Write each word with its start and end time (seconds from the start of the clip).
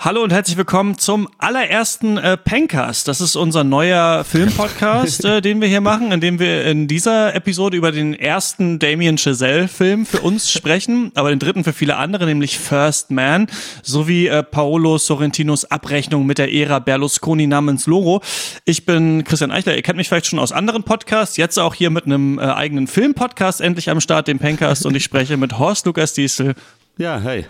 Hallo 0.00 0.22
und 0.22 0.32
herzlich 0.32 0.56
willkommen 0.56 0.96
zum 0.96 1.28
allerersten 1.38 2.18
äh, 2.18 2.36
Pencast. 2.36 3.08
Das 3.08 3.20
ist 3.20 3.34
unser 3.34 3.64
neuer 3.64 4.22
Filmpodcast, 4.22 5.24
äh, 5.24 5.40
den 5.40 5.60
wir 5.60 5.66
hier 5.66 5.80
machen, 5.80 6.12
in 6.12 6.20
dem 6.20 6.38
wir 6.38 6.66
in 6.66 6.86
dieser 6.86 7.34
Episode 7.34 7.76
über 7.76 7.90
den 7.90 8.14
ersten 8.14 8.78
Damien 8.78 9.18
Chazelle-Film 9.18 10.06
für 10.06 10.20
uns 10.20 10.52
sprechen, 10.52 11.10
aber 11.16 11.30
den 11.30 11.40
dritten 11.40 11.64
für 11.64 11.72
viele 11.72 11.96
andere, 11.96 12.26
nämlich 12.26 12.60
First 12.60 13.10
Man, 13.10 13.48
sowie 13.82 14.28
äh, 14.28 14.44
Paolo 14.44 14.98
Sorrentinos 14.98 15.64
Abrechnung 15.64 16.26
mit 16.26 16.38
der 16.38 16.54
Ära 16.54 16.78
Berlusconi 16.78 17.48
namens 17.48 17.88
Loro. 17.88 18.22
Ich 18.64 18.86
bin 18.86 19.24
Christian 19.24 19.50
Eichler, 19.50 19.74
ihr 19.74 19.82
kennt 19.82 19.96
mich 19.96 20.08
vielleicht 20.08 20.26
schon 20.26 20.38
aus 20.38 20.52
anderen 20.52 20.84
Podcasts, 20.84 21.36
jetzt 21.36 21.58
auch 21.58 21.74
hier 21.74 21.90
mit 21.90 22.06
einem 22.06 22.38
äh, 22.38 22.42
eigenen 22.42 22.86
Filmpodcast 22.86 23.60
endlich 23.60 23.90
am 23.90 24.00
Start, 24.00 24.28
dem 24.28 24.38
Pencast, 24.38 24.86
und 24.86 24.94
ich 24.94 25.02
spreche 25.02 25.36
mit 25.36 25.58
Horst 25.58 25.86
Lukas 25.86 26.12
Diesel. 26.12 26.54
Ja, 26.98 27.18
hey. 27.18 27.46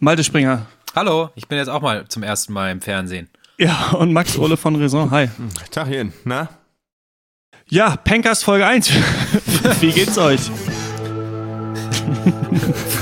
Malte 0.00 0.24
Springer. 0.24 0.66
Hallo, 0.94 1.30
ich 1.34 1.46
bin 1.48 1.58
jetzt 1.58 1.68
auch 1.68 1.82
mal 1.82 2.06
zum 2.08 2.22
ersten 2.22 2.52
Mal 2.52 2.70
im 2.72 2.80
Fernsehen. 2.80 3.28
Ja, 3.58 3.90
und 3.92 4.12
Max 4.12 4.38
Ole 4.38 4.56
von 4.56 4.76
Raison. 4.76 5.10
Hi. 5.10 5.28
Tachchen, 5.70 6.12
na? 6.24 6.48
Ja, 7.68 7.96
Pencast 7.96 8.44
Folge 8.44 8.66
1. 8.66 8.90
Wie 9.80 9.92
geht's 9.92 10.16
euch? 10.16 10.40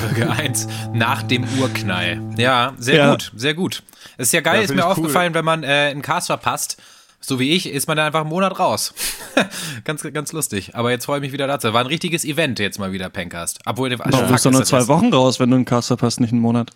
Folge 0.00 0.30
1 0.30 0.66
nach 0.92 1.22
dem 1.22 1.44
Urknall. 1.60 2.20
Ja, 2.36 2.74
sehr 2.78 2.96
Ja. 2.96 3.10
gut, 3.12 3.32
sehr 3.36 3.54
gut. 3.54 3.82
Es 4.18 4.28
ist 4.28 4.32
ja 4.32 4.40
geil, 4.40 4.56
Ja, 4.56 4.62
ist 4.62 4.74
mir 4.74 4.82
cool. 4.84 4.90
aufgefallen, 4.92 5.34
wenn 5.34 5.44
man 5.44 5.62
äh, 5.62 5.66
einen 5.90 6.02
Cast 6.02 6.26
verpasst, 6.26 6.78
so 7.20 7.38
wie 7.38 7.52
ich, 7.52 7.68
ist 7.70 7.86
man 7.86 7.96
dann 7.96 8.06
einfach 8.06 8.20
einen 8.22 8.28
Monat 8.30 8.58
raus. 8.58 8.94
ganz, 9.84 10.02
ganz 10.12 10.32
lustig. 10.32 10.74
Aber 10.74 10.90
jetzt 10.90 11.04
freue 11.06 11.18
ich 11.18 11.22
mich 11.22 11.32
wieder 11.32 11.46
dazu. 11.46 11.72
War 11.72 11.80
ein 11.82 11.86
richtiges 11.86 12.24
Event 12.24 12.58
jetzt 12.58 12.78
mal 12.78 12.92
wieder, 12.92 13.08
Pencast. 13.08 13.60
Obwohl, 13.66 13.90
Du 13.90 13.98
bist 13.98 14.46
doch 14.46 14.50
nur 14.52 14.64
zwei 14.64 14.86
Wochen 14.88 15.12
raus, 15.12 15.38
wenn 15.38 15.50
du 15.50 15.56
einen 15.56 15.64
Cast 15.64 15.88
verpasst, 15.88 16.20
nicht 16.20 16.32
einen 16.32 16.40
Monat. 16.40 16.70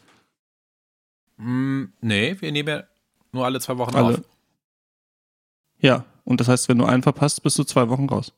Mm, 1.40 1.84
nee, 2.02 2.36
wir 2.38 2.52
nehmen 2.52 2.68
ja 2.68 2.82
nur 3.32 3.44
alle 3.44 3.60
zwei 3.60 3.78
Wochen 3.78 3.94
Alle. 3.96 4.18
auf. 4.18 4.20
Ja, 5.78 6.04
und 6.24 6.40
das 6.40 6.48
heißt, 6.48 6.68
wenn 6.68 6.78
du 6.78 6.84
einen 6.84 7.02
verpasst, 7.02 7.42
bist 7.42 7.58
du 7.58 7.64
zwei 7.64 7.88
Wochen 7.88 8.06
raus. 8.08 8.32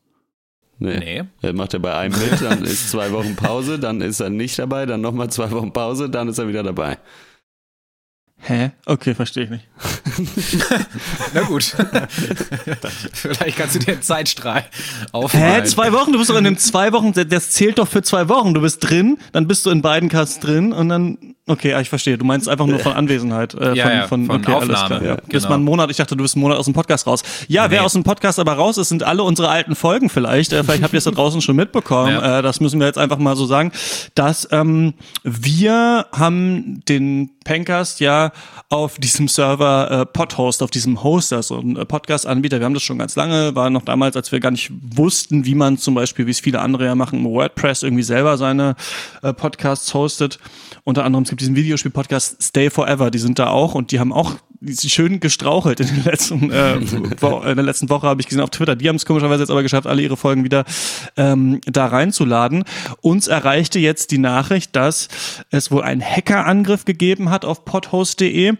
Nee. 0.79 0.99
Nee. 0.99 1.23
Er 1.41 1.53
macht 1.53 1.73
er 1.73 1.79
bei 1.79 1.95
einem 1.95 2.17
mit, 2.17 2.41
dann 2.41 2.63
ist 2.63 2.89
zwei 2.89 3.11
Wochen 3.11 3.35
Pause, 3.35 3.77
dann 3.77 4.01
ist 4.01 4.19
er 4.19 4.29
nicht 4.29 4.57
dabei, 4.57 4.85
dann 4.85 5.01
nochmal 5.01 5.29
zwei 5.29 5.51
Wochen 5.51 5.73
Pause, 5.73 6.09
dann 6.09 6.29
ist 6.29 6.37
er 6.37 6.47
wieder 6.47 6.63
dabei. 6.63 6.97
Hä? 8.45 8.71
Okay, 8.85 9.15
verstehe 9.15 9.45
ich 9.45 9.49
nicht. 9.49 9.67
Na 11.33 11.43
gut. 11.43 11.63
Vielleicht 13.13 13.57
kannst 13.57 13.75
du 13.75 13.79
dir 13.79 13.93
einen 13.93 14.01
Zeitstrahl 14.01 14.65
aufmalen. 15.13 15.63
Hä? 15.63 15.67
Zwei 15.69 15.93
Wochen? 15.93 16.11
Du 16.11 16.17
bist 16.17 16.29
doch 16.29 16.37
in 16.37 16.43
den 16.43 16.57
zwei 16.57 16.91
Wochen, 16.91 17.13
das 17.13 17.51
zählt 17.51 17.77
doch 17.77 17.87
für 17.87 18.01
zwei 18.01 18.27
Wochen. 18.27 18.53
Du 18.53 18.59
bist 18.59 18.83
drin, 18.83 19.17
dann 19.31 19.47
bist 19.47 19.65
du 19.65 19.69
in 19.69 19.81
beiden 19.81 20.09
Casts 20.09 20.41
drin 20.41 20.73
und 20.73 20.89
dann, 20.89 21.35
okay, 21.47 21.71
ja, 21.71 21.79
ich 21.81 21.89
verstehe. 21.89 22.17
Du 22.17 22.25
meinst 22.25 22.47
einfach 22.49 22.65
nur 22.65 22.79
von 22.79 22.93
Anwesenheit. 22.93 23.53
Äh, 23.53 23.75
Ja, 23.75 23.83
von, 23.85 23.91
ja, 23.93 24.07
von, 24.07 24.25
von 24.27 24.35
okay, 24.41 24.51
alles 24.53 24.63
Aufnahme, 24.69 24.87
klar. 24.87 25.01
Ja. 25.01 25.07
ja, 25.09 25.15
Bist 25.15 25.29
genau. 25.31 25.49
mal 25.49 25.55
einen 25.55 25.63
Monat, 25.65 25.91
ich 25.91 25.97
dachte, 25.97 26.15
du 26.15 26.23
bist 26.23 26.35
einen 26.35 26.41
Monat 26.41 26.57
aus 26.57 26.65
dem 26.65 26.73
Podcast 26.73 27.07
raus. 27.07 27.23
Ja, 27.47 27.69
wer 27.71 27.79
Nee. 27.81 27.85
aus 27.85 27.93
dem 27.93 28.03
Podcast 28.03 28.39
aber 28.39 28.53
raus 28.53 28.77
ist, 28.77 28.89
sind 28.89 29.03
alle 29.03 29.23
unsere 29.23 29.49
alten 29.49 29.75
Folgen 29.75 30.09
vielleicht. 30.09 30.53
Äh, 30.53 30.63
vielleicht 30.63 30.83
habt 30.83 30.93
ihr 30.93 30.97
es 30.99 31.03
da 31.03 31.11
draußen 31.11 31.41
schon 31.41 31.55
mitbekommen. 31.55 32.11
Ja. 32.13 32.39
Äh, 32.39 32.41
das 32.41 32.59
müssen 32.59 32.79
wir 32.79 32.87
jetzt 32.87 32.97
einfach 32.97 33.17
mal 33.17 33.35
so 33.35 33.45
sagen, 33.45 33.71
dass 34.15 34.47
ähm, 34.51 34.93
wir 35.23 36.05
haben 36.11 36.81
den 36.87 37.29
Pencast 37.43 37.99
ja 37.99 38.31
auf 38.69 38.97
diesem 38.97 39.27
Server 39.27 39.91
äh, 39.91 40.05
Podhost, 40.05 40.63
auf 40.63 40.71
diesem 40.71 41.03
Hoster, 41.03 41.43
so 41.43 41.59
ein 41.59 41.75
äh, 41.75 41.85
Podcast-Anbieter. 41.85 42.59
Wir 42.59 42.65
haben 42.65 42.73
das 42.73 42.83
schon 42.83 42.97
ganz 42.97 43.15
lange, 43.15 43.53
war 43.55 43.69
noch 43.69 43.81
damals, 43.83 44.15
als 44.15 44.31
wir 44.31 44.39
gar 44.39 44.51
nicht 44.51 44.71
wussten, 44.95 45.45
wie 45.45 45.55
man 45.55 45.77
zum 45.77 45.93
Beispiel, 45.93 46.25
wie 46.25 46.31
es 46.31 46.39
viele 46.39 46.61
andere 46.61 46.85
ja 46.85 46.95
machen, 46.95 47.23
WordPress 47.25 47.83
irgendwie 47.83 48.03
selber 48.03 48.37
seine 48.37 48.75
äh, 49.21 49.33
Podcasts 49.33 49.93
hostet. 49.93 50.39
Unter 50.85 51.05
anderem 51.05 51.25
gibt 51.33 51.41
diesen 51.41 51.55
Videospiel-Podcast 51.55 52.43
Stay 52.43 52.69
Forever, 52.69 53.09
die 53.09 53.17
sind 53.17 53.39
da 53.39 53.47
auch 53.47 53.73
und 53.73 53.89
die 53.89 53.99
haben 53.99 54.13
auch 54.13 54.35
schön 54.85 55.19
gestrauchelt 55.19 55.79
in, 55.79 55.87
den 55.87 56.03
letzten, 56.03 56.51
äh, 56.51 56.75
in 56.75 57.19
der 57.19 57.63
letzten 57.63 57.89
Woche, 57.89 58.05
habe 58.05 58.21
ich 58.21 58.27
gesehen 58.27 58.43
auf 58.43 58.51
Twitter. 58.51 58.75
Die 58.75 58.87
haben 58.87 58.97
es 58.97 59.05
komischerweise 59.07 59.41
jetzt 59.41 59.49
aber 59.49 59.63
geschafft, 59.63 59.87
alle 59.87 60.03
ihre 60.03 60.15
Folgen 60.15 60.43
wieder 60.43 60.63
ähm, 61.17 61.59
da 61.65 61.87
reinzuladen. 61.87 62.65
Uns 63.01 63.27
erreichte 63.27 63.79
jetzt 63.79 64.11
die 64.11 64.19
Nachricht, 64.19 64.75
dass 64.75 65.07
es 65.49 65.71
wohl 65.71 65.81
einen 65.81 66.03
Hackerangriff 66.03 66.85
gegeben 66.85 67.31
hat 67.31 67.45
auf 67.45 67.65
podhost.de 67.65 68.53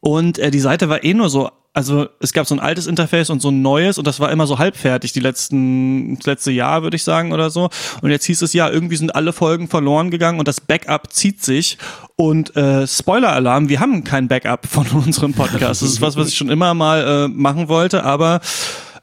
und 0.00 0.38
äh, 0.38 0.52
die 0.52 0.60
Seite 0.60 0.88
war 0.88 1.02
eh 1.02 1.14
nur 1.14 1.30
so, 1.30 1.50
also 1.74 2.06
es 2.20 2.32
gab 2.32 2.46
so 2.46 2.54
ein 2.54 2.60
altes 2.60 2.86
Interface 2.86 3.30
und 3.30 3.40
so 3.40 3.48
ein 3.48 3.62
neues 3.62 3.96
und 3.96 4.06
das 4.06 4.20
war 4.20 4.30
immer 4.30 4.46
so 4.46 4.58
halbfertig, 4.58 5.12
die 5.12 5.20
letzten, 5.20 6.16
das 6.16 6.26
letzte 6.26 6.50
Jahr, 6.50 6.82
würde 6.82 6.96
ich 6.96 7.02
sagen, 7.02 7.32
oder 7.32 7.48
so. 7.48 7.70
Und 8.02 8.10
jetzt 8.10 8.26
hieß 8.26 8.42
es 8.42 8.52
ja, 8.52 8.68
irgendwie 8.68 8.96
sind 8.96 9.14
alle 9.14 9.32
Folgen 9.32 9.68
verloren 9.68 10.10
gegangen 10.10 10.38
und 10.38 10.46
das 10.46 10.60
Backup 10.60 11.12
zieht 11.12 11.42
sich. 11.42 11.78
Und 12.16 12.54
äh, 12.56 12.86
Spoiler-Alarm, 12.86 13.70
wir 13.70 13.80
haben 13.80 14.04
kein 14.04 14.28
Backup 14.28 14.66
von 14.66 14.86
unserem 14.92 15.32
Podcast. 15.32 15.80
Das 15.80 15.88
ist 15.88 16.00
was, 16.02 16.16
was 16.16 16.28
ich 16.28 16.36
schon 16.36 16.50
immer 16.50 16.74
mal 16.74 17.24
äh, 17.24 17.28
machen 17.28 17.68
wollte, 17.68 18.04
aber 18.04 18.40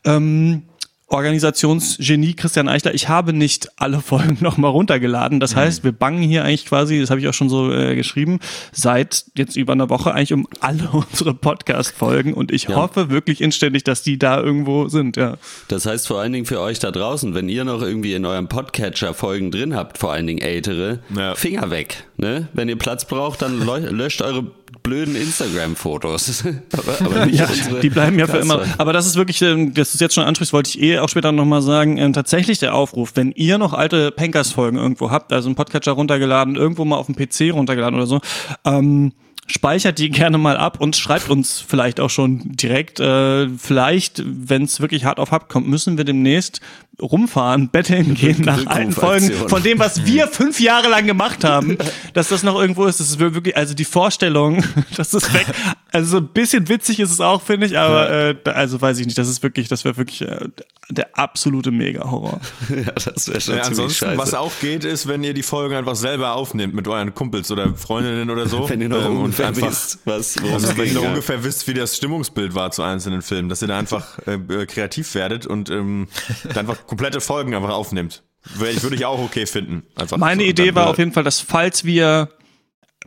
ähm, 0.06 0.63
Organisationsgenie 1.09 2.36
Christian 2.36 2.68
Eichler, 2.68 2.94
ich 2.94 3.09
habe 3.09 3.34
nicht 3.34 3.70
alle 3.78 4.00
Folgen 4.02 4.38
nochmal 4.42 4.72
runtergeladen. 4.72 5.40
Das 5.40 5.56
heißt, 5.56 5.84
wir 5.84 5.92
bangen 5.92 6.22
hier 6.22 6.44
eigentlich 6.44 6.66
quasi, 6.66 7.00
das 7.00 7.09
habe 7.09 7.20
ich 7.20 7.28
auch 7.28 7.34
schon 7.34 7.50
so 7.50 7.72
äh, 7.72 7.96
geschrieben, 7.96 8.40
seit 8.72 9.25
jetzt 9.36 9.56
über 9.56 9.74
einer 9.74 9.90
Woche 9.90 10.14
eigentlich 10.14 10.34
um 10.34 10.47
alle 10.59 10.90
unsere 10.92 11.34
Podcast-Folgen 11.34 12.34
und 12.34 12.52
ich 12.52 12.70
hoffe 12.70 13.09
wirklich 13.09 13.42
inständig, 13.42 13.84
dass 13.84 14.03
die 14.03 14.20
da 14.20 14.40
irgendwo 14.42 14.88
sind, 14.88 15.18
ja. 15.18 15.38
Das 15.68 15.86
heißt 15.86 16.08
vor 16.08 16.20
allen 16.20 16.34
Dingen 16.34 16.46
für 16.46 16.59
euch 16.59 16.80
da 16.80 16.92
draußen, 16.92 17.34
wenn 17.34 17.50
ihr 17.50 17.64
noch 17.64 17.81
irgendwie 17.81 18.14
in 18.14 18.26
eurem 18.26 18.47
Podcatcher 18.47 19.14
Folgen 19.14 19.52
drin 19.52 19.76
habt, 19.76 19.97
vor 19.97 20.12
allen 20.14 20.28
Dingen 20.28 20.40
ältere, 20.41 21.00
Ja. 21.16 21.36
Finger 21.36 21.72
weg. 21.72 22.06
Ne? 22.18 22.47
Wenn 22.53 22.70
ihr 22.70 22.78
Platz 22.78 23.06
braucht, 23.06 23.41
dann 23.41 23.59
löscht 23.66 24.22
eure 24.22 24.44
blöden 24.84 25.16
Instagram-Fotos. 25.16 26.44
aber, 27.00 27.28
Ja, 27.31 27.47
die 27.81 27.90
bleiben 27.90 28.19
ja 28.19 28.28
für 28.28 28.38
immer. 28.38 28.63
Aber 28.78 28.94
das 28.94 29.06
ist 29.06 29.16
wirklich, 29.16 29.41
ähm, 29.41 29.74
das 29.74 29.94
ist 29.94 30.02
jetzt 30.02 30.16
schon 30.16 30.24
ansprichst, 30.24 30.53
wollte 30.53 30.69
ich 30.69 30.81
eh 30.81 31.00
auch 31.00 31.09
später 31.09 31.31
nochmal 31.31 31.62
sagen, 31.62 31.97
ähm, 31.97 32.13
tatsächlich 32.13 32.59
der 32.59 32.75
Aufruf, 32.75 33.12
wenn 33.16 33.31
ihr 33.31 33.58
noch 33.58 33.74
alte 33.74 34.12
Pankers-Folgen 34.12 34.78
irgendwo 34.78 35.12
habt, 35.12 35.34
also 35.34 35.47
einen 35.47 35.56
Podcatcher 35.56 35.94
runtergeladen, 35.94 36.56
irgendwo 36.56 36.85
mal 36.85 36.97
auf 36.97 37.08
dem 37.08 37.16
PC 37.16 37.53
runtergeladen 37.53 37.96
oder 37.96 38.08
so, 38.08 38.19
ähm, 38.66 39.13
speichert 39.47 40.00
die 40.00 40.09
gerne 40.09 40.38
mal 40.38 40.58
ab 40.58 40.79
und 40.79 40.96
schreibt 40.96 41.29
uns 41.29 41.63
vielleicht 41.66 42.00
auch 42.00 42.09
schon 42.09 42.41
direkt. 42.56 43.00
Äh, 43.00 43.50
vielleicht, 43.50 44.24
wenn 44.25 44.63
es 44.63 44.79
wirklich 44.79 45.06
hart 45.06 45.19
auf 45.19 45.31
hart 45.31 45.50
kommt, 45.50 45.68
müssen 45.68 45.97
wir 45.97 46.06
demnächst 46.06 46.62
rumfahren, 47.02 47.70
betteln 47.70 48.14
gehen 48.14 48.42
nach 48.42 48.66
alten 48.68 48.92
Folgen 48.92 49.32
von 49.32 49.64
dem, 49.64 49.80
was 49.80 50.06
wir 50.06 50.28
fünf 50.32 50.60
Jahre 50.60 50.90
lang 50.90 51.06
gemacht 51.06 51.44
haben, 51.44 51.78
dass 52.14 52.30
das 52.30 52.44
noch 52.44 52.60
irgendwo 52.60 52.86
ist. 52.86 53.00
Das 53.00 53.10
ist 53.10 53.20
wirklich, 53.20 53.56
also 53.56 53.74
die 53.74 53.86
Vorstellung, 53.86 54.64
dass 54.96 55.09
das 55.12 55.34
weg, 55.34 55.46
also 55.92 56.12
so 56.12 56.18
ein 56.18 56.28
bisschen 56.28 56.68
witzig 56.70 57.00
ist 57.00 57.12
es 57.12 57.22
auch, 57.22 57.42
finde 57.42 57.68
ich, 57.68 57.78
aber 57.78 58.09
äh, 58.12 58.36
also 58.46 58.82
weiß 58.82 59.00
ich 59.00 59.06
nicht, 59.06 59.18
das 59.18 59.28
ist 59.28 59.44
wirklich, 59.44 59.68
das 59.68 59.86
wäre 59.86 59.98
wirklich 59.98 60.22
äh, 60.22 60.48
der 60.90 61.18
absolute 61.18 61.72
Mega-Horror. 61.72 62.40
Ja, 62.70 62.92
das 62.94 63.28
wäre 63.28 63.42
schon 63.42 63.56
Ja, 63.56 63.64
ziemlich 63.64 63.80
ansonsten, 63.82 64.06
scheiße. 64.06 64.18
was 64.18 64.34
auch 64.34 64.52
geht, 64.62 64.84
ist, 64.86 65.08
wenn 65.08 65.24
ihr 65.24 65.34
die 65.34 65.44
Folgen 65.44 65.76
einfach 65.76 65.96
selber 65.96 66.34
aufnehmt 66.36 66.74
mit 66.74 66.88
euren 66.88 67.14
Kumpels 67.14 67.52
oder 67.52 67.76
Freundinnen 67.76 68.30
oder 68.30 68.48
so. 68.48 68.70
wenn 68.70 68.82
ihr 68.82 68.90
noch 68.90 69.04
ähm, 69.04 69.12
und 69.12 69.18
ungefähr 69.18 69.48
einfach, 69.48 69.68
wisst, 69.70 70.00
was, 70.06 70.38
also 70.38 70.78
wenn 70.78 70.88
ihr 70.88 70.94
noch 70.94 71.04
ungefähr 71.04 71.44
wisst, 71.44 71.68
wie 71.68 71.74
das 71.74 71.98
Stimmungsbild 71.98 72.56
war 72.56 72.72
zu 72.72 72.84
einzelnen 72.84 73.22
Filmen, 73.22 73.50
dass 73.50 73.62
ihr 73.62 73.68
da 73.68 73.78
einfach 73.78 74.20
äh, 74.28 74.34
äh, 74.34 74.66
kreativ 74.66 75.14
werdet 75.16 75.46
und 75.46 75.70
ähm, 75.70 76.08
da 76.54 76.59
einfach 76.62 76.86
komplette 76.90 77.22
Folgen 77.22 77.54
einfach 77.54 77.70
aufnimmt. 77.70 78.24
Würde 78.56 78.72
ich, 78.72 78.82
würde 78.84 78.96
ich 78.96 79.06
auch 79.06 79.20
okay 79.20 79.46
finden. 79.46 79.86
Einfach 79.96 80.18
Meine 80.18 80.42
so, 80.44 80.50
Idee 80.50 80.74
war 80.74 80.88
auf 80.88 80.98
jeden 80.98 81.12
Fall, 81.12 81.24
dass 81.24 81.40
falls 81.40 81.86
wir 81.86 82.30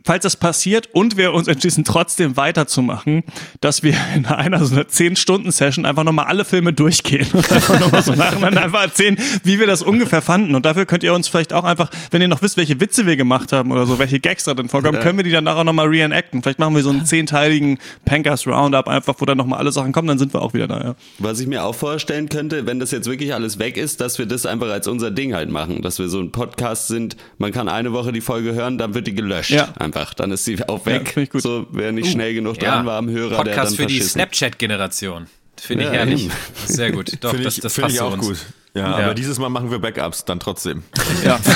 falls 0.05 0.23
das 0.23 0.35
passiert 0.35 0.89
und 0.91 1.17
wir 1.17 1.33
uns 1.33 1.47
entschließen, 1.47 1.83
trotzdem 1.83 2.35
weiterzumachen, 2.35 3.23
dass 3.61 3.83
wir 3.83 3.95
in 4.15 4.25
einer 4.25 4.63
so 4.65 4.75
einer 4.75 4.83
10-Stunden-Session 4.85 5.85
einfach 5.85 6.03
nochmal 6.03 6.25
alle 6.25 6.45
Filme 6.45 6.73
durchgehen 6.73 7.27
und 7.33 7.49
einfach 7.51 7.79
nochmal 7.79 8.03
so 8.03 8.13
nacheinander 8.13 8.63
einfach 8.63 8.81
erzählen, 8.81 9.17
wie 9.43 9.59
wir 9.59 9.67
das 9.67 9.81
ungefähr 9.81 10.21
fanden. 10.21 10.55
Und 10.55 10.65
dafür 10.65 10.85
könnt 10.85 11.03
ihr 11.03 11.13
uns 11.13 11.27
vielleicht 11.27 11.53
auch 11.53 11.63
einfach, 11.63 11.89
wenn 12.11 12.21
ihr 12.21 12.27
noch 12.27 12.41
wisst, 12.41 12.57
welche 12.57 12.79
Witze 12.79 13.05
wir 13.05 13.15
gemacht 13.15 13.53
haben 13.53 13.71
oder 13.71 13.85
so, 13.85 13.97
welche 13.99 14.19
Gags 14.19 14.43
da 14.43 14.53
drin 14.53 14.67
vorkommen, 14.67 14.99
können 14.99 15.17
wir 15.17 15.23
die 15.23 15.31
dann 15.31 15.47
auch 15.47 15.63
nochmal 15.63 15.87
reenacten. 15.87 16.43
Vielleicht 16.43 16.59
machen 16.59 16.75
wir 16.75 16.83
so 16.83 16.89
einen 16.89 17.05
zehnteiligen 17.05 17.77
Pankers 18.05 18.45
Roundup 18.45 18.87
einfach, 18.87 19.15
wo 19.19 19.25
dann 19.25 19.37
nochmal 19.37 19.59
alle 19.59 19.71
Sachen 19.71 19.93
kommen, 19.93 20.07
dann 20.07 20.19
sind 20.19 20.33
wir 20.33 20.41
auch 20.41 20.53
wieder 20.53 20.67
da, 20.67 20.81
ja. 20.83 20.95
Was 21.19 21.39
ich 21.39 21.47
mir 21.47 21.63
auch 21.63 21.75
vorstellen 21.75 22.27
könnte, 22.27 22.65
wenn 22.65 22.79
das 22.79 22.91
jetzt 22.91 23.07
wirklich 23.07 23.33
alles 23.33 23.57
weg 23.57 23.77
ist, 23.77 24.01
dass 24.01 24.19
wir 24.19 24.25
das 24.25 24.45
einfach 24.45 24.69
als 24.69 24.87
unser 24.87 25.11
Ding 25.11 25.33
halt 25.33 25.49
machen. 25.49 25.81
Dass 25.81 25.99
wir 25.99 26.09
so 26.09 26.19
ein 26.19 26.31
Podcast 26.31 26.87
sind, 26.87 27.15
man 27.37 27.51
kann 27.51 27.69
eine 27.69 27.93
Woche 27.93 28.11
die 28.11 28.21
Folge 28.21 28.53
hören, 28.53 28.77
dann 28.77 28.93
wird 28.93 29.07
die 29.07 29.15
gelöscht. 29.15 29.51
Ja. 29.51 29.69
Einfach. 29.83 30.13
Dann 30.13 30.31
ist 30.31 30.45
sie 30.45 30.57
auch 30.67 30.85
Ja, 30.85 30.93
weg. 30.93 31.29
gut. 31.31 31.41
So, 31.41 31.67
wer 31.71 31.91
nicht 31.91 32.11
schnell 32.11 32.33
genug 32.33 32.61
Ja, 32.61 32.75
dran 32.75 32.85
war 32.85 32.97
am 32.97 33.09
Hörer, 33.09 33.29
der 33.29 33.37
dann 33.37 33.45
Podcast 33.53 33.75
für 33.75 33.85
die. 33.85 34.01
Snapchat-Generation. 34.01 35.27
Finde 35.61 35.83
ich 35.83 35.89
Ja, 35.91 35.95
herrlich. 35.97 36.23
eben. 36.25 36.33
Sehr 36.65 36.91
gut. 36.91 37.11
Doch, 37.21 37.29
Finde 37.31 37.43
das, 37.45 37.55
ich, 37.57 37.61
das 37.61 37.73
finde 37.73 37.85
passt 37.87 37.95
ich 37.95 38.01
auch 38.01 38.13
uns. 38.13 38.27
gut. 38.27 38.37
Ja, 38.75 38.81
Ja. 38.99 39.05
aber 39.05 39.13
dieses 39.13 39.37
Mal 39.37 39.49
machen 39.49 39.69
wir 39.69 39.77
Backups 39.77 40.25
dann 40.25 40.39
trotzdem. 40.39 40.81
Ja. 41.23 41.39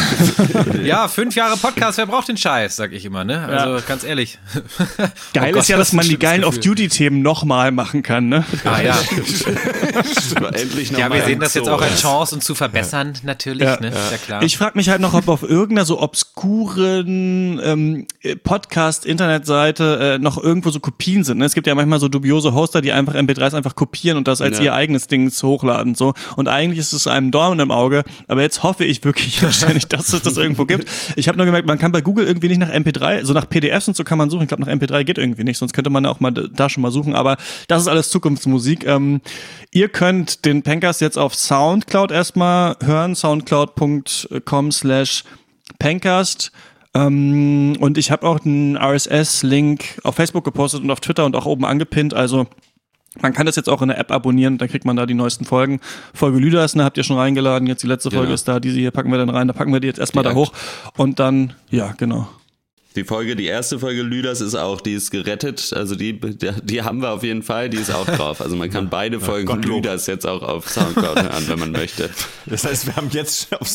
Ja, 0.83 1.07
fünf 1.07 1.35
Jahre 1.35 1.57
Podcast, 1.57 1.97
wer 1.97 2.05
braucht 2.05 2.27
den 2.27 2.37
Scheiß, 2.37 2.75
sag 2.75 2.93
ich 2.93 3.03
immer, 3.05 3.23
ne? 3.23 3.43
Also 3.43 3.75
Ja. 3.75 3.81
ganz 3.81 4.03
ehrlich. 4.03 4.37
Geil 5.33 5.49
Oh 5.49 5.53
Gott, 5.53 5.61
ist 5.63 5.67
ja, 5.69 5.77
das 5.77 5.87
dass 5.87 5.93
man 5.93 6.07
die 6.07 6.19
geilen. 6.19 6.43
Off-Duty-Themen 6.43 7.21
nochmal 7.23 7.71
machen 7.71 8.03
kann, 8.03 8.29
ne? 8.29 8.45
Ah, 8.63 8.81
ja. 8.81 8.95
Endlich 10.53 10.91
noch 10.91 10.99
ja, 10.99 11.11
wir 11.11 11.23
sehen 11.23 11.39
das 11.39 11.55
jetzt 11.55 11.67
auch 11.69 11.81
als 11.81 12.01
Chance, 12.01 12.35
uns 12.35 12.45
zu 12.45 12.53
verbessern, 12.55 13.13
natürlich, 13.23 13.63
Ja. 13.63 13.79
ne? 13.79 13.87
Ist 13.89 14.11
ja 14.11 14.17
klar. 14.17 14.43
Ich 14.43 14.55
frage 14.57 14.77
mich 14.77 14.89
halt 14.89 15.01
noch, 15.01 15.13
ob 15.15 15.27
auf 15.27 15.41
irgendeiner 15.43 15.85
so 15.85 15.99
obskuren 16.01 17.59
ähm, 17.63 18.07
Podcast-Internetseite 18.35 20.15
äh, 20.15 20.19
noch 20.19 20.41
irgendwo 20.41 20.69
so 20.69 20.79
Kopien 20.79 21.23
sind. 21.23 21.37
Ne? 21.39 21.45
Es 21.45 21.53
gibt 21.53 21.67
ja 21.67 21.75
manchmal 21.75 21.99
so 21.99 22.07
dubiose 22.07 22.53
Hoster, 22.53 22.81
die 22.81 22.91
einfach 22.91 23.15
MP3s 23.15 23.53
einfach 23.55 23.75
kopieren 23.75 24.17
und 24.17 24.27
das 24.27 24.41
als 24.41 24.57
Ja. 24.57 24.65
ihr 24.65 24.73
eigenes 24.73 25.07
Ding 25.07 25.29
hochladen. 25.31 25.95
So. 25.95 26.13
Und 26.35 26.47
eigentlich 26.47 26.79
ist 26.79 26.93
es 26.93 27.07
einem 27.07 27.31
Dorn 27.31 27.59
im 27.59 27.71
Auge. 27.71 28.03
Aber 28.27 28.41
jetzt 28.41 28.63
hoffe 28.63 28.85
ich 28.85 29.03
wirklich 29.03 29.41
wahrscheinlich, 29.43 29.87
dass 29.87 30.13
es 30.13 30.21
das 30.21 30.37
irgendwo 30.37 30.65
gibt. 30.65 30.87
Ich 31.15 31.27
habe 31.27 31.37
nur 31.37 31.45
gemerkt, 31.45 31.67
man 31.67 31.77
kann 31.79 31.91
bei 31.91 32.01
Google 32.01 32.25
irgendwie 32.27 32.47
nicht 32.49 32.59
nach 32.59 32.69
MP3, 32.71 33.23
so 33.25 33.33
nach 33.33 33.47
PDFs 33.49 33.87
und 33.87 33.95
so 33.97 34.03
kann 34.03 34.17
man 34.17 34.29
suchen. 34.29 34.43
Ich 34.43 34.47
glaube, 34.49 34.63
nach 34.63 34.71
MP3 34.71 35.03
geht 35.03 35.17
irgendwie 35.17 35.43
nicht, 35.43 35.57
sonst 35.57 35.73
könnte 35.73 35.89
man 35.89 36.05
auch 36.05 36.19
mal 36.19 36.31
da 36.31 36.69
schon 36.69 36.81
mal 36.81 36.91
suchen. 36.91 37.15
Aber 37.15 37.37
das 37.67 37.81
ist 37.81 37.87
alles 37.87 38.09
Zukunftsmusik. 38.09 38.85
Ähm, 38.85 39.21
ihr 39.71 39.89
könnt 39.89 40.45
den 40.45 40.63
Pankers 40.63 40.99
jetzt 40.99 41.17
auf 41.17 41.35
Soundcloud 41.35 42.11
erstmal 42.11 42.75
hören, 42.83 43.15
soundcloud.com 43.15 44.71
slash 44.71 45.23
Pancast. 45.79 46.51
Ähm, 46.97 47.75
und 47.79 47.97
ich 47.97 48.11
habe 48.11 48.27
auch 48.27 48.43
einen 48.43 48.75
RSS-Link 48.77 49.99
auf 50.03 50.15
Facebook 50.15 50.43
gepostet 50.43 50.81
und 50.83 50.89
auf 50.91 50.99
Twitter 50.99 51.25
und 51.25 51.35
auch 51.35 51.45
oben 51.45 51.65
angepinnt. 51.65 52.13
Also 52.13 52.47
man 53.21 53.33
kann 53.33 53.45
das 53.45 53.55
jetzt 53.55 53.69
auch 53.69 53.81
in 53.81 53.87
der 53.89 53.97
App 53.97 54.11
abonnieren, 54.11 54.57
dann 54.57 54.67
kriegt 54.67 54.85
man 54.85 54.95
da 54.95 55.05
die 55.05 55.13
neuesten 55.13 55.45
Folgen. 55.45 55.79
Folge 56.13 56.39
Lüders, 56.39 56.75
ne, 56.75 56.83
habt 56.83 56.97
ihr 56.97 57.03
schon 57.03 57.17
reingeladen. 57.17 57.67
Jetzt 57.67 57.83
die 57.83 57.87
letzte 57.87 58.09
Folge 58.11 58.27
Genau. 58.27 58.35
ist 58.35 58.47
da, 58.47 58.59
diese 58.59 58.79
hier 58.79 58.91
packen 58.91 59.11
wir 59.11 59.17
dann 59.17 59.29
rein. 59.29 59.47
Da 59.47 59.53
packen 59.53 59.73
wir 59.73 59.79
die 59.79 59.87
jetzt 59.87 59.99
erstmal 59.99 60.23
Die 60.23 60.29
da 60.29 60.35
hoch. 60.35 60.53
Und 60.97 61.19
dann, 61.19 61.53
ja, 61.69 61.93
genau. 61.97 62.27
Die 62.97 63.03
Folge, 63.03 63.35
die 63.35 63.45
erste 63.45 63.77
Folge 63.77 64.01
Lüders 64.01 64.41
ist 64.41 64.55
auch, 64.55 64.81
die 64.81 64.93
ist 64.93 65.11
gerettet. 65.11 65.71
Also 65.71 65.93
die, 65.93 66.19
die, 66.19 66.49
die 66.63 66.81
haben 66.81 66.99
wir 67.03 67.11
auf 67.11 67.21
jeden 67.21 67.43
Fall, 67.43 67.69
die 67.69 67.77
ist 67.77 67.93
auch 67.93 68.07
drauf. 68.07 68.41
Also 68.41 68.55
man 68.55 68.71
kann 68.71 68.89
beide 68.89 69.19
Folgen 69.19 69.45
Gottlob. 69.45 69.83
Lüders 69.83 70.07
jetzt 70.07 70.25
auch 70.25 70.41
auf 70.41 70.67
Soundcloud 70.67 71.21
hören, 71.21 71.43
wenn 71.47 71.59
man 71.59 71.71
möchte. 71.71 72.09
Das 72.49 72.63
heißt, 72.63 72.87
wir 72.87 72.95
haben 72.95 73.09
jetzt 73.11 73.53
auf 73.53 73.67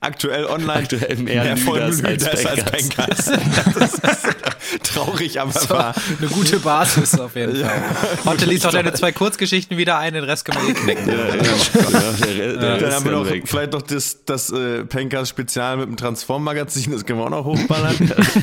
aktuell 0.00 0.44
online 0.44 0.80
Aktuell 0.80 1.16
mehr 1.16 1.56
Folgen 1.56 1.96
Lüders 1.96 2.04
als 2.04 2.42
Lüders 2.42 2.46
als. 2.46 2.64
Pankers. 2.64 3.30
Das 3.74 3.94
ist 3.94 4.94
traurig, 4.94 5.40
aber 5.40 5.54
wahr. 5.68 5.94
Eine 6.18 6.28
gute 6.28 6.58
Basis 6.58 7.18
auf 7.18 7.34
jeden 7.34 7.56
Fall. 7.56 7.82
Heute 8.24 8.44
liest 8.44 8.66
auch 8.66 8.70
deine 8.70 8.92
zwei 8.92 9.12
Kurzgeschichten 9.12 9.76
wieder 9.76 9.98
ein, 9.98 10.14
den 10.14 10.24
Rest 10.24 10.44
können 10.44 10.66
wir 10.66 10.70
eh 10.70 10.74
knicken. 10.74 11.08
Ja, 11.08 11.14
ja, 11.14 12.12
der, 12.26 12.56
der 12.56 12.76
Dann 12.78 12.92
haben 12.92 13.04
wir 13.04 13.12
noch 13.12 13.28
weg. 13.28 13.44
vielleicht 13.46 13.72
noch 13.72 13.82
das, 13.82 14.24
das 14.24 14.50
äh, 14.50 14.84
Pankers 14.84 15.30
Spezial 15.30 15.78
mit 15.78 15.88
dem 15.88 15.96
Transform-Magazin, 15.96 16.92
das 16.92 17.04
können 17.04 17.18
wir 17.18 17.26
auch 17.26 17.30
noch 17.30 17.44
hochballern. 17.44 17.96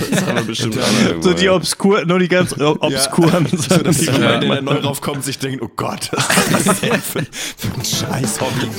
Das 0.09 0.25
haben 0.25 0.35
wir 0.38 0.44
bestimmt 0.44 0.77
auch 0.77 0.81
noch 0.91 1.07
irgendwo, 1.07 1.29
So 1.29 1.33
die 1.33 1.45
ja. 1.45 1.53
obskur, 1.53 2.06
nur 2.06 2.19
die 2.19 2.27
ganz 2.27 2.56
obskuren. 2.59 3.47
so, 3.51 3.77
dass 3.77 3.97
die- 3.97 4.06
jemand, 4.06 4.41
wenn 4.41 4.50
der 4.50 4.61
neu 4.61 4.75
raufkommt, 4.79 5.23
sich 5.23 5.38
denkt, 5.39 5.61
oh 5.61 5.69
Gott, 5.75 6.09
was 6.11 6.59
ist 6.59 6.67
das 6.67 6.79
denn 6.81 7.01
für, 7.01 7.21
für 7.57 7.67
ein 7.77 7.85
scheiß 7.85 8.39
Hobby? 8.41 8.69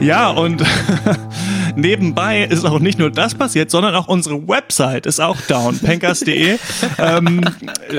Ja, 0.00 0.30
und 0.30 0.62
nebenbei 1.76 2.44
ist 2.44 2.64
auch 2.64 2.78
nicht 2.78 2.98
nur 2.98 3.10
das 3.10 3.34
passiert, 3.34 3.70
sondern 3.70 3.94
auch 3.94 4.08
unsere 4.08 4.46
Website 4.48 5.06
ist 5.06 5.20
auch 5.20 5.36
down, 5.48 5.78
pencast.de. 5.78 6.58
ähm, 6.98 7.40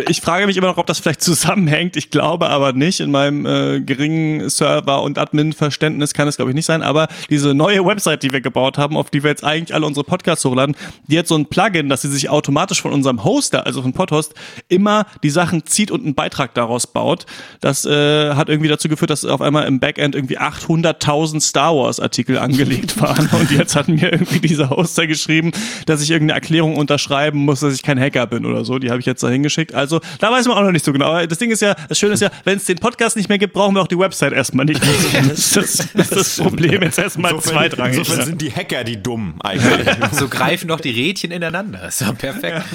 ich 0.08 0.22
frage 0.22 0.46
mich 0.48 0.58
immer 0.58 0.68
noch, 0.68 0.78
ob 0.78 0.86
das 0.88 1.00
vielleicht 1.00 1.22
zusammenhängt. 1.22 1.96
Ich 1.98 2.10
glaube 2.10 2.50
aber 2.50 2.74
nicht. 2.74 3.00
In 3.00 3.12
meinem 3.12 3.46
äh, 3.46 3.82
geringen 3.82 4.50
Server- 4.50 5.02
und 5.02 5.18
Admin-Verständnis 5.18 6.14
kann 6.14 6.28
es, 6.28 6.36
glaube 6.38 6.52
ich, 6.52 6.56
nicht 6.56 6.66
sein. 6.66 6.82
Aber 6.82 7.08
diese 7.30 7.54
neue 7.54 7.86
Website, 7.86 8.24
die 8.24 8.32
wir 8.32 8.42
gebaut 8.42 8.78
haben, 8.78 8.98
auf 8.98 9.10
die 9.10 9.24
wir 9.24 9.30
jetzt 9.30 9.44
eigentlich 9.44 9.74
alle 9.74 9.86
unsere 9.86 10.04
Podcasts 10.04 10.44
hochladen, 10.46 10.76
die 11.08 11.18
hat 11.20 11.25
so 11.28 11.36
ein 11.36 11.48
Plugin, 11.48 11.90
dass 11.90 12.02
sie 12.02 12.10
sich 12.10 12.30
automatisch 12.30 12.82
von 12.82 12.92
unserem 12.92 13.24
Hoster, 13.24 13.66
also 13.66 13.82
von 13.82 13.94
Podhost, 13.94 14.34
immer 14.68 15.06
die 15.24 15.30
Sachen 15.30 15.66
zieht 15.66 15.92
und 15.92 16.04
einen 16.04 16.16
Beitrag 16.16 16.54
daraus 16.54 16.88
baut. 16.88 17.26
Das 17.62 17.86
äh, 17.86 18.34
hat 18.34 18.50
irgendwie 18.50 18.70
dazu 18.70 18.90
geführt, 18.90 19.10
dass 19.10 19.26
auf 19.26 19.42
einmal 19.42 19.68
im 19.68 19.80
Backend 19.80 20.16
irgendwie 20.16 20.40
800.000 20.40 21.42
Star 21.42 21.76
Wars 21.76 22.00
Artikel 22.00 22.38
angelegt 22.46 23.00
waren. 23.02 23.30
Und 23.32 23.52
jetzt 23.52 23.76
hat 23.76 23.88
mir 23.88 24.12
irgendwie 24.12 24.40
dieser 24.40 24.70
Hoster 24.70 25.08
geschrieben, 25.08 25.52
dass 25.86 26.02
ich 26.02 26.12
irgendeine 26.12 26.40
Erklärung 26.40 26.78
unterschreiben 26.78 27.40
muss, 27.40 27.60
dass 27.60 27.74
ich 27.74 27.84
kein 27.84 28.00
Hacker 28.00 28.28
bin 28.28 28.46
oder 28.46 28.66
so. 28.66 28.80
Die 28.80 28.90
habe 28.90 29.00
ich 29.00 29.06
jetzt 29.06 29.24
da 29.24 29.30
hingeschickt. 29.30 29.74
Also 29.74 30.00
da 30.20 30.32
weiß 30.32 30.48
man 30.48 30.58
auch 30.58 30.64
noch 30.64 30.72
nicht 30.72 30.86
so 30.86 30.94
genau. 30.94 31.08
Aber 31.08 31.28
das 31.28 31.38
Ding 31.38 31.52
ist 31.52 31.62
ja, 31.62 31.76
das 31.90 31.98
Schöne 31.98 32.14
ist 32.14 32.22
ja, 32.22 32.30
wenn 32.44 32.58
es 32.58 32.66
den 32.66 32.78
Podcast 32.78 33.16
nicht 33.16 33.30
mehr 33.30 33.38
gibt, 33.38 33.54
brauchen 33.54 33.76
wir 33.76 33.82
auch 33.82 33.88
die 33.88 34.00
Website 34.00 34.34
erstmal 34.34 34.66
nicht. 34.66 34.82
Das 35.26 35.40
ist 35.40 35.56
das, 35.56 35.90
das, 35.94 36.12
ist 36.12 36.16
das 36.16 36.38
Problem 36.38 36.82
jetzt 36.82 37.00
erstmal 37.00 37.40
zweitrangig. 37.40 38.00
insofern 38.00 38.26
sind 38.26 38.42
die 38.42 38.52
Hacker 38.52 38.84
die 38.84 39.02
dumm 39.02 39.36
eigentlich. 39.42 39.88
So 40.12 40.28
greifen 40.28 40.68
doch 40.68 40.80
die 40.80 40.92
Rädchen 41.16 41.32
ineinander. 41.32 41.88
Ist 41.88 42.02
doch 42.02 42.18
perfekt. 42.18 42.66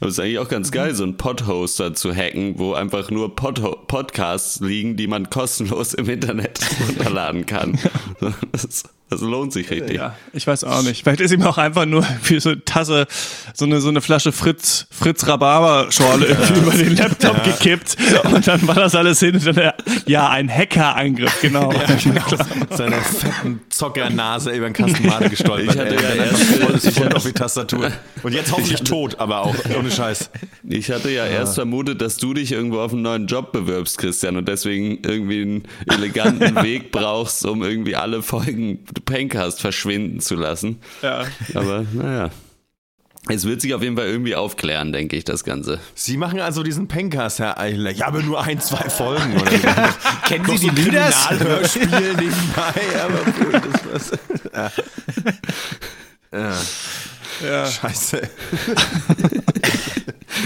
Das 0.00 0.10
ist 0.10 0.20
eigentlich 0.20 0.38
auch 0.38 0.48
ganz 0.48 0.70
geil, 0.70 0.94
so 0.94 1.02
einen 1.02 1.16
Podhoster 1.16 1.94
zu 1.94 2.14
hacken, 2.14 2.58
wo 2.58 2.74
einfach 2.74 3.10
nur 3.10 3.34
Podho 3.34 3.76
Podcasts 3.86 4.60
liegen, 4.60 4.96
die 4.96 5.08
man 5.08 5.30
kostenlos 5.30 5.94
im 5.94 6.08
Internet 6.08 6.60
runterladen 6.88 7.46
kann. 7.46 7.78
Das, 8.52 8.84
das 9.08 9.20
lohnt 9.20 9.52
sich 9.52 9.70
richtig. 9.70 9.96
Ja, 9.96 10.16
ich 10.32 10.46
weiß 10.46 10.64
auch 10.64 10.82
nicht. 10.82 11.04
Vielleicht 11.04 11.20
ist 11.20 11.30
ihm 11.32 11.42
auch 11.42 11.58
einfach 11.58 11.86
nur 11.86 12.02
für 12.22 12.40
so 12.40 12.50
eine 12.50 12.64
Tasse, 12.64 13.06
so 13.54 13.64
eine, 13.64 13.80
so 13.80 13.88
eine 13.88 14.00
Flasche 14.00 14.32
Fritz, 14.32 14.86
Fritz 14.90 15.26
Rhabarber-Schorle 15.28 16.26
irgendwie 16.26 16.58
über 16.60 16.72
den 16.72 16.96
Laptop 16.96 17.44
gekippt. 17.44 17.96
Und 18.24 18.46
dann 18.48 18.66
war 18.66 18.74
das 18.74 18.94
alles 18.96 19.20
hin. 19.20 19.36
Und 19.36 19.46
dann, 19.56 19.72
ja, 20.06 20.28
ein 20.30 20.48
Hackerangriff, 20.52 21.40
genau. 21.40 21.72
Seine 22.70 22.96
fetten 22.96 23.60
Zockernase 23.68 24.50
über 24.50 24.66
den 24.68 24.72
Kasten 24.72 25.06
Made 25.06 25.30
gestolpert. 25.30 25.74
Ich 25.74 25.80
hatte 25.80 25.94
ja 25.94 26.24
erst- 26.24 26.42
volles 26.44 26.84
ich 26.84 26.98
hatte- 27.00 27.16
auf 27.16 27.22
die 27.24 27.32
Tastatur. 27.32 27.92
Und 28.22 28.32
jetzt 28.32 28.50
hoffentlich 28.50 28.80
tot, 28.82 29.18
aber 29.20 29.42
auch. 29.42 29.54
Ohne 29.78 29.90
Scheiß. 29.90 30.30
Ich 30.68 30.90
hatte 30.90 31.10
ja 31.10 31.26
erst 31.26 31.54
vermutet, 31.54 32.00
dass 32.02 32.16
du 32.16 32.34
dich 32.34 32.50
irgendwo 32.52 32.80
auf 32.80 32.92
einen 32.92 33.02
neuen 33.02 33.26
Job 33.26 33.52
bewirbst, 33.52 33.98
Christian, 33.98 34.36
und 34.36 34.48
deswegen 34.48 34.98
irgendwie 35.04 35.42
einen 35.42 35.62
eleganten 35.88 36.56
Weg 36.62 36.90
brauchst, 36.90 37.44
um 37.46 37.62
irgendwie 37.62 37.94
alle 37.94 38.22
Folgen 38.22 38.80
Pencast 39.04 39.60
verschwinden 39.60 40.20
zu 40.20 40.34
lassen. 40.34 40.80
Ja. 41.02 41.24
Aber 41.54 41.84
naja. 41.92 42.30
Es 43.28 43.44
wird 43.44 43.60
sich 43.60 43.74
auf 43.74 43.82
jeden 43.82 43.96
Fall 43.96 44.06
irgendwie 44.06 44.36
aufklären, 44.36 44.92
denke 44.92 45.16
ich, 45.16 45.24
das 45.24 45.42
Ganze. 45.42 45.80
Sie 45.96 46.16
machen 46.16 46.38
also 46.38 46.62
diesen 46.62 46.86
Pencast, 46.86 47.40
Herr 47.40 47.58
Eichler. 47.58 47.90
Ja, 47.90 48.06
aber 48.06 48.22
nur 48.22 48.40
ein, 48.40 48.60
zwei 48.60 48.88
Folgen. 48.88 49.34
Oder 49.40 49.50
Kennen 50.26 50.46
Sie 50.56 50.70
die 50.70 50.82
Lüders? 50.82 51.26
Kriminalhörspiel 51.26 51.88
nebenbei. 52.14 52.72
Aber 53.02 53.18
gut, 53.32 53.62
das 53.92 54.12
was. 54.12 54.72
Ja. 56.32 56.52
Ja. 57.44 57.66
Scheiße. 57.66 58.22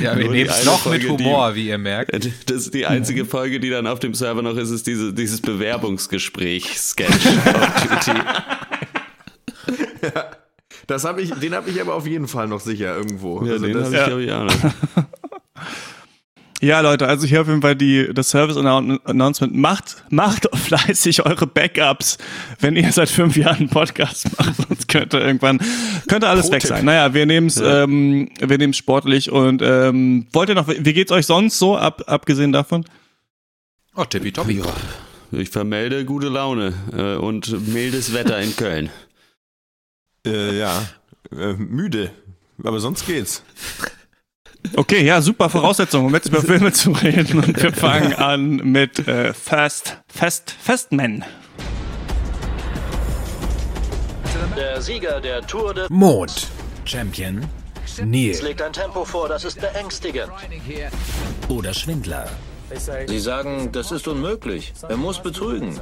Ja, 0.02 0.16
wir 0.16 0.24
Nur 0.24 0.32
die 0.34 0.38
nehmen 0.40 0.50
es 0.50 0.64
noch 0.64 0.84
mit 0.86 1.02
Folge, 1.02 1.16
die- 1.16 1.24
Humor, 1.24 1.54
wie 1.54 1.68
ihr 1.68 1.78
merkt. 1.78 2.12
Das 2.14 2.56
ist 2.56 2.74
die 2.74 2.86
einzige 2.86 3.24
Folge, 3.24 3.60
die 3.60 3.70
dann 3.70 3.86
auf 3.86 3.98
dem 4.00 4.14
Server 4.14 4.42
noch 4.42 4.56
ist, 4.56 4.70
ist 4.70 4.86
diese, 4.86 5.12
dieses 5.12 5.40
Bewerbungsgespräch-Sketch 5.40 7.26
auf 7.54 8.02
Duty. 8.04 8.20
Das 10.86 11.04
hab 11.04 11.18
ich, 11.18 11.30
den 11.34 11.54
habe 11.54 11.70
ich 11.70 11.80
aber 11.80 11.94
auf 11.94 12.06
jeden 12.06 12.26
Fall 12.28 12.48
noch 12.48 12.60
sicher 12.60 12.96
irgendwo. 12.96 13.44
Ja, 13.44 13.52
Also 13.52 13.66
den 13.66 13.74
das- 13.76 13.86
habe 13.86 13.96
ich, 13.96 14.04
glaube 14.06 14.22
ich, 14.24 14.32
auch 14.32 14.44
noch. 14.44 15.04
Ja, 16.62 16.80
Leute, 16.80 17.08
also 17.08 17.26
hier 17.26 17.40
auf 17.40 17.48
jeden 17.48 17.62
Fall 17.62 17.74
die, 17.74 18.12
das 18.12 18.28
Service 18.28 18.58
Announcement. 18.58 19.54
Macht, 19.54 20.04
macht 20.10 20.46
fleißig 20.54 21.24
eure 21.24 21.46
Backups, 21.46 22.18
wenn 22.58 22.76
ihr 22.76 22.92
seit 22.92 23.08
fünf 23.08 23.34
Jahren 23.36 23.56
einen 23.56 23.68
Podcast 23.70 24.28
macht. 24.38 24.56
Sonst 24.56 24.88
könnte 24.88 25.18
irgendwann, 25.18 25.58
könnte 26.06 26.28
alles 26.28 26.50
weg 26.52 26.62
sein. 26.62 26.84
Naja, 26.84 27.14
wir 27.14 27.24
nehmen's, 27.24 27.58
ähm, 27.64 28.28
wir 28.38 28.58
nehmen's 28.58 28.76
sportlich 28.76 29.30
und, 29.30 29.62
ähm, 29.62 30.26
wollt 30.32 30.50
ihr 30.50 30.54
noch, 30.54 30.68
wie 30.68 30.92
geht's 30.92 31.12
euch 31.12 31.24
sonst 31.24 31.58
so, 31.58 31.78
ab, 31.78 32.02
abgesehen 32.06 32.52
davon? 32.52 32.84
Oh, 33.96 34.04
tippitoppi. 34.04 34.62
Ich 35.32 35.48
vermelde 35.48 36.04
gute 36.04 36.28
Laune 36.28 36.74
äh, 36.92 37.16
und 37.16 37.68
mildes 37.68 38.12
Wetter 38.12 38.38
in 38.38 38.54
Köln. 38.54 38.90
Äh, 40.26 40.58
ja, 40.58 40.88
äh, 41.32 41.54
müde. 41.54 42.10
Aber 42.62 42.80
sonst 42.80 43.06
geht's. 43.06 43.42
Okay, 44.76 45.04
ja, 45.04 45.20
super 45.22 45.48
Voraussetzung, 45.48 46.06
um 46.06 46.14
jetzt 46.14 46.26
über 46.28 46.42
Filme 46.42 46.72
zu 46.72 46.90
reden. 46.92 47.38
Und 47.42 47.62
wir 47.62 47.72
fangen 47.72 48.12
an 48.14 48.56
mit 48.56 49.06
äh, 49.08 49.32
Fast, 49.32 49.98
Fast, 50.06 50.50
Fastman. 50.60 51.24
Der 54.56 54.80
Sieger 54.82 55.20
der 55.20 55.40
Tour 55.46 55.74
de 55.74 55.86
Mond. 55.88 56.48
Champion. 56.84 57.44
Neil. 58.04 58.36
legt 58.42 58.62
ein 58.62 58.72
Tempo 58.72 59.04
vor, 59.04 59.28
das 59.28 59.44
ist 59.44 59.60
beängstigend. 59.60 60.30
oder 61.48 61.74
Schwindler, 61.74 62.28
Sie 63.06 63.18
sagen, 63.18 63.72
das 63.72 63.90
ist 63.90 64.06
unmöglich. 64.06 64.72
Er 64.88 64.96
muss 64.96 65.20
betrügen. 65.20 65.78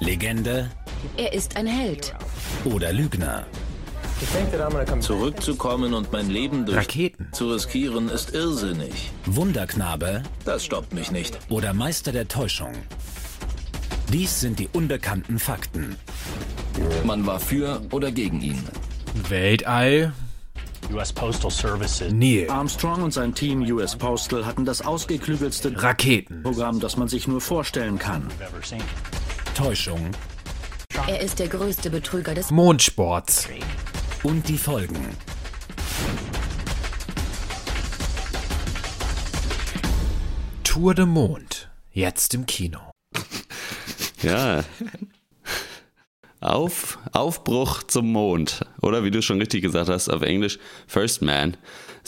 Legende 0.00 0.70
Er 1.16 1.32
ist 1.32 1.56
ein 1.56 1.66
Held. 1.66 2.14
oder 2.64 2.92
Lügner, 2.92 3.44
Zurückzukommen 5.00 5.94
und 5.94 6.12
mein 6.12 6.28
Leben 6.28 6.66
durch 6.66 6.78
Raketen. 6.78 7.28
zu 7.32 7.50
riskieren, 7.52 8.08
ist 8.08 8.34
irrsinnig. 8.34 9.10
Wunderknabe 9.26 10.22
Das 10.44 10.64
stoppt 10.64 10.92
mich 10.92 11.10
nicht. 11.10 11.38
oder 11.48 11.72
Meister 11.72 12.12
der 12.12 12.26
Täuschung. 12.26 12.72
Dies 14.12 14.40
sind 14.40 14.58
die 14.58 14.68
unbekannten 14.72 15.38
Fakten. 15.38 15.96
Man 17.04 17.26
war 17.26 17.40
für 17.40 17.80
oder 17.92 18.10
gegen 18.10 18.40
ihn. 18.40 18.62
Weltall. 19.28 20.12
U.S. 20.92 21.12
Postal 21.12 21.50
Services. 21.50 22.12
Neil. 22.12 22.48
Armstrong 22.50 23.02
und 23.02 23.12
sein 23.12 23.34
Team 23.34 23.62
US 23.72 23.94
Postal 23.96 24.46
hatten 24.46 24.64
das 24.64 24.80
ausgeklügelste 24.80 25.80
Raketen. 25.82 26.42
Programm, 26.42 26.80
das 26.80 26.96
man 26.96 27.08
sich 27.08 27.28
nur 27.28 27.40
vorstellen 27.40 27.98
kann. 27.98 28.26
Täuschung 29.54 30.10
Er 31.06 31.20
ist 31.20 31.38
der 31.38 31.48
größte 31.48 31.90
Betrüger 31.90 32.34
des 32.34 32.50
Mondsports. 32.50 33.48
Und 34.22 34.48
die 34.48 34.58
Folgen. 34.58 35.16
Tour 40.64 40.94
de 40.94 41.06
Mond. 41.06 41.70
Jetzt 41.92 42.34
im 42.34 42.46
Kino. 42.46 42.78
Ja. 44.22 44.64
Auf, 46.40 46.98
Aufbruch 47.12 47.82
zum 47.82 48.12
Mond. 48.12 48.64
Oder 48.80 49.02
wie 49.02 49.10
du 49.10 49.22
schon 49.22 49.38
richtig 49.38 49.62
gesagt 49.62 49.88
hast, 49.88 50.08
auf 50.08 50.22
Englisch 50.22 50.58
First 50.86 51.22
Man. 51.22 51.56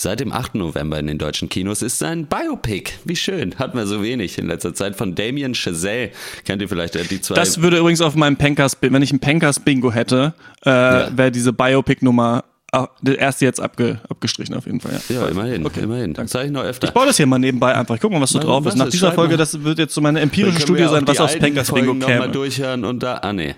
Seit 0.00 0.20
dem 0.20 0.32
8. 0.32 0.54
November 0.54 0.98
in 0.98 1.06
den 1.06 1.18
deutschen 1.18 1.50
Kinos 1.50 1.82
ist 1.82 1.98
sein 1.98 2.24
Biopic. 2.24 2.92
Wie 3.04 3.16
schön. 3.16 3.56
Hatten 3.58 3.76
wir 3.76 3.86
so 3.86 4.02
wenig 4.02 4.38
in 4.38 4.46
letzter 4.46 4.72
Zeit 4.72 4.96
von 4.96 5.14
Damien 5.14 5.54
Chazelle. 5.54 6.12
Kennt 6.46 6.62
ihr 6.62 6.70
vielleicht 6.70 6.96
äh, 6.96 7.04
die 7.04 7.20
zwei? 7.20 7.34
Das 7.34 7.60
würde 7.60 7.76
übrigens 7.76 8.00
auf 8.00 8.14
meinem 8.14 8.36
Pankers, 8.36 8.78
wenn 8.80 9.02
ich 9.02 9.12
ein 9.12 9.20
Pankers 9.20 9.60
Bingo 9.60 9.92
hätte, 9.92 10.32
äh, 10.64 10.70
wäre 10.70 11.30
diese 11.30 11.52
Biopic-Nummer 11.52 12.44
äh, 12.72 12.86
der 13.02 13.18
erste 13.18 13.44
jetzt 13.44 13.60
abge, 13.60 14.00
abgestrichen 14.08 14.54
auf 14.54 14.64
jeden 14.64 14.80
Fall. 14.80 14.98
Ja, 15.10 15.16
ja, 15.16 15.28
immerhin. 15.28 15.66
Okay, 15.66 15.80
immerhin. 15.80 16.14
Das 16.14 16.30
sage 16.30 16.46
ich 16.46 16.50
noch 16.50 16.64
öfter. 16.64 16.88
Ich 16.88 16.94
baue 16.94 17.04
das 17.04 17.18
hier 17.18 17.26
mal 17.26 17.38
nebenbei 17.38 17.74
einfach. 17.74 17.94
Ich 17.94 18.00
guck 18.00 18.10
mal, 18.10 18.22
was 18.22 18.30
so 18.30 18.38
Mal, 18.38 18.44
drauf 18.46 18.64
was 18.64 18.72
ist. 18.72 18.78
Nach 18.78 18.88
dieser 18.88 19.12
Folge, 19.12 19.34
mal. 19.34 19.36
das 19.36 19.62
wird 19.62 19.78
jetzt 19.78 19.92
so 19.92 20.00
meine 20.00 20.20
empirische 20.20 20.60
Studie 20.62 20.84
sein, 20.88 21.06
was 21.06 21.20
aufs 21.20 21.38
Pankers 21.38 21.70
Bingo 21.72 21.92
noch 21.92 22.08
mal 22.08 22.20
käme. 22.20 22.32
durchhören 22.32 22.86
und 22.86 23.02
da, 23.02 23.16
ah 23.16 23.34
nee. 23.34 23.54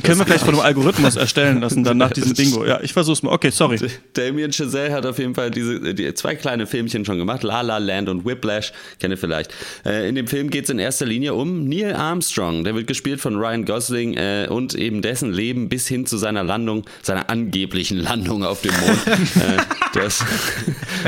Die 0.00 0.06
können 0.06 0.18
wir 0.18 0.24
vielleicht 0.24 0.44
von 0.44 0.54
einem 0.54 0.64
Algorithmus 0.64 1.16
erstellen 1.16 1.60
lassen, 1.60 1.84
dann 1.84 1.98
nach 1.98 2.10
diesem 2.10 2.32
Bingo. 2.32 2.64
Ja, 2.64 2.80
ich 2.80 2.94
versuch's 2.94 3.22
mal. 3.22 3.32
Okay, 3.32 3.50
sorry. 3.50 3.78
Damien 4.14 4.50
Chazelle 4.50 4.94
hat 4.94 5.04
auf 5.04 5.18
jeden 5.18 5.34
Fall 5.34 5.50
diese 5.50 5.92
die 5.94 6.14
zwei 6.14 6.34
kleine 6.36 6.66
Filmchen 6.66 7.04
schon 7.04 7.18
gemacht, 7.18 7.42
La 7.42 7.60
La 7.60 7.76
Land 7.76 8.08
und 8.08 8.24
Whiplash, 8.24 8.72
kennt 8.98 9.12
ihr 9.12 9.18
vielleicht. 9.18 9.52
Äh, 9.84 10.08
in 10.08 10.14
dem 10.14 10.26
Film 10.26 10.48
geht 10.48 10.64
es 10.64 10.70
in 10.70 10.78
erster 10.78 11.04
Linie 11.04 11.34
um 11.34 11.68
Neil 11.68 11.94
Armstrong. 11.94 12.64
Der 12.64 12.74
wird 12.74 12.86
gespielt 12.86 13.20
von 13.20 13.36
Ryan 13.36 13.66
Gosling 13.66 14.14
äh, 14.14 14.46
und 14.48 14.74
eben 14.74 15.02
dessen 15.02 15.32
Leben 15.32 15.68
bis 15.68 15.86
hin 15.86 16.06
zu 16.06 16.16
seiner 16.16 16.44
Landung, 16.44 16.84
seiner 17.02 17.28
angeblichen 17.28 17.98
Landung 17.98 18.42
auf 18.42 18.62
dem 18.62 18.72
Mond. 18.72 19.06
äh, 19.06 19.56
das, 19.92 20.24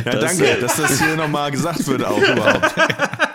Ja, 0.04 0.12
das, 0.12 0.37
danke, 0.37 0.50
äh, 0.50 0.61
dass 0.61 0.76
das 0.76 1.02
hier 1.02 1.16
nochmal 1.16 1.50
gesagt 1.50 1.87
wird 1.87 2.04
auch 2.04 2.18
überhaupt. 2.18 2.75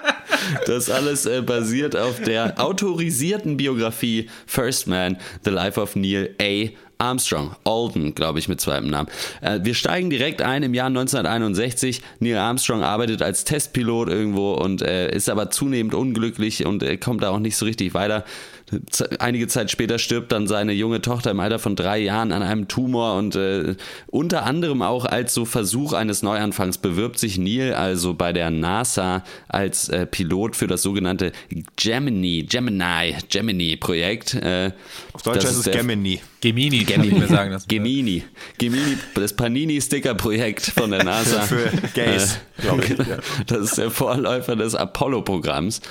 Das 0.65 0.89
alles 0.89 1.25
äh, 1.25 1.41
basiert 1.41 1.95
auf 1.95 2.21
der 2.21 2.59
autorisierten 2.59 3.57
Biografie 3.57 4.29
First 4.45 4.87
Man, 4.87 5.17
The 5.43 5.51
Life 5.51 5.79
of 5.79 5.95
Neil 5.95 6.35
A. 6.41 6.69
Armstrong, 6.99 7.55
Alden, 7.63 8.15
glaube 8.15 8.39
ich, 8.39 8.47
mit 8.47 8.59
zweitem 8.59 8.89
Namen. 8.89 9.09
Äh, 9.41 9.59
wir 9.63 9.75
steigen 9.75 10.09
direkt 10.09 10.41
ein 10.41 10.63
im 10.63 10.73
Jahr 10.73 10.87
1961. 10.87 12.01
Neil 12.19 12.37
Armstrong 12.37 12.83
arbeitet 12.83 13.21
als 13.21 13.43
Testpilot 13.43 14.09
irgendwo 14.09 14.53
und 14.53 14.81
äh, 14.81 15.13
ist 15.13 15.29
aber 15.29 15.51
zunehmend 15.51 15.93
unglücklich 15.93 16.65
und 16.65 16.83
äh, 16.83 16.97
kommt 16.97 17.23
da 17.23 17.29
auch 17.29 17.39
nicht 17.39 17.55
so 17.55 17.65
richtig 17.65 17.93
weiter. 17.93 18.25
Einige 19.19 19.47
Zeit 19.47 19.71
später 19.71 19.97
stirbt 19.97 20.33
dann 20.33 20.45
seine 20.45 20.73
junge 20.73 21.01
Tochter 21.01 21.31
im 21.31 21.39
Alter 21.39 21.57
von 21.57 21.77
drei 21.77 21.99
Jahren 21.99 22.33
an 22.33 22.43
einem 22.43 22.67
Tumor 22.67 23.17
und 23.17 23.35
äh, 23.35 23.75
unter 24.07 24.45
anderem 24.45 24.81
auch 24.81 25.05
als 25.05 25.33
so 25.33 25.45
Versuch 25.45 25.93
eines 25.93 26.21
Neuanfangs 26.21 26.77
bewirbt 26.77 27.17
sich 27.17 27.37
Neil 27.37 27.73
also 27.73 28.13
bei 28.13 28.33
der 28.33 28.49
NASA 28.51 29.23
als 29.47 29.87
äh, 29.87 30.05
Pilot 30.05 30.57
für 30.57 30.67
das 30.67 30.81
sogenannte 30.81 31.31
Gemini, 31.77 32.43
Gemini, 32.43 33.15
Gemini-Projekt. 33.29 34.33
Äh, 34.33 34.71
Auf 35.13 35.21
Deutsch 35.23 35.45
heißt 35.45 35.65
es 35.67 35.71
Gemini. 35.71 36.19
Gemini, 36.41 36.83
kann 36.83 37.03
ich 37.05 37.13
mir 37.13 37.27
sagen. 37.27 37.51
Das 37.51 37.67
Gemini. 37.67 38.23
Gemini, 38.57 38.97
das 39.15 39.33
Panini-Sticker-Projekt 39.33 40.65
von 40.65 40.91
der 40.91 41.03
NASA. 41.05 41.41
Für 41.41 41.71
Gays, 41.93 42.39
glaube 42.57 42.83
ich. 42.83 42.97
Ja. 43.07 43.19
Das 43.45 43.59
ist 43.59 43.77
der 43.77 43.91
Vorläufer 43.91 44.55
des 44.55 44.75
Apollo-Programms. 44.75 45.81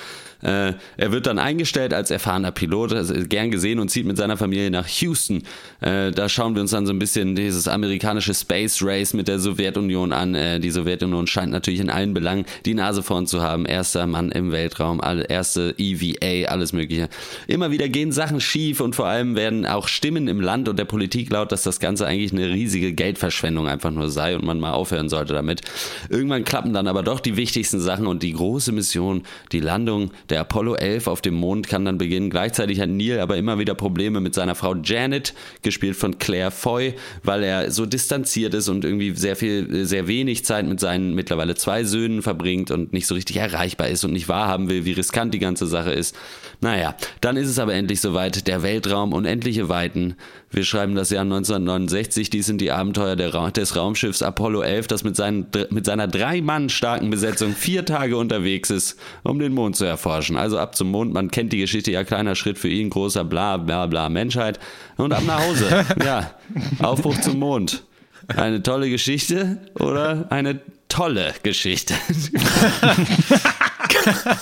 Äh, 0.41 0.73
er 0.97 1.11
wird 1.11 1.27
dann 1.27 1.39
eingestellt 1.39 1.93
als 1.93 2.11
erfahrener 2.11 2.51
Pilot, 2.51 2.93
also 2.93 3.13
gern 3.27 3.51
gesehen 3.51 3.79
und 3.79 3.89
zieht 3.89 4.05
mit 4.05 4.17
seiner 4.17 4.37
Familie 4.37 4.69
nach 4.69 4.87
Houston. 4.87 5.43
Äh, 5.81 6.11
da 6.11 6.29
schauen 6.29 6.55
wir 6.55 6.61
uns 6.61 6.71
dann 6.71 6.85
so 6.85 6.93
ein 6.93 6.99
bisschen 6.99 7.35
dieses 7.35 7.67
amerikanische 7.67 8.33
Space 8.33 8.81
Race 8.81 9.13
mit 9.13 9.27
der 9.27 9.39
Sowjetunion 9.39 10.13
an. 10.13 10.35
Äh, 10.35 10.59
die 10.59 10.69
Sowjetunion 10.69 11.27
scheint 11.27 11.51
natürlich 11.51 11.79
in 11.79 11.89
allen 11.89 12.13
Belangen 12.13 12.45
die 12.65 12.73
Nase 12.73 13.03
vorn 13.03 13.27
zu 13.27 13.41
haben. 13.41 13.65
Erster 13.65 14.05
Mann 14.07 14.31
im 14.31 14.51
Weltraum, 14.51 15.01
alle, 15.01 15.23
erste 15.23 15.73
EVA, 15.77 16.49
alles 16.49 16.73
Mögliche. 16.73 17.09
Immer 17.47 17.71
wieder 17.71 17.89
gehen 17.89 18.11
Sachen 18.11 18.39
schief 18.39 18.79
und 18.79 18.95
vor 18.95 19.07
allem 19.07 19.35
werden 19.35 19.65
auch 19.65 19.87
Stimmen 19.87 20.27
im 20.27 20.41
Land 20.41 20.69
und 20.69 20.77
der 20.77 20.85
Politik 20.85 21.31
laut, 21.31 21.51
dass 21.51 21.63
das 21.63 21.79
Ganze 21.79 22.05
eigentlich 22.05 22.31
eine 22.31 22.49
riesige 22.49 22.93
Geldverschwendung 22.93 23.67
einfach 23.67 23.91
nur 23.91 24.09
sei 24.09 24.35
und 24.35 24.45
man 24.45 24.59
mal 24.59 24.73
aufhören 24.73 25.09
sollte 25.09 25.33
damit. 25.33 25.61
Irgendwann 26.09 26.43
klappen 26.43 26.73
dann 26.73 26.87
aber 26.87 27.03
doch 27.03 27.19
die 27.19 27.37
wichtigsten 27.37 27.79
Sachen 27.79 28.07
und 28.07 28.23
die 28.23 28.33
große 28.33 28.71
Mission, 28.71 29.23
die 29.51 29.59
Landung 29.59 30.11
der 30.29 30.41
Apollo 30.41 30.75
11 30.75 31.07
auf 31.07 31.21
dem 31.21 31.35
Mond 31.35 31.67
kann 31.67 31.85
dann 31.85 31.97
beginnen. 31.97 32.29
Gleichzeitig 32.29 32.79
hat 32.79 32.89
Neil 32.89 33.19
aber 33.19 33.37
immer 33.37 33.59
wieder 33.59 33.75
Probleme 33.75 34.19
mit 34.19 34.33
seiner 34.33 34.55
Frau 34.55 34.75
Janet, 34.75 35.33
gespielt 35.61 35.95
von 35.95 36.17
Claire 36.19 36.51
Foy, 36.51 36.95
weil 37.23 37.43
er 37.43 37.71
so 37.71 37.85
distanziert 37.85 38.53
ist 38.53 38.67
und 38.67 38.85
irgendwie 38.85 39.11
sehr 39.15 39.35
viel, 39.35 39.85
sehr 39.85 40.07
wenig 40.07 40.45
Zeit 40.45 40.65
mit 40.65 40.79
seinen 40.79 41.13
mittlerweile 41.13 41.55
zwei 41.55 41.83
Söhnen 41.83 42.21
verbringt 42.21 42.71
und 42.71 42.93
nicht 42.93 43.07
so 43.07 43.15
richtig 43.15 43.37
erreichbar 43.37 43.89
ist 43.89 44.03
und 44.03 44.13
nicht 44.13 44.29
wahrhaben 44.29 44.69
will, 44.69 44.85
wie 44.85 44.93
riskant 44.93 45.33
die 45.33 45.39
ganze 45.39 45.67
Sache 45.67 45.91
ist. 45.91 46.15
Naja, 46.59 46.95
dann 47.21 47.37
ist 47.37 47.49
es 47.49 47.59
aber 47.59 47.73
endlich 47.73 48.01
soweit. 48.01 48.47
Der 48.47 48.63
Weltraum, 48.63 49.13
unendliche 49.13 49.69
Weiten. 49.69 50.15
Wir 50.49 50.63
schreiben 50.63 50.95
das 50.95 51.09
Jahr 51.09 51.23
1969. 51.23 52.29
Dies 52.29 52.45
sind 52.45 52.61
die 52.61 52.71
Abenteuer 52.71 53.17
Ra 53.33 53.51
des 53.51 53.75
Raumschiffs 53.75 54.21
Apollo 54.21 54.61
11, 54.61 54.87
das 54.87 55.03
mit, 55.03 55.15
seinen, 55.15 55.47
mit 55.71 55.85
seiner 55.85 56.07
drei 56.07 56.41
Mann 56.41 56.69
starken 56.69 57.09
Besetzung 57.09 57.53
vier 57.53 57.85
Tage 57.85 58.15
unterwegs 58.15 58.69
ist, 58.69 58.97
um 59.23 59.39
den 59.39 59.53
Mond 59.53 59.75
zu 59.75 59.83
erforschen. 59.83 60.37
Also 60.37 60.57
ab 60.57 60.75
zum 60.75 60.89
Mond. 60.89 61.13
Man 61.13 61.31
kennt 61.31 61.51
die 61.51 61.57
Geschichte 61.57 61.91
ja. 61.91 62.03
Kleiner 62.03 62.35
Schritt 62.35 62.57
für 62.57 62.69
ihn, 62.69 62.89
großer 62.89 63.25
bla 63.25 63.57
bla 63.57 63.87
bla 63.87 64.07
Menschheit. 64.09 64.59
Und 64.95 65.11
ab 65.11 65.23
nach 65.25 65.45
Hause. 65.45 65.85
Ja, 66.03 66.31
Aufbruch 66.79 67.19
zum 67.19 67.39
Mond. 67.39 67.83
Eine 68.27 68.63
tolle 68.63 68.89
Geschichte 68.89 69.57
oder 69.79 70.27
eine 70.29 70.61
tolle 70.87 71.33
Geschichte? 71.43 71.93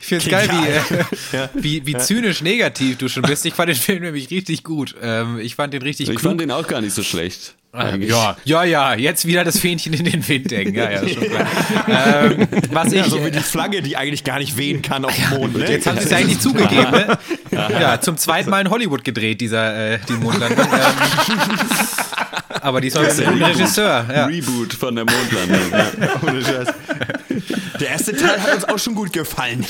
Ich 0.00 0.06
finde 0.06 0.24
es 0.24 0.30
geil, 0.30 0.48
wie, 0.50 1.36
äh, 1.36 1.48
wie, 1.54 1.86
wie 1.86 1.96
zynisch 1.98 2.42
negativ 2.42 2.96
du 2.98 3.08
schon 3.08 3.22
bist. 3.24 3.44
Ich 3.44 3.54
fand 3.54 3.68
den 3.68 3.76
Film 3.76 4.02
nämlich 4.02 4.30
richtig 4.30 4.62
gut. 4.62 4.94
Ähm, 5.02 5.38
ich 5.40 5.56
fand 5.56 5.74
den 5.74 5.82
richtig 5.82 6.08
Ich 6.08 6.16
klug. 6.16 6.30
fand 6.30 6.40
den 6.40 6.50
auch 6.52 6.66
gar 6.66 6.80
nicht 6.80 6.94
so 6.94 7.02
schlecht. 7.02 7.54
eigentlich. 7.72 8.08
Ja, 8.10 8.36
ja, 8.44 8.64
ja, 8.64 8.94
jetzt 8.94 9.26
wieder 9.26 9.42
das 9.44 9.58
Fähnchen 9.58 9.92
in 9.92 10.04
den 10.04 10.26
Wind 10.26 10.50
denken. 10.50 10.76
Ja, 10.76 10.90
ja, 10.90 11.08
schon 11.08 11.24
klar. 11.28 11.46
ähm, 11.88 12.48
was 12.70 12.92
Ja, 12.92 13.04
ich, 13.04 13.10
so 13.10 13.24
wie 13.26 13.30
die 13.32 13.40
Flagge, 13.40 13.82
die 13.82 13.96
eigentlich 13.96 14.22
gar 14.24 14.38
nicht 14.38 14.56
wehen 14.56 14.80
kann 14.80 15.04
auf 15.04 15.14
dem 15.14 15.28
Mond. 15.38 15.56
Ne? 15.58 15.68
Jetzt 15.70 15.86
haben 15.86 15.98
sie 15.98 16.04
es 16.06 16.12
eigentlich 16.12 16.38
zugegeben, 16.40 16.90
ne? 16.92 17.18
Ja, 17.50 18.00
zum 18.00 18.16
zweiten 18.16 18.48
Mal 18.48 18.60
in 18.60 18.70
Hollywood 18.70 19.02
gedreht, 19.04 19.40
dieser, 19.40 19.94
äh, 19.94 19.98
die 20.08 20.12
Mondlandung. 20.14 20.66
Ähm, 20.66 21.58
aber 22.62 22.80
diesmal 22.80 23.04
mit 23.04 23.20
einem 23.20 23.32
guten 23.38 23.44
Regisseur. 23.44 24.06
Ja. 24.12 24.26
Reboot 24.26 24.72
von 24.74 24.94
der 24.94 25.04
Mondlandung. 25.04 25.70
ja. 25.72 25.90
Ohne 26.26 26.42
Scheiß. 26.44 26.68
Der 27.80 27.88
erste 27.88 28.16
Teil 28.16 28.40
hat 28.40 28.54
uns 28.54 28.64
auch 28.64 28.78
schon 28.78 28.94
gut 28.94 29.12
gefallen. 29.12 29.64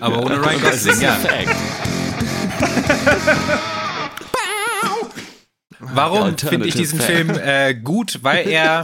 Aber 0.00 0.24
ohne 0.24 0.44
Ryan 0.44 0.60
Gosling, 0.60 1.00
ja. 1.00 1.16
Warum 5.78 6.36
finde 6.38 6.68
ich 6.68 6.74
diesen. 6.74 7.00
Film 7.00 7.30
äh, 7.30 7.74
gut? 7.74 8.20
Weil 8.22 8.48
er, 8.48 8.82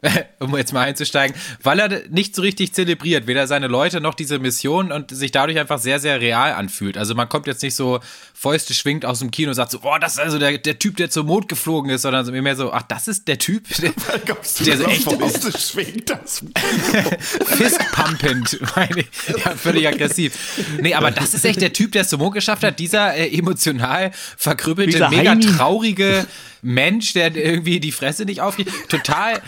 um 0.38 0.56
jetzt 0.56 0.72
mal 0.72 0.82
einzusteigen, 0.82 1.36
weil 1.62 1.80
er 1.80 2.02
nicht 2.08 2.34
so 2.36 2.42
richtig 2.42 2.72
zelebriert, 2.72 3.26
weder 3.26 3.48
seine 3.48 3.66
Leute 3.66 4.00
noch 4.00 4.14
diese 4.14 4.38
Mission 4.38 4.92
und 4.92 5.10
sich 5.10 5.32
dadurch 5.32 5.58
einfach 5.58 5.78
sehr, 5.80 5.98
sehr 5.98 6.20
real 6.20 6.52
anfühlt. 6.52 6.96
Also 6.96 7.16
man 7.16 7.28
kommt 7.28 7.48
jetzt 7.48 7.62
nicht 7.62 7.74
so 7.74 7.98
Fäuste 8.32 8.74
schwingt 8.74 9.04
aus 9.04 9.18
dem 9.18 9.32
Kino 9.32 9.48
und 9.48 9.56
sagt 9.56 9.72
so, 9.72 9.80
boah, 9.80 9.98
das 9.98 10.12
ist 10.12 10.20
also 10.20 10.38
der, 10.38 10.58
der 10.58 10.78
Typ, 10.78 10.96
der 10.98 11.10
zum 11.10 11.26
Mond 11.26 11.48
geflogen 11.48 11.90
ist, 11.90 12.02
sondern 12.02 12.24
so 12.24 12.30
mehr 12.30 12.54
so, 12.54 12.72
ach, 12.72 12.82
das 12.82 13.08
ist 13.08 13.26
der 13.26 13.38
Typ, 13.38 13.66
der, 13.78 13.92
der 14.64 14.76
so 14.76 14.84
echt 14.84 15.02
Fäuste 15.02 15.58
schwingt 15.58 16.10
das. 16.10 16.44
fistpumpend, 17.46 18.60
meine 18.76 19.00
ich. 19.00 19.08
Ja, 19.44 19.56
völlig 19.56 19.88
aggressiv. 19.88 20.32
Nee, 20.80 20.94
aber 20.94 21.10
das 21.10 21.34
ist 21.34 21.44
echt 21.44 21.60
der 21.60 21.72
Typ, 21.72 21.90
der 21.90 22.02
es 22.02 22.08
zum 22.08 22.20
Mond 22.20 22.34
geschafft 22.34 22.62
hat. 22.62 22.78
Dieser 22.78 23.14
äh, 23.16 23.36
emotional 23.36 24.12
verkrüppelte, 24.36 24.92
Dieser 24.92 25.10
mega 25.10 25.32
Heini. 25.32 25.46
traurige 25.46 26.26
Mensch, 26.62 27.12
der 27.12 27.34
irgendwie 27.34 27.80
die 27.80 27.92
Fresse 27.92 28.24
nicht 28.24 28.40
aufkriegt. 28.40 28.72
Total. 28.88 29.40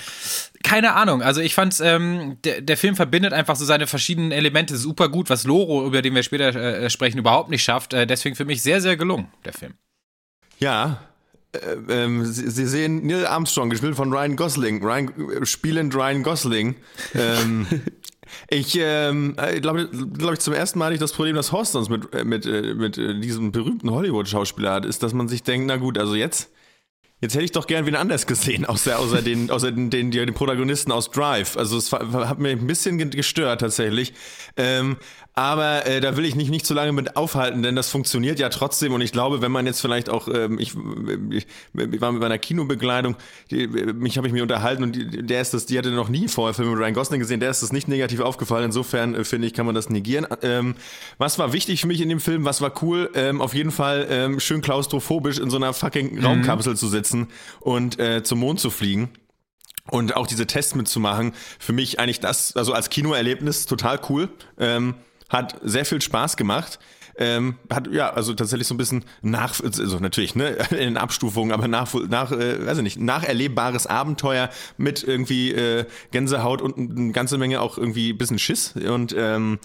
Keine 0.62 0.94
Ahnung. 0.94 1.22
Also 1.22 1.40
ich 1.40 1.54
fand, 1.54 1.78
ähm, 1.82 2.36
der, 2.44 2.60
der 2.60 2.76
Film 2.76 2.96
verbindet 2.96 3.32
einfach 3.32 3.56
so 3.56 3.64
seine 3.64 3.86
verschiedenen 3.86 4.32
Elemente 4.32 4.76
super 4.76 5.08
gut, 5.08 5.30
was 5.30 5.44
Loro, 5.44 5.86
über 5.86 6.02
den 6.02 6.14
wir 6.14 6.22
später 6.22 6.54
äh, 6.54 6.90
sprechen, 6.90 7.18
überhaupt 7.18 7.50
nicht 7.50 7.62
schafft. 7.62 7.94
Äh, 7.94 8.06
deswegen 8.06 8.36
für 8.36 8.44
mich 8.44 8.62
sehr, 8.62 8.80
sehr 8.80 8.96
gelungen, 8.96 9.28
der 9.44 9.52
Film. 9.52 9.74
Ja. 10.58 11.00
Äh, 11.52 11.58
ähm, 11.88 12.24
Sie, 12.26 12.50
Sie 12.50 12.66
sehen 12.66 13.06
Neil 13.06 13.26
Armstrong, 13.26 13.70
gespielt 13.70 13.96
von 13.96 14.12
Ryan 14.12 14.36
Gosling. 14.36 14.84
Ryan, 14.84 15.12
äh, 15.30 15.46
spielend 15.46 15.94
Ryan 15.94 16.22
Gosling. 16.22 16.76
Ähm, 17.14 17.66
Ich 18.48 18.78
ähm, 18.80 19.36
glaube, 19.60 19.88
glaub 19.88 20.32
ich, 20.34 20.40
zum 20.40 20.54
ersten 20.54 20.78
Mal 20.78 20.86
hatte 20.86 20.94
ich 20.94 21.00
das 21.00 21.12
Problem, 21.12 21.36
das 21.36 21.52
Horst 21.52 21.72
sonst 21.72 21.88
mit, 21.88 22.12
äh, 22.14 22.24
mit, 22.24 22.46
äh, 22.46 22.74
mit 22.74 22.98
äh, 22.98 23.18
diesem 23.18 23.52
berühmten 23.52 23.90
Hollywood-Schauspieler 23.90 24.72
hat, 24.72 24.84
ist, 24.84 25.02
dass 25.02 25.12
man 25.12 25.28
sich 25.28 25.42
denkt, 25.42 25.66
na 25.66 25.76
gut, 25.76 25.98
also 25.98 26.14
jetzt, 26.14 26.50
jetzt 27.20 27.34
hätte 27.34 27.44
ich 27.44 27.52
doch 27.52 27.66
gern 27.66 27.86
wen 27.86 27.96
anders 27.96 28.26
gesehen, 28.26 28.64
außer, 28.66 28.98
außer, 28.98 29.22
den, 29.22 29.50
außer 29.50 29.72
den, 29.72 29.90
den, 29.90 30.10
den 30.10 30.34
Protagonisten 30.34 30.92
aus 30.92 31.10
Drive. 31.10 31.56
Also 31.56 31.76
es 31.76 31.92
hat 31.92 32.38
mir 32.38 32.50
ein 32.50 32.66
bisschen 32.66 33.10
gestört 33.10 33.60
tatsächlich. 33.60 34.12
Ähm, 34.56 34.96
aber 35.40 35.86
äh, 35.86 36.02
da 36.02 36.18
will 36.18 36.26
ich 36.26 36.34
nicht, 36.34 36.50
nicht 36.50 36.66
zu 36.66 36.74
lange 36.74 36.92
mit 36.92 37.16
aufhalten, 37.16 37.62
denn 37.62 37.74
das 37.74 37.88
funktioniert 37.88 38.38
ja 38.38 38.50
trotzdem. 38.50 38.92
Und 38.92 39.00
ich 39.00 39.10
glaube, 39.10 39.40
wenn 39.40 39.50
man 39.50 39.64
jetzt 39.64 39.80
vielleicht 39.80 40.10
auch, 40.10 40.28
ähm, 40.28 40.58
ich, 40.58 40.74
ich, 41.30 41.46
ich 41.72 42.00
war 42.02 42.12
mit 42.12 42.20
meiner 42.20 42.36
Kinobegleitung, 42.36 43.16
die, 43.50 43.66
mich 43.66 44.18
habe 44.18 44.26
ich 44.26 44.34
mir 44.34 44.42
unterhalten 44.42 44.82
und 44.82 44.94
die, 44.94 45.06
der 45.08 45.40
ist 45.40 45.54
das, 45.54 45.64
die 45.64 45.78
hatte 45.78 45.92
noch 45.92 46.10
nie 46.10 46.28
vorher 46.28 46.52
Filme 46.52 46.72
mit 46.72 46.80
Ryan 46.80 46.92
Gosling 46.92 47.20
gesehen, 47.20 47.40
der 47.40 47.48
ist 47.48 47.62
das 47.62 47.72
nicht 47.72 47.88
negativ 47.88 48.20
aufgefallen. 48.20 48.66
Insofern 48.66 49.14
äh, 49.14 49.24
finde 49.24 49.46
ich, 49.46 49.54
kann 49.54 49.64
man 49.64 49.74
das 49.74 49.88
negieren. 49.88 50.26
Ähm, 50.42 50.74
was 51.16 51.38
war 51.38 51.54
wichtig 51.54 51.80
für 51.80 51.86
mich 51.86 52.02
in 52.02 52.10
dem 52.10 52.20
Film? 52.20 52.44
Was 52.44 52.60
war 52.60 52.74
cool? 52.82 53.08
Ähm, 53.14 53.40
auf 53.40 53.54
jeden 53.54 53.70
Fall 53.70 54.08
ähm, 54.10 54.40
schön 54.40 54.60
klaustrophobisch 54.60 55.38
in 55.38 55.48
so 55.48 55.56
einer 55.56 55.72
fucking 55.72 56.16
mhm. 56.16 56.24
Raumkapsel 56.26 56.76
zu 56.76 56.86
sitzen 56.86 57.28
und 57.60 57.98
äh, 57.98 58.22
zum 58.22 58.40
Mond 58.40 58.60
zu 58.60 58.68
fliegen 58.68 59.08
und 59.90 60.16
auch 60.16 60.26
diese 60.26 60.46
Tests 60.46 60.74
mitzumachen, 60.74 61.32
für 61.58 61.72
mich 61.72 61.98
eigentlich 61.98 62.20
das, 62.20 62.56
also 62.56 62.74
als 62.74 62.90
Kinoerlebnis 62.90 63.64
total 63.64 63.98
cool. 64.10 64.28
Ähm, 64.58 64.96
hat 65.30 65.58
sehr 65.62 65.86
viel 65.86 66.02
Spaß 66.02 66.36
gemacht. 66.36 66.78
Ähm, 67.16 67.56
hat 67.68 67.88
ja 67.92 68.10
also 68.12 68.32
tatsächlich 68.34 68.66
so 68.68 68.74
ein 68.74 68.78
bisschen 68.78 69.04
nach 69.20 69.60
also 69.62 69.98
natürlich 69.98 70.36
ne 70.36 70.56
in 70.70 70.96
Abstufungen 70.96 71.52
aber 71.52 71.68
nach 71.68 71.92
nach 72.08 72.32
äh, 72.32 72.64
weiß 72.64 72.78
ich 72.78 72.84
nicht 72.84 73.00
nacherlebbares 73.00 73.86
Abenteuer 73.86 74.48
mit 74.78 75.02
irgendwie 75.02 75.52
äh, 75.52 75.84
Gänsehaut 76.12 76.62
und 76.62 76.78
eine 76.78 77.12
ganze 77.12 77.36
Menge 77.36 77.60
auch 77.60 77.76
irgendwie 77.76 78.12
bisschen 78.12 78.38
Schiss 78.38 78.74
und 78.74 79.14
ähm, 79.18 79.58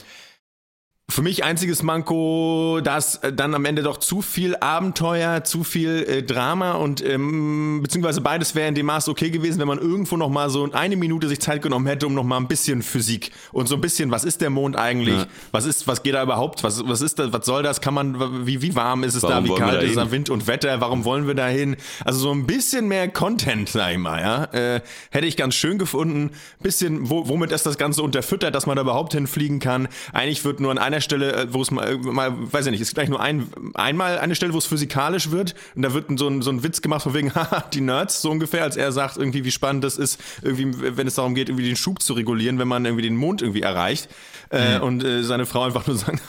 für 1.07 1.21
mich 1.21 1.43
einziges 1.43 1.83
Manko, 1.83 2.79
dass 2.83 3.17
äh, 3.17 3.31
dann 3.31 3.53
am 3.53 3.63
Ende 3.65 3.83
doch 3.83 3.97
zu 3.97 4.23
viel 4.23 4.55
Abenteuer, 4.55 5.43
zu 5.43 5.63
viel 5.63 6.03
äh, 6.03 6.23
Drama 6.23 6.73
und 6.73 7.05
ähm, 7.05 7.81
beziehungsweise 7.83 8.21
beides 8.21 8.55
wäre 8.55 8.67
in 8.67 8.75
dem 8.75 8.87
Maß 8.87 9.07
okay 9.07 9.29
gewesen, 9.29 9.59
wenn 9.59 9.67
man 9.67 9.77
irgendwo 9.77 10.17
noch 10.17 10.29
mal 10.29 10.49
so 10.49 10.67
eine 10.71 10.95
Minute 10.95 11.27
sich 11.27 11.39
Zeit 11.39 11.61
genommen 11.61 11.85
hätte, 11.85 12.07
um 12.07 12.15
noch 12.15 12.23
mal 12.23 12.37
ein 12.37 12.47
bisschen 12.47 12.81
Physik 12.81 13.31
und 13.51 13.67
so 13.67 13.75
ein 13.75 13.81
bisschen, 13.81 14.09
was 14.09 14.23
ist 14.23 14.41
der 14.41 14.49
Mond 14.49 14.77
eigentlich? 14.77 15.15
Ja. 15.15 15.27
Was 15.51 15.65
ist, 15.65 15.87
was 15.87 16.01
geht 16.01 16.15
da 16.15 16.23
überhaupt? 16.23 16.63
Was, 16.63 16.87
was 16.87 17.01
ist 17.01 17.19
das? 17.19 17.31
Was 17.31 17.45
soll 17.45 17.61
das? 17.61 17.81
Kann 17.81 17.93
man, 17.93 18.47
wie, 18.47 18.63
wie 18.63 18.75
warm 18.75 19.03
ist 19.03 19.13
es 19.13 19.21
warum 19.21 19.45
da? 19.45 19.55
Wie 19.55 19.59
kalt 19.59 19.83
ist 19.83 19.97
es? 19.97 20.11
Wind 20.11 20.31
und 20.31 20.47
Wetter? 20.47 20.81
Warum 20.81 21.05
wollen 21.05 21.27
wir 21.27 21.35
da 21.35 21.47
hin? 21.47 21.77
Also 22.03 22.19
so 22.19 22.31
ein 22.31 22.47
bisschen 22.47 22.87
mehr 22.87 23.07
Content, 23.09 23.69
sag 23.69 23.91
ich 23.91 23.99
mal, 23.99 24.21
ja, 24.21 24.43
äh, 24.45 24.81
hätte 25.11 25.27
ich 25.27 25.37
ganz 25.37 25.53
schön 25.53 25.77
gefunden. 25.77 26.31
Bisschen, 26.61 27.11
wo, 27.11 27.29
womit 27.29 27.51
ist 27.51 27.67
das 27.67 27.77
Ganze 27.77 28.01
unterfüttert, 28.01 28.55
dass 28.55 28.65
man 28.65 28.75
da 28.75 28.81
überhaupt 28.81 29.13
hinfliegen 29.13 29.59
kann? 29.59 29.87
Eigentlich 30.11 30.43
wird 30.43 30.59
nur 30.59 30.71
an 30.71 30.79
einer 30.79 30.94
einer 30.95 31.01
Stelle, 31.01 31.33
äh, 31.33 31.53
wo 31.53 31.61
es 31.61 31.71
mal, 31.71 31.87
äh, 31.87 31.97
mal, 31.97 32.33
weiß 32.51 32.65
ich 32.65 32.71
nicht, 32.71 32.81
ist 32.81 32.95
gleich 32.95 33.09
nur 33.09 33.19
ein, 33.19 33.47
einmal 33.73 34.19
eine 34.19 34.35
Stelle, 34.35 34.53
wo 34.53 34.57
es 34.57 34.65
physikalisch 34.65 35.31
wird 35.31 35.55
und 35.75 35.81
da 35.81 35.93
wird 35.93 36.05
so 36.17 36.27
ein, 36.27 36.41
so 36.41 36.51
ein 36.51 36.63
Witz 36.63 36.81
gemacht 36.81 37.03
von 37.03 37.13
wegen, 37.13 37.33
haha, 37.35 37.63
die 37.73 37.81
Nerds, 37.81 38.21
so 38.21 38.31
ungefähr, 38.31 38.63
als 38.63 38.77
er 38.77 38.91
sagt 38.91 39.17
irgendwie, 39.17 39.43
wie 39.45 39.51
spannend 39.51 39.83
das 39.83 39.97
ist, 39.97 40.19
irgendwie, 40.41 40.97
wenn 40.97 41.07
es 41.07 41.15
darum 41.15 41.35
geht, 41.35 41.49
irgendwie 41.49 41.67
den 41.67 41.75
Schub 41.75 42.01
zu 42.01 42.13
regulieren, 42.13 42.59
wenn 42.59 42.67
man 42.67 42.85
irgendwie 42.85 43.03
den 43.03 43.15
Mond 43.15 43.41
irgendwie 43.41 43.61
erreicht. 43.61 44.09
Äh, 44.51 44.77
mhm. 44.77 44.83
und 44.83 45.03
äh, 45.03 45.23
seine 45.23 45.47
Frau 45.47 45.63
einfach 45.63 45.87
nur 45.87 45.97
sagen, 45.97 46.21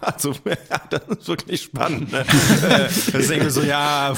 also, 0.00 0.34
ja, 0.44 0.80
das 0.88 1.02
ist 1.08 1.28
wirklich 1.28 1.62
spannend. 1.62 2.10
Ne? 2.10 2.20
äh, 2.20 2.88
das 3.12 3.28
denke 3.28 3.48
ich 3.48 3.52
so, 3.52 3.62
ja, 3.62 4.14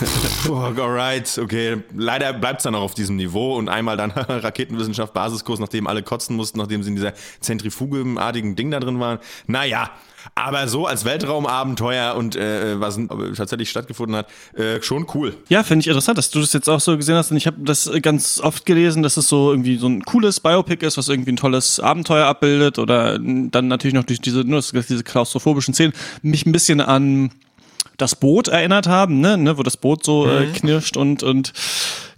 oh, 0.49 0.54
alright, 0.54 1.38
okay. 1.38 1.78
Leider 1.94 2.32
bleibt 2.34 2.61
es 2.61 2.64
dann 2.64 2.76
auch 2.76 2.82
auf 2.82 2.94
diesem 2.94 3.16
Niveau 3.16 3.56
und 3.56 3.68
einmal 3.68 3.96
dann 3.96 4.12
Raketenwissenschaft 4.12 5.12
Basiskurs, 5.12 5.58
nachdem 5.58 5.88
alle 5.88 6.04
kotzen 6.04 6.37
mussten, 6.37 6.58
nachdem 6.58 6.82
sie 6.84 6.90
in 6.90 6.96
dieser 6.96 7.14
zentrifugeartigen 7.40 8.54
Ding 8.54 8.70
da 8.70 8.78
drin 8.78 9.00
waren. 9.00 9.18
Naja, 9.46 9.82
aber 10.35 10.69
so 10.69 10.87
als 10.87 11.05
Weltraumabenteuer 11.05 12.15
und 12.15 12.37
äh, 12.37 12.81
was 12.81 12.99
tatsächlich 13.37 13.71
stattgefunden 13.71 14.17
hat, 14.17 14.29
äh, 14.55 14.81
schon 14.83 15.07
cool. 15.15 15.35
Ja, 15.49 15.62
finde 15.62 15.83
ich 15.83 15.89
interessant, 15.89 16.17
dass 16.19 16.31
du 16.31 16.41
das 16.41 16.53
jetzt 16.53 16.69
auch 16.69 16.81
so 16.81 16.97
gesehen 16.97 17.17
hast. 17.17 17.31
Und 17.31 17.37
ich 17.37 17.47
habe 17.47 17.59
das 17.61 17.91
ganz 18.01 18.41
oft 18.41 18.65
gelesen, 18.65 19.03
dass 19.03 19.17
es 19.17 19.29
so 19.29 19.51
irgendwie 19.51 19.77
so 19.77 19.89
ein 19.89 20.03
cooles 20.05 20.41
Biopic 20.41 20.85
ist, 20.87 20.97
was 20.97 21.09
irgendwie 21.09 21.33
ein 21.33 21.37
tolles 21.37 21.81
Abenteuer 21.81 22.27
abbildet 22.27 22.79
oder 22.79 23.19
dann 23.19 23.69
natürlich 23.69 23.95
noch 23.95 24.05
durch 24.05 24.21
diese, 24.21 24.41
nur 24.41 24.61
diese 24.61 25.05
klaustrophobischen 25.05 25.75
Szenen 25.75 25.93
mich 26.23 26.47
ein 26.47 26.53
bisschen 26.53 26.81
an 26.81 27.31
das 27.99 28.17
Boot 28.17 28.49
erinnert 28.49 28.87
haben, 28.87 29.21
ne, 29.21 29.37
ne 29.37 29.59
wo 29.59 29.62
das 29.62 29.77
Boot 29.77 30.05
so 30.05 30.27
äh, 30.27 30.47
mhm. 30.47 30.53
knirscht 30.55 30.97
und 30.97 31.23
und 31.23 31.53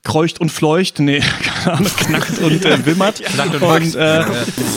kreucht 0.02 0.40
und 0.40 0.50
fleucht, 0.50 1.00
nee, 1.00 1.20
keine 1.42 1.78
Ahnung, 1.78 1.92
knackt 1.96 2.38
und 2.38 2.64
äh, 2.64 2.86
wimmert. 2.86 3.22
und 3.60 3.94
äh, 3.96 4.24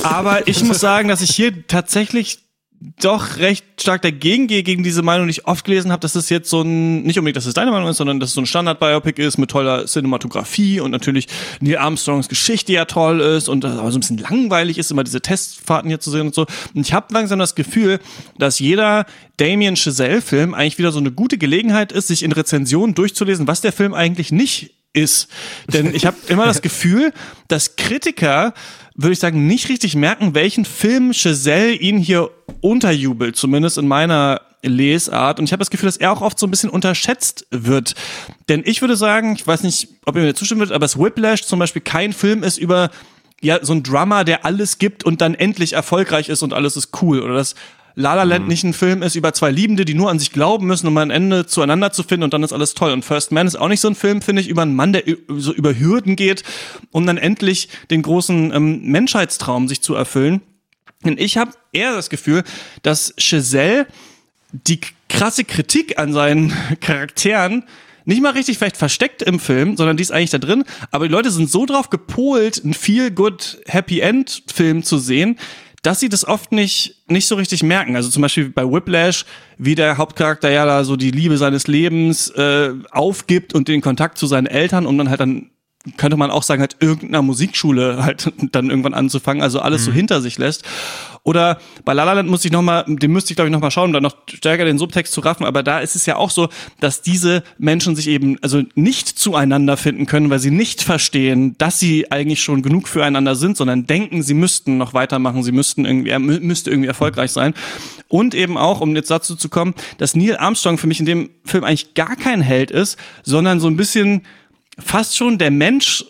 aber 0.04 0.48
ich 0.48 0.64
muss 0.64 0.80
sagen, 0.80 1.08
dass 1.10 1.22
ich 1.22 1.36
hier 1.36 1.68
tatsächlich 1.68 2.47
doch 2.80 3.38
recht 3.38 3.66
stark 3.80 4.04
dagegen 4.04 4.48
gehe, 4.48 4.62
gegen 4.62 4.84
diese 4.84 5.02
Meinung, 5.02 5.28
die 5.28 5.32
ich 5.32 5.48
oft 5.48 5.66
gelesen 5.66 5.92
habe, 5.92 6.00
dass 6.00 6.14
es 6.16 6.30
jetzt 6.30 6.50
so 6.50 6.62
ein, 6.62 7.04
nicht 7.04 7.18
unbedingt, 7.18 7.38
dass 7.38 7.48
es 7.48 7.56
deine 7.56 7.72
Meinung 7.72 7.90
ist, 7.90 7.98
sondern 7.98 8.20
dass 8.20 8.30
es 8.30 8.36
so 8.36 8.42
ein 8.42 8.46
Standard-Biopic 8.46 9.20
ist 9.22 9.38
mit 9.38 9.50
toller 9.50 9.86
Cinematografie 9.86 10.80
und 10.80 10.92
natürlich 10.92 11.28
Neil 11.60 11.78
Armstrongs 11.78 12.30
Geschichte 12.30 12.74
ja 12.74 12.86
toll 12.86 13.20
ist 13.20 13.50
und 13.50 13.66
aber 13.66 13.92
so 13.92 13.98
ein 13.98 14.02
bisschen 14.02 14.20
langweilig 14.20 14.78
ist, 14.78 14.92
immer 14.92 15.04
diese 15.04 15.22
Testfahrten 15.22 15.90
hier 15.90 16.00
zu 16.00 16.12
sehen 16.12 16.28
und 16.28 16.36
so. 16.36 16.46
Und 16.76 16.82
ich 16.86 16.94
habe 16.94 17.12
langsam 17.14 17.40
das 17.40 17.56
Gefühl, 17.56 18.00
dass 18.38 18.60
jeder 18.60 19.06
Damien 19.38 19.76
Chazelle-Film 19.76 20.54
eigentlich 20.54 20.78
wieder 20.78 20.92
so 20.92 21.00
eine 21.00 21.12
gute 21.12 21.38
Gelegenheit 21.40 21.92
ist, 21.92 22.08
sich 22.08 22.22
in 22.22 22.32
Rezensionen 22.32 22.94
durchzulesen, 22.94 23.48
was 23.48 23.62
der 23.62 23.72
Film 23.72 23.96
eigentlich 23.96 24.32
nicht 24.32 24.77
ist. 24.94 25.28
Denn 25.68 25.94
ich 25.94 26.06
habe 26.06 26.18
immer 26.28 26.46
das 26.46 26.62
Gefühl, 26.62 27.14
dass 27.48 27.76
Kritiker, 27.76 28.54
würde 28.96 29.14
ich 29.14 29.20
sagen, 29.20 29.48
nicht 29.48 29.70
richtig 29.70 29.96
merken, 29.96 30.34
welchen 30.34 30.66
Film 30.66 31.14
Chazelle 31.14 31.74
ihn 31.74 31.98
hier 31.98 32.30
unterjubelt, 32.62 33.36
zumindest 33.36 33.78
in 33.78 33.88
meiner 33.88 34.42
Lesart. 34.64 35.40
Und 35.40 35.46
ich 35.46 35.52
habe 35.52 35.60
das 35.60 35.70
Gefühl, 35.70 35.88
dass 35.88 35.98
er 35.98 36.12
auch 36.12 36.22
oft 36.22 36.40
so 36.40 36.48
ein 36.48 36.52
bisschen 36.52 36.70
unterschätzt 36.70 37.46
wird. 37.52 37.96
Denn 38.50 38.64
ich 38.66 38.82
würde 38.82 38.96
sagen, 38.96 39.36
ich 39.36 39.46
weiß 39.46 39.64
nicht, 39.64 39.90
ob 40.06 40.16
ihr 40.16 40.24
mir 40.24 40.36
zustimmen 40.36 40.62
würdet, 40.62 40.74
aber 40.74 40.86
das 40.86 40.98
Whiplash 40.98 41.44
zum 41.44 41.60
Beispiel 41.60 41.82
kein 41.82 42.14
Film 42.14 42.44
ist 42.44 42.58
über 42.58 42.90
ja, 43.42 43.64
so 43.64 43.74
ein 43.74 43.84
Drummer, 43.84 44.24
der 44.24 44.46
alles 44.46 44.80
gibt 44.80 45.04
und 45.04 45.22
dann 45.22 45.36
endlich 45.36 45.74
erfolgreich 45.74 46.28
ist 46.28 46.42
und 46.42 46.54
alles 46.54 46.76
ist 46.76 47.02
cool. 47.02 47.22
Oder 47.22 47.36
das 47.36 47.54
La 48.00 48.14
La 48.14 48.22
Land 48.22 48.44
mhm. 48.44 48.50
nicht 48.50 48.64
ein 48.64 48.74
Film 48.74 49.02
ist 49.02 49.16
über 49.16 49.34
zwei 49.34 49.50
Liebende, 49.50 49.84
die 49.84 49.96
nur 49.96 50.12
an 50.12 50.20
sich 50.20 50.32
glauben 50.32 50.68
müssen, 50.68 50.86
um 50.86 50.96
am 51.00 51.10
Ende 51.10 51.48
zueinander 51.48 51.92
zu 51.92 52.04
finden 52.04 52.26
und 52.26 52.34
dann 52.34 52.44
ist 52.44 52.54
alles 52.54 52.76
toll. 52.76 52.92
Und 52.92 53.04
First 53.04 53.32
Man 53.32 53.48
ist 53.48 53.56
auch 53.56 53.70
nicht 53.70 53.80
so 53.80 53.88
ein 53.88 53.96
Film, 53.96 54.22
finde 54.22 54.44
ich, 54.44 54.50
über 54.50 54.62
einen 54.62 54.76
Mann, 54.76 54.94
der 54.94 55.04
so 55.30 55.52
über 55.52 55.74
Hürden 55.74 56.16
geht, 56.16 56.44
um 56.92 57.08
dann 57.08 57.18
endlich 57.18 57.70
den 57.90 58.04
großen 58.04 58.54
ähm, 58.54 58.84
Menschheitstraum 58.84 59.68
sich 59.68 59.82
zu 59.82 59.96
erfüllen. 59.96 60.42
Und 61.04 61.20
ich 61.20 61.38
habe 61.38 61.54
eher 61.72 61.96
das 61.96 62.12
Gefühl, 62.12 62.44
dass 62.84 63.16
Chazelle 63.18 63.88
die 64.52 64.80
krasse 65.10 65.44
Kritik 65.44 65.98
an 65.98 66.14
seinen 66.14 66.54
Charakteren 66.82 67.64
nicht 68.06 68.22
mal 68.22 68.34
richtig 68.34 68.60
vielleicht 68.60 68.78
versteckt 68.78 69.24
im 69.24 69.40
Film, 69.40 69.76
sondern 69.76 69.98
die 69.98 70.04
ist 70.04 70.12
eigentlich 70.12 70.30
da 70.30 70.38
drin. 70.38 70.66
Aber 70.92 71.08
die 71.08 71.12
Leute 71.12 71.32
sind 71.32 71.50
so 71.50 71.66
drauf 71.66 71.90
gepolt, 71.90 72.64
einen 72.64 72.76
feel 72.76 73.10
good 73.10 73.58
Happy 73.66 74.02
End 74.02 74.44
Film 74.54 74.84
zu 74.84 75.00
sehen, 75.00 75.40
dass 75.88 76.02
sie 76.02 76.10
das 76.10 76.28
oft 76.28 76.52
nicht, 76.52 77.02
nicht 77.08 77.28
so 77.28 77.36
richtig 77.36 77.64
merken. 77.64 77.96
Also 77.96 78.10
zum 78.10 78.22
Beispiel 78.22 78.50
bei 78.50 78.70
Whiplash, 78.70 79.24
wie 79.58 79.74
der 79.74 79.98
Hauptcharakter 79.98 80.50
ja 80.50 80.66
da 80.66 80.84
so 80.84 80.98
die 80.98 81.12
Liebe 81.12 81.38
seines 81.38 81.68
Lebens 81.68 82.30
äh, 82.32 82.72
aufgibt 82.92 83.54
und 83.54 83.70
den 83.70 83.80
Kontakt 83.80 84.18
zu 84.18 84.28
seinen 84.28 84.48
Eltern, 84.48 84.86
um 84.86 84.98
dann 84.98 85.10
halt 85.10 85.22
dann 85.22 85.50
könnte 85.96 86.18
man 86.18 86.32
auch 86.32 86.44
sagen, 86.44 86.62
halt 86.62 86.78
irgendeiner 86.80 87.22
Musikschule 87.22 88.04
halt 88.04 88.32
dann 88.52 88.70
irgendwann 88.70 88.94
anzufangen, 88.94 89.42
also 89.42 89.60
alles 89.60 89.82
mhm. 89.82 89.86
so 89.86 89.92
hinter 89.92 90.22
sich 90.22 90.38
lässt. 90.38 90.64
Oder 91.24 91.60
bei 91.84 91.92
La 91.92 92.06
La 92.06 92.14
Land 92.14 92.30
muss 92.30 92.46
ich 92.46 92.54
noch 92.54 92.62
mal, 92.62 92.86
dem 92.88 93.12
müsste 93.12 93.32
ich 93.32 93.36
glaube 93.36 93.50
ich 93.50 93.52
noch 93.52 93.60
mal 93.60 93.70
schauen, 93.70 93.88
um 93.88 93.94
dann 93.94 94.04
noch 94.04 94.16
stärker 94.34 94.64
den 94.64 94.78
Subtext 94.78 95.12
zu 95.12 95.20
raffen. 95.20 95.46
Aber 95.46 95.62
da 95.62 95.80
ist 95.80 95.96
es 95.96 96.06
ja 96.06 96.16
auch 96.16 96.30
so, 96.30 96.48
dass 96.80 97.02
diese 97.02 97.44
Menschen 97.58 97.98
sich 97.98 98.08
eben 98.08 98.38
also 98.42 98.64
nicht 98.76 99.20
zueinander 99.20 99.76
finden 99.76 100.06
können, 100.06 100.30
weil 100.30 100.40
sie 100.40 100.52
nicht 100.52 100.82
verstehen, 100.84 101.56
dass 101.58 101.80
sie 101.80 102.12
eigentlich 102.14 102.42
schon 102.42 102.62
genug 102.62 102.88
füreinander 102.88 103.36
sind, 103.36 103.58
sondern 103.58 103.86
denken, 103.86 104.24
sie 104.24 104.34
müssten 104.36 104.78
noch 104.78 104.94
weitermachen, 104.94 105.44
sie 105.44 105.52
müssten 105.52 105.84
irgendwie, 105.84 106.12
er 106.12 106.20
müsste 106.20 106.70
irgendwie 106.70 106.88
erfolgreich 106.88 107.32
sein. 107.32 107.54
Und 108.08 108.34
eben 108.34 108.58
auch, 108.58 108.80
um 108.80 108.96
jetzt 108.96 109.12
dazu 109.12 109.36
zu 109.36 109.50
kommen, 109.50 109.74
dass 109.98 110.16
Neil 110.16 110.38
Armstrong 110.38 110.78
für 110.78 110.88
mich 110.88 111.02
in 111.02 111.06
dem 111.06 111.30
Film 111.44 111.66
eigentlich 111.66 111.94
gar 111.94 112.16
kein 112.16 112.42
Held 112.42 112.72
ist, 112.72 112.98
sondern 113.24 113.60
so 113.60 113.68
ein 113.68 113.76
bisschen 113.76 114.22
fast 114.78 115.18
schon 115.18 115.38
der 115.38 115.52
Mensch 115.52 116.06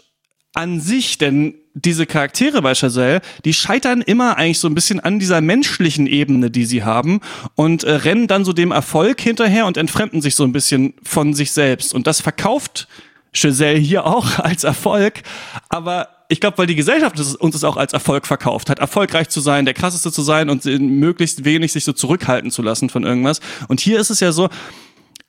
an 0.53 0.79
sich, 0.79 1.17
denn 1.17 1.55
diese 1.75 2.07
Charaktere 2.07 2.61
bei 2.61 2.73
Chazelle, 2.73 3.21
die 3.45 3.53
scheitern 3.53 4.01
immer 4.01 4.37
eigentlich 4.37 4.59
so 4.59 4.67
ein 4.67 4.73
bisschen 4.73 4.99
an 4.99 5.19
dieser 5.19 5.41
menschlichen 5.41 6.07
Ebene, 6.07 6.49
die 6.49 6.65
sie 6.65 6.83
haben 6.83 7.21
und 7.55 7.83
äh, 7.83 7.91
rennen 7.91 8.27
dann 8.27 8.43
so 8.43 8.53
dem 8.53 8.71
Erfolg 8.71 9.21
hinterher 9.21 9.67
und 9.67 9.77
entfremden 9.77 10.21
sich 10.21 10.35
so 10.35 10.43
ein 10.43 10.51
bisschen 10.51 10.95
von 11.03 11.35
sich 11.35 11.51
selbst. 11.51 11.93
Und 11.93 12.07
das 12.07 12.21
verkauft 12.21 12.87
Chazelle 13.33 13.77
hier 13.77 14.05
auch 14.05 14.39
als 14.39 14.63
Erfolg, 14.63 15.21
aber 15.69 16.09
ich 16.29 16.41
glaube, 16.41 16.57
weil 16.57 16.67
die 16.67 16.75
Gesellschaft 16.75 17.17
uns 17.39 17.55
es 17.55 17.63
auch 17.63 17.77
als 17.77 17.93
Erfolg 17.93 18.25
verkauft 18.25 18.69
hat, 18.69 18.79
erfolgreich 18.79 19.29
zu 19.29 19.39
sein, 19.39 19.65
der 19.65 19.73
krasseste 19.73 20.11
zu 20.11 20.21
sein 20.21 20.49
und 20.49 20.65
möglichst 20.65 21.45
wenig 21.45 21.71
sich 21.71 21.85
so 21.85 21.93
zurückhalten 21.93 22.51
zu 22.51 22.61
lassen 22.61 22.89
von 22.89 23.03
irgendwas. 23.03 23.39
Und 23.67 23.79
hier 23.79 23.99
ist 23.99 24.09
es 24.09 24.19
ja 24.19 24.31
so, 24.31 24.49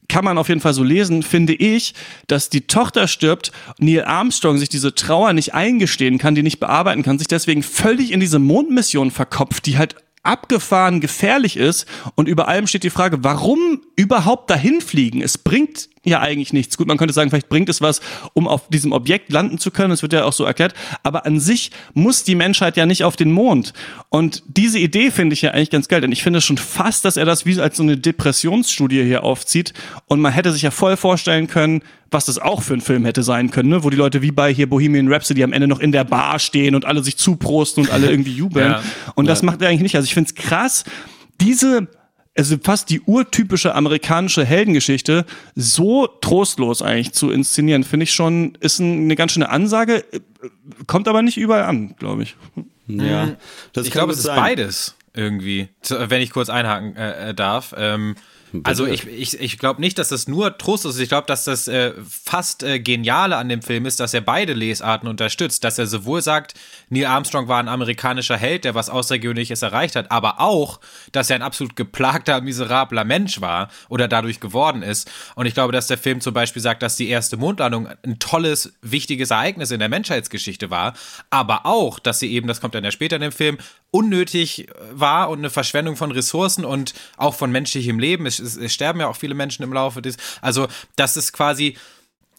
kann 0.08 0.24
man 0.24 0.38
auf 0.38 0.48
jeden 0.48 0.60
Fall 0.60 0.74
so 0.74 0.82
lesen, 0.82 1.22
finde 1.22 1.54
ich, 1.54 1.94
dass 2.26 2.48
die 2.48 2.66
Tochter 2.66 3.08
stirbt, 3.08 3.52
Neil 3.78 4.04
Armstrong 4.04 4.58
sich 4.58 4.68
diese 4.68 4.94
Trauer 4.94 5.32
nicht 5.32 5.54
eingestehen 5.54 6.18
kann, 6.18 6.34
die 6.34 6.42
nicht 6.42 6.60
bearbeiten 6.60 7.02
kann, 7.02 7.18
sich 7.18 7.28
deswegen 7.28 7.62
völlig 7.62 8.12
in 8.12 8.20
diese 8.20 8.38
Mondmission 8.38 9.10
verkopft, 9.10 9.66
die 9.66 9.78
halt 9.78 9.96
abgefahren 10.22 11.00
gefährlich 11.00 11.56
ist. 11.56 11.86
Und 12.14 12.28
über 12.28 12.48
allem 12.48 12.66
steht 12.66 12.84
die 12.84 12.90
Frage, 12.90 13.22
warum 13.22 13.80
überhaupt 13.98 14.48
dahin 14.48 14.80
fliegen? 14.80 15.20
Es 15.22 15.36
bringt 15.36 15.88
ja 16.04 16.20
eigentlich 16.20 16.52
nichts. 16.52 16.78
Gut, 16.78 16.86
man 16.86 16.96
könnte 16.96 17.12
sagen, 17.12 17.30
vielleicht 17.30 17.48
bringt 17.48 17.68
es 17.68 17.80
was, 17.80 18.00
um 18.32 18.46
auf 18.46 18.68
diesem 18.68 18.92
Objekt 18.92 19.32
landen 19.32 19.58
zu 19.58 19.72
können. 19.72 19.90
Das 19.90 20.02
wird 20.02 20.12
ja 20.12 20.24
auch 20.24 20.32
so 20.32 20.44
erklärt. 20.44 20.72
Aber 21.02 21.26
an 21.26 21.40
sich 21.40 21.72
muss 21.94 22.22
die 22.22 22.36
Menschheit 22.36 22.76
ja 22.76 22.86
nicht 22.86 23.02
auf 23.02 23.16
den 23.16 23.32
Mond. 23.32 23.72
Und 24.08 24.44
diese 24.46 24.78
Idee 24.78 25.10
finde 25.10 25.34
ich 25.34 25.42
ja 25.42 25.50
eigentlich 25.50 25.70
ganz 25.70 25.88
geil. 25.88 26.00
Denn 26.00 26.12
ich 26.12 26.22
finde 26.22 26.40
schon 26.40 26.58
fast, 26.58 27.04
dass 27.04 27.16
er 27.16 27.24
das 27.24 27.44
wie 27.44 27.60
als 27.60 27.76
so 27.76 27.82
eine 27.82 27.96
Depressionsstudie 27.96 29.02
hier 29.02 29.24
aufzieht. 29.24 29.74
Und 30.06 30.20
man 30.20 30.32
hätte 30.32 30.52
sich 30.52 30.62
ja 30.62 30.70
voll 30.70 30.96
vorstellen 30.96 31.48
können, 31.48 31.82
was 32.12 32.26
das 32.26 32.38
auch 32.38 32.62
für 32.62 32.74
ein 32.74 32.80
Film 32.80 33.04
hätte 33.04 33.24
sein 33.24 33.50
können, 33.50 33.68
ne? 33.68 33.82
wo 33.82 33.90
die 33.90 33.96
Leute 33.96 34.22
wie 34.22 34.30
bei 34.30 34.54
hier 34.54 34.68
Bohemian 34.68 35.12
Rhapsody 35.12 35.42
am 35.42 35.52
Ende 35.52 35.66
noch 35.66 35.80
in 35.80 35.90
der 35.90 36.04
Bar 36.04 36.38
stehen 36.38 36.76
und 36.76 36.84
alle 36.84 37.02
sich 37.02 37.16
zuprosten 37.16 37.84
und 37.84 37.92
alle 37.92 38.08
irgendwie 38.08 38.32
jubeln. 38.32 38.70
ja, 38.70 38.82
und 39.16 39.26
das 39.26 39.40
ja. 39.40 39.46
macht 39.46 39.60
er 39.60 39.68
eigentlich 39.68 39.82
nicht. 39.82 39.96
Also 39.96 40.06
ich 40.06 40.14
finde 40.14 40.28
es 40.28 40.34
krass, 40.36 40.84
diese 41.40 41.88
also 42.38 42.56
fast 42.62 42.88
die 42.88 43.00
urtypische 43.00 43.74
amerikanische 43.74 44.44
Heldengeschichte 44.44 45.26
so 45.56 46.06
trostlos 46.06 46.82
eigentlich 46.82 47.12
zu 47.12 47.30
inszenieren, 47.30 47.82
finde 47.82 48.04
ich 48.04 48.12
schon, 48.12 48.56
ist 48.60 48.78
ein, 48.78 49.02
eine 49.02 49.16
ganz 49.16 49.32
schöne 49.32 49.50
Ansage, 49.50 50.04
kommt 50.86 51.08
aber 51.08 51.22
nicht 51.22 51.36
überall 51.36 51.64
an, 51.64 51.96
glaube 51.98 52.22
ich. 52.22 52.36
Ja, 52.86 53.26
mhm. 53.26 53.36
ich 53.74 53.90
glaube, 53.90 54.12
es 54.12 54.20
ist 54.20 54.26
beides 54.26 54.94
irgendwie, 55.14 55.68
wenn 55.88 56.22
ich 56.22 56.30
kurz 56.30 56.48
einhaken 56.48 56.96
äh, 56.96 57.30
äh 57.30 57.34
darf. 57.34 57.74
Ähm, 57.76 58.14
also 58.62 58.86
ich, 58.86 59.06
ich, 59.06 59.40
ich 59.40 59.58
glaube 59.58 59.80
nicht, 59.80 59.98
dass 59.98 60.08
das 60.08 60.28
nur 60.28 60.56
Trost 60.58 60.84
ist. 60.84 60.98
Ich 60.98 61.08
glaube, 61.08 61.26
dass 61.26 61.44
das 61.44 61.68
äh, 61.68 61.92
fast 62.08 62.62
äh, 62.62 62.80
Geniale 62.80 63.36
an 63.36 63.48
dem 63.48 63.62
Film 63.62 63.86
ist, 63.86 64.00
dass 64.00 64.14
er 64.14 64.20
beide 64.20 64.52
Lesarten 64.52 65.08
unterstützt. 65.08 65.64
Dass 65.64 65.78
er 65.78 65.86
sowohl 65.86 66.22
sagt, 66.22 66.54
Neil 66.88 67.06
Armstrong 67.06 67.48
war 67.48 67.58
ein 67.58 67.68
amerikanischer 67.68 68.36
Held, 68.36 68.64
der 68.64 68.74
was 68.74 68.90
Außergewöhnliches 68.90 69.62
erreicht 69.62 69.96
hat, 69.96 70.10
aber 70.10 70.40
auch, 70.40 70.80
dass 71.12 71.30
er 71.30 71.36
ein 71.36 71.42
absolut 71.42 71.76
geplagter, 71.76 72.40
miserabler 72.40 73.04
Mensch 73.04 73.40
war 73.40 73.68
oder 73.88 74.08
dadurch 74.08 74.40
geworden 74.40 74.82
ist. 74.82 75.10
Und 75.34 75.46
ich 75.46 75.54
glaube, 75.54 75.72
dass 75.72 75.86
der 75.86 75.98
Film 75.98 76.20
zum 76.20 76.34
Beispiel 76.34 76.62
sagt, 76.62 76.82
dass 76.82 76.96
die 76.96 77.08
erste 77.08 77.36
Mondlandung 77.36 77.88
ein 78.02 78.18
tolles, 78.18 78.72
wichtiges 78.82 79.30
Ereignis 79.30 79.70
in 79.70 79.80
der 79.80 79.88
Menschheitsgeschichte 79.88 80.70
war, 80.70 80.94
aber 81.30 81.66
auch, 81.66 81.98
dass 81.98 82.20
sie 82.20 82.32
eben, 82.32 82.48
das 82.48 82.60
kommt 82.60 82.74
dann 82.74 82.84
ja 82.84 82.90
später 82.90 83.16
in 83.16 83.22
dem 83.22 83.32
Film, 83.32 83.58
unnötig 83.90 84.66
war 84.92 85.30
und 85.30 85.38
eine 85.38 85.50
Verschwendung 85.50 85.96
von 85.96 86.12
Ressourcen 86.12 86.64
und 86.64 86.94
auch 87.16 87.34
von 87.34 87.50
menschlichem 87.50 87.98
Leben. 87.98 88.26
Es, 88.26 88.38
es, 88.38 88.56
es 88.56 88.72
sterben 88.72 89.00
ja 89.00 89.08
auch 89.08 89.16
viele 89.16 89.34
Menschen 89.34 89.62
im 89.62 89.72
Laufe 89.72 90.02
des. 90.02 90.16
Also, 90.42 90.68
dass 90.96 91.16
es 91.16 91.32
quasi 91.32 91.76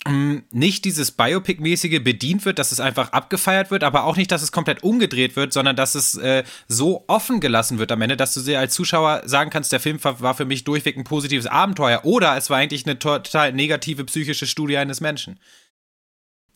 mm, 0.08 0.38
nicht 0.52 0.86
dieses 0.86 1.18
Biopic-mäßige 1.18 2.04
bedient 2.04 2.46
wird, 2.46 2.60
dass 2.60 2.72
es 2.72 2.80
einfach 2.80 3.14
abgefeiert 3.14 3.72
wird, 3.72 3.84
aber 3.84 4.04
auch 4.04 4.16
nicht, 4.16 4.32
dass 4.32 4.44
es 4.44 4.52
komplett 4.52 4.84
umgedreht 4.84 5.36
wird, 5.36 5.52
sondern 5.52 5.76
dass 5.76 5.96
es 5.96 6.16
äh, 6.18 6.44
so 6.68 7.04
offen 7.08 7.40
gelassen 7.40 7.80
wird 7.80 7.92
am 7.92 8.02
Ende, 8.04 8.16
dass 8.16 8.36
du 8.36 8.42
dir 8.42 8.60
als 8.60 8.76
Zuschauer 8.76 9.24
sagen 9.26 9.50
kannst, 9.50 9.72
der 9.72 9.80
Film 9.80 10.00
war 10.04 10.36
für 10.36 10.46
mich 10.46 10.66
durchweg 10.66 10.98
ein 10.98 11.04
positives 11.04 11.48
Abenteuer 11.48 12.02
oder 12.04 12.38
es 12.38 12.52
war 12.52 12.58
eigentlich 12.58 12.86
eine 12.86 13.00
total 13.00 13.54
negative 13.54 14.04
psychische 14.06 14.46
Studie 14.46 14.78
eines 14.78 15.02
Menschen. 15.02 15.40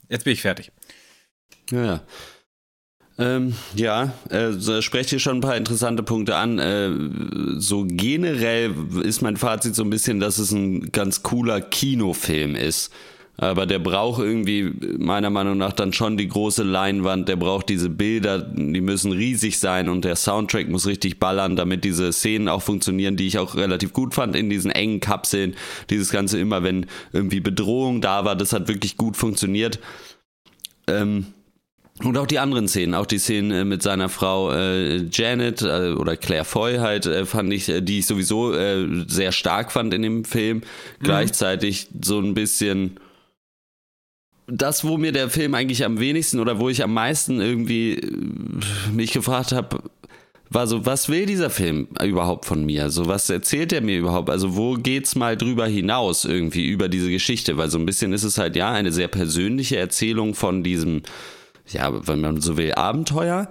Jetzt 0.08 0.25
bin 0.25 0.34
ich 0.34 0.41
fertig. 0.41 0.71
Ja, 1.71 2.03
ähm, 3.19 3.54
ja, 3.76 4.13
äh, 4.30 4.82
sprecht 4.82 5.10
hier 5.10 5.19
schon 5.19 5.38
ein 5.38 5.41
paar 5.41 5.58
interessante 5.58 6.02
Punkte 6.04 6.36
an. 6.36 6.58
Äh, 6.58 6.91
so 7.58 7.86
generell 7.88 8.73
ist 9.04 9.21
mein 9.21 9.38
Fazit 9.38 9.76
so 9.76 9.84
ein 9.84 9.89
bisschen, 9.89 10.19
dass 10.19 10.39
es 10.39 10.52
ein 10.52 10.91
ganz 10.91 11.21
cooler 11.21 11.62
Kinofilm 11.62 12.56
ist. 12.56 12.91
Aber 13.38 13.65
der 13.65 13.80
braucht 13.80 14.21
irgendwie 14.21 14.71
meiner 14.99 15.32
Meinung 15.32 15.58
nach 15.58 15.73
dann 15.73 15.91
schon 15.91 16.17
die 16.17 16.28
große 16.28 16.62
Leinwand, 16.62 17.28
der 17.28 17.36
braucht 17.36 17.67
diese 17.67 17.89
Bilder, 17.89 18.39
die 18.39 18.82
müssen 18.82 19.12
riesig 19.12 19.58
sein 19.60 19.89
und 19.89 20.06
der 20.06 20.15
Soundtrack 20.15 20.69
muss 20.69 20.86
richtig 20.86 21.19
ballern, 21.19 21.56
damit 21.56 21.84
diese 21.84 22.13
Szenen 22.13 22.47
auch 22.47 22.62
funktionieren, 22.62 23.17
die 23.17 23.26
ich 23.26 23.39
auch 23.39 23.56
relativ 23.56 23.91
gut 23.91 24.13
fand 24.13 24.36
in 24.36 24.52
diesen 24.52 24.69
engen 24.69 24.99
Kapseln. 24.99 25.56
Dieses 25.89 26.12
Ganze 26.12 26.39
immer, 26.39 26.62
wenn 26.62 26.86
irgendwie 27.12 27.39
Bedrohung 27.39 28.02
da 28.02 28.23
war, 28.23 28.36
das 28.36 28.54
hat 28.54 28.67
wirklich 28.67 28.97
gut 28.97 29.17
funktioniert. 29.17 29.80
Ähm, 30.86 31.26
und 32.04 32.18
auch 32.18 32.28
die 32.28 32.39
anderen 32.39 32.68
Szenen, 32.68 32.94
auch 32.94 33.06
die 33.06 33.18
Szenen 33.18 33.52
äh, 33.52 33.66
mit 33.66 33.82
seiner 33.82 34.10
Frau 34.10 34.52
äh, 34.52 35.06
Janet 35.12 35.62
äh, 35.62 35.94
oder 35.94 36.18
Claire 36.18 36.46
Foy 36.46 36.78
halt, 36.78 37.06
äh, 37.06 37.26
fand 37.26 37.54
ich, 37.54 37.70
äh, 37.70 37.82
die 37.82 38.00
ich 38.00 38.06
sowieso 38.06 38.54
äh, 38.54 38.86
sehr 39.08 39.32
stark 39.32 39.72
fand 39.72 39.94
in 39.94 40.02
dem 40.02 40.26
Film. 40.26 40.58
Mhm. 40.58 40.63
Gleichzeitig 41.04 41.88
so 42.02 42.20
ein 42.20 42.34
bisschen 42.34 43.00
das, 44.48 44.84
wo 44.84 44.98
mir 44.98 45.13
der 45.13 45.30
Film 45.30 45.56
eigentlich 45.56 45.86
am 45.86 46.00
wenigsten 46.00 46.39
oder 46.39 46.60
wo 46.60 46.68
ich 46.70 46.84
am 46.84 46.94
meisten 46.94 47.39
irgendwie 47.39 48.02
mich 48.92 49.13
gefragt 49.13 49.54
habe, 49.54 49.84
war 50.50 50.68
so, 50.68 50.86
was 50.86 51.10
will 51.10 51.26
dieser 51.26 51.50
Film 51.50 51.88
überhaupt 52.04 52.46
von 52.46 52.66
mir? 52.66 52.89
So, 52.89 53.08
was 53.08 53.30
erzählt 53.30 53.74
er 53.74 53.82
mir 53.82 53.98
überhaupt? 53.98 54.30
Also, 54.30 54.56
wo 54.56 54.76
geht's 54.76 55.16
mal 55.16 55.36
drüber 55.36 55.66
hinaus 55.66 56.26
irgendwie 56.26 56.68
über 56.68 56.89
diese 56.89 57.10
Geschichte? 57.10 57.58
Weil 57.58 57.70
so 57.70 57.80
ein 57.80 57.86
bisschen 57.86 58.13
ist 58.13 58.24
es 58.24 58.38
halt 58.38 58.56
ja 58.56 58.72
eine 58.72 58.92
sehr 58.92 59.08
persönliche 59.08 59.78
Erzählung 59.78 60.36
von 60.36 60.63
diesem 60.63 61.02
ja, 61.67 61.91
wenn 62.08 62.21
man 62.21 62.41
so 62.41 62.58
will, 62.58 62.73
Abenteuer, 62.73 63.49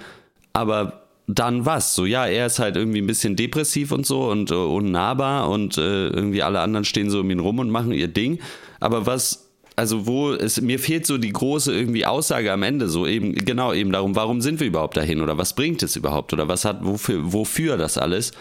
aber 0.52 1.02
dann 1.26 1.64
was? 1.66 1.94
So, 1.94 2.04
ja, 2.04 2.26
er 2.26 2.46
ist 2.46 2.58
halt 2.58 2.76
irgendwie 2.76 3.00
ein 3.00 3.06
bisschen 3.06 3.36
depressiv 3.36 3.92
und 3.92 4.06
so 4.06 4.30
und 4.30 4.50
äh, 4.50 4.54
unnahbar 4.54 5.48
und 5.48 5.78
äh, 5.78 6.08
irgendwie 6.08 6.42
alle 6.42 6.60
anderen 6.60 6.84
stehen 6.84 7.10
so 7.10 7.20
um 7.20 7.30
ihn 7.30 7.40
rum 7.40 7.58
und 7.58 7.70
machen 7.70 7.92
ihr 7.92 8.08
Ding. 8.08 8.38
Aber 8.80 9.06
was, 9.06 9.48
also 9.76 10.06
wo 10.06 10.32
es, 10.32 10.60
mir 10.60 10.78
fehlt 10.78 11.06
so 11.06 11.18
die 11.18 11.32
große 11.32 11.72
irgendwie 11.72 12.06
Aussage 12.06 12.52
am 12.52 12.62
Ende, 12.62 12.88
so 12.88 13.06
eben, 13.06 13.34
genau 13.34 13.72
eben 13.72 13.92
darum, 13.92 14.16
warum 14.16 14.40
sind 14.40 14.60
wir 14.60 14.66
überhaupt 14.66 14.96
dahin 14.96 15.20
oder 15.20 15.38
was 15.38 15.54
bringt 15.54 15.82
es 15.82 15.96
überhaupt 15.96 16.32
oder 16.32 16.48
was 16.48 16.64
hat, 16.64 16.84
wofür, 16.84 17.32
wofür 17.32 17.76
das 17.76 17.98
alles? 17.98 18.32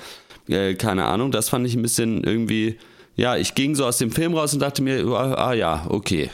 Äh, 0.48 0.74
keine 0.74 1.06
Ahnung, 1.06 1.32
das 1.32 1.50
fand 1.50 1.68
ich 1.68 1.76
ein 1.76 1.82
bisschen 1.82 2.24
irgendwie, 2.24 2.78
ja, 3.16 3.38
ich 3.38 3.56
ging 3.56 3.76
so 3.76 3.86
aus 3.86 4.00
dem 4.00 4.12
Film 4.12 4.34
raus 4.34 4.54
und 4.54 4.60
dachte 4.60 4.82
mir, 4.82 5.06
ah, 5.08 5.50
ah 5.50 5.54
ja, 5.54 5.86
okay, 5.90 6.30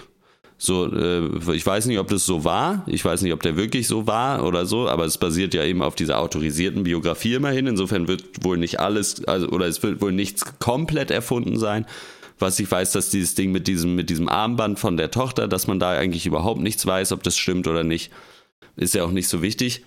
so, 0.57 0.91
äh, 0.91 1.53
ich 1.53 1.65
weiß 1.65 1.85
nicht, 1.85 1.99
ob 1.99 2.07
das 2.07 2.25
so 2.25 2.43
war. 2.43 2.83
Ich 2.87 3.05
weiß 3.05 3.21
nicht, 3.21 3.33
ob 3.33 3.43
der 3.43 3.57
wirklich 3.57 3.87
so 3.87 4.07
war 4.07 4.43
oder 4.43 4.65
so, 4.65 4.87
aber 4.89 5.05
es 5.05 5.17
basiert 5.17 5.53
ja 5.53 5.63
eben 5.63 5.83
auf 5.83 5.95
dieser 5.95 6.19
autorisierten 6.19 6.83
Biografie 6.83 7.35
immerhin. 7.35 7.67
Insofern 7.67 8.07
wird 8.07 8.43
wohl 8.43 8.57
nicht 8.57 8.79
alles, 8.79 9.23
also, 9.25 9.49
oder 9.49 9.67
es 9.67 9.83
wird 9.83 10.01
wohl 10.01 10.11
nichts 10.11 10.57
komplett 10.59 11.11
erfunden 11.11 11.57
sein. 11.59 11.85
Was 12.39 12.59
ich 12.59 12.69
weiß, 12.69 12.91
dass 12.91 13.09
dieses 13.09 13.35
Ding 13.35 13.51
mit 13.51 13.67
diesem, 13.67 13.95
mit 13.95 14.09
diesem 14.09 14.29
Armband 14.29 14.79
von 14.79 14.97
der 14.97 15.11
Tochter, 15.11 15.47
dass 15.47 15.67
man 15.67 15.79
da 15.79 15.91
eigentlich 15.91 16.25
überhaupt 16.25 16.61
nichts 16.61 16.85
weiß, 16.85 17.11
ob 17.11 17.23
das 17.23 17.37
stimmt 17.37 17.67
oder 17.67 17.83
nicht, 17.83 18.11
ist 18.75 18.93
ja 18.93 19.03
auch 19.03 19.11
nicht 19.11 19.27
so 19.27 19.41
wichtig 19.41 19.83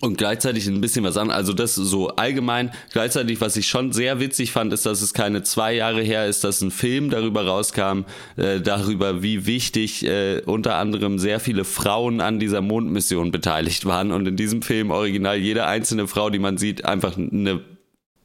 und 0.00 0.18
gleichzeitig 0.18 0.66
ein 0.66 0.80
bisschen 0.80 1.04
was 1.04 1.16
an. 1.16 1.30
Also 1.30 1.52
das 1.52 1.74
so 1.74 2.08
allgemein. 2.08 2.72
Gleichzeitig, 2.92 3.40
was 3.40 3.56
ich 3.56 3.66
schon 3.68 3.92
sehr 3.92 4.20
witzig 4.20 4.52
fand, 4.52 4.72
ist, 4.72 4.86
dass 4.86 5.02
es 5.02 5.14
keine 5.14 5.42
zwei 5.42 5.74
Jahre 5.74 6.02
her 6.02 6.26
ist, 6.26 6.44
dass 6.44 6.60
ein 6.62 6.70
Film 6.70 7.10
darüber 7.10 7.46
rauskam, 7.46 8.04
äh, 8.36 8.60
darüber, 8.60 9.22
wie 9.22 9.46
wichtig 9.46 10.04
äh, 10.04 10.40
unter 10.46 10.76
anderem 10.76 11.18
sehr 11.18 11.40
viele 11.40 11.64
Frauen 11.64 12.20
an 12.20 12.40
dieser 12.40 12.60
Mondmission 12.60 13.30
beteiligt 13.30 13.84
waren. 13.84 14.10
Und 14.10 14.26
in 14.26 14.36
diesem 14.36 14.62
Film 14.62 14.90
original 14.90 15.36
jede 15.36 15.66
einzelne 15.66 16.08
Frau, 16.08 16.30
die 16.30 16.38
man 16.38 16.58
sieht, 16.58 16.84
einfach 16.84 17.16
eine, 17.16 17.60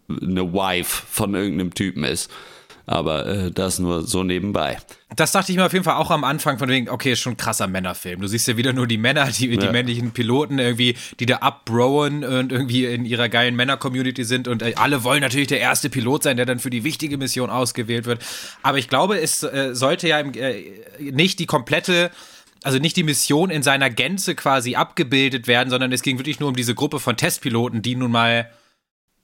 eine 0.10 0.54
Wife 0.54 1.04
von 1.10 1.36
irgendeinem 1.36 1.74
Typen 1.74 2.04
ist. 2.04 2.32
Aber 2.90 3.28
äh, 3.28 3.52
das 3.52 3.78
nur 3.78 4.02
so 4.02 4.24
nebenbei. 4.24 4.80
Das 5.16 5.32
dachte 5.32 5.52
ich 5.52 5.58
mir 5.60 5.66
auf 5.68 5.74
jeden 5.74 5.86
Fall 5.86 5.98
auch 5.98 6.10
am 6.10 6.24
Anfang 6.24 6.58
von 6.58 6.70
wegen, 6.70 6.90
okay, 6.90 7.12
ist 7.12 7.20
schon 7.20 7.34
ein 7.34 7.38
krasser 7.38 7.68
Männerfilm. 7.68 8.20
Du 8.20 8.26
siehst 8.26 8.48
ja 8.48 8.58
wieder 8.58 8.74
nur 8.74 8.88
die 8.88 8.98
Männer, 8.98 9.28
die, 9.28 9.56
die 9.56 9.64
ja. 9.64 9.72
männlichen 9.72 10.10
Piloten 10.10 10.58
irgendwie, 10.58 10.98
die 11.20 11.28
da 11.28 11.36
abbrowen 11.38 12.24
und 12.24 12.52
irgendwie 12.52 12.86
in 12.86 13.06
ihrer 13.06 13.30
geilen 13.30 13.56
Männer-Community 13.56 14.24
sind 14.24 14.48
und 14.48 14.64
äh, 14.64 14.74
alle 14.76 15.04
wollen 15.04 15.22
natürlich 15.22 15.50
der 15.50 15.60
erste 15.60 15.92
Pilot 15.92 16.24
sein, 16.24 16.36
der 16.36 16.48
dann 16.48 16.58
für 16.58 16.72
die 16.72 16.84
wichtige 16.84 17.20
Mission 17.20 17.52
ausgewählt 17.52 18.08
wird. 18.08 18.26
Aber 18.64 18.80
ich 18.80 18.88
glaube, 18.88 19.20
es 19.20 19.44
äh, 19.44 19.76
sollte 19.76 20.08
ja 20.08 20.22
äh, 20.22 20.64
nicht 21.00 21.38
die 21.38 21.46
komplette 21.46 22.10
also 22.64 22.80
nicht 22.80 22.98
die 22.98 23.04
Mission 23.04 23.52
in 23.52 23.64
seiner 23.64 23.90
Gänze 23.90 24.36
quasi 24.36 24.76
abgebildet 24.76 25.48
werden, 25.48 25.70
sondern 25.70 25.94
es 25.94 26.02
ging 26.02 26.18
wirklich 26.18 26.42
nur 26.42 26.50
um 26.50 26.56
diese 26.56 26.76
Gruppe 26.76 27.00
von 27.00 27.16
Testpiloten, 27.16 27.82
die 27.82 27.96
nun 27.96 28.12
mal 28.12 28.50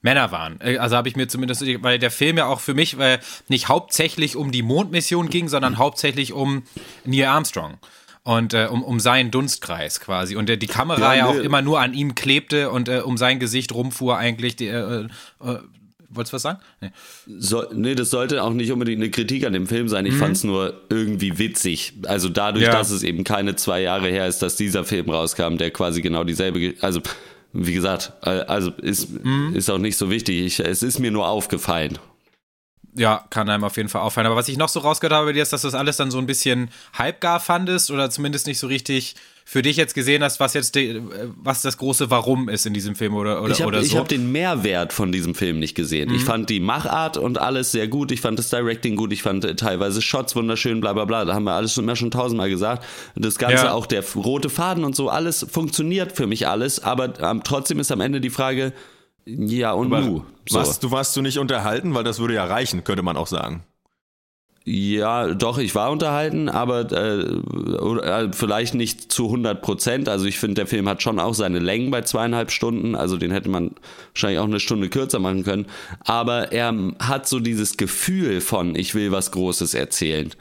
Männer 0.06 0.30
waren. 0.30 0.60
Äh, 0.60 0.78
also 0.78 0.96
habe 0.96 1.08
ich 1.08 1.16
mir 1.16 1.26
zumindest, 1.26 1.62
weil 1.82 1.98
der 1.98 2.12
Film 2.12 2.38
ja 2.38 2.46
auch 2.46 2.60
für 2.60 2.74
mich 2.74 2.96
weil 2.96 3.18
nicht 3.48 3.68
hauptsächlich 3.68 4.36
um 4.36 4.52
die 4.52 4.62
Mondmission 4.62 5.28
ging, 5.28 5.48
sondern 5.48 5.78
hauptsächlich 5.78 6.32
um 6.32 6.62
Neil 7.04 7.26
Armstrong 7.26 7.78
und 8.22 8.54
äh, 8.54 8.68
um, 8.70 8.82
um 8.82 9.00
seinen 9.00 9.30
Dunstkreis 9.30 10.00
quasi. 10.00 10.36
Und 10.36 10.48
äh, 10.48 10.56
die 10.56 10.68
Kamera 10.68 11.14
ja, 11.14 11.18
ja, 11.18 11.26
auch 11.26 11.34
immer 11.34 11.60
nur 11.60 11.80
an 11.80 11.92
ihm 11.92 12.14
klebte 12.14 12.70
und 12.70 12.88
äh, 12.88 13.00
um 13.00 13.16
sein 13.16 13.40
Gesicht 13.40 13.72
rumfuhr 13.74 14.16
eigentlich. 14.16 14.56
Die, 14.56 14.68
äh, 14.68 15.06
äh, 15.44 15.58
Wolltest 16.08 16.32
du 16.32 16.36
was 16.36 16.42
sagen? 16.42 16.60
Nee. 16.80 16.90
So, 17.38 17.64
nee, 17.72 17.96
das 17.96 18.10
sollte 18.10 18.42
auch 18.42 18.52
nicht 18.52 18.70
unbedingt 18.70 19.02
eine 19.02 19.10
Kritik 19.10 19.44
an 19.44 19.52
dem 19.52 19.66
Film 19.66 19.88
sein. 19.88 20.06
Ich 20.06 20.14
mhm. 20.14 20.18
fand 20.18 20.36
es 20.36 20.44
nur 20.44 20.82
irgendwie 20.88 21.38
witzig. 21.38 21.94
Also 22.06 22.28
dadurch, 22.28 22.64
ja. 22.64 22.72
dass 22.72 22.90
es 22.90 23.02
eben 23.02 23.24
keine 23.24 23.56
zwei 23.56 23.82
Jahre 23.82 24.08
her 24.08 24.26
ist, 24.26 24.40
dass 24.40 24.56
dieser 24.56 24.84
Film 24.84 25.10
rauskam, 25.10 25.56
der 25.56 25.72
quasi 25.72 26.02
genau 26.02 26.22
dieselbe, 26.22 26.74
also 26.80 27.00
wie 27.52 27.74
gesagt, 27.74 28.12
also 28.20 28.70
ist, 28.72 29.24
mhm. 29.24 29.54
ist 29.54 29.70
auch 29.70 29.78
nicht 29.78 29.96
so 29.96 30.10
wichtig. 30.10 30.44
Ich, 30.44 30.60
es 30.60 30.82
ist 30.82 30.98
mir 30.98 31.10
nur 31.10 31.28
aufgefallen. 31.28 31.98
Ja, 32.94 33.24
kann 33.30 33.48
einem 33.50 33.64
auf 33.64 33.76
jeden 33.76 33.88
Fall 33.88 34.02
auffallen. 34.02 34.26
Aber 34.26 34.36
was 34.36 34.48
ich 34.48 34.56
noch 34.56 34.70
so 34.70 34.80
rausgehört 34.80 35.12
habe 35.12 35.26
bei 35.26 35.32
dir 35.32 35.42
ist, 35.42 35.52
dass 35.52 35.62
du 35.62 35.68
das 35.68 35.74
alles 35.74 35.96
dann 35.98 36.10
so 36.10 36.18
ein 36.18 36.26
bisschen 36.26 36.70
halbgar 36.94 37.40
fandest 37.40 37.90
oder 37.90 38.10
zumindest 38.10 38.46
nicht 38.46 38.58
so 38.58 38.66
richtig 38.66 39.16
für 39.48 39.62
dich 39.62 39.76
jetzt 39.76 39.94
gesehen 39.94 40.24
hast, 40.24 40.40
was 40.40 40.54
jetzt 40.54 40.74
de, 40.74 41.00
was 41.36 41.62
das 41.62 41.76
große 41.78 42.10
Warum 42.10 42.48
ist 42.48 42.66
in 42.66 42.74
diesem 42.74 42.96
Film 42.96 43.14
oder, 43.14 43.40
oder, 43.40 43.52
ich 43.52 43.60
habe 43.60 43.68
oder 43.68 43.84
so. 43.84 43.96
hab 43.96 44.08
den 44.08 44.32
Mehrwert 44.32 44.92
von 44.92 45.12
diesem 45.12 45.36
Film 45.36 45.60
nicht 45.60 45.76
gesehen. 45.76 46.08
Mhm. 46.08 46.16
Ich 46.16 46.24
fand 46.24 46.50
die 46.50 46.58
Machart 46.58 47.16
und 47.16 47.38
alles 47.38 47.70
sehr 47.70 47.86
gut. 47.86 48.10
Ich 48.10 48.20
fand 48.20 48.40
das 48.40 48.50
Directing 48.50 48.96
gut. 48.96 49.12
Ich 49.12 49.22
fand 49.22 49.44
äh, 49.44 49.54
teilweise 49.54 50.02
Shots 50.02 50.34
wunderschön, 50.34 50.80
bla 50.80 50.94
bla 50.94 51.04
bla. 51.04 51.24
Da 51.24 51.32
haben 51.34 51.44
wir 51.44 51.52
alles 51.52 51.72
schon, 51.74 51.84
immer 51.84 51.94
schon 51.94 52.10
tausendmal 52.10 52.50
gesagt. 52.50 52.84
Das 53.14 53.38
Ganze, 53.38 53.66
Ja. 53.66 53.72
auch 53.72 53.86
der 53.86 54.02
rote 54.16 54.50
Faden 54.50 54.82
und 54.82 54.96
so, 54.96 55.10
alles 55.10 55.46
funktioniert 55.48 56.10
für 56.10 56.26
mich 56.26 56.48
alles. 56.48 56.82
Aber 56.82 57.18
ähm, 57.20 57.42
trotzdem 57.44 57.78
ist 57.78 57.92
am 57.92 58.00
Ende 58.00 58.20
die 58.20 58.30
Frage, 58.30 58.72
ja 59.26 59.70
und 59.72 59.90
nu. 59.90 60.24
So. 60.48 60.58
Was, 60.58 60.80
du 60.80 60.90
warst 60.90 61.16
du 61.16 61.22
nicht 61.22 61.38
unterhalten, 61.38 61.94
weil 61.94 62.02
das 62.02 62.18
würde 62.18 62.34
ja 62.34 62.44
reichen, 62.44 62.82
könnte 62.82 63.04
man 63.04 63.16
auch 63.16 63.28
sagen. 63.28 63.62
Ja, 64.68 65.32
doch, 65.32 65.58
ich 65.58 65.76
war 65.76 65.92
unterhalten, 65.92 66.48
aber 66.48 66.90
äh, 66.90 67.20
äh, 67.20 68.32
vielleicht 68.32 68.74
nicht 68.74 69.12
zu 69.12 69.26
100 69.26 69.62
Prozent. 69.62 70.08
Also 70.08 70.24
ich 70.24 70.40
finde, 70.40 70.56
der 70.56 70.66
Film 70.66 70.88
hat 70.88 71.02
schon 71.02 71.20
auch 71.20 71.34
seine 71.34 71.60
Längen 71.60 71.92
bei 71.92 72.02
zweieinhalb 72.02 72.50
Stunden. 72.50 72.96
Also 72.96 73.16
den 73.16 73.30
hätte 73.30 73.48
man 73.48 73.76
wahrscheinlich 74.12 74.40
auch 74.40 74.46
eine 74.46 74.58
Stunde 74.58 74.88
kürzer 74.88 75.20
machen 75.20 75.44
können. 75.44 75.66
Aber 76.00 76.50
er 76.50 76.74
hat 76.98 77.28
so 77.28 77.38
dieses 77.38 77.76
Gefühl 77.76 78.40
von, 78.40 78.74
ich 78.74 78.96
will 78.96 79.12
was 79.12 79.30
Großes 79.30 79.74
erzählen. 79.74 80.32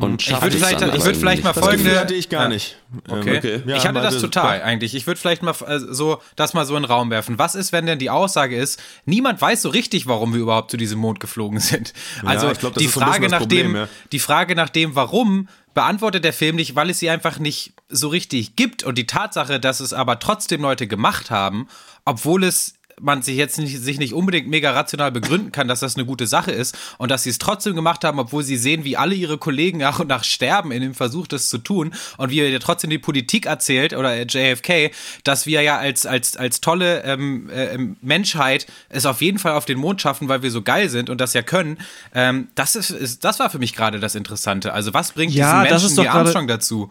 Und 0.00 0.22
Ich 0.22 0.30
würde 0.40 0.56
vielleicht, 0.56 0.80
ich 0.80 1.04
würde 1.04 1.18
vielleicht 1.18 1.42
mal 1.42 1.52
Das 1.52 1.62
folgende. 1.64 1.84
Gefühl 1.84 2.00
hatte 2.00 2.14
ich 2.14 2.28
gar 2.28 2.44
Ja. 2.44 2.48
nicht. 2.48 2.76
Okay. 3.08 3.38
Okay. 3.38 3.62
ja, 3.66 3.76
ich 3.76 3.86
hatte 3.86 4.00
das 4.00 4.20
total 4.20 4.62
eigentlich. 4.62 4.94
Ich 4.94 5.06
würde 5.08 5.20
vielleicht 5.20 5.42
mal 5.42 5.54
so 5.76 6.20
das 6.36 6.54
mal 6.54 6.64
so 6.64 6.76
in 6.76 6.82
den 6.84 6.90
Raum 6.90 7.10
werfen. 7.10 7.36
Was 7.38 7.56
ist, 7.56 7.72
wenn 7.72 7.84
denn 7.86 7.98
die 7.98 8.08
Aussage 8.08 8.56
ist, 8.56 8.80
niemand 9.06 9.40
weiß 9.40 9.60
so 9.62 9.68
richtig, 9.70 10.06
warum 10.06 10.32
wir 10.32 10.40
überhaupt 10.40 10.70
zu 10.70 10.76
diesem 10.76 11.00
Mond 11.00 11.18
geflogen 11.18 11.58
sind? 11.58 11.92
Also 12.24 12.48
ich 12.50 12.58
glaub, 12.60 12.74
das 12.74 12.80
die 12.80 12.86
ist 12.86 12.94
so 12.94 13.00
ein 13.00 13.08
Frage 13.08 13.22
das 13.28 13.32
nach 13.32 13.46
dem, 13.46 13.66
Problem, 13.72 13.76
ja. 13.76 13.88
die 14.12 14.18
Frage 14.20 14.54
nach 14.54 14.68
dem, 14.68 14.94
warum 14.94 15.48
beantwortet 15.74 16.24
der 16.24 16.32
Film 16.32 16.56
nicht, 16.56 16.76
weil 16.76 16.90
es 16.90 17.00
sie 17.00 17.10
einfach 17.10 17.40
nicht 17.40 17.72
so 17.88 18.06
richtig 18.08 18.54
gibt 18.56 18.84
und 18.84 18.98
die 18.98 19.06
Tatsache, 19.06 19.58
dass 19.58 19.80
es 19.80 19.92
aber 19.92 20.20
trotzdem 20.20 20.62
Leute 20.62 20.86
gemacht 20.86 21.30
haben, 21.30 21.66
obwohl 22.04 22.44
es 22.44 22.74
man 23.00 23.22
sich 23.22 23.36
jetzt 23.36 23.58
nicht, 23.58 23.80
sich 23.80 23.98
nicht 23.98 24.12
unbedingt 24.14 24.48
mega 24.48 24.72
rational 24.72 25.12
begründen 25.12 25.52
kann, 25.52 25.68
dass 25.68 25.80
das 25.80 25.96
eine 25.96 26.04
gute 26.04 26.26
Sache 26.26 26.50
ist 26.50 26.76
und 26.98 27.10
dass 27.10 27.22
sie 27.22 27.30
es 27.30 27.38
trotzdem 27.38 27.74
gemacht 27.74 28.04
haben, 28.04 28.18
obwohl 28.18 28.42
sie 28.42 28.56
sehen, 28.56 28.84
wie 28.84 28.96
alle 28.96 29.14
ihre 29.14 29.38
Kollegen 29.38 29.78
nach 29.78 30.00
und 30.00 30.08
nach 30.08 30.24
sterben 30.24 30.72
in 30.72 30.82
dem 30.82 30.94
Versuch, 30.94 31.26
das 31.26 31.48
zu 31.48 31.58
tun 31.58 31.92
und 32.16 32.30
wie 32.30 32.40
er 32.40 32.60
trotzdem 32.60 32.90
die 32.90 32.98
Politik 32.98 33.46
erzählt 33.46 33.92
oder 33.94 34.14
äh, 34.14 34.26
JFK, 34.28 34.90
dass 35.24 35.46
wir 35.46 35.62
ja 35.62 35.78
als, 35.78 36.06
als, 36.06 36.36
als 36.36 36.60
tolle 36.60 37.02
ähm, 37.04 37.48
äh, 37.50 37.78
Menschheit 38.02 38.66
es 38.88 39.06
auf 39.06 39.20
jeden 39.22 39.38
Fall 39.38 39.52
auf 39.52 39.64
den 39.64 39.78
Mond 39.78 40.00
schaffen, 40.02 40.28
weil 40.28 40.42
wir 40.42 40.50
so 40.50 40.62
geil 40.62 40.88
sind 40.88 41.10
und 41.10 41.20
das 41.20 41.34
ja 41.34 41.42
können. 41.42 41.78
Ähm, 42.14 42.48
das, 42.54 42.76
ist, 42.76 42.90
ist, 42.90 43.24
das 43.24 43.38
war 43.38 43.50
für 43.50 43.58
mich 43.58 43.74
gerade 43.74 44.00
das 44.00 44.14
Interessante. 44.14 44.72
Also 44.72 44.94
was 44.94 45.12
bringt 45.12 45.32
Ja, 45.34 45.62
diesen 45.64 45.72
das 45.74 45.82
Menschen 45.82 45.96
gerade- 46.04 46.18
Armstrong 46.18 46.48
dazu, 46.48 46.90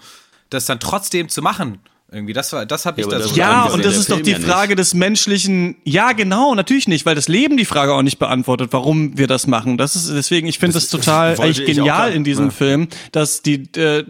das 0.49 0.65
dann 0.65 0.79
trotzdem 0.79 1.29
zu 1.29 1.41
machen? 1.41 1.79
Irgendwie, 2.09 2.31
das 2.31 2.53
war, 2.53 2.65
das 2.65 2.85
habe 2.85 3.01
ich 3.01 3.05
Ja, 3.05 3.11
da 3.11 3.19
so 3.19 3.27
das- 3.27 3.35
Ja, 3.35 3.65
und 3.65 3.83
das 3.83 3.97
ist 3.97 4.09
doch 4.09 4.21
die 4.21 4.31
ja 4.31 4.37
nicht. 4.37 4.47
Frage 4.47 4.75
des 4.77 4.93
menschlichen. 4.93 5.75
Ja, 5.83 6.13
genau, 6.13 6.55
natürlich 6.55 6.87
nicht, 6.87 7.05
weil 7.05 7.15
das 7.15 7.27
Leben 7.27 7.57
die 7.57 7.65
Frage 7.65 7.93
auch 7.93 8.01
nicht 8.01 8.17
beantwortet, 8.17 8.69
warum 8.71 9.17
wir 9.17 9.27
das 9.27 9.45
machen. 9.45 9.77
Das 9.77 9.95
ist 9.97 10.09
deswegen, 10.09 10.47
ich 10.47 10.57
finde 10.57 10.75
das, 10.75 10.87
total 10.87 11.37
eigentlich 11.39 11.59
ich 11.59 11.81
auch 11.81 11.85
genial 11.85 12.13
in 12.13 12.23
diesem 12.23 12.45
ja. 12.45 12.51
Film, 12.51 12.87
dass 13.11 13.41
die. 13.41 13.63
Äh, 13.75 14.05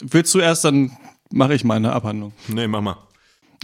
willst 0.00 0.32
du 0.34 0.38
erst, 0.38 0.64
dann 0.64 0.96
mache 1.32 1.54
ich 1.54 1.64
meine 1.64 1.92
Abhandlung. 1.92 2.32
Nee, 2.46 2.68
mach 2.68 2.80
mal. 2.80 2.96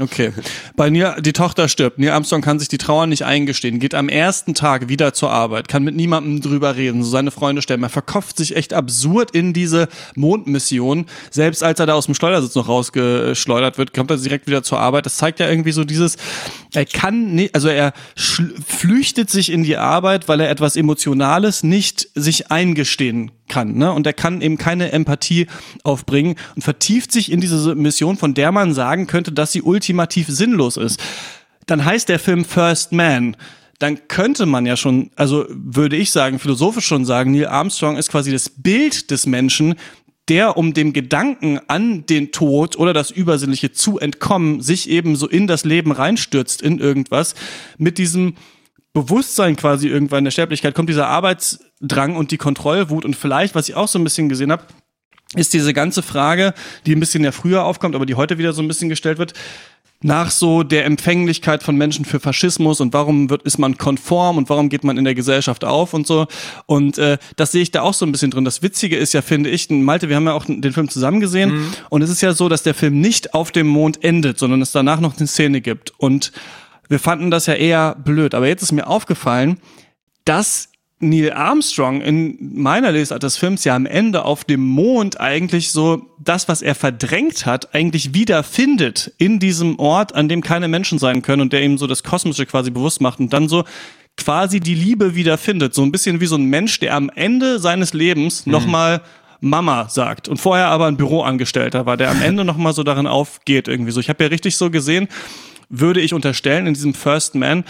Okay. 0.00 0.32
Bei 0.76 0.90
Neil, 0.90 1.20
die 1.20 1.32
Tochter 1.32 1.68
stirbt. 1.68 1.98
Neil 1.98 2.10
Armstrong 2.10 2.40
kann 2.40 2.58
sich 2.58 2.68
die 2.68 2.78
Trauer 2.78 3.06
nicht 3.06 3.24
eingestehen, 3.24 3.80
geht 3.80 3.94
am 3.94 4.08
ersten 4.08 4.54
Tag 4.54 4.88
wieder 4.88 5.12
zur 5.12 5.30
Arbeit, 5.30 5.66
kann 5.68 5.82
mit 5.82 5.96
niemandem 5.96 6.40
drüber 6.40 6.76
reden, 6.76 7.02
so 7.02 7.10
seine 7.10 7.30
Freunde 7.30 7.62
stellen. 7.62 7.82
Er 7.82 7.88
verkopft 7.88 8.36
sich 8.36 8.54
echt 8.54 8.72
absurd 8.72 9.32
in 9.32 9.52
diese 9.52 9.88
Mondmission. 10.14 11.06
Selbst 11.30 11.64
als 11.64 11.80
er 11.80 11.86
da 11.86 11.94
aus 11.94 12.06
dem 12.06 12.14
Schleudersitz 12.14 12.54
noch 12.54 12.68
rausgeschleudert 12.68 13.78
wird, 13.78 13.92
kommt 13.92 14.10
er 14.10 14.18
direkt 14.18 14.46
wieder 14.46 14.62
zur 14.62 14.78
Arbeit. 14.78 15.06
Das 15.06 15.16
zeigt 15.16 15.40
ja 15.40 15.48
irgendwie 15.48 15.72
so 15.72 15.84
dieses, 15.84 16.16
er 16.74 16.84
kann 16.84 17.34
nicht, 17.34 17.54
also 17.54 17.68
er 17.68 17.92
flüchtet 18.14 19.30
sich 19.30 19.50
in 19.50 19.62
die 19.62 19.76
Arbeit, 19.76 20.28
weil 20.28 20.40
er 20.40 20.50
etwas 20.50 20.76
Emotionales 20.76 21.62
nicht 21.62 22.08
sich 22.14 22.50
eingestehen 22.50 23.30
kann, 23.48 23.74
ne? 23.76 23.92
Und 23.92 24.06
er 24.06 24.12
kann 24.12 24.42
eben 24.42 24.58
keine 24.58 24.92
Empathie 24.92 25.46
aufbringen 25.82 26.36
und 26.54 26.62
vertieft 26.62 27.12
sich 27.12 27.32
in 27.32 27.40
diese 27.40 27.74
Mission, 27.74 28.16
von 28.16 28.34
der 28.34 28.52
man 28.52 28.74
sagen 28.74 29.06
könnte, 29.06 29.32
dass 29.32 29.52
sie 29.52 29.62
ultimativ 29.62 30.28
sinnlos 30.28 30.76
ist. 30.76 31.00
Dann 31.66 31.84
heißt 31.84 32.08
der 32.08 32.18
Film 32.18 32.44
First 32.44 32.92
Man. 32.92 33.36
Dann 33.78 34.08
könnte 34.08 34.44
man 34.44 34.66
ja 34.66 34.76
schon, 34.76 35.10
also 35.14 35.46
würde 35.48 35.96
ich 35.96 36.10
sagen, 36.10 36.40
philosophisch 36.40 36.86
schon 36.86 37.04
sagen, 37.04 37.30
Neil 37.30 37.46
Armstrong 37.46 37.96
ist 37.96 38.10
quasi 38.10 38.32
das 38.32 38.48
Bild 38.48 39.10
des 39.10 39.24
Menschen, 39.24 39.76
der 40.28 40.56
um 40.56 40.74
dem 40.74 40.92
Gedanken 40.92 41.60
an 41.68 42.06
den 42.06 42.32
Tod 42.32 42.76
oder 42.76 42.92
das 42.92 43.10
Übersinnliche 43.10 43.72
zu 43.72 43.98
entkommen, 43.98 44.60
sich 44.60 44.88
eben 44.88 45.16
so 45.16 45.28
in 45.28 45.46
das 45.46 45.64
Leben 45.64 45.92
reinstürzt, 45.92 46.62
in 46.62 46.78
irgendwas, 46.78 47.34
mit 47.78 47.98
diesem 47.98 48.34
Bewusstsein 48.92 49.56
quasi 49.56 49.88
irgendwann 49.88 50.24
der 50.24 50.30
Sterblichkeit 50.30 50.74
kommt 50.74 50.88
dieser 50.88 51.06
Arbeitsdrang 51.08 52.16
und 52.16 52.30
die 52.30 52.38
Kontrollwut. 52.38 53.04
Und 53.04 53.14
vielleicht, 53.14 53.54
was 53.54 53.68
ich 53.68 53.74
auch 53.74 53.88
so 53.88 53.98
ein 53.98 54.04
bisschen 54.04 54.28
gesehen 54.28 54.50
habe, 54.50 54.64
ist 55.34 55.52
diese 55.52 55.74
ganze 55.74 56.02
Frage, 56.02 56.54
die 56.86 56.96
ein 56.96 57.00
bisschen 57.00 57.22
ja 57.22 57.32
früher 57.32 57.64
aufkommt, 57.64 57.94
aber 57.94 58.06
die 58.06 58.14
heute 58.14 58.38
wieder 58.38 58.52
so 58.54 58.62
ein 58.62 58.68
bisschen 58.68 58.88
gestellt 58.88 59.18
wird, 59.18 59.34
nach 60.00 60.30
so 60.30 60.62
der 60.62 60.84
Empfänglichkeit 60.84 61.62
von 61.62 61.76
Menschen 61.76 62.04
für 62.04 62.20
Faschismus 62.20 62.80
und 62.80 62.92
warum 62.92 63.30
wird, 63.30 63.42
ist 63.42 63.58
man 63.58 63.76
konform 63.78 64.38
und 64.38 64.48
warum 64.48 64.68
geht 64.68 64.84
man 64.84 64.96
in 64.96 65.04
der 65.04 65.14
Gesellschaft 65.14 65.64
auf 65.64 65.92
und 65.92 66.06
so. 66.06 66.26
Und 66.66 66.98
äh, 66.98 67.18
das 67.36 67.50
sehe 67.50 67.62
ich 67.62 67.72
da 67.72 67.82
auch 67.82 67.94
so 67.94 68.06
ein 68.06 68.12
bisschen 68.12 68.30
drin. 68.30 68.44
Das 68.44 68.62
Witzige 68.62 68.96
ist 68.96 69.12
ja, 69.12 69.22
finde 69.22 69.50
ich, 69.50 69.68
Malte, 69.70 70.08
wir 70.08 70.16
haben 70.16 70.26
ja 70.26 70.34
auch 70.34 70.44
den 70.44 70.72
Film 70.72 70.88
zusammen 70.88 71.18
gesehen 71.18 71.72
und 71.90 72.02
es 72.02 72.10
ist 72.10 72.20
ja 72.20 72.32
so, 72.32 72.48
dass 72.48 72.62
der 72.62 72.74
Film 72.74 73.00
nicht 73.00 73.34
auf 73.34 73.50
dem 73.50 73.66
Mond 73.66 74.04
endet, 74.04 74.38
sondern 74.38 74.62
es 74.62 74.70
danach 74.70 75.00
noch 75.00 75.16
eine 75.16 75.26
Szene 75.26 75.60
gibt. 75.60 75.92
Und 75.98 76.32
wir 76.88 77.00
fanden 77.00 77.30
das 77.30 77.46
ja 77.46 77.54
eher 77.54 77.96
blöd. 77.96 78.34
Aber 78.34 78.46
jetzt 78.46 78.62
ist 78.62 78.72
mir 78.72 78.86
aufgefallen, 78.86 79.58
dass 80.24 80.67
Neil 81.00 81.32
Armstrong 81.32 82.00
in 82.00 82.36
meiner 82.40 82.90
Lesart 82.90 83.22
des 83.22 83.36
Films 83.36 83.64
ja 83.64 83.76
am 83.76 83.86
Ende 83.86 84.24
auf 84.24 84.44
dem 84.44 84.60
Mond 84.60 85.20
eigentlich 85.20 85.70
so 85.70 86.02
das, 86.18 86.48
was 86.48 86.60
er 86.60 86.74
verdrängt 86.74 87.46
hat, 87.46 87.72
eigentlich 87.74 88.14
wiederfindet 88.14 89.12
in 89.16 89.38
diesem 89.38 89.78
Ort, 89.78 90.14
an 90.14 90.28
dem 90.28 90.42
keine 90.42 90.66
Menschen 90.66 90.98
sein 90.98 91.22
können 91.22 91.42
und 91.42 91.52
der 91.52 91.62
ihm 91.62 91.78
so 91.78 91.86
das 91.86 92.02
Kosmische 92.02 92.46
quasi 92.46 92.70
bewusst 92.70 93.00
macht 93.00 93.20
und 93.20 93.32
dann 93.32 93.48
so 93.48 93.64
quasi 94.16 94.58
die 94.58 94.74
Liebe 94.74 95.14
wiederfindet. 95.14 95.72
So 95.72 95.82
ein 95.82 95.92
bisschen 95.92 96.20
wie 96.20 96.26
so 96.26 96.34
ein 96.34 96.46
Mensch, 96.46 96.80
der 96.80 96.96
am 96.96 97.10
Ende 97.14 97.60
seines 97.60 97.92
Lebens 97.92 98.44
Mhm. 98.44 98.52
nochmal 98.52 99.00
Mama 99.40 99.88
sagt 99.88 100.26
und 100.28 100.38
vorher 100.38 100.66
aber 100.66 100.86
ein 100.86 100.96
Büroangestellter 100.96 101.86
war, 101.86 101.96
der 101.96 102.10
am 102.10 102.20
Ende 102.20 102.44
nochmal 102.44 102.72
so 102.72 102.82
darin 102.82 103.06
aufgeht 103.06 103.68
irgendwie 103.68 103.92
so. 103.92 104.00
Ich 104.00 104.08
habe 104.08 104.24
ja 104.24 104.30
richtig 104.30 104.56
so 104.56 104.68
gesehen, 104.68 105.06
würde 105.68 106.00
ich 106.00 106.12
unterstellen 106.12 106.66
in 106.66 106.74
diesem 106.74 106.92
First 106.92 107.36
Man, 107.36 107.62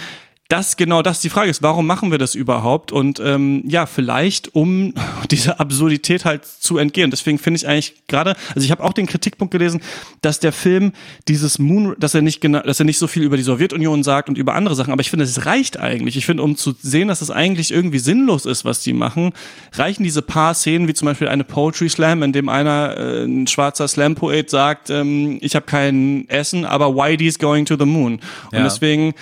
dass 0.49 0.79
genau 0.79 1.03
das 1.03 1.21
die 1.21 1.29
Frage 1.29 1.51
ist, 1.51 1.63
warum 1.63 1.87
machen 1.87 2.11
wir 2.11 2.17
das 2.17 2.35
überhaupt? 2.35 2.91
Und 2.91 3.21
ähm, 3.23 3.63
ja, 3.67 3.85
vielleicht 3.85 4.55
um 4.55 4.95
dieser 5.31 5.61
Absurdität 5.61 6.25
halt 6.25 6.47
zu 6.47 6.79
entgehen. 6.79 7.11
Deswegen 7.11 7.39
finde 7.39 7.59
ich 7.59 7.69
eigentlich 7.69 7.95
gerade, 8.09 8.35
also 8.55 8.65
ich 8.65 8.71
habe 8.71 8.83
auch 8.83 8.95
den 8.95 9.07
Kritikpunkt 9.07 9.53
gelesen, 9.53 9.83
dass 10.23 10.41
der 10.41 10.53
Film 10.53 10.93
dieses 11.29 11.59
Moon, 11.59 11.95
dass 11.99 12.15
er 12.15 12.23
nicht 12.23 12.41
genau, 12.41 12.61
dass 12.61 12.81
er 12.81 12.87
nicht 12.87 12.97
so 12.97 13.07
viel 13.07 13.25
über 13.25 13.37
die 13.37 13.43
Sowjetunion 13.43 14.03
sagt 14.03 14.31
und 14.31 14.39
über 14.39 14.55
andere 14.55 14.75
Sachen, 14.75 14.91
aber 14.91 15.03
ich 15.03 15.11
finde, 15.11 15.27
es 15.27 15.45
reicht 15.45 15.79
eigentlich. 15.79 16.17
Ich 16.17 16.25
finde, 16.25 16.43
um 16.43 16.57
zu 16.57 16.75
sehen, 16.81 17.09
dass 17.09 17.21
es 17.21 17.31
eigentlich 17.31 17.71
irgendwie 17.71 17.99
sinnlos 17.99 18.47
ist, 18.47 18.65
was 18.65 18.81
die 18.81 18.95
machen, 18.95 19.33
reichen 19.75 20.03
diese 20.03 20.23
paar 20.23 20.55
Szenen, 20.55 20.89
wie 20.89 20.95
zum 20.95 21.07
Beispiel 21.07 21.29
eine 21.29 21.45
Poetry 21.45 21.91
Slam, 21.91 22.23
in 22.23 22.33
dem 22.33 22.49
einer, 22.49 22.97
äh, 22.97 23.25
ein 23.25 23.47
schwarzer 23.49 23.87
Slam-Poet 23.87 24.49
sagt, 24.49 24.89
ähm, 24.89 25.37
ich 25.43 25.55
habe 25.55 25.67
kein 25.67 26.27
Essen, 26.31 26.65
aber 26.65 26.97
Whitey's 26.97 27.39
going 27.39 27.67
to 27.67 27.77
the 27.79 27.85
moon. 27.85 28.15
Und 28.15 28.23
Ja. 28.53 28.65
deswegen 28.65 29.13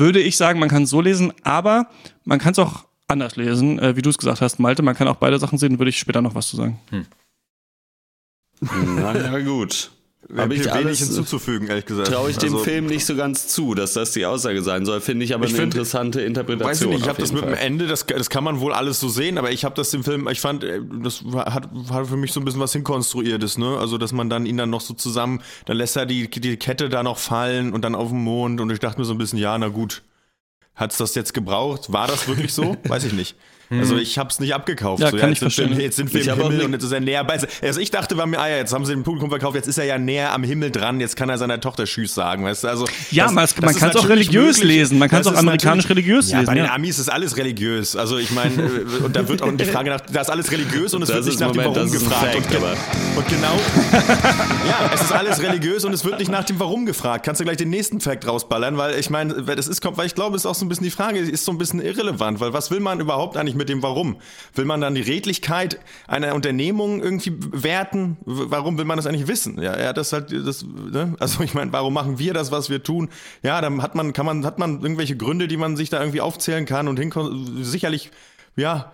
würde 0.00 0.20
ich 0.20 0.36
sagen, 0.36 0.58
man 0.58 0.68
kann 0.68 0.82
es 0.82 0.90
so 0.90 1.00
lesen, 1.00 1.32
aber 1.44 1.88
man 2.24 2.40
kann 2.40 2.52
es 2.52 2.58
auch 2.58 2.86
anders 3.06 3.36
lesen, 3.36 3.78
äh, 3.78 3.94
wie 3.96 4.02
du 4.02 4.10
es 4.10 4.18
gesagt 4.18 4.40
hast, 4.40 4.58
Malte. 4.58 4.82
Man 4.82 4.96
kann 4.96 5.06
auch 5.06 5.16
beide 5.16 5.38
Sachen 5.38 5.58
sehen, 5.58 5.78
würde 5.78 5.90
ich 5.90 5.98
später 5.98 6.22
noch 6.22 6.34
was 6.34 6.48
zu 6.48 6.56
sagen. 6.56 6.80
Na 8.60 9.16
ja, 9.16 9.38
gut. 9.40 9.90
Habe 10.28 10.42
Habe 10.42 10.54
ich 10.54 10.60
wenig 10.60 10.72
alles, 10.72 10.98
hinzuzufügen, 11.00 11.66
ehrlich 11.68 11.86
gesagt. 11.86 12.08
traue 12.08 12.30
ich 12.30 12.36
dem 12.36 12.52
Also, 12.52 12.64
Film 12.64 12.86
nicht 12.86 13.04
so 13.06 13.16
ganz 13.16 13.48
zu, 13.48 13.74
dass 13.74 13.94
das 13.94 14.12
die 14.12 14.26
Aussage 14.26 14.62
sein 14.62 14.84
soll. 14.84 15.00
Finde 15.00 15.24
ich 15.24 15.34
aber 15.34 15.46
Ich 15.46 15.50
eine 15.52 15.60
find- 15.62 15.74
interessante 15.74 16.20
Interpretation. 16.20 16.70
Weiß 16.70 16.80
ich 16.82 16.88
nicht, 16.88 17.00
ich 17.02 17.08
habe 17.08 17.20
das 17.20 17.32
mit 17.32 17.42
dem 17.42 17.48
Fall. 17.54 17.58
Ende, 17.58 17.86
das, 17.88 18.06
das 18.06 18.30
kann 18.30 18.44
man 18.44 18.60
wohl 18.60 18.72
alles 18.72 19.00
so 19.00 19.08
sehen, 19.08 19.38
aber 19.38 19.50
ich 19.50 19.64
habe 19.64 19.74
das 19.74 19.90
dem 19.90 20.04
Film, 20.04 20.28
ich 20.30 20.40
fand, 20.40 20.62
äh, 20.62 20.80
das 21.02 21.22
war- 21.24 21.52
hat, 21.52 21.68
hat 21.90 22.06
für 22.06 22.16
mich 22.16 22.32
so 22.32 22.40
ein 22.40 22.44
bisschen 22.44 22.60
was 22.60 22.72
hinkonstruiertes, 22.74 23.58
ne? 23.58 23.78
Also, 23.78 23.98
dass 23.98 24.12
man 24.12 24.28
dann 24.30 24.46
ihn 24.46 24.56
dann 24.58 24.70
noch 24.70 24.82
so 24.82 24.94
zusammen, 24.94 25.42
dann 25.64 25.76
lässt 25.78 25.96
er 25.96 26.06
die, 26.06 26.28
die 26.30 26.56
Kette 26.58 26.88
da 26.90 27.02
noch 27.02 27.18
fallen 27.18 27.72
und 27.72 27.82
dann 27.82 27.94
auf 27.96 28.10
dem 28.10 28.22
Mond 28.22 28.60
und 28.60 28.70
ich 28.70 28.78
dachte 28.78 29.00
mir 29.00 29.06
so 29.06 29.12
ein 29.14 29.18
bisschen, 29.18 29.38
ja, 29.38 29.56
na 29.58 29.68
gut, 29.68 30.02
hat's 30.76 30.98
das 30.98 31.14
jetzt 31.14 31.34
gebraucht? 31.34 31.92
War 31.92 32.06
das 32.06 32.28
wirklich 32.28 32.52
so? 32.52 32.76
Weiß 32.84 33.04
ich 33.04 33.14
nicht. 33.14 33.36
Also 33.70 33.96
ich 33.96 34.18
habe 34.18 34.30
es 34.30 34.40
nicht 34.40 34.52
abgekauft. 34.52 35.00
Ja, 35.00 35.10
so, 35.10 35.16
kann 35.16 35.28
jetzt 35.30 35.42
ich 35.42 35.54
sind 35.54 35.58
wir, 35.70 35.76
verstehen. 35.76 35.80
Jetzt 35.80 35.96
sind 35.96 36.12
wir 36.12 36.20
Ich 36.20 36.26
im 36.26 36.34
Himmel 36.42 36.62
und 36.62 36.72
jetzt 36.72 36.82
ist 36.82 36.90
er 36.92 36.98
näher 37.00 37.22
bei. 37.22 37.38
Also 37.62 37.80
ich 37.80 37.90
dachte, 37.92 38.16
war 38.16 38.26
mir, 38.26 38.40
ah 38.40 38.48
ja, 38.48 38.56
jetzt 38.56 38.72
haben 38.72 38.84
sie 38.84 38.92
den 38.92 39.04
Publikum 39.04 39.30
verkauft, 39.30 39.54
jetzt 39.54 39.68
ist 39.68 39.78
er 39.78 39.84
ja 39.84 39.96
näher 39.96 40.32
am 40.32 40.42
Himmel 40.42 40.72
dran, 40.72 40.98
jetzt 40.98 41.14
kann 41.14 41.28
er 41.28 41.38
seiner 41.38 41.60
Tochter 41.60 41.84
Tschüss 41.84 42.12
sagen, 42.14 42.44
weißt 42.44 42.64
du? 42.64 42.68
Also 42.68 42.86
Ja, 43.12 43.26
man- 43.26 43.34
man 43.60 43.70
ist 43.70 43.78
kann's 43.78 43.94
auch 43.96 44.08
religiös 44.08 44.62
lesen, 44.64 44.98
man 44.98 45.08
kann's 45.08 45.26
Das 45.26 45.34
auch 45.36 45.38
amerikanisch 45.38 45.88
religiös 45.88 46.30
ja, 46.32 46.38
lesen, 46.40 46.46
Bei 46.46 46.54
den 46.54 46.64
ja. 46.64 46.74
Amis 46.74 46.98
ist 46.98 47.08
alles 47.10 47.36
religiös. 47.36 47.94
Also 47.94 48.18
ich 48.18 48.32
meine, 48.32 48.54
äh, 48.60 49.04
und 49.04 49.14
da 49.14 49.28
wird 49.28 49.40
auch 49.42 49.52
die 49.52 49.64
Frage 49.64 49.90
nach, 49.90 50.00
da 50.00 50.20
ist 50.22 50.30
alles 50.30 50.50
religiös 50.50 50.92
und 50.94 51.02
es 51.02 51.08
Das 51.08 51.18
wird 51.18 51.26
nicht 51.26 51.40
nach 51.40 51.52
dem 51.52 51.62
Moment, 51.62 51.76
Warum 51.76 51.92
das 51.92 52.02
ist 52.02 52.02
ein 52.02 52.08
gefragt. 52.08 52.46
Fact, 52.46 52.54
und, 53.14 53.18
und 53.18 53.28
genau, 53.28 53.54
ja, 54.68 54.90
es 54.94 55.00
ist 55.02 55.12
alles 55.12 55.42
religiös 55.42 55.84
und 55.84 55.92
es 55.92 56.04
wird 56.04 56.18
nicht 56.18 56.30
nach 56.30 56.44
dem 56.44 56.58
Warum 56.58 56.86
gefragt. 56.86 57.24
Kannst 57.24 57.40
du 57.40 57.44
gleich 57.44 57.56
den 57.56 57.70
nächsten 57.70 58.00
Fact 58.00 58.26
rausballern, 58.26 58.76
weil 58.76 58.98
ich 58.98 59.10
meine, 59.10 59.46
weil 59.46 59.56
das 59.56 59.68
ist, 59.68 59.80
kommt, 59.80 59.96
weil 59.96 60.06
ich 60.06 60.14
glaube, 60.14 60.36
es 60.36 60.42
ist 60.42 60.46
auch 60.46 60.54
so 60.54 60.64
ein 60.64 60.68
bisschen 60.68 60.84
die 60.84 60.90
Frage, 60.90 61.18
ist 61.20 61.44
so 61.44 61.52
ein 61.52 61.58
bisschen 61.58 61.80
irrelevant, 61.80 62.40
weil 62.40 62.52
was 62.52 62.70
will 62.70 62.80
man 62.80 62.98
überhaupt 63.00 63.36
eigentlich 63.36 63.54
mit 63.60 63.68
dem 63.68 63.82
Warum? 63.82 64.16
Will 64.54 64.64
man 64.64 64.80
dann 64.80 64.94
die 64.94 65.02
Redlichkeit 65.02 65.78
einer 66.08 66.34
Unternehmung 66.34 67.00
irgendwie 67.00 67.34
werten? 67.52 68.16
Warum 68.24 68.78
will 68.78 68.86
man 68.86 68.96
das 68.96 69.06
eigentlich 69.06 69.28
wissen? 69.28 69.60
Ja, 69.62 69.78
ja, 69.78 69.92
das 69.92 70.12
halt, 70.12 70.32
das, 70.32 70.64
ne? 70.64 71.14
also 71.20 71.44
ich 71.44 71.54
meine, 71.54 71.72
warum 71.72 71.94
machen 71.94 72.18
wir 72.18 72.34
das, 72.34 72.50
was 72.50 72.70
wir 72.70 72.82
tun? 72.82 73.10
Ja, 73.42 73.60
dann 73.60 73.82
hat 73.82 73.94
man, 73.94 74.12
kann 74.12 74.26
man, 74.26 74.44
hat 74.44 74.58
man 74.58 74.80
irgendwelche 74.80 75.16
Gründe, 75.16 75.46
die 75.46 75.58
man 75.58 75.76
sich 75.76 75.90
da 75.90 76.00
irgendwie 76.00 76.22
aufzählen 76.22 76.64
kann 76.64 76.88
und 76.88 76.98
hinkommt, 76.98 77.64
sicherlich, 77.64 78.10
ja, 78.56 78.92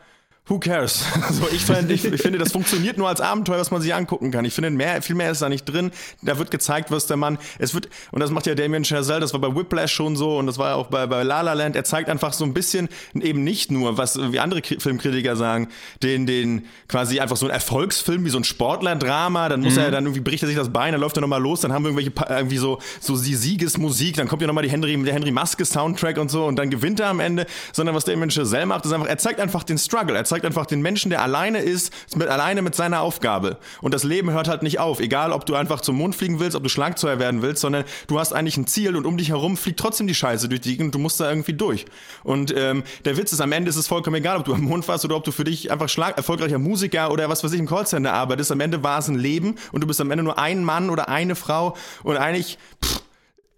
Who 0.48 0.60
cares? 0.60 1.04
Also 1.26 1.48
ich, 1.52 1.64
find, 1.64 1.90
ich, 1.90 2.04
ich 2.04 2.22
finde, 2.22 2.38
das 2.38 2.52
funktioniert 2.52 2.98
nur 2.98 3.08
als 3.08 3.20
Abenteuer, 3.20 3.58
was 3.58 3.72
man 3.72 3.80
sich 3.82 3.92
angucken 3.92 4.30
kann. 4.30 4.44
Ich 4.44 4.54
finde, 4.54 4.70
mehr, 4.70 5.02
viel 5.02 5.16
mehr 5.16 5.32
ist 5.32 5.42
da 5.42 5.48
nicht 5.48 5.64
drin. 5.64 5.90
Da 6.22 6.38
wird 6.38 6.52
gezeigt, 6.52 6.92
was 6.92 7.06
der 7.06 7.16
Mann, 7.16 7.38
es 7.58 7.74
wird, 7.74 7.88
und 8.12 8.20
das 8.20 8.30
macht 8.30 8.46
ja 8.46 8.54
Damien 8.54 8.84
Chazelle, 8.84 9.18
das 9.18 9.32
war 9.32 9.40
bei 9.40 9.54
Whiplash 9.56 9.92
schon 9.92 10.14
so 10.14 10.38
und 10.38 10.46
das 10.46 10.56
war 10.56 10.76
auch 10.76 10.86
bei, 10.86 11.06
bei 11.08 11.24
La 11.24 11.40
La 11.40 11.54
Land. 11.54 11.74
Er 11.74 11.82
zeigt 11.82 12.08
einfach 12.08 12.32
so 12.32 12.44
ein 12.44 12.54
bisschen 12.54 12.88
eben 13.20 13.42
nicht 13.42 13.72
nur, 13.72 13.98
was 13.98 14.18
wie 14.32 14.38
andere 14.38 14.60
Kri- 14.60 14.80
Filmkritiker 14.80 15.34
sagen, 15.34 15.68
den, 16.04 16.26
den 16.26 16.66
quasi 16.86 17.18
einfach 17.18 17.36
so 17.36 17.46
ein 17.46 17.50
Erfolgsfilm, 17.50 18.24
wie 18.24 18.30
so 18.30 18.38
ein 18.38 18.44
Sportlerdrama, 18.44 19.48
dann 19.48 19.62
muss 19.62 19.76
er, 19.76 19.90
dann 19.90 20.04
irgendwie 20.04 20.20
bricht 20.20 20.44
er 20.44 20.46
sich 20.46 20.56
das 20.56 20.68
Bein, 20.72 20.92
dann 20.92 21.00
läuft 21.00 21.16
er 21.18 21.22
nochmal 21.22 21.42
los, 21.42 21.62
dann 21.62 21.72
haben 21.72 21.82
wir 21.84 21.90
irgendwelche, 21.90 22.12
irgendwie 22.38 22.58
so, 22.58 22.78
so 23.00 23.16
die 23.20 23.34
Siegesmusik, 23.34 24.16
dann 24.16 24.28
kommt 24.28 24.42
ja 24.42 24.46
nochmal 24.46 24.62
die 24.62 24.70
Henry, 24.70 24.96
der 25.02 25.14
Henry 25.14 25.32
Maske 25.32 25.64
Soundtrack 25.64 26.18
und 26.18 26.30
so 26.30 26.44
und 26.46 26.56
dann 26.56 26.70
gewinnt 26.70 27.00
er 27.00 27.08
am 27.08 27.18
Ende, 27.18 27.46
sondern 27.72 27.96
was 27.96 28.04
Damien 28.04 28.30
Chazelle 28.30 28.66
macht, 28.66 28.84
ist 28.84 28.92
einfach, 28.92 29.08
er 29.08 29.18
zeigt 29.18 29.40
einfach 29.40 29.64
den 29.64 29.78
Struggle, 29.78 30.16
er 30.16 30.24
zeigt 30.24 30.35
einfach 30.44 30.66
den 30.66 30.82
Menschen, 30.82 31.10
der 31.10 31.22
alleine 31.22 31.58
ist, 31.58 31.92
mit, 32.16 32.28
alleine 32.28 32.62
mit 32.62 32.74
seiner 32.74 33.00
Aufgabe. 33.00 33.58
Und 33.80 33.94
das 33.94 34.04
Leben 34.04 34.30
hört 34.30 34.48
halt 34.48 34.62
nicht 34.62 34.78
auf, 34.78 35.00
egal 35.00 35.32
ob 35.32 35.46
du 35.46 35.54
einfach 35.54 35.80
zum 35.80 35.96
Mond 35.96 36.14
fliegen 36.14 36.40
willst, 36.40 36.56
ob 36.56 36.62
du 36.62 36.68
Schlagzeuger 36.68 37.18
werden 37.18 37.42
willst, 37.42 37.60
sondern 37.60 37.84
du 38.06 38.18
hast 38.18 38.32
eigentlich 38.32 38.56
ein 38.56 38.66
Ziel 38.66 38.96
und 38.96 39.06
um 39.06 39.16
dich 39.16 39.30
herum 39.30 39.56
fliegt 39.56 39.80
trotzdem 39.80 40.06
die 40.06 40.14
Scheiße 40.14 40.48
durch 40.48 40.60
die 40.60 40.70
Gegend 40.70 40.86
und 40.86 40.94
du 40.94 40.98
musst 40.98 41.20
da 41.20 41.28
irgendwie 41.28 41.54
durch. 41.54 41.86
Und 42.24 42.54
ähm, 42.56 42.82
der 43.04 43.16
Witz 43.16 43.32
ist, 43.32 43.40
am 43.40 43.52
Ende 43.52 43.70
ist 43.70 43.76
es 43.76 43.86
vollkommen 43.86 44.16
egal, 44.16 44.38
ob 44.38 44.44
du 44.44 44.54
am 44.54 44.62
Mond 44.62 44.86
warst 44.88 45.04
oder 45.04 45.16
ob 45.16 45.24
du 45.24 45.32
für 45.32 45.44
dich 45.44 45.70
einfach 45.70 45.88
Schlag 45.88 46.16
erfolgreicher 46.16 46.58
Musiker 46.58 47.10
oder 47.10 47.28
was 47.28 47.42
weiß 47.42 47.52
ich 47.52 47.60
im 47.60 47.66
Callcenter 47.66 48.12
arbeitest. 48.12 48.52
Am 48.52 48.60
Ende 48.60 48.82
war 48.82 48.98
es 48.98 49.08
ein 49.08 49.16
Leben 49.16 49.56
und 49.72 49.82
du 49.82 49.86
bist 49.86 50.00
am 50.00 50.10
Ende 50.10 50.24
nur 50.24 50.38
ein 50.38 50.64
Mann 50.64 50.90
oder 50.90 51.08
eine 51.08 51.34
Frau 51.34 51.76
und 52.02 52.16
eigentlich 52.16 52.58
pff, 52.84 53.02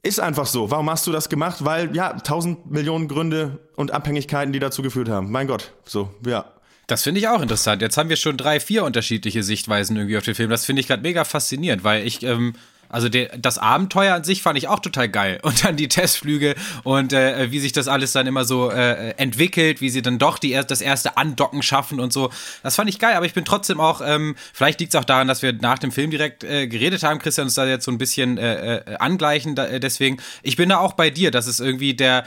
ist 0.02 0.20
einfach 0.20 0.46
so. 0.46 0.70
Warum 0.70 0.88
hast 0.90 1.06
du 1.06 1.12
das 1.12 1.28
gemacht? 1.28 1.64
Weil, 1.64 1.94
ja, 1.94 2.12
tausend 2.14 2.70
Millionen 2.70 3.08
Gründe 3.08 3.58
und 3.76 3.90
Abhängigkeiten, 3.90 4.52
die 4.52 4.58
dazu 4.58 4.82
geführt 4.82 5.08
haben. 5.08 5.30
Mein 5.30 5.46
Gott, 5.46 5.72
so, 5.84 6.10
ja. 6.24 6.46
Das 6.88 7.02
finde 7.02 7.20
ich 7.20 7.28
auch 7.28 7.42
interessant. 7.42 7.82
Jetzt 7.82 7.98
haben 7.98 8.08
wir 8.08 8.16
schon 8.16 8.38
drei, 8.38 8.60
vier 8.60 8.82
unterschiedliche 8.82 9.42
Sichtweisen 9.42 9.94
irgendwie 9.96 10.16
auf 10.16 10.24
den 10.24 10.34
Film. 10.34 10.48
Das 10.48 10.64
finde 10.64 10.80
ich 10.80 10.88
gerade 10.88 11.02
mega 11.02 11.24
faszinierend, 11.24 11.84
weil 11.84 12.06
ich, 12.06 12.22
ähm, 12.22 12.54
also 12.88 13.10
der, 13.10 13.36
das 13.36 13.58
Abenteuer 13.58 14.14
an 14.14 14.24
sich 14.24 14.40
fand 14.40 14.56
ich 14.56 14.68
auch 14.68 14.78
total 14.78 15.06
geil. 15.10 15.38
Und 15.42 15.64
dann 15.64 15.76
die 15.76 15.88
Testflüge 15.88 16.54
und 16.84 17.12
äh, 17.12 17.52
wie 17.52 17.60
sich 17.60 17.72
das 17.72 17.88
alles 17.88 18.12
dann 18.12 18.26
immer 18.26 18.46
so 18.46 18.70
äh, 18.70 19.10
entwickelt, 19.18 19.82
wie 19.82 19.90
sie 19.90 20.00
dann 20.00 20.18
doch 20.18 20.38
die, 20.38 20.58
das 20.66 20.80
erste 20.80 21.18
Andocken 21.18 21.62
schaffen 21.62 22.00
und 22.00 22.10
so. 22.10 22.30
Das 22.62 22.76
fand 22.76 22.88
ich 22.88 22.98
geil, 22.98 23.14
aber 23.16 23.26
ich 23.26 23.34
bin 23.34 23.44
trotzdem 23.44 23.80
auch, 23.80 24.00
ähm, 24.02 24.34
vielleicht 24.54 24.80
liegt 24.80 24.94
es 24.94 24.98
auch 24.98 25.04
daran, 25.04 25.28
dass 25.28 25.42
wir 25.42 25.52
nach 25.52 25.78
dem 25.78 25.92
Film 25.92 26.10
direkt 26.10 26.42
äh, 26.42 26.68
geredet 26.68 27.02
haben, 27.02 27.18
Christian, 27.18 27.48
uns 27.48 27.54
da 27.54 27.66
jetzt 27.66 27.84
so 27.84 27.90
ein 27.90 27.98
bisschen 27.98 28.38
äh, 28.38 28.76
äh, 28.76 28.96
angleichen. 28.96 29.54
Da, 29.54 29.66
äh, 29.66 29.78
deswegen, 29.78 30.16
ich 30.42 30.56
bin 30.56 30.70
da 30.70 30.78
auch 30.78 30.94
bei 30.94 31.10
dir, 31.10 31.30
dass 31.30 31.48
es 31.48 31.60
irgendwie 31.60 31.92
der, 31.92 32.24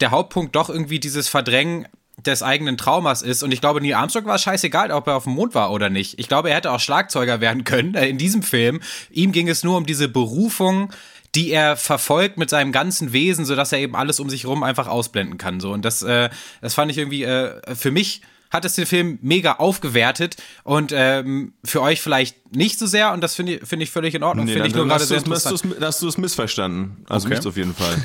der 0.00 0.10
Hauptpunkt 0.10 0.54
doch 0.54 0.68
irgendwie 0.68 1.00
dieses 1.00 1.28
Verdrängen 1.28 1.88
des 2.18 2.42
eigenen 2.42 2.76
Traumas 2.76 3.22
ist. 3.22 3.42
Und 3.42 3.52
ich 3.52 3.60
glaube, 3.60 3.80
Neil 3.80 3.94
Armstrong 3.94 4.26
war 4.26 4.36
es 4.36 4.42
scheißegal, 4.42 4.90
ob 4.90 5.06
er 5.06 5.16
auf 5.16 5.24
dem 5.24 5.32
Mond 5.32 5.54
war 5.54 5.72
oder 5.72 5.90
nicht. 5.90 6.18
Ich 6.18 6.28
glaube, 6.28 6.50
er 6.50 6.56
hätte 6.56 6.70
auch 6.70 6.80
Schlagzeuger 6.80 7.40
werden 7.40 7.64
können 7.64 7.94
äh, 7.94 8.08
in 8.08 8.18
diesem 8.18 8.42
Film. 8.42 8.80
Ihm 9.10 9.32
ging 9.32 9.48
es 9.48 9.64
nur 9.64 9.76
um 9.76 9.86
diese 9.86 10.08
Berufung, 10.08 10.92
die 11.34 11.50
er 11.50 11.76
verfolgt 11.76 12.36
mit 12.36 12.50
seinem 12.50 12.72
ganzen 12.72 13.12
Wesen, 13.12 13.44
sodass 13.44 13.72
er 13.72 13.78
eben 13.78 13.96
alles 13.96 14.20
um 14.20 14.28
sich 14.28 14.44
herum 14.44 14.62
einfach 14.62 14.86
ausblenden 14.86 15.38
kann. 15.38 15.60
So. 15.60 15.72
Und 15.72 15.84
das, 15.84 16.02
äh, 16.02 16.28
das 16.60 16.74
fand 16.74 16.90
ich 16.90 16.98
irgendwie 16.98 17.24
äh, 17.24 17.74
für 17.74 17.90
mich 17.90 18.20
hat 18.50 18.66
es 18.66 18.74
den 18.74 18.84
Film 18.84 19.18
mega 19.22 19.54
aufgewertet 19.54 20.36
und 20.62 20.92
ähm, 20.94 21.54
für 21.64 21.80
euch 21.80 22.02
vielleicht 22.02 22.54
nicht 22.54 22.78
so 22.78 22.86
sehr 22.86 23.12
und 23.14 23.22
das 23.22 23.34
finde 23.34 23.54
ich, 23.54 23.66
finde 23.66 23.84
ich 23.84 23.90
völlig 23.90 24.14
in 24.14 24.22
Ordnung. 24.22 24.46
finde 24.46 24.68
ich 24.68 24.74
nur 24.74 24.86
gerade 24.86 25.04
sehr 25.04 25.16
interessant. 25.16 25.64
hast 25.64 25.80
hast 25.80 26.02
du 26.02 26.08
es 26.08 26.18
missverstanden. 26.18 26.98
Also 27.08 27.28
Okay. 27.28 27.38
mich 27.38 27.46
auf 27.46 27.56
jeden 27.56 27.74
Fall. 27.74 27.96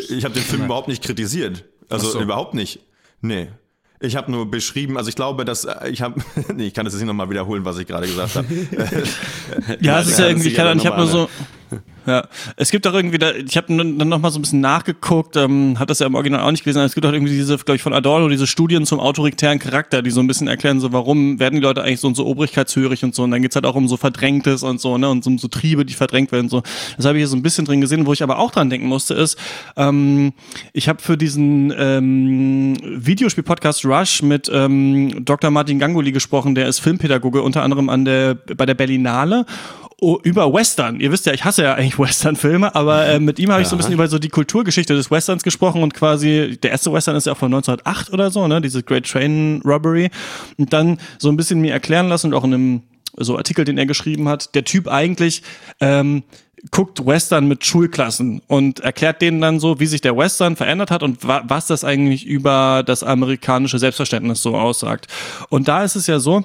Ich 0.08 0.24
habe 0.24 0.34
den 0.34 0.44
Film 0.44 0.66
überhaupt 0.66 0.86
nicht 0.86 1.02
kritisiert. 1.02 1.64
Also 1.88 2.10
so. 2.10 2.20
überhaupt 2.20 2.54
nicht. 2.54 2.80
Nee. 3.20 3.48
Ich 4.00 4.14
habe 4.14 4.30
nur 4.30 4.48
beschrieben, 4.48 4.96
also 4.96 5.08
ich 5.08 5.16
glaube, 5.16 5.44
dass 5.44 5.64
äh, 5.64 5.88
ich 5.88 6.02
habe, 6.02 6.20
nee, 6.54 6.68
ich 6.68 6.74
kann 6.74 6.84
das 6.84 6.94
jetzt 6.94 7.00
nicht 7.00 7.08
nochmal 7.08 7.30
wiederholen, 7.30 7.64
was 7.64 7.78
ich 7.78 7.86
gerade 7.86 8.06
gesagt 8.06 8.36
habe. 8.36 8.46
Ja, 9.80 10.00
es 10.00 10.08
ist 10.08 10.18
ja 10.18 10.28
irgendwie, 10.28 10.56
Ahnung, 10.58 10.78
ich 10.78 10.86
habe 10.86 10.98
nur 10.98 11.06
so. 11.08 11.28
Ja, 12.08 12.26
es 12.56 12.70
gibt 12.70 12.86
auch 12.86 12.94
irgendwie, 12.94 13.18
da, 13.18 13.32
ich 13.32 13.58
habe 13.58 13.76
dann 13.76 13.98
noch 13.98 14.18
mal 14.18 14.30
so 14.30 14.38
ein 14.38 14.42
bisschen 14.42 14.62
nachgeguckt, 14.62 15.36
ähm, 15.36 15.78
hat 15.78 15.90
das 15.90 15.98
ja 15.98 16.06
im 16.06 16.14
Original 16.14 16.40
auch 16.40 16.50
nicht 16.50 16.64
gelesen, 16.64 16.78
aber 16.78 16.86
es 16.86 16.94
gibt 16.94 17.06
auch 17.06 17.12
irgendwie 17.12 17.32
diese, 17.32 17.58
glaube 17.58 17.76
ich, 17.76 17.82
von 17.82 17.92
Adorno, 17.92 18.30
diese 18.30 18.46
Studien 18.46 18.86
zum 18.86 18.98
autoritären 18.98 19.58
Charakter, 19.58 20.00
die 20.00 20.10
so 20.10 20.20
ein 20.20 20.26
bisschen 20.26 20.48
erklären, 20.48 20.80
so 20.80 20.90
warum 20.90 21.38
werden 21.38 21.56
die 21.56 21.60
Leute 21.60 21.82
eigentlich 21.82 22.00
so 22.00 22.08
und 22.08 22.14
so 22.14 22.26
obrigkeitshörig 22.26 23.04
und 23.04 23.14
so. 23.14 23.24
Und 23.24 23.30
dann 23.30 23.42
geht's 23.42 23.56
halt 23.56 23.66
auch 23.66 23.74
um 23.74 23.88
so 23.88 23.98
Verdrängtes 23.98 24.62
und 24.62 24.80
so, 24.80 24.96
ne, 24.96 25.10
und 25.10 25.26
um 25.26 25.36
so 25.36 25.48
Triebe, 25.48 25.84
die 25.84 25.92
verdrängt 25.92 26.32
werden. 26.32 26.48
So. 26.48 26.62
Das 26.96 27.04
habe 27.04 27.18
ich 27.18 27.20
hier 27.20 27.28
so 27.28 27.36
ein 27.36 27.42
bisschen 27.42 27.66
drin 27.66 27.82
gesehen, 27.82 28.06
wo 28.06 28.14
ich 28.14 28.22
aber 28.22 28.38
auch 28.38 28.52
dran 28.52 28.70
denken 28.70 28.86
musste, 28.86 29.12
ist, 29.12 29.36
ähm, 29.76 30.32
ich 30.72 30.88
habe 30.88 31.02
für 31.02 31.18
diesen 31.18 31.74
ähm, 31.76 32.74
Videospiel-Podcast 32.82 33.84
Rush 33.84 34.22
mit 34.22 34.50
ähm, 34.50 35.26
Dr. 35.26 35.50
Martin 35.50 35.78
Ganguly 35.78 36.12
gesprochen, 36.12 36.54
der 36.54 36.68
ist 36.68 36.78
Filmpädagoge, 36.78 37.42
unter 37.42 37.62
anderem 37.62 37.90
an 37.90 38.06
der 38.06 38.34
bei 38.34 38.64
der 38.64 38.74
Berlinale 38.74 39.44
über 40.00 40.52
Western. 40.52 41.00
Ihr 41.00 41.10
wisst 41.10 41.26
ja, 41.26 41.32
ich 41.32 41.44
hasse 41.44 41.64
ja 41.64 41.74
eigentlich 41.74 41.98
Western-Filme, 41.98 42.74
aber 42.74 43.06
äh, 43.06 43.20
mit 43.20 43.38
ihm 43.38 43.50
habe 43.50 43.62
ich 43.62 43.68
so 43.68 43.74
ein 43.74 43.78
bisschen 43.78 43.94
über 43.94 44.08
so 44.08 44.18
die 44.18 44.28
Kulturgeschichte 44.28 44.94
des 44.94 45.10
Westerns 45.10 45.42
gesprochen 45.42 45.82
und 45.82 45.94
quasi, 45.94 46.58
der 46.62 46.70
erste 46.70 46.92
Western 46.92 47.16
ist 47.16 47.26
ja 47.26 47.32
auch 47.32 47.38
von 47.38 47.52
1908 47.52 48.12
oder 48.12 48.30
so, 48.30 48.46
ne, 48.46 48.60
dieses 48.60 48.84
Great 48.84 49.08
Train 49.08 49.60
Robbery. 49.64 50.10
Und 50.56 50.72
dann 50.72 50.98
so 51.18 51.28
ein 51.28 51.36
bisschen 51.36 51.60
mir 51.60 51.72
erklären 51.72 52.08
lassen 52.08 52.28
und 52.28 52.34
auch 52.34 52.44
in 52.44 52.54
einem 52.54 52.82
so 53.16 53.36
Artikel, 53.36 53.64
den 53.64 53.78
er 53.78 53.86
geschrieben 53.86 54.28
hat, 54.28 54.54
der 54.54 54.64
Typ 54.64 54.86
eigentlich 54.86 55.42
ähm, 55.80 56.22
guckt 56.70 57.04
Western 57.04 57.48
mit 57.48 57.64
Schulklassen 57.64 58.42
und 58.46 58.80
erklärt 58.80 59.22
denen 59.22 59.40
dann 59.40 59.60
so, 59.60 59.80
wie 59.80 59.86
sich 59.86 60.00
der 60.00 60.16
Western 60.16 60.56
verändert 60.56 60.90
hat 60.90 61.02
und 61.02 61.26
wa 61.26 61.42
was 61.46 61.66
das 61.66 61.84
eigentlich 61.84 62.26
über 62.26 62.82
das 62.84 63.02
amerikanische 63.02 63.78
Selbstverständnis 63.78 64.42
so 64.42 64.56
aussagt. 64.56 65.06
Und 65.48 65.68
da 65.68 65.84
ist 65.84 65.96
es 65.96 66.06
ja 66.06 66.18
so, 66.18 66.44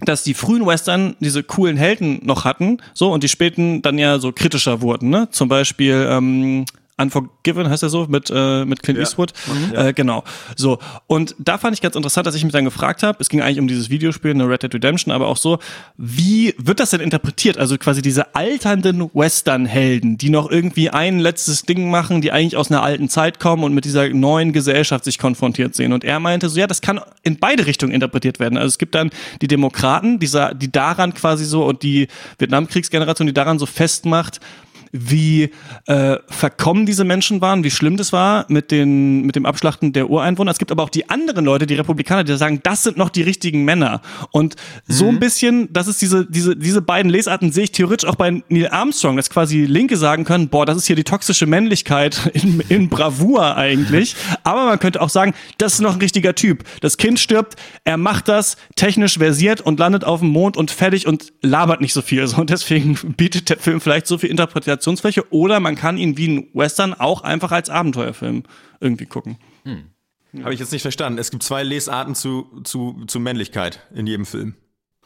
dass 0.00 0.22
die 0.22 0.34
frühen 0.34 0.66
Western 0.66 1.16
diese 1.20 1.42
coolen 1.42 1.76
Helden 1.76 2.20
noch 2.24 2.44
hatten, 2.44 2.78
so 2.94 3.12
und 3.12 3.22
die 3.22 3.28
späten 3.28 3.82
dann 3.82 3.98
ja 3.98 4.18
so 4.18 4.32
kritischer 4.32 4.80
wurden, 4.80 5.10
ne? 5.10 5.28
Zum 5.30 5.48
Beispiel 5.48 6.06
ähm, 6.08 6.64
Unforgiven 7.00 7.68
heißt 7.68 7.82
er 7.82 7.88
so 7.88 8.06
mit 8.08 8.30
äh, 8.34 8.64
mit 8.64 8.82
Clint 8.82 8.98
Eastwood, 8.98 9.32
äh, 9.72 9.92
genau. 9.92 10.24
So 10.56 10.78
und 11.06 11.34
da 11.38 11.58
fand 11.58 11.74
ich 11.74 11.80
ganz 11.80 11.96
interessant, 11.96 12.26
dass 12.26 12.34
ich 12.34 12.44
mich 12.44 12.52
dann 12.52 12.64
gefragt 12.64 13.02
habe. 13.02 13.18
Es 13.20 13.28
ging 13.28 13.40
eigentlich 13.40 13.60
um 13.60 13.68
dieses 13.68 13.90
Videospiel, 13.90 14.32
eine 14.32 14.48
Red 14.48 14.62
Dead 14.62 14.74
Redemption, 14.74 15.12
aber 15.12 15.28
auch 15.28 15.36
so, 15.36 15.58
wie 15.96 16.54
wird 16.58 16.80
das 16.80 16.90
denn 16.90 17.00
interpretiert? 17.00 17.58
Also 17.58 17.78
quasi 17.78 18.02
diese 18.02 18.34
alternden 18.34 19.10
Western-Helden, 19.14 20.18
die 20.18 20.30
noch 20.30 20.50
irgendwie 20.50 20.90
ein 20.90 21.18
letztes 21.18 21.62
Ding 21.62 21.90
machen, 21.90 22.20
die 22.20 22.32
eigentlich 22.32 22.56
aus 22.56 22.70
einer 22.70 22.82
alten 22.82 23.08
Zeit 23.08 23.40
kommen 23.40 23.64
und 23.64 23.74
mit 23.74 23.84
dieser 23.84 24.08
neuen 24.08 24.52
Gesellschaft 24.52 25.04
sich 25.04 25.18
konfrontiert 25.18 25.74
sehen. 25.74 25.92
Und 25.92 26.04
er 26.04 26.20
meinte 26.20 26.48
so, 26.48 26.58
ja, 26.58 26.66
das 26.66 26.80
kann 26.80 27.00
in 27.22 27.38
beide 27.38 27.66
Richtungen 27.66 27.92
interpretiert 27.92 28.40
werden. 28.40 28.58
Also 28.58 28.68
es 28.68 28.78
gibt 28.78 28.94
dann 28.94 29.10
die 29.40 29.48
Demokraten, 29.48 30.18
die, 30.18 30.30
die 30.56 30.72
daran 30.72 31.14
quasi 31.14 31.44
so 31.44 31.64
und 31.64 31.82
die 31.82 32.08
Vietnamkriegsgeneration, 32.38 33.26
die 33.26 33.34
daran 33.34 33.58
so 33.58 33.66
festmacht, 33.66 34.40
wie 34.92 35.50
äh, 35.86 36.16
verkommen 36.28 36.86
diese 36.86 37.04
Menschen 37.04 37.40
waren, 37.40 37.64
wie 37.64 37.70
schlimm 37.70 37.96
das 37.96 38.12
war 38.12 38.46
mit, 38.48 38.70
den, 38.70 39.22
mit 39.22 39.36
dem 39.36 39.46
Abschlachten 39.46 39.92
der 39.92 40.10
Ureinwohner. 40.10 40.50
Es 40.50 40.58
gibt 40.58 40.72
aber 40.72 40.82
auch 40.82 40.88
die 40.88 41.08
anderen 41.10 41.44
Leute, 41.44 41.66
die 41.66 41.74
Republikaner, 41.74 42.24
die 42.24 42.36
sagen, 42.36 42.60
das 42.62 42.82
sind 42.82 42.96
noch 42.96 43.10
die 43.10 43.22
richtigen 43.22 43.64
Männer. 43.64 44.00
Und 44.30 44.56
so 44.86 45.08
ein 45.08 45.20
bisschen, 45.20 45.72
das 45.72 45.88
ist 45.88 46.00
diese, 46.02 46.26
diese, 46.26 46.56
diese 46.56 46.82
beiden 46.82 47.10
Lesarten 47.10 47.52
sehe 47.52 47.64
ich 47.64 47.72
theoretisch 47.72 48.08
auch 48.08 48.16
bei 48.16 48.42
Neil 48.48 48.68
Armstrong, 48.68 49.16
dass 49.16 49.30
quasi 49.30 49.64
Linke 49.64 49.96
sagen 49.96 50.24
können, 50.24 50.48
boah, 50.48 50.66
das 50.66 50.76
ist 50.76 50.86
hier 50.86 50.96
die 50.96 51.04
toxische 51.04 51.46
Männlichkeit 51.46 52.30
in, 52.34 52.60
in 52.68 52.88
Bravour 52.88 53.56
eigentlich. 53.56 54.16
Aber 54.44 54.66
man 54.66 54.78
könnte 54.78 55.00
auch 55.00 55.10
sagen, 55.10 55.34
das 55.58 55.74
ist 55.74 55.80
noch 55.80 55.94
ein 55.94 56.00
richtiger 56.00 56.34
Typ. 56.34 56.64
Das 56.80 56.96
Kind 56.96 57.20
stirbt, 57.20 57.56
er 57.84 57.96
macht 57.96 58.28
das 58.28 58.56
technisch 58.76 59.18
versiert 59.18 59.60
und 59.60 59.78
landet 59.78 60.04
auf 60.04 60.20
dem 60.20 60.30
Mond 60.30 60.56
und 60.56 60.70
fertig 60.70 61.06
und 61.06 61.32
labert 61.42 61.80
nicht 61.80 61.92
so 61.92 62.02
viel. 62.02 62.26
So, 62.26 62.38
Und 62.38 62.50
deswegen 62.50 62.94
bietet 63.16 63.50
der 63.50 63.58
Film 63.58 63.80
vielleicht 63.80 64.06
so 64.06 64.18
viel 64.18 64.30
Interpretationsfläche. 64.78 65.32
Oder 65.32 65.60
man 65.60 65.74
kann 65.74 65.98
ihn 65.98 66.16
wie 66.16 66.28
ein 66.28 66.48
Western 66.54 66.94
auch 66.94 67.22
einfach 67.22 67.52
als 67.52 67.70
Abenteuerfilm 67.70 68.44
irgendwie 68.80 69.06
gucken. 69.06 69.38
Habe 70.42 70.54
ich 70.54 70.60
jetzt 70.60 70.72
nicht 70.72 70.82
verstanden. 70.82 71.18
Es 71.18 71.30
gibt 71.30 71.42
zwei 71.42 71.62
Lesarten 71.62 72.14
zu, 72.14 72.46
zu, 72.64 73.04
zu 73.06 73.20
Männlichkeit 73.20 73.80
in 73.94 74.06
jedem 74.06 74.26
Film. 74.26 74.54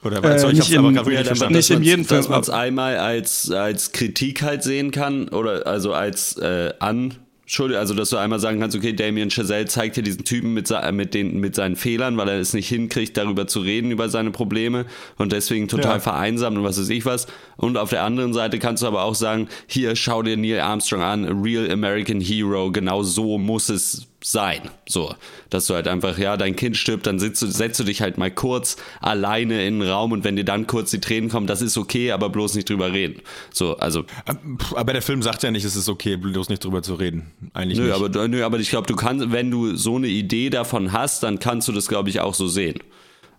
Oder 0.04 0.22
also, 0.24 0.48
ich 0.48 0.54
nicht 0.54 0.76
hab's 0.76 0.98
aber 0.98 1.12
ja, 1.12 1.22
nicht 1.22 1.50
nicht 1.50 1.70
in 1.70 1.82
jedem 1.84 2.06
dass 2.06 2.26
Film, 2.26 2.32
man 2.32 2.40
es 2.40 2.50
einmal 2.50 2.96
als, 2.96 3.52
als 3.52 3.92
Kritik 3.92 4.42
halt 4.42 4.64
sehen 4.64 4.90
kann 4.90 5.28
oder 5.28 5.64
also 5.66 5.92
als 5.92 6.36
äh, 6.38 6.72
an. 6.80 7.14
Entschuldigung, 7.52 7.80
also 7.80 7.92
dass 7.92 8.08
du 8.08 8.16
einmal 8.16 8.38
sagen 8.38 8.60
kannst, 8.60 8.74
okay, 8.74 8.94
Damien 8.94 9.28
Chazelle 9.30 9.66
zeigt 9.66 9.96
hier 9.96 10.02
diesen 10.02 10.24
Typen 10.24 10.54
mit, 10.54 10.72
mit, 10.92 11.12
den, 11.12 11.38
mit 11.38 11.54
seinen 11.54 11.76
Fehlern, 11.76 12.16
weil 12.16 12.30
er 12.30 12.40
es 12.40 12.54
nicht 12.54 12.68
hinkriegt, 12.68 13.14
darüber 13.18 13.46
zu 13.46 13.60
reden, 13.60 13.90
über 13.90 14.08
seine 14.08 14.30
Probleme 14.30 14.86
und 15.18 15.32
deswegen 15.32 15.68
total 15.68 15.96
Ja. 15.96 16.00
vereinsamt 16.00 16.56
und 16.56 16.64
was 16.64 16.80
weiß 16.80 16.88
ich 16.88 17.04
was. 17.04 17.26
Und 17.58 17.76
auf 17.76 17.90
der 17.90 18.04
anderen 18.04 18.32
Seite 18.32 18.58
kannst 18.58 18.82
du 18.82 18.86
aber 18.86 19.02
auch 19.02 19.14
sagen, 19.14 19.48
hier, 19.66 19.96
schau 19.96 20.22
dir 20.22 20.38
Neil 20.38 20.60
Armstrong 20.60 21.02
an, 21.02 21.42
real 21.42 21.70
American 21.70 22.22
Hero, 22.22 22.72
genau 22.72 23.02
so 23.02 23.36
muss 23.36 23.68
es 23.68 24.06
sein. 24.22 24.70
So, 24.88 25.14
dass 25.50 25.66
du 25.66 25.74
halt 25.74 25.88
einfach, 25.88 26.18
ja, 26.18 26.36
dein 26.36 26.56
Kind 26.56 26.76
stirbt, 26.76 27.06
dann 27.06 27.18
sitzt 27.18 27.42
du, 27.42 27.46
setzt 27.46 27.80
du 27.80 27.84
dich 27.84 28.00
halt 28.00 28.18
mal 28.18 28.30
kurz 28.30 28.76
alleine 29.00 29.66
in 29.66 29.80
den 29.80 29.88
Raum 29.88 30.12
und 30.12 30.24
wenn 30.24 30.36
dir 30.36 30.44
dann 30.44 30.66
kurz 30.66 30.90
die 30.90 31.00
Tränen 31.00 31.30
kommen, 31.30 31.46
das 31.46 31.62
ist 31.62 31.76
okay, 31.76 32.12
aber 32.12 32.28
bloß 32.28 32.54
nicht 32.54 32.68
drüber 32.68 32.92
reden. 32.92 33.22
So, 33.52 33.76
also, 33.76 34.04
Pff, 34.04 34.74
Aber 34.76 34.92
der 34.92 35.02
Film 35.02 35.22
sagt 35.22 35.42
ja 35.42 35.50
nicht, 35.50 35.64
es 35.64 35.76
ist 35.76 35.88
okay, 35.88 36.16
bloß 36.16 36.48
nicht 36.48 36.64
drüber 36.64 36.82
zu 36.82 36.94
reden. 36.94 37.30
Eigentlich 37.52 37.78
nö, 37.78 37.86
nicht. 37.86 37.94
aber, 37.94 38.28
nö, 38.28 38.44
aber 38.44 38.58
ich 38.58 38.70
glaube, 38.70 38.86
du 38.86 38.96
kannst, 38.96 39.32
wenn 39.32 39.50
du 39.50 39.76
so 39.76 39.96
eine 39.96 40.08
Idee 40.08 40.50
davon 40.50 40.92
hast, 40.92 41.22
dann 41.22 41.38
kannst 41.38 41.68
du 41.68 41.72
das, 41.72 41.88
glaube 41.88 42.10
ich, 42.10 42.20
auch 42.20 42.34
so 42.34 42.48
sehen. 42.48 42.78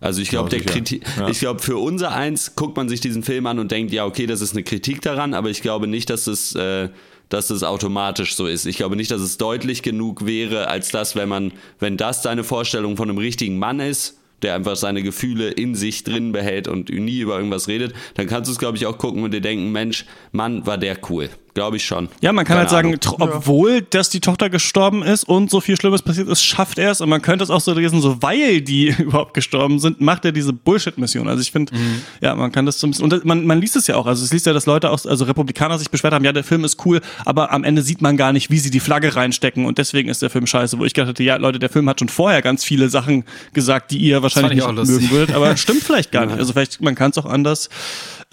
Also 0.04 0.22
ich 0.22 0.30
glaube, 0.30 0.52
Ja, 0.52 0.60
der. 0.60 0.66
Kritik, 0.74 1.04
Ja. 1.18 1.30
ich 1.30 1.40
glaube, 1.40 1.62
für 1.62 1.78
unser 1.78 2.12
eins 2.14 2.56
guckt 2.56 2.76
man 2.78 2.90
sich 2.90 3.00
diesen 3.02 3.24
Film 3.24 3.46
an 3.48 3.60
und 3.60 3.72
denkt, 3.72 3.94
ja, 3.94 4.06
okay, 4.06 4.26
das 4.26 4.42
ist 4.42 4.52
eine 4.54 4.64
Kritik 4.64 5.02
daran, 5.02 5.34
aber 5.34 5.50
ich 5.50 5.62
glaube 5.62 5.88
nicht, 5.88 6.10
dass 6.10 6.26
das, 6.26 6.54
äh, 6.56 6.90
dass 7.30 7.48
das 7.48 7.64
automatisch 7.64 8.36
so 8.36 8.46
ist. 8.46 8.66
Ich 8.66 8.78
glaube 8.78 8.96
nicht, 8.96 9.10
dass 9.12 9.22
es 9.22 9.38
deutlich 9.38 9.82
genug 9.82 10.26
wäre, 10.26 10.68
als 10.68 10.90
das, 10.92 11.16
wenn 11.16 11.30
man, 11.30 11.52
wenn 11.80 11.98
das 11.98 12.22
deine 12.22 12.44
Vorstellung 12.44 12.98
von 12.98 13.10
einem 13.10 13.18
richtigen 13.18 13.58
Mann 13.58 13.80
ist, 13.80 14.20
der 14.42 14.56
einfach 14.56 14.76
seine 14.76 15.02
Gefühle 15.04 15.50
in 15.50 15.74
sich 15.74 16.04
drin 16.04 16.34
behält 16.34 16.68
und 16.68 16.90
nie 16.90 17.20
über 17.22 17.38
irgendwas 17.38 17.70
redet, 17.70 17.94
dann 18.16 18.28
kannst 18.28 18.50
du 18.50 18.52
es, 18.52 18.60
glaube 18.60 18.76
ich, 18.78 18.86
auch 18.86 18.98
gucken 18.98 19.24
und 19.24 19.32
dir 19.34 19.40
denken, 19.42 19.72
Mensch, 19.72 20.06
Mann, 20.34 20.66
war 20.68 20.78
der 20.78 20.98
cool. 21.10 21.30
Glaube 21.54 21.78
ich 21.78 21.86
schon. 21.86 22.10
Ja, 22.22 22.34
man 22.34 22.46
kann 22.46 22.58
Keine 22.58 22.60
halt 22.62 22.70
sagen, 22.72 22.96
tr- 22.96 23.16
obwohl, 23.20 23.82
dass 23.84 24.10
die 24.10 24.20
Tochter 24.20 24.50
gestorben 24.50 25.04
ist 25.04 25.24
und 25.24 25.52
so 25.52 25.62
viel 25.62 25.76
Schlimmes 25.78 26.02
passiert 26.02 26.28
ist, 26.28 26.44
schafft 26.44 26.80
er 26.80 26.90
es. 26.90 27.00
Und 27.00 27.10
man 27.10 27.22
könnte 27.22 27.44
es 27.44 27.52
auch 27.52 27.62
so 27.62 27.74
lesen, 27.74 28.02
so 28.02 28.22
weil 28.24 28.62
die 28.62 28.88
überhaupt 28.98 29.36
gestorben 29.36 29.78
sind, 29.78 30.02
macht 30.02 30.26
er 30.26 30.32
diese 30.32 30.52
Bullshit-Mission. 30.52 31.28
Also 31.28 31.42
ich 31.42 31.52
finde, 31.52 31.74
ja, 32.22 32.34
man 32.34 32.52
kann 32.52 32.66
das 32.66 32.80
so 32.80 32.88
ein 32.88 32.92
bisschen, 32.92 33.12
und 33.12 33.24
man, 33.26 33.46
man 33.46 33.62
liest 33.62 33.76
es 33.76 33.86
ja 33.86 33.96
auch. 33.98 34.08
Also 34.08 34.24
es 34.26 34.34
liest 34.34 34.48
ja, 34.48 34.54
dass 34.54 34.66
Leute 34.66 34.90
auch, 34.90 35.06
also 35.06 35.26
Republikaner 35.26 35.78
sich 35.78 35.92
beschwert 35.92 36.14
haben, 36.14 36.26
ja, 36.26 36.32
der 36.34 36.44
Film 36.44 36.64
ist 36.64 36.84
cool, 36.86 37.02
aber 37.24 37.52
am 37.52 37.64
Ende 37.64 37.84
sieht 37.84 38.02
man 38.02 38.18
gar 38.18 38.34
nicht, 38.34 38.50
wie 38.50 38.58
sie 38.58 38.72
die 38.72 38.80
Flagge 38.80 39.16
reinstecken 39.16 39.66
und 39.66 39.78
deswegen 39.78 40.10
ist 40.10 40.24
der 40.24 40.32
Film 40.32 40.48
scheiße. 40.48 40.80
Wo 40.80 40.86
ich 40.86 40.96
gedacht 40.96 41.10
hätte, 41.10 41.24
ja, 41.24 41.36
Leute, 41.36 41.60
der 41.60 41.70
Film 41.70 41.88
hat 41.88 42.00
schon 42.00 42.10
vorher 42.10 42.42
ganz 42.42 42.64
viele 42.64 42.90
Sachen 42.90 43.26
gesagt, 43.54 43.92
die 43.92 44.00
ihr 44.00 44.24
wahrscheinlich 44.24 44.66
nicht 44.66 44.72
lustig. 44.76 45.02
mögen 45.02 45.12
würdet, 45.12 45.36
aber 45.36 45.56
stimmt 45.58 45.84
vielleicht 45.84 46.12
gar 46.12 46.26
nicht. 46.26 46.40
Also 46.40 46.54
vielleicht, 46.54 46.82
man 46.82 46.96
kann 46.96 47.12
es 47.12 47.18
auch 47.20 47.26
anders 47.28 47.70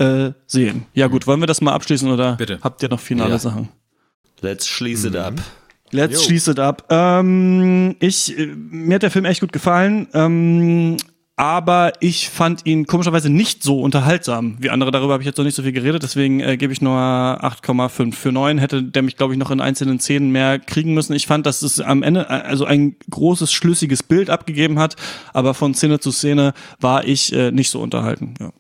äh, 0.01 0.33
sehen. 0.47 0.87
Ja 0.95 1.07
gut, 1.07 1.27
wollen 1.27 1.41
wir 1.41 1.47
das 1.47 1.61
mal 1.61 1.73
abschließen 1.73 2.11
oder 2.11 2.37
Bitte. 2.37 2.59
habt 2.63 2.83
ihr 2.83 2.89
noch 2.89 3.01
finale 3.01 3.33
Ja. 3.33 3.39
Sachen? 3.39 3.69
Let's 4.41 4.67
schließ 4.67 5.05
it 5.05 5.17
up. 5.17 5.35
Let's 5.93 6.25
schließ 6.25 6.49
it 6.49 6.59
up. 6.59 6.87
Ähm, 6.89 7.97
ich, 8.01 8.39
äh, 8.39 8.47
mir 8.47 8.95
hat 8.95 9.03
der 9.03 9.11
Film 9.11 9.25
echt 9.25 9.41
gut 9.41 9.53
gefallen, 9.53 10.07
ähm, 10.15 10.97
aber 11.37 11.95
ich 12.01 12.29
fand 12.29 12.67
ihn 12.67 12.87
komischerweise 12.87 13.29
nicht 13.31 13.63
so 13.63 13.81
unterhaltsam 13.81 14.57
wie 14.61 14.71
andere. 14.71 14.91
Darüber 14.91 15.15
habe 15.15 15.23
ich 15.23 15.27
jetzt 15.27 15.39
noch 15.39 15.45
nicht 15.45 15.55
so 15.55 15.63
viel 15.63 15.73
geredet, 15.73 16.03
deswegen 16.03 16.41
äh, 16.41 16.57
gebe 16.57 16.73
ich 16.73 16.81
nur 16.83 16.93
8,5. 16.95 18.15
Für 18.15 18.31
9 18.31 18.59
hätte 18.59 18.83
der 18.83 19.03
mich, 19.03 19.17
glaube 19.17 19.33
ich, 19.33 19.39
noch 19.39 19.51
in 19.51 19.61
einzelnen 19.61 19.99
Szenen 20.01 20.31
mehr 20.33 20.59
kriegen 20.59 20.95
müssen. 20.95 21.13
Ich 21.15 21.27
fand, 21.27 21.47
dass 21.47 21.63
es 21.63 21.81
am 21.81 22.03
Ende 22.03 22.23
äh, 22.29 22.43
also 22.47 22.67
ein 22.67 22.97
großes, 23.11 23.53
schlüssiges 23.53 24.03
Bild 24.03 24.31
abgegeben 24.31 24.79
hat, 24.79 24.97
aber 25.33 25.55
von 25.55 25.75
Szene 25.75 25.99
zu 25.99 26.13
Szene 26.13 26.53
war 26.79 27.05
ich 27.07 27.33
äh, 27.33 27.51
nicht 27.53 27.71
so 27.71 27.81
unterhalten. 27.81 28.35
Ja. 28.39 28.51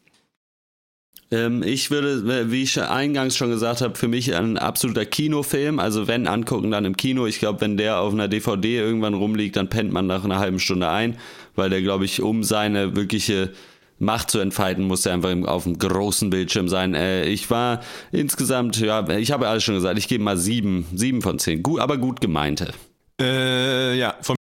Ähm, 1.32 1.62
ich 1.62 1.90
würde, 1.90 2.50
wie 2.50 2.62
ich 2.62 2.80
eingangs 2.80 3.36
schon 3.36 3.50
gesagt 3.50 3.80
habe, 3.80 3.96
für 3.96 4.08
mich 4.08 4.34
ein 4.34 4.58
absoluter 4.58 5.06
Kinofilm. 5.06 5.78
Also 5.78 6.08
wenn 6.08 6.26
angucken, 6.26 6.70
dann 6.70 6.84
im 6.84 6.96
Kino. 6.96 7.26
Ich 7.26 7.38
glaube, 7.38 7.60
wenn 7.60 7.76
der 7.76 8.00
auf 8.00 8.12
einer 8.12 8.28
DVD 8.28 8.78
irgendwann 8.78 9.14
rumliegt, 9.14 9.56
dann 9.56 9.68
pennt 9.68 9.92
man 9.92 10.06
nach 10.06 10.24
einer 10.24 10.38
halben 10.38 10.58
Stunde 10.58 10.88
ein, 10.88 11.18
weil 11.54 11.70
der, 11.70 11.82
glaube 11.82 12.04
ich, 12.04 12.20
um 12.20 12.42
seine 12.42 12.96
wirkliche 12.96 13.52
Macht 13.98 14.30
zu 14.30 14.38
entfalten, 14.38 14.84
muss 14.84 15.04
er 15.04 15.12
einfach 15.12 15.30
auf 15.46 15.64
dem 15.64 15.78
großen 15.78 16.30
Bildschirm 16.30 16.68
sein. 16.68 16.94
Äh, 16.94 17.26
ich 17.26 17.50
war 17.50 17.80
insgesamt, 18.12 18.80
ja, 18.80 19.06
ich 19.10 19.30
habe 19.30 19.46
alles 19.46 19.62
schon 19.62 19.74
gesagt, 19.74 19.98
ich 19.98 20.08
gebe 20.08 20.24
mal 20.24 20.38
sieben, 20.38 20.86
sieben 20.94 21.20
von 21.22 21.38
zehn. 21.38 21.62
Gut, 21.62 21.80
aber 21.80 21.98
gut 21.98 22.20
gemeinte. 22.20 22.72
Äh, 23.20 23.98
ja, 23.98 24.16
von 24.22 24.36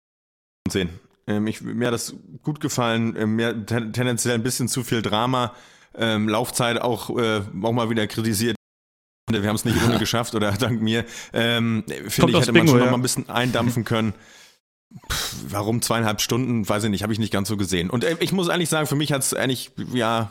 10. 0.70 0.88
Ähm, 1.26 1.46
ich, 1.48 1.60
mir 1.60 1.88
hat 1.88 1.94
das 1.94 2.14
gut 2.42 2.60
gefallen. 2.60 3.16
Ähm, 3.18 3.34
mir 3.34 3.66
ten, 3.66 3.92
tendenziell 3.92 4.36
ein 4.36 4.44
bisschen 4.44 4.68
zu 4.68 4.84
viel 4.84 5.02
Drama. 5.02 5.54
Ähm, 5.94 6.28
Laufzeit 6.28 6.80
auch, 6.80 7.10
äh, 7.18 7.42
auch 7.62 7.72
mal 7.72 7.90
wieder 7.90 8.06
kritisiert. 8.06 8.56
Wir 9.30 9.42
haben 9.46 9.56
es 9.56 9.64
nicht 9.64 9.76
ohne 9.84 9.98
geschafft 9.98 10.34
oder 10.34 10.52
dank 10.52 10.80
mir. 10.80 11.04
Ähm, 11.32 11.84
Finde 11.86 12.32
ich, 12.32 12.40
hätte 12.40 12.52
man 12.52 12.54
Bingo, 12.54 12.68
schon 12.70 12.78
noch 12.78 12.84
ja. 12.86 12.90
mal 12.90 12.98
ein 12.98 13.02
bisschen 13.02 13.28
eindampfen 13.28 13.84
können. 13.84 14.14
Pff, 15.10 15.36
warum 15.48 15.82
zweieinhalb 15.82 16.20
Stunden? 16.20 16.66
Weiß 16.68 16.84
ich 16.84 16.90
nicht, 16.90 17.02
habe 17.02 17.12
ich 17.12 17.18
nicht 17.18 17.32
ganz 17.32 17.48
so 17.48 17.56
gesehen. 17.56 17.90
Und 17.90 18.04
äh, 18.04 18.16
ich 18.20 18.32
muss 18.32 18.48
eigentlich 18.48 18.70
sagen, 18.70 18.86
für 18.86 18.96
mich 18.96 19.12
hat 19.12 19.22
es 19.22 19.34
eigentlich, 19.34 19.70
ja, 19.92 20.30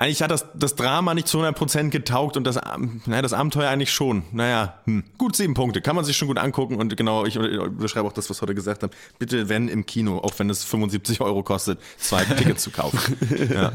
eigentlich 0.00 0.22
hat 0.22 0.30
das, 0.30 0.46
das 0.54 0.76
Drama 0.76 1.12
nicht 1.12 1.28
zu 1.28 1.42
100% 1.42 1.90
getaugt 1.90 2.38
und 2.38 2.44
das, 2.44 2.56
Ab- 2.56 2.80
naja, 3.04 3.20
das 3.20 3.34
Abenteuer 3.34 3.68
eigentlich 3.68 3.92
schon. 3.92 4.22
Naja, 4.32 4.80
hm. 4.84 5.04
gut 5.18 5.36
sieben 5.36 5.52
Punkte. 5.52 5.82
Kann 5.82 5.94
man 5.94 6.06
sich 6.06 6.16
schon 6.16 6.26
gut 6.26 6.38
angucken 6.38 6.76
und 6.76 6.96
genau, 6.96 7.26
ich 7.26 7.38
beschreibe 7.38 8.08
auch 8.08 8.14
das, 8.14 8.30
was 8.30 8.40
heute 8.40 8.54
gesagt 8.54 8.82
haben. 8.82 8.92
Bitte, 9.18 9.50
wenn 9.50 9.68
im 9.68 9.84
Kino, 9.84 10.16
auch 10.16 10.32
wenn 10.38 10.48
es 10.48 10.64
75 10.64 11.20
Euro 11.20 11.42
kostet, 11.42 11.80
zwei 11.98 12.24
Tickets 12.24 12.62
zu 12.62 12.70
kaufen. 12.70 12.98
Ja. 13.50 13.72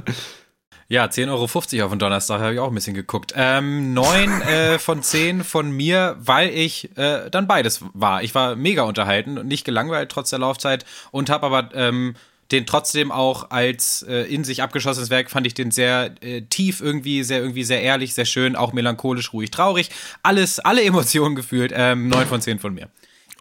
Ja, 0.88 1.06
10,50 1.06 1.30
Euro 1.78 1.86
auf 1.86 1.92
den 1.92 2.00
Donnerstag 2.00 2.42
habe 2.42 2.54
ich 2.54 2.60
auch 2.60 2.68
ein 2.68 2.76
bisschen 2.76 2.94
geguckt. 2.94 3.34
Ähm, 3.36 3.94
9 3.94 4.42
äh, 4.42 4.80
von 4.80 5.02
10 5.02 5.44
von 5.44 5.72
mir, 5.72 6.16
weil 6.20 6.50
ich 6.50 6.96
äh, 6.96 7.30
dann 7.32 7.48
beides 7.48 7.84
war. 7.94 8.22
Ich 8.22 8.36
war 8.36 8.56
mega 8.56 8.84
unterhalten 8.84 9.40
und 9.40 9.48
nicht 9.48 9.66
gelangweilt 9.66 10.12
trotz 10.12 10.30
der 10.30 10.40
Laufzeit 10.40 10.86
und 11.10 11.32
habe 11.32 11.48
aber 11.48 11.70
ähm, 11.74 12.16
den 12.52 12.68
trotzdem 12.68 13.12
auch 13.12 13.50
als 13.50 14.06
äh, 14.08 14.32
in 14.32 14.44
sich 14.44 14.62
abgeschlossenes 14.62 15.10
Werk 15.10 15.32
fand 15.32 15.48
ich 15.48 15.56
den 15.56 15.72
sehr 15.72 16.12
äh, 16.22 16.42
tief 16.42 16.82
irgendwie, 16.82 17.24
sehr 17.24 17.40
irgendwie 17.40 17.64
sehr 17.64 17.82
ehrlich, 17.82 18.14
sehr 18.14 18.26
schön, 18.26 18.56
auch 18.56 18.72
melancholisch, 18.72 19.34
ruhig, 19.34 19.50
traurig. 19.50 19.90
Alles, 20.22 20.60
alle 20.60 20.84
Emotionen 20.84 21.36
gefühlt. 21.36 21.74
Ähm, 21.76 22.10
9 22.10 22.28
von 22.28 22.42
10 22.42 22.60
von 22.60 22.76
mir. 22.76 22.90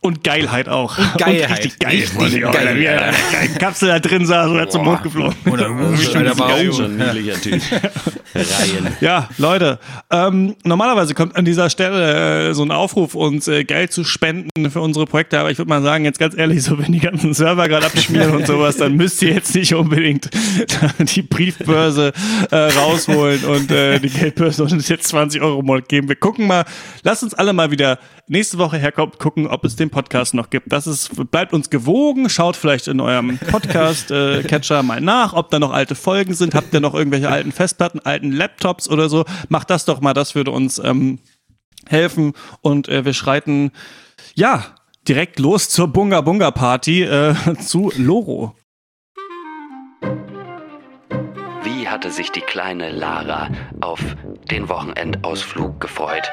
Und 0.05 0.23
Geilheit 0.23 0.69
auch. 0.69 0.99
Und 0.99 1.17
Geilheit. 1.17 1.51
richtig 1.51 1.79
geil. 1.79 2.05
Richtig 2.21 2.45
auch, 2.45 2.53
geil, 2.53 2.67
Alter, 2.69 2.79
wie 2.79 2.85
er 2.85 3.09
in 3.09 3.15
kleinen 3.31 3.59
Kapsel 3.59 3.89
da 3.89 3.99
drin 4.01 4.27
saß 4.27 4.51
oder 4.51 4.69
zum 4.69 4.85
Mond 4.85 5.03
geflogen. 5.03 5.35
Oder, 5.51 5.71
Alter, 5.71 6.39
war 6.39 6.49
Geil, 6.49 6.69
auch, 6.69 6.77
schon 6.77 7.01
ein 7.01 7.15
niedlicher 7.15 7.41
Typ. 7.41 7.63
Reihen. 8.35 8.89
Ja, 9.01 9.29
Leute, 9.39 9.79
ähm, 10.11 10.57
normalerweise 10.63 11.15
kommt 11.15 11.37
an 11.37 11.47
dieser 11.47 11.71
Stelle 11.71 12.51
äh, 12.51 12.55
so 12.55 12.63
ein 12.65 12.71
Aufruf, 12.71 13.15
uns 13.15 13.49
äh, 13.49 13.65
Geld 13.65 13.93
zu 13.93 14.05
spenden 14.05 14.71
für 14.71 14.81
unsere 14.83 15.07
Projekte, 15.07 15.39
aber 15.39 15.51
ich 15.51 15.57
würde 15.57 15.71
mal 15.71 15.83
sagen, 15.83 16.05
jetzt 16.05 16.19
ganz 16.19 16.37
ehrlich, 16.37 16.63
so 16.63 16.79
wenn 16.79 16.93
die 16.93 17.01
ganzen 17.01 17.33
Server 17.33 17.67
gerade 17.67 17.87
abschmieren 17.87 18.35
und 18.35 18.47
sowas, 18.47 18.77
dann 18.77 18.97
müsst 18.97 19.23
ihr 19.23 19.33
jetzt 19.33 19.55
nicht 19.55 19.75
unbedingt 19.75 20.29
die 20.99 21.23
Briefbörse 21.23 22.13
äh, 22.51 22.57
rausholen 22.57 23.45
und 23.45 23.71
äh, 23.71 24.01
die 24.01 24.11
Geldbörse 24.11 24.65
und 24.65 24.73
uns 24.73 24.89
jetzt 24.89 25.09
20 25.09 25.41
Euro 25.41 25.63
mal 25.63 25.81
geben. 25.81 26.09
Wir 26.09 26.17
gucken 26.17 26.47
mal, 26.47 26.65
lasst 27.03 27.23
uns 27.23 27.33
alle 27.33 27.53
mal 27.53 27.71
wieder 27.71 27.99
nächste 28.27 28.59
Woche 28.59 28.79
herkommen, 28.79 29.15
gucken, 29.19 29.47
ob 29.47 29.65
es 29.65 29.77
den 29.77 29.91
Podcast 29.95 30.35
noch 30.35 30.51
gibt. 30.51 30.73
Das 30.73 30.87
ist, 30.87 31.31
bleibt 31.31 31.53
uns 31.53 31.71
gewogen, 31.71 32.29
schaut 32.29 32.57
vielleicht 32.57 32.89
in 32.89 33.01
eurem 33.01 33.39
Podcast-Catcher 33.39 34.83
mal 34.83 35.01
nach, 35.01 35.33
ob 35.33 35.51
da 35.51 35.61
noch 35.61 35.73
alte 35.73 35.95
Folgen 35.95 36.35
sind, 36.35 36.55
habt 36.55 36.75
ihr 36.75 36.81
noch 36.81 36.95
irgendwelche 36.95 37.29
alten 37.29 37.53
Festplatten, 37.53 38.01
alten 38.01 38.33
Laptops 38.33 38.91
oder 38.91 39.09
so, 39.09 39.25
macht 39.49 39.71
das 39.71 39.85
doch 39.85 40.01
mal, 40.01 40.13
das 40.13 40.35
würde 40.35 40.51
uns 40.51 40.81
ähm, 40.81 41.21
helfen 41.87 42.33
und 42.61 42.89
äh, 42.89 43.05
wir 43.05 43.15
schreiten, 43.15 43.71
ja, 44.35 44.67
direkt 45.07 45.39
los 45.39 45.69
zur 45.69 45.89
Bunga 45.89 46.21
Bunga 46.21 46.51
Party 46.51 47.05
äh, 47.05 47.35
zu 47.61 47.93
Loro. 47.97 48.57
Wie 51.63 51.89
hatte 51.89 52.11
sich 52.11 52.33
die 52.33 52.41
kleine 52.41 52.91
Lara 52.91 53.49
auf 53.81 54.01
den 54.51 54.69
Wochenendausflug 54.69 55.81
gefreut? 55.81 56.29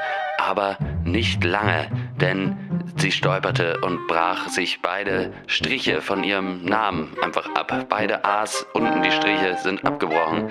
Aber 0.48 0.78
nicht 1.04 1.44
lange, 1.44 1.88
denn 2.20 2.58
sie 2.98 3.12
stolperte 3.12 3.80
und 3.82 4.08
brach 4.08 4.48
sich 4.50 4.82
beide 4.82 5.34
Striche 5.46 6.02
von 6.02 6.24
ihrem 6.24 6.66
Namen 6.66 7.16
einfach 7.22 7.48
ab. 7.54 7.86
Beide 7.89 8.26
A's 8.26 8.66
unten 8.74 9.04
die 9.04 9.12
Striche 9.12 9.58
sind 9.58 9.86
abgebrochen. 9.86 10.50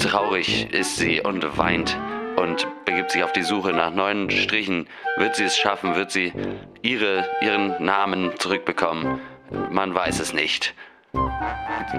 Traurig 0.00 0.72
ist 0.72 0.96
sie 0.96 1.20
und 1.20 1.58
weint 1.58 1.96
und 2.36 2.66
begibt 2.86 3.10
sich 3.10 3.22
auf 3.22 3.32
die 3.32 3.42
Suche 3.42 3.72
nach 3.72 3.90
neuen 3.90 4.30
Strichen. 4.30 4.88
Wird 5.18 5.36
sie 5.36 5.44
es 5.44 5.58
schaffen? 5.58 5.94
Wird 5.94 6.10
sie 6.10 6.32
ihre, 6.80 7.28
ihren 7.42 7.84
Namen 7.84 8.32
zurückbekommen? 8.38 9.20
Man 9.70 9.94
weiß 9.94 10.20
es 10.20 10.32
nicht. 10.32 10.74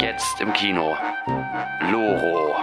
Jetzt 0.01 0.41
im 0.41 0.51
Kino. 0.53 0.97
Loro. 1.91 2.55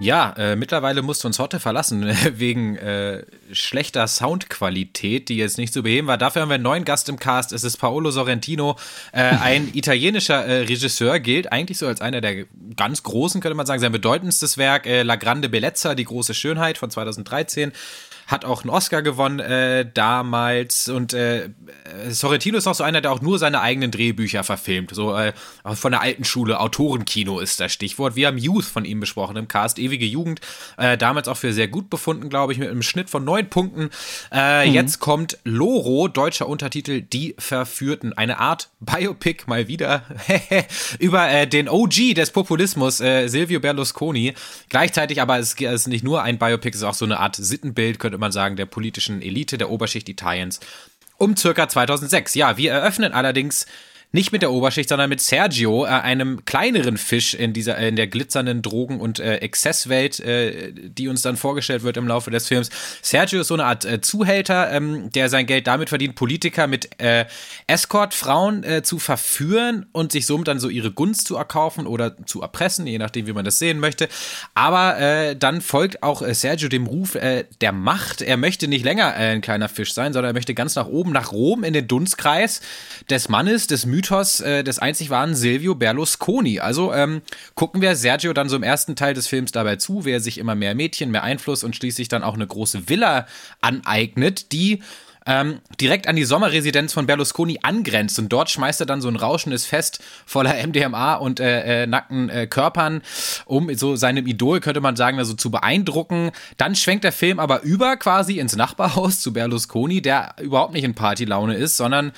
Ja, 0.00 0.34
äh, 0.36 0.56
mittlerweile 0.56 1.02
musste 1.02 1.28
uns 1.28 1.38
Hotte 1.38 1.60
verlassen, 1.60 2.04
wegen 2.32 2.76
äh, 2.76 3.24
schlechter 3.52 4.08
Soundqualität, 4.08 5.28
die 5.28 5.36
jetzt 5.36 5.56
nicht 5.56 5.72
zu 5.72 5.82
beheben 5.82 6.08
war. 6.08 6.18
Dafür 6.18 6.42
haben 6.42 6.48
wir 6.48 6.54
einen 6.54 6.64
neuen 6.64 6.84
Gast 6.84 7.08
im 7.08 7.18
Cast. 7.18 7.52
Es 7.52 7.62
ist 7.62 7.76
Paolo 7.76 8.10
Sorrentino, 8.10 8.76
äh, 9.12 9.22
ein 9.22 9.70
italienischer 9.74 10.44
äh, 10.44 10.62
Regisseur, 10.62 11.20
gilt 11.20 11.52
eigentlich 11.52 11.78
so 11.78 11.86
als 11.86 12.00
einer 12.00 12.20
der 12.20 12.46
ganz 12.76 13.04
großen, 13.04 13.40
könnte 13.40 13.54
man 13.54 13.66
sagen. 13.66 13.80
Sein 13.80 13.92
bedeutendstes 13.92 14.58
Werk, 14.58 14.86
äh, 14.86 15.02
La 15.04 15.14
Grande 15.16 15.48
Bellezza, 15.48 15.94
die 15.94 16.04
große 16.04 16.34
Schönheit 16.34 16.76
von 16.76 16.90
2013 16.90 17.72
hat 18.26 18.44
auch 18.44 18.62
einen 18.62 18.70
Oscar 18.70 19.02
gewonnen 19.02 19.40
äh, 19.40 19.86
damals 19.92 20.88
und 20.88 21.14
äh, 21.14 21.50
Sorrentino 22.08 22.58
ist 22.58 22.66
auch 22.66 22.74
so 22.74 22.84
einer, 22.84 23.00
der 23.00 23.12
auch 23.12 23.20
nur 23.20 23.38
seine 23.38 23.60
eigenen 23.60 23.90
Drehbücher 23.90 24.44
verfilmt, 24.44 24.94
so 24.94 25.14
äh, 25.14 25.32
von 25.74 25.92
der 25.92 26.00
alten 26.00 26.24
Schule, 26.24 26.60
Autorenkino 26.60 27.40
ist 27.40 27.60
das 27.60 27.72
Stichwort. 27.72 28.16
Wir 28.16 28.28
haben 28.28 28.38
Youth 28.38 28.64
von 28.64 28.84
ihm 28.84 29.00
besprochen 29.00 29.36
im 29.36 29.48
Cast, 29.48 29.78
ewige 29.78 30.06
Jugend, 30.06 30.40
äh, 30.76 30.96
damals 30.96 31.28
auch 31.28 31.36
für 31.36 31.52
sehr 31.52 31.68
gut 31.68 31.90
befunden, 31.90 32.28
glaube 32.28 32.52
ich, 32.52 32.58
mit 32.58 32.70
einem 32.70 32.82
Schnitt 32.82 33.10
von 33.10 33.24
neun 33.24 33.48
Punkten. 33.48 33.90
Äh, 34.32 34.66
mhm. 34.68 34.74
Jetzt 34.74 35.00
kommt 35.00 35.38
Loro, 35.44 36.08
deutscher 36.08 36.48
Untertitel, 36.48 37.02
Die 37.02 37.34
Verführten, 37.38 38.12
eine 38.12 38.38
Art 38.38 38.70
Biopic 38.80 39.44
mal 39.46 39.68
wieder 39.68 40.04
über 40.98 41.28
äh, 41.28 41.46
den 41.46 41.68
OG 41.68 42.14
des 42.14 42.30
Populismus, 42.30 43.00
äh, 43.00 43.28
Silvio 43.28 43.60
Berlusconi. 43.60 44.34
Gleichzeitig 44.68 45.20
aber 45.20 45.38
es 45.38 45.54
ist 45.54 45.88
nicht 45.88 46.04
nur 46.04 46.22
ein 46.22 46.38
Biopic, 46.38 46.70
es 46.70 46.76
ist 46.76 46.84
auch 46.84 46.94
so 46.94 47.04
eine 47.04 47.18
Art 47.18 47.36
Sittenbild, 47.36 47.98
könnte 47.98 48.13
man 48.18 48.32
sagen, 48.32 48.56
der 48.56 48.66
politischen 48.66 49.22
Elite 49.22 49.58
der 49.58 49.70
Oberschicht 49.70 50.08
Italiens 50.08 50.60
um 51.16 51.36
circa 51.36 51.68
2006. 51.68 52.34
Ja, 52.34 52.56
wir 52.56 52.72
eröffnen 52.72 53.12
allerdings 53.12 53.66
nicht 54.14 54.30
mit 54.30 54.42
der 54.42 54.52
Oberschicht, 54.52 54.88
sondern 54.88 55.08
mit 55.08 55.20
Sergio, 55.20 55.84
äh, 55.84 55.88
einem 55.88 56.44
kleineren 56.44 56.98
Fisch 56.98 57.34
in 57.34 57.52
dieser 57.52 57.76
in 57.78 57.96
der 57.96 58.06
glitzernden 58.06 58.62
Drogen- 58.62 59.00
und 59.00 59.18
äh, 59.18 59.38
Exzesswelt, 59.38 60.20
äh, 60.20 60.72
die 60.72 61.08
uns 61.08 61.22
dann 61.22 61.36
vorgestellt 61.36 61.82
wird 61.82 61.96
im 61.96 62.06
Laufe 62.06 62.30
des 62.30 62.46
Films. 62.46 62.70
Sergio 63.02 63.40
ist 63.40 63.48
so 63.48 63.54
eine 63.54 63.64
Art 63.64 63.84
äh, 63.84 64.00
Zuhälter, 64.00 64.70
ähm, 64.70 65.10
der 65.10 65.28
sein 65.28 65.46
Geld 65.46 65.66
damit 65.66 65.88
verdient, 65.88 66.14
Politiker 66.14 66.68
mit 66.68 67.00
äh, 67.00 67.26
Escort-Frauen 67.66 68.62
äh, 68.62 68.82
zu 68.84 69.00
verführen 69.00 69.86
und 69.90 70.12
sich 70.12 70.26
somit 70.26 70.46
dann 70.46 70.60
so 70.60 70.68
ihre 70.68 70.92
Gunst 70.92 71.26
zu 71.26 71.34
erkaufen 71.34 71.84
oder 71.84 72.16
zu 72.24 72.40
erpressen, 72.40 72.86
je 72.86 72.98
nachdem, 72.98 73.26
wie 73.26 73.32
man 73.32 73.44
das 73.44 73.58
sehen 73.58 73.80
möchte. 73.80 74.08
Aber 74.54 74.96
äh, 74.96 75.34
dann 75.34 75.60
folgt 75.60 76.04
auch 76.04 76.22
äh, 76.22 76.34
Sergio 76.34 76.68
dem 76.68 76.86
Ruf 76.86 77.16
äh, 77.16 77.46
der 77.60 77.72
Macht. 77.72 78.22
Er 78.22 78.36
möchte 78.36 78.68
nicht 78.68 78.84
länger 78.84 79.12
äh, 79.16 79.32
ein 79.32 79.40
kleiner 79.40 79.68
Fisch 79.68 79.92
sein, 79.92 80.12
sondern 80.12 80.30
er 80.30 80.34
möchte 80.34 80.54
ganz 80.54 80.76
nach 80.76 80.86
oben, 80.86 81.10
nach 81.10 81.32
Rom 81.32 81.64
in 81.64 81.72
den 81.72 81.88
Dunstkreis 81.88 82.60
des 83.10 83.28
Mannes, 83.28 83.66
des 83.66 83.86
Mythos 83.86 84.03
Mythos 84.04 84.40
äh, 84.40 84.62
des 84.62 84.78
einzig 84.78 85.08
wahren 85.08 85.34
Silvio 85.34 85.74
Berlusconi. 85.74 86.60
Also 86.60 86.92
ähm, 86.92 87.22
gucken 87.54 87.80
wir 87.80 87.96
Sergio 87.96 88.34
dann 88.34 88.50
so 88.50 88.56
im 88.56 88.62
ersten 88.62 88.96
Teil 88.96 89.14
des 89.14 89.28
Films 89.28 89.50
dabei 89.50 89.76
zu, 89.76 90.04
wie 90.04 90.10
er 90.10 90.20
sich 90.20 90.36
immer 90.36 90.54
mehr 90.54 90.74
Mädchen, 90.74 91.10
mehr 91.10 91.22
Einfluss 91.22 91.64
und 91.64 91.74
schließlich 91.74 92.08
dann 92.08 92.22
auch 92.22 92.34
eine 92.34 92.46
große 92.46 92.90
Villa 92.90 93.26
aneignet, 93.62 94.52
die 94.52 94.82
ähm, 95.26 95.60
direkt 95.80 96.06
an 96.06 96.16
die 96.16 96.24
Sommerresidenz 96.24 96.92
von 96.92 97.06
Berlusconi 97.06 97.60
angrenzt. 97.62 98.18
Und 98.18 98.28
dort 98.28 98.50
schmeißt 98.50 98.80
er 98.80 98.86
dann 98.86 99.00
so 99.00 99.08
ein 99.08 99.16
rauschendes 99.16 99.64
Fest 99.64 100.02
voller 100.26 100.54
MDMA 100.66 101.14
und 101.14 101.40
äh, 101.40 101.84
äh, 101.84 101.86
nackten 101.86 102.28
äh, 102.28 102.46
Körpern, 102.46 103.00
um 103.46 103.74
so 103.74 103.96
seinem 103.96 104.26
Idol, 104.26 104.60
könnte 104.60 104.82
man 104.82 104.96
sagen, 104.96 105.18
also 105.18 105.32
zu 105.32 105.50
beeindrucken. 105.50 106.30
Dann 106.58 106.74
schwenkt 106.74 107.04
der 107.04 107.12
Film 107.12 107.38
aber 107.38 107.62
über 107.62 107.96
quasi 107.96 108.38
ins 108.38 108.54
Nachbarhaus 108.54 109.20
zu 109.20 109.32
Berlusconi, 109.32 110.02
der 110.02 110.34
überhaupt 110.42 110.74
nicht 110.74 110.84
in 110.84 110.94
Partylaune 110.94 111.54
ist, 111.54 111.78
sondern 111.78 112.12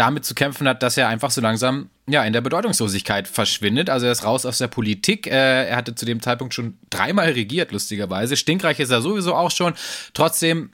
damit 0.00 0.24
zu 0.24 0.34
kämpfen 0.34 0.66
hat, 0.66 0.82
dass 0.82 0.96
er 0.96 1.08
einfach 1.08 1.30
so 1.30 1.42
langsam 1.42 1.90
ja 2.08 2.24
in 2.24 2.32
der 2.32 2.40
Bedeutungslosigkeit 2.40 3.28
verschwindet. 3.28 3.90
Also 3.90 4.06
er 4.06 4.12
ist 4.12 4.24
raus 4.24 4.46
aus 4.46 4.56
der 4.56 4.68
Politik. 4.68 5.26
Äh, 5.26 5.68
er 5.68 5.76
hatte 5.76 5.94
zu 5.94 6.06
dem 6.06 6.22
Zeitpunkt 6.22 6.54
schon 6.54 6.78
dreimal 6.88 7.28
regiert, 7.32 7.70
lustigerweise. 7.70 8.38
Stinkreich 8.38 8.80
ist 8.80 8.90
er 8.90 9.02
sowieso 9.02 9.34
auch 9.34 9.50
schon. 9.50 9.74
Trotzdem 10.14 10.70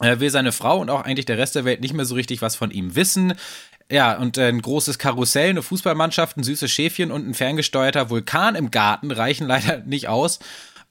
äh, 0.00 0.18
will 0.18 0.28
seine 0.28 0.50
Frau 0.50 0.80
und 0.80 0.90
auch 0.90 1.02
eigentlich 1.02 1.24
der 1.24 1.38
Rest 1.38 1.54
der 1.54 1.64
Welt 1.64 1.82
nicht 1.82 1.94
mehr 1.94 2.04
so 2.04 2.16
richtig 2.16 2.42
was 2.42 2.56
von 2.56 2.72
ihm 2.72 2.96
wissen. 2.96 3.34
Ja, 3.88 4.16
und 4.16 4.38
ein 4.38 4.60
großes 4.60 4.98
Karussell, 4.98 5.50
eine 5.50 5.62
Fußballmannschaft, 5.62 6.36
ein 6.36 6.42
süßes 6.42 6.70
Schäfchen 6.70 7.12
und 7.12 7.28
ein 7.28 7.34
ferngesteuerter 7.34 8.10
Vulkan 8.10 8.56
im 8.56 8.72
Garten 8.72 9.12
reichen 9.12 9.46
leider 9.46 9.78
nicht 9.78 10.08
aus 10.08 10.40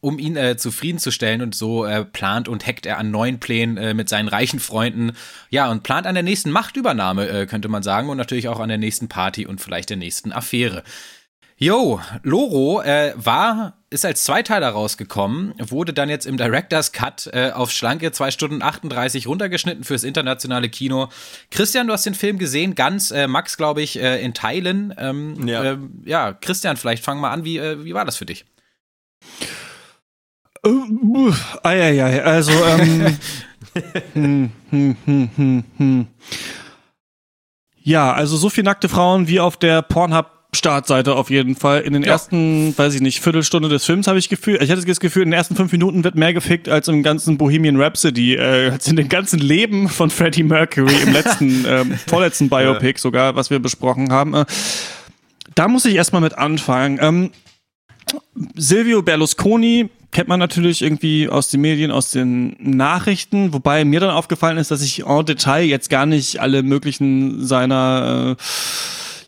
um 0.03 0.19
ihn 0.19 0.35
äh, 0.35 0.57
zufriedenzustellen 0.57 1.41
und 1.41 1.55
so 1.55 1.85
äh, 1.85 2.03
plant 2.03 2.49
und 2.49 2.67
hackt 2.67 2.85
er 2.85 2.97
an 2.97 3.09
neuen 3.09 3.39
Plänen 3.39 3.77
äh, 3.77 3.93
mit 3.93 4.09
seinen 4.09 4.27
reichen 4.27 4.59
Freunden. 4.59 5.13
Ja, 5.49 5.71
und 5.71 5.83
plant 5.83 6.05
an 6.05 6.13
der 6.13 6.23
nächsten 6.23 6.51
Machtübernahme, 6.51 7.29
äh, 7.29 7.45
könnte 7.45 7.69
man 7.69 7.83
sagen, 7.83 8.09
und 8.09 8.17
natürlich 8.17 8.49
auch 8.49 8.59
an 8.59 8.67
der 8.67 8.77
nächsten 8.77 9.07
Party 9.07 9.45
und 9.45 9.61
vielleicht 9.61 9.89
der 9.89 9.97
nächsten 9.97 10.33
Affäre. 10.33 10.83
Jo, 11.55 12.01
Loro 12.23 12.81
äh, 12.81 13.13
war, 13.15 13.77
ist 13.89 14.03
als 14.03 14.25
Zweiteiler 14.25 14.69
rausgekommen, 14.69 15.53
wurde 15.59 15.93
dann 15.93 16.09
jetzt 16.09 16.25
im 16.25 16.35
Director's 16.35 16.91
Cut 16.91 17.29
äh, 17.31 17.51
auf 17.51 17.71
schlanke 17.71 18.11
2 18.11 18.31
Stunden 18.31 18.61
38 18.61 19.27
runtergeschnitten 19.27 19.85
fürs 19.85 20.03
internationale 20.03 20.67
Kino. 20.67 21.07
Christian, 21.49 21.87
du 21.87 21.93
hast 21.93 22.05
den 22.05 22.15
Film 22.15 22.39
gesehen, 22.39 22.75
ganz, 22.75 23.11
äh, 23.11 23.27
Max, 23.27 23.55
glaube 23.55 23.81
ich, 23.81 23.97
äh, 24.01 24.21
in 24.21 24.33
Teilen. 24.33 24.93
Ähm, 24.97 25.47
ja. 25.47 25.63
Äh, 25.63 25.77
ja, 26.03 26.33
Christian, 26.33 26.75
vielleicht 26.75 27.05
fang 27.05 27.21
mal 27.21 27.31
an, 27.31 27.45
wie, 27.45 27.57
äh, 27.57 27.85
wie 27.85 27.93
war 27.93 28.03
das 28.03 28.17
für 28.17 28.25
dich? 28.25 28.43
Eieiei, 31.63 32.23
also, 32.23 32.51
ähm, 32.51 33.17
hm, 34.13 34.49
hm, 34.69 34.95
hm, 35.05 35.29
hm, 35.35 35.63
hm. 35.77 36.07
Ja, 37.81 38.13
also 38.13 38.37
so 38.37 38.49
viel 38.49 38.63
nackte 38.63 38.87
Frauen 38.87 39.27
wie 39.27 39.41
auf 39.41 39.57
der 39.57 39.81
Pornhub 39.81 40.27
Startseite 40.55 41.15
auf 41.15 41.29
jeden 41.29 41.55
Fall. 41.55 41.81
In 41.81 41.93
den 41.93 42.03
ja. 42.03 42.11
ersten, 42.11 42.77
weiß 42.77 42.93
ich 42.93 43.01
nicht, 43.01 43.21
Viertelstunde 43.21 43.69
des 43.69 43.85
Films 43.85 44.07
habe 44.07 44.19
ich 44.19 44.29
Gefühl, 44.29 44.59
ich 44.61 44.69
hatte 44.69 44.85
das 44.85 44.99
Gefühl, 44.99 45.23
in 45.23 45.29
den 45.29 45.37
ersten 45.37 45.55
fünf 45.55 45.71
Minuten 45.71 46.03
wird 46.03 46.15
mehr 46.15 46.33
gefickt 46.33 46.69
als 46.69 46.87
im 46.87 47.03
ganzen 47.03 47.37
Bohemian 47.37 47.81
Rhapsody, 47.81 48.35
äh, 48.35 48.69
als 48.69 48.87
in 48.87 48.95
dem 48.95 49.09
ganzen 49.09 49.39
Leben 49.39 49.89
von 49.89 50.09
Freddie 50.09 50.43
Mercury 50.43 50.95
im 51.01 51.13
letzten, 51.13 51.65
ähm, 51.67 51.97
vorletzten 52.07 52.49
Biopic 52.49 52.99
sogar, 52.99 53.35
was 53.35 53.49
wir 53.49 53.59
besprochen 53.59 54.11
haben. 54.11 54.33
Äh, 54.35 54.45
da 55.55 55.67
muss 55.67 55.85
ich 55.85 55.95
erstmal 55.95 56.21
mit 56.21 56.37
anfangen. 56.37 56.99
Ähm, 57.01 57.31
Silvio 58.55 59.01
Berlusconi 59.01 59.89
kennt 60.11 60.29
man 60.29 60.39
natürlich 60.39 60.81
irgendwie 60.81 61.27
aus 61.27 61.49
den 61.49 61.61
Medien, 61.61 61.91
aus 61.91 62.11
den 62.11 62.55
Nachrichten, 62.59 63.53
wobei 63.53 63.83
mir 63.83 63.99
dann 63.99 64.11
aufgefallen 64.11 64.57
ist, 64.57 64.71
dass 64.71 64.81
ich 64.81 65.05
en 65.05 65.25
Detail 65.25 65.63
jetzt 65.63 65.89
gar 65.89 66.05
nicht 66.05 66.39
alle 66.39 66.63
möglichen 66.63 67.45
seiner 67.45 68.37
äh, 68.37 68.43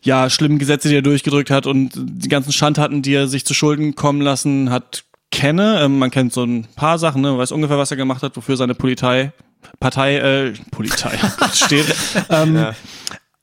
ja 0.02 0.30
schlimmen 0.30 0.58
Gesetze, 0.58 0.88
die 0.88 0.94
er 0.94 1.02
durchgedrückt 1.02 1.50
hat 1.50 1.66
und 1.66 1.90
die 1.94 2.28
ganzen 2.28 2.52
Schandtaten, 2.52 3.02
die 3.02 3.14
er 3.14 3.26
sich 3.26 3.44
zu 3.44 3.54
Schulden 3.54 3.96
kommen 3.96 4.20
lassen 4.20 4.70
hat, 4.70 5.04
kenne. 5.32 5.80
Ähm, 5.82 5.98
man 5.98 6.10
kennt 6.10 6.32
so 6.32 6.44
ein 6.44 6.66
paar 6.76 6.98
Sachen, 6.98 7.22
ne? 7.22 7.30
man 7.30 7.38
weiß 7.38 7.52
ungefähr, 7.52 7.78
was 7.78 7.90
er 7.90 7.96
gemacht 7.96 8.22
hat, 8.22 8.36
wofür 8.36 8.56
seine 8.56 8.74
Polizei 8.74 9.32
Partei, 9.80 10.16
äh, 10.18 10.52
Polizei 10.70 11.18
steht. 11.52 11.86
ähm, 12.30 12.56
ja. 12.56 12.74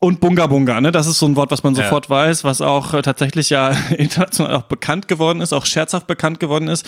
Und 0.03 0.19
Bunga 0.19 0.47
Bunga, 0.47 0.81
ne? 0.81 0.91
Das 0.91 1.07
ist 1.07 1.17
so 1.17 1.25
ein 1.25 1.37
Wort, 1.37 1.49
was 1.49 1.63
man 1.63 1.75
sofort 1.75 2.07
ja. 2.07 2.09
weiß, 2.09 2.43
was 2.43 2.59
auch 2.59 2.93
äh, 2.93 3.01
tatsächlich 3.01 3.49
ja 3.49 3.69
international 3.97 4.53
auch 4.53 4.63
bekannt 4.63 5.07
geworden 5.07 5.39
ist, 5.39 5.53
auch 5.53 5.65
scherzhaft 5.65 6.07
bekannt 6.07 6.41
geworden 6.41 6.67
ist. 6.67 6.85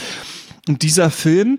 Und 0.67 0.81
dieser 0.81 1.09
Film 1.09 1.57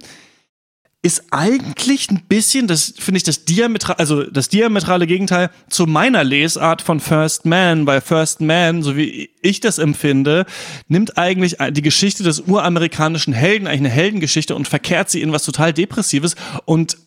ist 1.00 1.32
eigentlich 1.32 2.10
ein 2.10 2.24
bisschen, 2.28 2.66
das 2.66 2.92
finde 2.98 3.16
ich, 3.16 3.22
das 3.22 3.46
diametral, 3.46 3.96
also 3.96 4.24
das 4.24 4.50
diametrale 4.50 5.06
Gegenteil 5.06 5.48
zu 5.70 5.86
meiner 5.86 6.24
Lesart 6.24 6.82
von 6.82 7.00
First 7.00 7.46
Man, 7.46 7.86
weil 7.86 8.02
First 8.02 8.42
Man, 8.42 8.82
so 8.82 8.94
wie 8.94 9.30
ich 9.40 9.60
das 9.60 9.78
empfinde, 9.78 10.44
nimmt 10.88 11.16
eigentlich 11.16 11.56
die 11.70 11.80
Geschichte 11.80 12.22
des 12.22 12.40
uramerikanischen 12.40 13.32
Helden, 13.32 13.66
eigentlich 13.66 13.80
eine 13.80 13.88
Heldengeschichte 13.88 14.54
und 14.54 14.68
verkehrt 14.68 15.08
sie 15.08 15.22
in 15.22 15.32
was 15.32 15.44
total 15.44 15.72
Depressives 15.72 16.36
und 16.66 16.98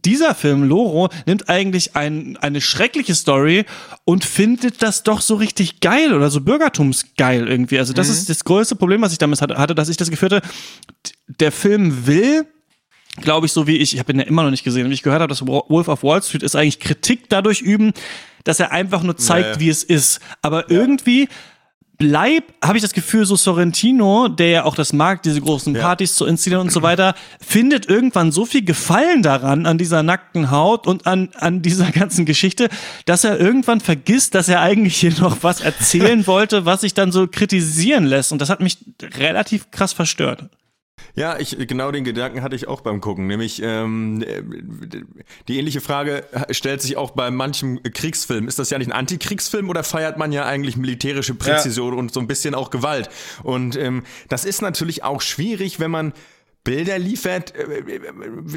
dieser 0.00 0.34
Film, 0.34 0.64
Loro, 0.64 1.08
nimmt 1.26 1.48
eigentlich 1.48 1.96
ein, 1.96 2.36
eine 2.38 2.60
schreckliche 2.60 3.14
Story 3.14 3.64
und 4.04 4.24
findet 4.24 4.82
das 4.82 5.02
doch 5.02 5.20
so 5.20 5.34
richtig 5.36 5.80
geil 5.80 6.14
oder 6.14 6.30
so 6.30 6.40
bürgertumsgeil 6.40 7.48
irgendwie. 7.48 7.78
Also 7.78 7.92
das 7.92 8.08
mhm. 8.08 8.14
ist 8.14 8.30
das 8.30 8.44
größte 8.44 8.76
Problem, 8.76 9.02
was 9.02 9.12
ich 9.12 9.18
damit 9.18 9.40
hatte, 9.40 9.74
dass 9.74 9.88
ich 9.88 9.96
das 9.96 10.10
Gefühl 10.10 10.30
hatte, 10.30 10.48
der 11.26 11.52
Film 11.52 12.06
will 12.06 12.46
glaube 13.20 13.46
ich, 13.46 13.52
so 13.52 13.66
wie 13.66 13.76
ich, 13.76 13.92
ich 13.92 13.98
habe 13.98 14.12
ihn 14.12 14.20
ja 14.20 14.24
immer 14.24 14.42
noch 14.42 14.50
nicht 14.50 14.64
gesehen, 14.64 14.88
wie 14.88 14.94
ich 14.94 15.02
gehört 15.02 15.20
habe, 15.20 15.28
dass 15.28 15.46
Wolf 15.46 15.88
of 15.88 16.02
Wall 16.02 16.22
Street 16.22 16.42
ist 16.42 16.56
eigentlich 16.56 16.80
Kritik 16.80 17.28
dadurch 17.28 17.60
üben, 17.60 17.92
dass 18.44 18.58
er 18.58 18.72
einfach 18.72 19.02
nur 19.02 19.16
zeigt, 19.16 19.48
naja. 19.48 19.60
wie 19.60 19.68
es 19.68 19.84
ist. 19.84 20.20
Aber 20.40 20.70
ja. 20.70 20.78
irgendwie 20.78 21.28
bleibt, 22.02 22.52
habe 22.64 22.76
ich 22.76 22.82
das 22.82 22.94
Gefühl, 22.94 23.24
so 23.26 23.36
Sorrentino, 23.36 24.26
der 24.26 24.48
ja 24.48 24.64
auch 24.64 24.74
das 24.74 24.92
mag, 24.92 25.22
diese 25.22 25.40
großen 25.40 25.72
Partys 25.74 26.10
ja. 26.10 26.16
zu 26.16 26.26
inszenieren 26.26 26.62
und 26.62 26.72
so 26.72 26.82
weiter, 26.82 27.14
findet 27.40 27.88
irgendwann 27.88 28.32
so 28.32 28.44
viel 28.44 28.64
Gefallen 28.64 29.22
daran, 29.22 29.66
an 29.66 29.78
dieser 29.78 30.02
nackten 30.02 30.50
Haut 30.50 30.88
und 30.88 31.06
an, 31.06 31.28
an 31.36 31.62
dieser 31.62 31.92
ganzen 31.92 32.26
Geschichte, 32.26 32.70
dass 33.04 33.22
er 33.22 33.38
irgendwann 33.38 33.80
vergisst, 33.80 34.34
dass 34.34 34.48
er 34.48 34.60
eigentlich 34.60 34.96
hier 34.96 35.12
noch 35.20 35.44
was 35.44 35.60
erzählen 35.60 36.26
wollte, 36.26 36.66
was 36.66 36.80
sich 36.80 36.92
dann 36.92 37.12
so 37.12 37.28
kritisieren 37.28 38.04
lässt. 38.04 38.32
Und 38.32 38.40
das 38.40 38.50
hat 38.50 38.60
mich 38.60 38.78
relativ 39.16 39.70
krass 39.70 39.92
verstört. 39.92 40.48
Ja, 41.14 41.38
ich, 41.38 41.56
genau 41.68 41.90
den 41.90 42.04
Gedanken 42.04 42.42
hatte 42.42 42.56
ich 42.56 42.68
auch 42.68 42.80
beim 42.80 43.00
Gucken. 43.00 43.26
Nämlich 43.26 43.60
ähm, 43.62 44.24
die 45.48 45.58
ähnliche 45.58 45.80
Frage 45.80 46.24
stellt 46.50 46.80
sich 46.80 46.96
auch 46.96 47.10
bei 47.10 47.30
manchem 47.30 47.82
Kriegsfilm. 47.82 48.48
Ist 48.48 48.58
das 48.58 48.70
ja 48.70 48.78
nicht 48.78 48.88
ein 48.88 48.96
Antikriegsfilm 48.98 49.68
oder 49.68 49.84
feiert 49.84 50.16
man 50.16 50.32
ja 50.32 50.46
eigentlich 50.46 50.76
militärische 50.76 51.34
Präzision 51.34 51.94
ja. 51.94 51.98
und 51.98 52.12
so 52.14 52.20
ein 52.20 52.26
bisschen 52.26 52.54
auch 52.54 52.70
Gewalt? 52.70 53.10
Und 53.42 53.76
ähm, 53.76 54.04
das 54.28 54.44
ist 54.44 54.62
natürlich 54.62 55.04
auch 55.04 55.20
schwierig, 55.20 55.80
wenn 55.80 55.90
man 55.90 56.12
Bilder 56.64 56.98
liefert, 56.98 57.54
äh, 57.56 58.00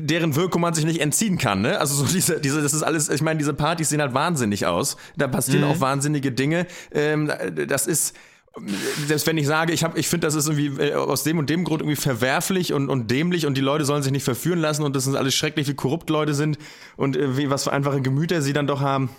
deren 0.01 0.35
Wirkung 0.35 0.61
man 0.61 0.73
sich 0.73 0.85
nicht 0.85 1.01
entziehen 1.01 1.37
kann. 1.37 1.61
Ne? 1.61 1.79
Also 1.79 1.95
so 1.95 2.05
diese, 2.05 2.39
diese, 2.39 2.61
das 2.61 2.73
ist 2.73 2.83
alles, 2.83 3.09
ich 3.09 3.21
meine, 3.21 3.39
diese 3.39 3.53
Partys 3.53 3.89
sehen 3.89 4.01
halt 4.01 4.13
wahnsinnig 4.13 4.65
aus. 4.65 4.95
Da 5.17 5.27
passieren 5.27 5.65
mhm. 5.65 5.71
auch 5.71 5.79
wahnsinnige 5.81 6.31
Dinge. 6.31 6.67
Ähm, 6.93 7.31
das 7.67 7.87
ist 7.87 8.15
selbst 9.07 9.27
wenn 9.27 9.37
ich 9.37 9.47
sage, 9.47 9.73
ich, 9.73 9.83
hab, 9.83 9.97
ich 9.97 10.07
finde, 10.07 10.27
das 10.27 10.35
ist 10.35 10.47
irgendwie 10.47 10.81
äh, 10.81 10.93
aus 10.93 11.23
dem 11.23 11.37
und 11.37 11.49
dem 11.49 11.63
Grund 11.63 11.81
irgendwie 11.81 11.99
verwerflich 11.99 12.73
und, 12.73 12.89
und 12.89 13.11
dämlich 13.11 13.45
und 13.45 13.55
die 13.55 13.61
Leute 13.61 13.85
sollen 13.85 14.03
sich 14.03 14.11
nicht 14.11 14.23
verführen 14.23 14.59
lassen 14.59 14.83
und 14.83 14.95
das 14.95 15.03
sind 15.03 15.15
alles 15.15 15.35
schrecklich, 15.35 15.67
wie 15.67 15.73
korrupt 15.73 16.09
Leute 16.09 16.33
sind 16.33 16.57
und 16.95 17.17
äh, 17.17 17.37
wie, 17.37 17.49
was 17.49 17.65
für 17.65 17.73
einfache 17.73 18.01
Gemüter 18.01 18.41
sie 18.41 18.53
dann 18.53 18.67
doch 18.67 18.81
haben. 18.81 19.09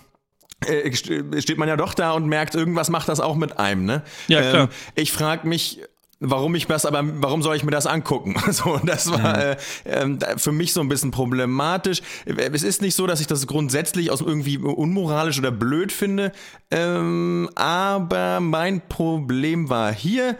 Äh, 0.65 0.91
steht 0.93 1.57
man 1.57 1.67
ja 1.67 1.77
doch 1.77 1.93
da 1.93 2.13
und 2.13 2.25
merkt, 2.25 2.55
irgendwas 2.55 2.89
macht 2.89 3.09
das 3.09 3.19
auch 3.19 3.35
mit 3.35 3.59
einem, 3.59 3.85
ne? 3.85 4.01
Ja, 4.27 4.41
klar. 4.41 4.63
Ähm, 4.63 4.69
ich 4.95 5.11
frage 5.11 5.47
mich, 5.47 5.81
warum 6.19 6.55
ich 6.55 6.67
das, 6.67 6.85
aber 6.85 7.01
warum 7.21 7.41
soll 7.41 7.55
ich 7.55 7.63
mir 7.63 7.71
das 7.71 7.85
angucken? 7.85 8.35
So, 8.51 8.79
das 8.83 9.11
war 9.11 9.37
mhm. 9.37 10.17
äh, 10.19 10.25
äh, 10.33 10.37
für 10.37 10.51
mich 10.51 10.73
so 10.73 10.81
ein 10.81 10.87
bisschen 10.87 11.11
problematisch. 11.11 12.01
Es 12.25 12.63
ist 12.63 12.81
nicht 12.81 12.95
so, 12.95 13.05
dass 13.05 13.19
ich 13.19 13.27
das 13.27 13.45
grundsätzlich 13.45 14.09
aus 14.09 14.21
irgendwie 14.21 14.57
unmoralisch 14.57 15.37
oder 15.37 15.51
blöd 15.51 15.91
finde, 15.91 16.31
ähm, 16.71 17.49
aber 17.55 18.39
mein 18.39 18.81
Problem 18.87 19.69
war 19.69 19.93
hier, 19.93 20.37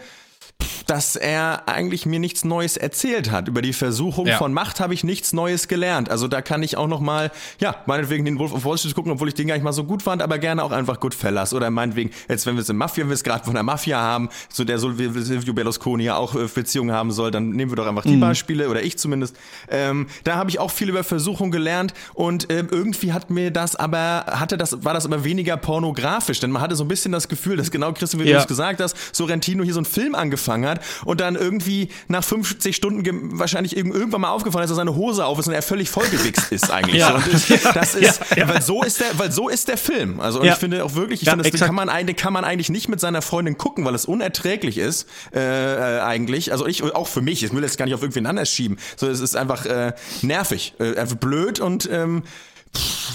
dass 0.87 1.15
er 1.15 1.67
eigentlich 1.67 2.05
mir 2.05 2.19
nichts 2.19 2.43
Neues 2.43 2.77
erzählt 2.77 3.29
hat. 3.29 3.47
Über 3.47 3.61
die 3.61 3.73
Versuchung 3.73 4.25
ja. 4.27 4.37
von 4.37 4.53
Macht 4.53 4.79
habe 4.79 4.93
ich 4.93 5.03
nichts 5.03 5.33
Neues 5.33 5.67
gelernt. 5.67 6.09
Also 6.09 6.27
da 6.27 6.41
kann 6.41 6.63
ich 6.63 6.77
auch 6.77 6.87
noch 6.87 7.01
mal, 7.01 7.31
ja, 7.59 7.75
meinetwegen 7.85 8.25
den 8.25 8.39
Wolf 8.39 8.53
of 8.53 8.65
Wall 8.65 8.77
Street 8.77 8.95
gucken, 8.95 9.11
obwohl 9.11 9.27
ich 9.27 9.33
den 9.33 9.47
gar 9.47 9.55
nicht 9.55 9.63
mal 9.63 9.73
so 9.73 9.83
gut 9.83 10.01
fand, 10.01 10.21
aber 10.21 10.39
gerne 10.39 10.63
auch 10.63 10.71
einfach 10.71 10.99
Goodfellas 10.99 11.53
oder 11.53 11.69
meinetwegen, 11.69 12.11
jetzt 12.29 12.45
wenn 12.45 12.55
wir 12.55 12.61
es 12.61 12.69
in 12.69 12.77
Mafia, 12.77 13.03
wenn 13.03 13.09
wir 13.09 13.15
es 13.15 13.23
gerade 13.23 13.43
von 13.43 13.53
der 13.53 13.63
Mafia 13.63 13.99
haben, 13.99 14.29
zu 14.49 14.63
der 14.63 14.79
Silvio 14.79 15.53
Berlusconi 15.53 16.05
ja 16.05 16.15
auch 16.15 16.35
äh, 16.35 16.47
Beziehungen 16.47 16.91
haben 16.91 17.11
soll, 17.11 17.31
dann 17.31 17.49
nehmen 17.49 17.71
wir 17.71 17.75
doch 17.75 17.87
einfach 17.87 18.03
die 18.03 18.15
mhm. 18.15 18.21
Beispiele 18.21 18.69
oder 18.69 18.81
ich 18.81 18.97
zumindest. 18.97 19.35
Ähm, 19.69 20.07
da 20.23 20.35
habe 20.35 20.49
ich 20.49 20.59
auch 20.59 20.71
viel 20.71 20.89
über 20.89 21.03
Versuchung 21.03 21.51
gelernt 21.51 21.93
und 22.13 22.47
ähm, 22.49 22.69
irgendwie 22.71 23.11
hat 23.11 23.29
mir 23.29 23.51
das 23.51 23.75
aber, 23.75 24.25
hatte 24.27 24.57
das, 24.57 24.83
war 24.83 24.93
das 24.93 25.05
aber 25.05 25.23
weniger 25.23 25.57
pornografisch, 25.57 26.39
denn 26.39 26.51
man 26.51 26.61
hatte 26.61 26.75
so 26.75 26.85
ein 26.85 26.87
bisschen 26.87 27.11
das 27.11 27.27
Gefühl, 27.27 27.57
dass 27.57 27.71
genau 27.71 27.91
Christoph, 27.91 28.21
wie 28.21 28.29
ja. 28.29 28.37
du 28.37 28.41
es 28.41 28.47
gesagt 28.47 28.81
hast, 28.81 28.95
Sorrentino 29.13 29.63
hier 29.63 29.73
so 29.73 29.79
einen 29.79 29.85
Film 29.85 30.15
angefangen 30.15 30.46
hat 30.47 30.81
und 31.05 31.21
dann 31.21 31.35
irgendwie 31.35 31.89
nach 32.07 32.23
50 32.23 32.75
Stunden 32.75 33.39
wahrscheinlich 33.39 33.75
irgendwann 33.75 34.21
mal 34.21 34.31
aufgefallen 34.31 34.63
ist, 34.65 34.69
dass 34.69 34.77
seine 34.77 34.95
Hose 34.95 35.25
auf 35.25 35.39
ist 35.39 35.47
und 35.47 35.53
er 35.53 35.61
völlig 35.61 35.89
vollgewichst 35.89 36.51
ist 36.51 36.71
eigentlich. 36.71 36.97
ja. 37.01 37.21
das, 37.31 37.47
das 37.73 37.95
ist, 37.95 38.21
ja, 38.31 38.37
ja. 38.37 38.49
weil 38.49 38.61
so 38.61 38.83
ist 38.83 38.99
der, 38.99 39.07
weil 39.17 39.31
so 39.31 39.49
ist 39.49 39.67
der 39.67 39.77
Film. 39.77 40.19
Also 40.19 40.43
ja. 40.43 40.53
ich 40.53 40.59
finde 40.59 40.83
auch 40.83 40.95
wirklich, 40.95 41.21
ich 41.21 41.29
finde, 41.29 41.49
das 41.49 41.59
kann 41.59 41.75
man, 41.75 41.89
eigentlich, 41.89 42.17
kann 42.17 42.33
man 42.33 42.43
eigentlich 42.43 42.69
nicht 42.69 42.89
mit 42.89 42.99
seiner 42.99 43.21
Freundin 43.21 43.57
gucken, 43.57 43.85
weil 43.85 43.95
es 43.95 44.05
unerträglich 44.05 44.77
ist 44.77 45.07
äh, 45.33 45.97
äh, 45.97 46.01
eigentlich. 46.01 46.51
Also 46.51 46.67
ich 46.67 46.83
auch 46.83 47.07
für 47.07 47.21
mich. 47.21 47.43
Ich 47.43 47.53
will 47.53 47.63
jetzt 47.63 47.77
gar 47.77 47.85
nicht 47.85 47.95
auf 47.95 48.01
irgendwen 48.01 48.25
anders 48.25 48.49
schieben. 48.49 48.77
So, 48.95 49.07
es 49.07 49.19
ist 49.19 49.35
einfach 49.35 49.65
äh, 49.65 49.93
nervig, 50.21 50.73
äh, 50.79 50.97
einfach 50.97 51.17
blöd 51.17 51.59
und 51.59 51.89
ähm, 51.91 52.23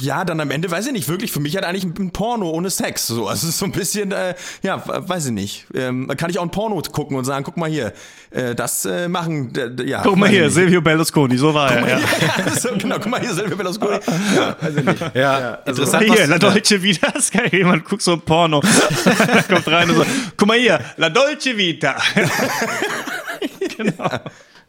ja, 0.00 0.24
dann 0.24 0.40
am 0.40 0.50
Ende, 0.50 0.70
weiß 0.70 0.86
ich 0.86 0.92
nicht, 0.92 1.08
wirklich, 1.08 1.32
für 1.32 1.40
mich 1.40 1.56
hat 1.56 1.64
eigentlich 1.64 1.84
ein 1.84 2.10
Porno 2.10 2.50
ohne 2.50 2.70
Sex. 2.70 3.06
So, 3.06 3.28
also 3.28 3.46
es 3.46 3.54
ist 3.54 3.58
so 3.58 3.66
ein 3.66 3.72
bisschen, 3.72 4.12
äh, 4.12 4.34
ja, 4.62 4.82
weiß 4.84 5.26
ich 5.26 5.32
nicht. 5.32 5.66
Ähm, 5.74 6.08
kann 6.16 6.30
ich 6.30 6.38
auch 6.38 6.42
ein 6.42 6.50
Porno 6.50 6.80
gucken 6.92 7.16
und 7.16 7.24
sagen, 7.24 7.44
guck 7.44 7.56
mal 7.56 7.70
hier, 7.70 7.92
äh, 8.30 8.54
das 8.54 8.84
äh, 8.84 9.08
machen, 9.08 9.52
ja. 9.84 10.02
Guck 10.02 10.16
mal 10.16 10.28
hier, 10.28 10.50
Silvio 10.50 10.80
Berlusconi, 10.80 11.36
so 11.36 11.54
war 11.54 11.72
er. 11.72 11.88
Ja. 11.88 11.96
Hier, 11.98 12.28
ja, 12.46 12.50
so, 12.50 12.68
genau, 12.76 12.96
guck 12.96 13.08
mal 13.08 13.20
hier, 13.20 13.34
Silvio 13.34 13.56
Berlusconi. 13.56 13.98
Ja, 14.34 14.56
weiß 14.60 14.76
ich 14.76 14.84
nicht. 14.84 15.00
Ja, 15.00 15.10
ja 15.14 15.58
also, 15.64 15.82
interessant. 15.82 16.04
Hier, 16.04 16.26
La 16.26 16.38
Dolce 16.38 16.82
Vita, 16.82 17.10
das 17.10 17.24
ist 17.24 17.32
geil, 17.32 17.48
jemand 17.52 17.84
guckt 17.84 18.02
so 18.02 18.12
ein 18.12 18.20
Porno, 18.20 18.60
kommt 18.60 19.68
rein 19.68 19.90
und 19.90 19.96
so, 19.96 20.06
guck 20.36 20.48
mal 20.48 20.58
hier, 20.58 20.80
La 20.96 21.10
Dolce 21.10 21.56
Vita. 21.56 21.96
genau. 23.76 23.92
Ja, 23.98 24.20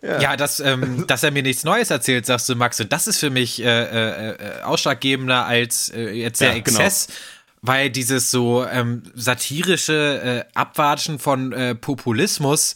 ja 0.03 0.37
dass, 0.37 0.59
ähm, 0.59 1.05
dass 1.07 1.23
er 1.23 1.31
mir 1.31 1.43
nichts 1.43 1.63
Neues 1.63 1.89
erzählt, 1.89 2.25
sagst 2.25 2.49
du, 2.49 2.55
Max. 2.55 2.79
Und 2.79 2.91
das 2.91 3.07
ist 3.07 3.19
für 3.19 3.29
mich 3.29 3.63
äh, 3.63 3.65
äh, 3.65 4.29
äh 4.31 4.61
ausschlaggebender 4.63 5.45
als 5.45 5.89
äh, 5.89 6.11
jetzt 6.11 6.41
der 6.41 6.55
ja, 6.55 6.59
genau. 6.59 6.79
Exzess. 6.79 7.07
Genau. 7.07 7.19
Weil 7.65 7.89
dieses 7.89 8.29
so 8.29 8.65
ähm, 8.65 9.03
satirische 9.15 10.45
äh, 10.45 10.57
Abwatschen 10.57 11.17
von 11.17 11.53
äh, 11.53 11.75
Populismus, 11.75 12.75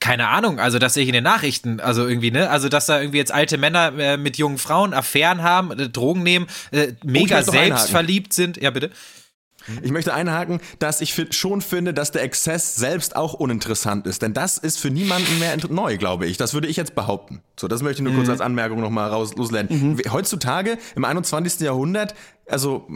keine 0.00 0.28
Ahnung, 0.28 0.58
also 0.58 0.78
das 0.78 0.94
sehe 0.94 1.04
ich 1.04 1.08
in 1.08 1.14
den 1.14 1.24
Nachrichten, 1.24 1.80
also 1.80 2.06
irgendwie, 2.06 2.30
ne? 2.30 2.50
Also, 2.50 2.68
dass 2.68 2.84
da 2.86 3.00
irgendwie 3.00 3.16
jetzt 3.16 3.32
alte 3.32 3.56
Männer 3.56 3.98
äh, 3.98 4.16
mit 4.18 4.36
jungen 4.36 4.58
Frauen 4.58 4.92
Affären 4.92 5.42
haben, 5.42 5.70
äh, 5.70 5.88
Drogen 5.88 6.22
nehmen, 6.22 6.46
äh, 6.72 6.92
mega 7.04 7.38
oh, 7.40 7.50
selbstverliebt 7.50 8.34
sind. 8.34 8.58
Ja, 8.58 8.70
bitte. 8.70 8.90
Ich 9.82 9.90
möchte 9.90 10.12
einhaken, 10.14 10.60
dass 10.78 11.00
ich 11.00 11.14
schon 11.30 11.60
finde, 11.60 11.94
dass 11.94 12.10
der 12.10 12.22
Exzess 12.22 12.76
selbst 12.76 13.16
auch 13.16 13.34
uninteressant 13.34 14.06
ist. 14.06 14.22
Denn 14.22 14.34
das 14.34 14.58
ist 14.58 14.78
für 14.78 14.90
niemanden 14.90 15.38
mehr 15.38 15.56
neu, 15.68 15.96
glaube 15.96 16.26
ich. 16.26 16.36
Das 16.36 16.54
würde 16.54 16.68
ich 16.68 16.76
jetzt 16.76 16.94
behaupten. 16.94 17.42
So, 17.58 17.68
das 17.68 17.82
möchte 17.82 18.02
ich 18.02 18.04
nur 18.04 18.12
mhm. 18.12 18.18
kurz 18.18 18.28
als 18.28 18.40
Anmerkung 18.40 18.80
nochmal 18.80 19.08
raus 19.10 19.34
loslernen. 19.36 19.94
Mhm. 19.94 20.12
Heutzutage, 20.12 20.78
im 20.96 21.04
21. 21.04 21.60
Jahrhundert, 21.60 22.14
also, 22.46 22.86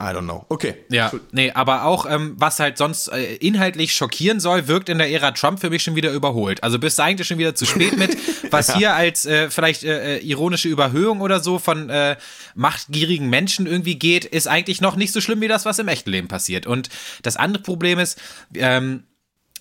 I 0.00 0.04
don't 0.04 0.24
know. 0.24 0.46
Okay. 0.48 0.76
Ja, 0.88 1.12
nee, 1.32 1.50
aber 1.50 1.84
auch, 1.84 2.06
ähm, 2.08 2.34
was 2.38 2.60
halt 2.60 2.78
sonst 2.78 3.08
äh, 3.08 3.34
inhaltlich 3.36 3.94
schockieren 3.94 4.38
soll, 4.38 4.68
wirkt 4.68 4.88
in 4.88 4.98
der 4.98 5.10
Ära 5.10 5.32
Trump 5.32 5.60
für 5.60 5.70
mich 5.70 5.82
schon 5.82 5.96
wieder 5.96 6.12
überholt. 6.12 6.62
Also 6.62 6.78
bist 6.78 6.98
du 6.98 7.02
eigentlich 7.02 7.26
schon 7.26 7.38
wieder 7.38 7.54
zu 7.54 7.66
spät 7.66 7.96
mit, 7.98 8.16
was 8.52 8.68
ja. 8.68 8.76
hier 8.76 8.94
als 8.94 9.26
äh, 9.26 9.50
vielleicht 9.50 9.82
äh, 9.82 10.18
äh, 10.18 10.24
ironische 10.24 10.68
Überhöhung 10.68 11.20
oder 11.20 11.40
so 11.40 11.58
von 11.58 11.90
äh, 11.90 12.16
machtgierigen 12.54 13.28
Menschen 13.28 13.66
irgendwie 13.66 13.96
geht, 13.96 14.24
ist 14.24 14.46
eigentlich 14.46 14.80
noch 14.80 14.94
nicht 14.94 15.12
so 15.12 15.20
schlimm 15.20 15.40
wie 15.40 15.48
das, 15.48 15.64
was 15.64 15.80
im 15.80 15.88
echten 15.88 16.10
Leben 16.10 16.28
passiert. 16.28 16.66
Und 16.66 16.88
das 17.22 17.36
andere 17.36 17.62
Problem 17.62 17.98
ist, 17.98 18.20
ähm, 18.54 19.02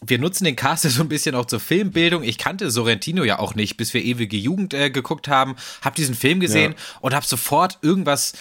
wir 0.06 0.20
nutzen 0.20 0.44
den 0.44 0.56
Cast 0.56 0.84
so 0.90 1.02
ein 1.02 1.10
bisschen 1.10 1.34
auch 1.34 1.46
zur 1.46 1.60
Filmbildung. 1.60 2.24
Ich 2.24 2.38
kannte 2.38 2.70
Sorrentino 2.70 3.24
ja 3.24 3.40
auch 3.40 3.56
nicht, 3.56 3.78
bis 3.78 3.94
wir 3.94 4.04
ewige 4.04 4.38
Jugend 4.38 4.76
äh, 4.76 4.92
geguckt 4.92 5.28
haben, 5.28 5.56
hab 5.82 5.96
diesen 5.96 6.14
Film 6.16 6.40
gesehen 6.40 6.74
ja. 6.74 6.98
und 7.02 7.16
hab 7.16 7.26
sofort 7.26 7.80
irgendwas 7.82 8.34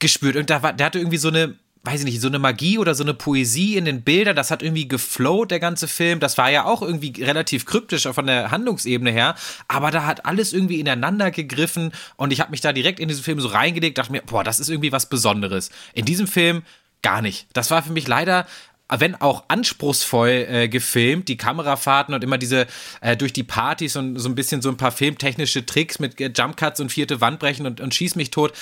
gespürt. 0.00 0.36
Und 0.36 0.50
da 0.50 0.62
war, 0.62 0.72
der 0.72 0.86
hatte 0.86 0.98
irgendwie 0.98 1.16
so 1.16 1.28
eine, 1.28 1.56
weiß 1.84 2.00
ich 2.00 2.04
nicht, 2.04 2.20
so 2.20 2.28
eine 2.28 2.38
Magie 2.38 2.78
oder 2.78 2.94
so 2.94 3.04
eine 3.04 3.14
Poesie 3.14 3.76
in 3.76 3.84
den 3.84 4.02
Bildern. 4.02 4.36
Das 4.36 4.50
hat 4.50 4.62
irgendwie 4.62 4.88
geflowt, 4.88 5.50
der 5.50 5.60
ganze 5.60 5.88
Film. 5.88 6.20
Das 6.20 6.36
war 6.36 6.50
ja 6.50 6.64
auch 6.64 6.82
irgendwie 6.82 7.22
relativ 7.22 7.64
kryptisch 7.64 8.08
von 8.08 8.26
der 8.26 8.50
Handlungsebene 8.50 9.10
her. 9.10 9.34
Aber 9.68 9.90
da 9.90 10.04
hat 10.04 10.26
alles 10.26 10.52
irgendwie 10.52 10.80
ineinander 10.80 11.30
gegriffen. 11.30 11.92
Und 12.16 12.32
ich 12.32 12.40
habe 12.40 12.50
mich 12.50 12.60
da 12.60 12.72
direkt 12.72 13.00
in 13.00 13.08
diesen 13.08 13.24
Film 13.24 13.40
so 13.40 13.48
reingelegt, 13.48 13.98
dachte 13.98 14.12
mir, 14.12 14.22
boah, 14.22 14.44
das 14.44 14.60
ist 14.60 14.68
irgendwie 14.68 14.92
was 14.92 15.06
Besonderes. 15.06 15.70
In 15.94 16.04
diesem 16.04 16.26
Film 16.26 16.62
gar 17.02 17.22
nicht. 17.22 17.46
Das 17.52 17.70
war 17.70 17.82
für 17.82 17.92
mich 17.92 18.06
leider 18.06 18.46
wenn 18.98 19.14
auch 19.14 19.44
anspruchsvoll 19.48 20.46
äh, 20.48 20.68
gefilmt, 20.68 21.28
die 21.28 21.36
Kamerafahrten 21.36 22.14
und 22.14 22.24
immer 22.24 22.38
diese 22.38 22.66
äh, 23.00 23.16
durch 23.16 23.32
die 23.32 23.44
Partys 23.44 23.94
und 23.96 24.18
so 24.18 24.28
ein 24.28 24.34
bisschen 24.34 24.62
so 24.62 24.68
ein 24.68 24.76
paar 24.76 24.90
filmtechnische 24.90 25.64
Tricks 25.64 25.98
mit 25.98 26.20
äh, 26.20 26.32
Jumpcuts 26.34 26.80
und 26.80 26.90
vierte 26.90 27.20
Wand 27.20 27.38
brechen 27.38 27.66
und, 27.66 27.80
und 27.80 27.94
schieß 27.94 28.16
mich 28.16 28.30
tot 28.30 28.52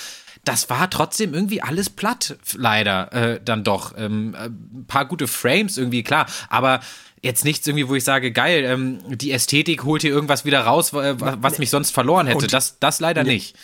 das 0.49 0.67
war 0.67 0.89
trotzdem 0.89 1.35
irgendwie 1.35 1.61
alles 1.61 1.91
platt, 1.91 2.35
leider 2.55 3.13
äh, 3.13 3.39
dann 3.43 3.63
doch. 3.63 3.93
Ähm, 3.95 4.35
ein 4.35 4.81
äh, 4.81 4.83
paar 4.87 5.05
gute 5.05 5.27
Frames 5.27 5.77
irgendwie, 5.77 6.01
klar, 6.01 6.25
aber 6.49 6.79
jetzt 7.21 7.45
nichts 7.45 7.67
irgendwie, 7.67 7.87
wo 7.87 7.93
ich 7.93 8.03
sage, 8.03 8.31
geil, 8.31 8.63
ähm, 8.65 8.97
die 9.15 9.31
Ästhetik 9.31 9.83
holt 9.83 10.01
hier 10.01 10.09
irgendwas 10.09 10.45
wieder 10.45 10.61
raus, 10.61 10.91
was 10.91 11.59
mich 11.59 11.69
sonst 11.69 11.91
verloren 11.91 12.25
hätte. 12.25 12.45
Und, 12.45 12.53
das, 12.53 12.79
das 12.79 12.99
leider 12.99 13.21
ja. 13.21 13.31
nicht. 13.31 13.55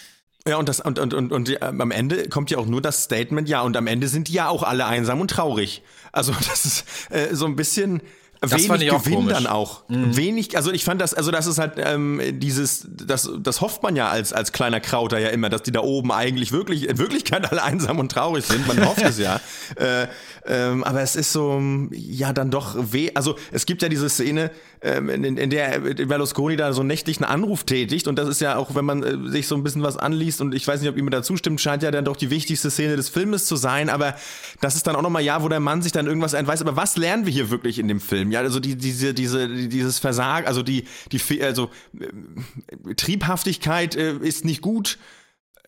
Ja, 0.47 0.57
und, 0.57 0.69
das, 0.69 0.79
und, 0.79 0.99
und, 0.99 1.15
und, 1.15 1.31
und 1.31 1.57
ähm, 1.59 1.81
am 1.81 1.89
Ende 1.89 2.29
kommt 2.29 2.51
ja 2.51 2.59
auch 2.59 2.67
nur 2.67 2.83
das 2.83 3.01
Statement, 3.05 3.49
ja, 3.49 3.61
und 3.61 3.75
am 3.75 3.87
Ende 3.87 4.07
sind 4.07 4.27
die 4.27 4.33
ja 4.33 4.47
auch 4.47 4.61
alle 4.61 4.85
einsam 4.85 5.19
und 5.19 5.31
traurig. 5.31 5.81
Also 6.11 6.33
das 6.47 6.65
ist 6.65 6.85
äh, 7.09 7.33
so 7.33 7.47
ein 7.47 7.55
bisschen 7.55 8.03
das 8.51 8.69
wenig 8.69 8.89
Gewinn 8.89 9.15
komisch. 9.15 9.33
dann 9.33 9.47
auch. 9.47 9.87
Mhm. 9.89 10.15
Wenig, 10.15 10.57
also 10.57 10.71
ich 10.71 10.83
fand 10.83 11.01
das, 11.01 11.13
also 11.13 11.31
das 11.31 11.47
ist 11.47 11.57
halt 11.57 11.73
ähm, 11.77 12.21
dieses, 12.39 12.87
das, 12.89 13.29
das 13.39 13.61
hofft 13.61 13.83
man 13.83 13.95
ja 13.95 14.09
als, 14.09 14.33
als 14.33 14.51
kleiner 14.51 14.79
Krauter 14.79 15.19
ja 15.19 15.29
immer, 15.29 15.49
dass 15.49 15.63
die 15.63 15.71
da 15.71 15.81
oben 15.81 16.11
eigentlich 16.11 16.51
wirklich, 16.51 16.87
in 16.87 16.97
Wirklichkeit 16.97 17.51
alle 17.51 17.63
einsam 17.63 17.99
und 17.99 18.11
traurig 18.11 18.45
sind. 18.45 18.67
Man 18.67 18.85
hofft 18.85 19.03
es 19.03 19.19
ja. 19.19 19.39
Äh, 19.75 20.07
ähm, 20.45 20.83
aber 20.83 21.01
es 21.01 21.15
ist 21.15 21.31
so, 21.33 21.61
ja, 21.91 22.33
dann 22.33 22.51
doch 22.51 22.75
weh. 22.91 23.11
Also 23.15 23.35
es 23.51 23.65
gibt 23.65 23.81
ja 23.81 23.89
diese 23.89 24.09
Szene, 24.09 24.51
ähm, 24.81 25.09
in, 25.09 25.37
in 25.37 25.49
der 25.49 25.79
Berlusconi 25.79 26.55
da 26.55 26.71
so 26.71 26.81
einen 26.81 27.23
Anruf 27.23 27.63
tätigt 27.63 28.07
und 28.07 28.19
das 28.19 28.29
ist 28.29 28.41
ja 28.41 28.55
auch, 28.55 28.75
wenn 28.75 28.85
man 28.85 29.03
äh, 29.03 29.29
sich 29.31 29.47
so 29.47 29.55
ein 29.55 29.63
bisschen 29.63 29.81
was 29.81 29.97
anliest 29.97 30.41
und 30.41 30.53
ich 30.53 30.67
weiß 30.67 30.81
nicht, 30.81 30.89
ob 30.89 30.97
ihm 30.97 31.09
dazu 31.09 31.35
stimmt, 31.35 31.59
scheint 31.61 31.81
ja 31.81 31.89
dann 31.89 32.05
doch 32.05 32.15
die 32.15 32.29
wichtigste 32.29 32.69
Szene 32.69 32.95
des 32.95 33.09
Filmes 33.09 33.45
zu 33.45 33.55
sein, 33.55 33.89
aber 33.89 34.15
das 34.61 34.75
ist 34.75 34.85
dann 34.85 34.95
auch 34.95 35.01
nochmal, 35.01 35.23
ja, 35.23 35.41
wo 35.41 35.49
der 35.49 35.59
Mann 35.59 35.81
sich 35.81 35.91
dann 35.91 36.05
irgendwas 36.05 36.33
entweist. 36.33 36.61
Aber 36.61 36.75
was 36.75 36.97
lernen 36.97 37.25
wir 37.25 37.33
hier 37.33 37.49
wirklich 37.49 37.79
in 37.79 37.87
dem 37.87 37.99
Film? 37.99 38.31
Ja, 38.35 38.41
also 38.41 38.59
die, 38.59 38.75
diese, 38.75 39.13
diese, 39.13 39.47
dieses 39.47 39.99
Versagen, 39.99 40.45
also 40.45 40.61
die, 40.61 40.83
die, 41.13 41.41
also 41.41 41.69
äh, 41.97 42.93
Triebhaftigkeit 42.95 43.95
äh, 43.95 44.17
ist 44.17 44.43
nicht 44.43 44.61
gut 44.61 44.97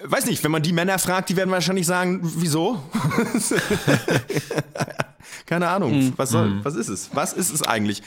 weiß 0.04 0.28
nicht, 0.28 0.44
wenn 0.44 0.52
man 0.52 0.62
die 0.62 0.74
Männer 0.74 1.00
fragt, 1.00 1.30
die 1.30 1.36
werden 1.36 1.50
wahrscheinlich 1.50 1.88
sagen, 1.88 2.20
wieso? 2.22 2.84
Keine 5.48 5.70
Ahnung, 5.70 5.98
mhm. 5.98 6.14
was 6.18 6.30
soll, 6.30 6.50
mhm. 6.50 6.60
was 6.66 6.76
ist 6.76 6.90
es? 6.90 7.10
Was 7.14 7.34
ist 7.34 7.52
es 7.52 7.64
eigentlich? 7.64 8.04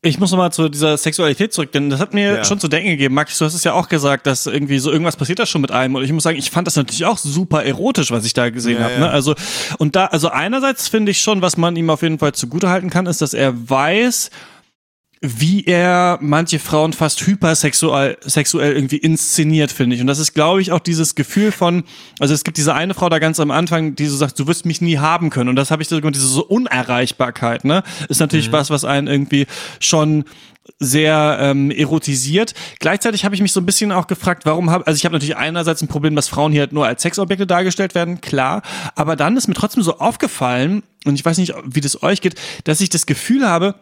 Ich 0.00 0.20
muss 0.20 0.30
nochmal 0.30 0.52
zu 0.52 0.68
dieser 0.68 0.96
Sexualität 0.96 1.52
zurück, 1.52 1.72
denn 1.72 1.90
das 1.90 1.98
hat 1.98 2.14
mir 2.14 2.36
Ja. 2.36 2.44
schon 2.44 2.60
zu 2.60 2.68
denken 2.68 2.90
gegeben. 2.90 3.14
Max, 3.16 3.36
du 3.36 3.44
hast 3.44 3.54
es 3.54 3.64
ja 3.64 3.72
auch 3.72 3.88
gesagt, 3.88 4.28
dass 4.28 4.46
irgendwie 4.46 4.78
so 4.78 4.92
irgendwas 4.92 5.16
passiert 5.16 5.40
da 5.40 5.46
schon 5.46 5.60
mit 5.60 5.72
einem. 5.72 5.96
Und 5.96 6.04
ich 6.04 6.12
muss 6.12 6.22
sagen, 6.22 6.38
ich 6.38 6.52
fand 6.52 6.68
das 6.68 6.76
natürlich 6.76 7.04
auch 7.04 7.18
super 7.18 7.64
erotisch, 7.64 8.12
was 8.12 8.24
ich 8.24 8.32
da 8.32 8.48
gesehen 8.50 8.76
Ja, 8.78 8.84
habe. 8.84 8.92
ja. 8.92 8.98
Ne? 9.00 9.10
Also, 9.10 9.34
und 9.78 9.96
da, 9.96 10.06
also 10.06 10.28
einerseits 10.28 10.86
finde 10.86 11.10
ich 11.10 11.20
schon, 11.20 11.42
was 11.42 11.56
man 11.56 11.74
ihm 11.74 11.90
auf 11.90 12.02
jeden 12.02 12.20
Fall 12.20 12.32
zugutehalten 12.32 12.90
kann, 12.90 13.06
ist, 13.06 13.20
dass 13.22 13.34
er 13.34 13.52
weiß, 13.68 14.30
wie 15.20 15.64
er 15.64 16.18
manche 16.20 16.58
Frauen 16.58 16.92
fast 16.92 17.26
hypersexuell 17.26 18.18
sexuell 18.24 18.74
irgendwie 18.74 18.98
inszeniert, 18.98 19.72
finde 19.72 19.96
ich. 19.96 20.00
Und 20.00 20.06
das 20.06 20.18
ist, 20.18 20.34
glaube 20.34 20.60
ich, 20.60 20.70
auch 20.70 20.80
dieses 20.80 21.14
Gefühl 21.14 21.50
von, 21.50 21.84
also 22.20 22.34
es 22.34 22.44
gibt 22.44 22.56
diese 22.56 22.74
eine 22.74 22.94
Frau 22.94 23.08
da 23.08 23.18
ganz 23.18 23.40
am 23.40 23.50
Anfang, 23.50 23.96
die 23.96 24.06
so 24.06 24.16
sagt, 24.16 24.38
du 24.38 24.46
wirst 24.46 24.64
mich 24.64 24.80
nie 24.80 24.98
haben 24.98 25.30
können. 25.30 25.48
Und 25.48 25.56
das 25.56 25.70
habe 25.70 25.82
ich 25.82 25.88
so, 25.88 26.00
diese 26.00 26.26
so 26.26 26.44
Unerreichbarkeit, 26.44 27.64
ne? 27.64 27.82
Ist 28.08 28.20
natürlich 28.20 28.52
was, 28.52 28.70
was 28.70 28.84
einen 28.84 29.08
irgendwie 29.08 29.46
schon 29.80 30.24
sehr 30.78 31.38
ähm, 31.40 31.70
erotisiert. 31.70 32.54
Gleichzeitig 32.78 33.24
habe 33.24 33.34
ich 33.34 33.40
mich 33.40 33.52
so 33.52 33.60
ein 33.60 33.66
bisschen 33.66 33.90
auch 33.90 34.06
gefragt, 34.06 34.44
warum 34.44 34.70
habe, 34.70 34.86
also 34.86 34.96
ich 34.96 35.04
habe 35.04 35.14
natürlich 35.14 35.36
einerseits 35.36 35.82
ein 35.82 35.88
Problem, 35.88 36.14
dass 36.14 36.28
Frauen 36.28 36.52
hier 36.52 36.62
halt 36.62 36.72
nur 36.72 36.86
als 36.86 37.02
Sexobjekte 37.02 37.46
dargestellt 37.46 37.94
werden, 37.94 38.20
klar, 38.20 38.62
aber 38.94 39.16
dann 39.16 39.36
ist 39.36 39.48
mir 39.48 39.54
trotzdem 39.54 39.82
so 39.82 39.98
aufgefallen, 39.98 40.82
und 41.04 41.14
ich 41.14 41.24
weiß 41.24 41.38
nicht, 41.38 41.54
wie 41.64 41.80
das 41.80 42.02
euch 42.02 42.20
geht, 42.20 42.34
dass 42.64 42.80
ich 42.80 42.90
das 42.90 43.06
Gefühl 43.06 43.48
habe, 43.48 43.76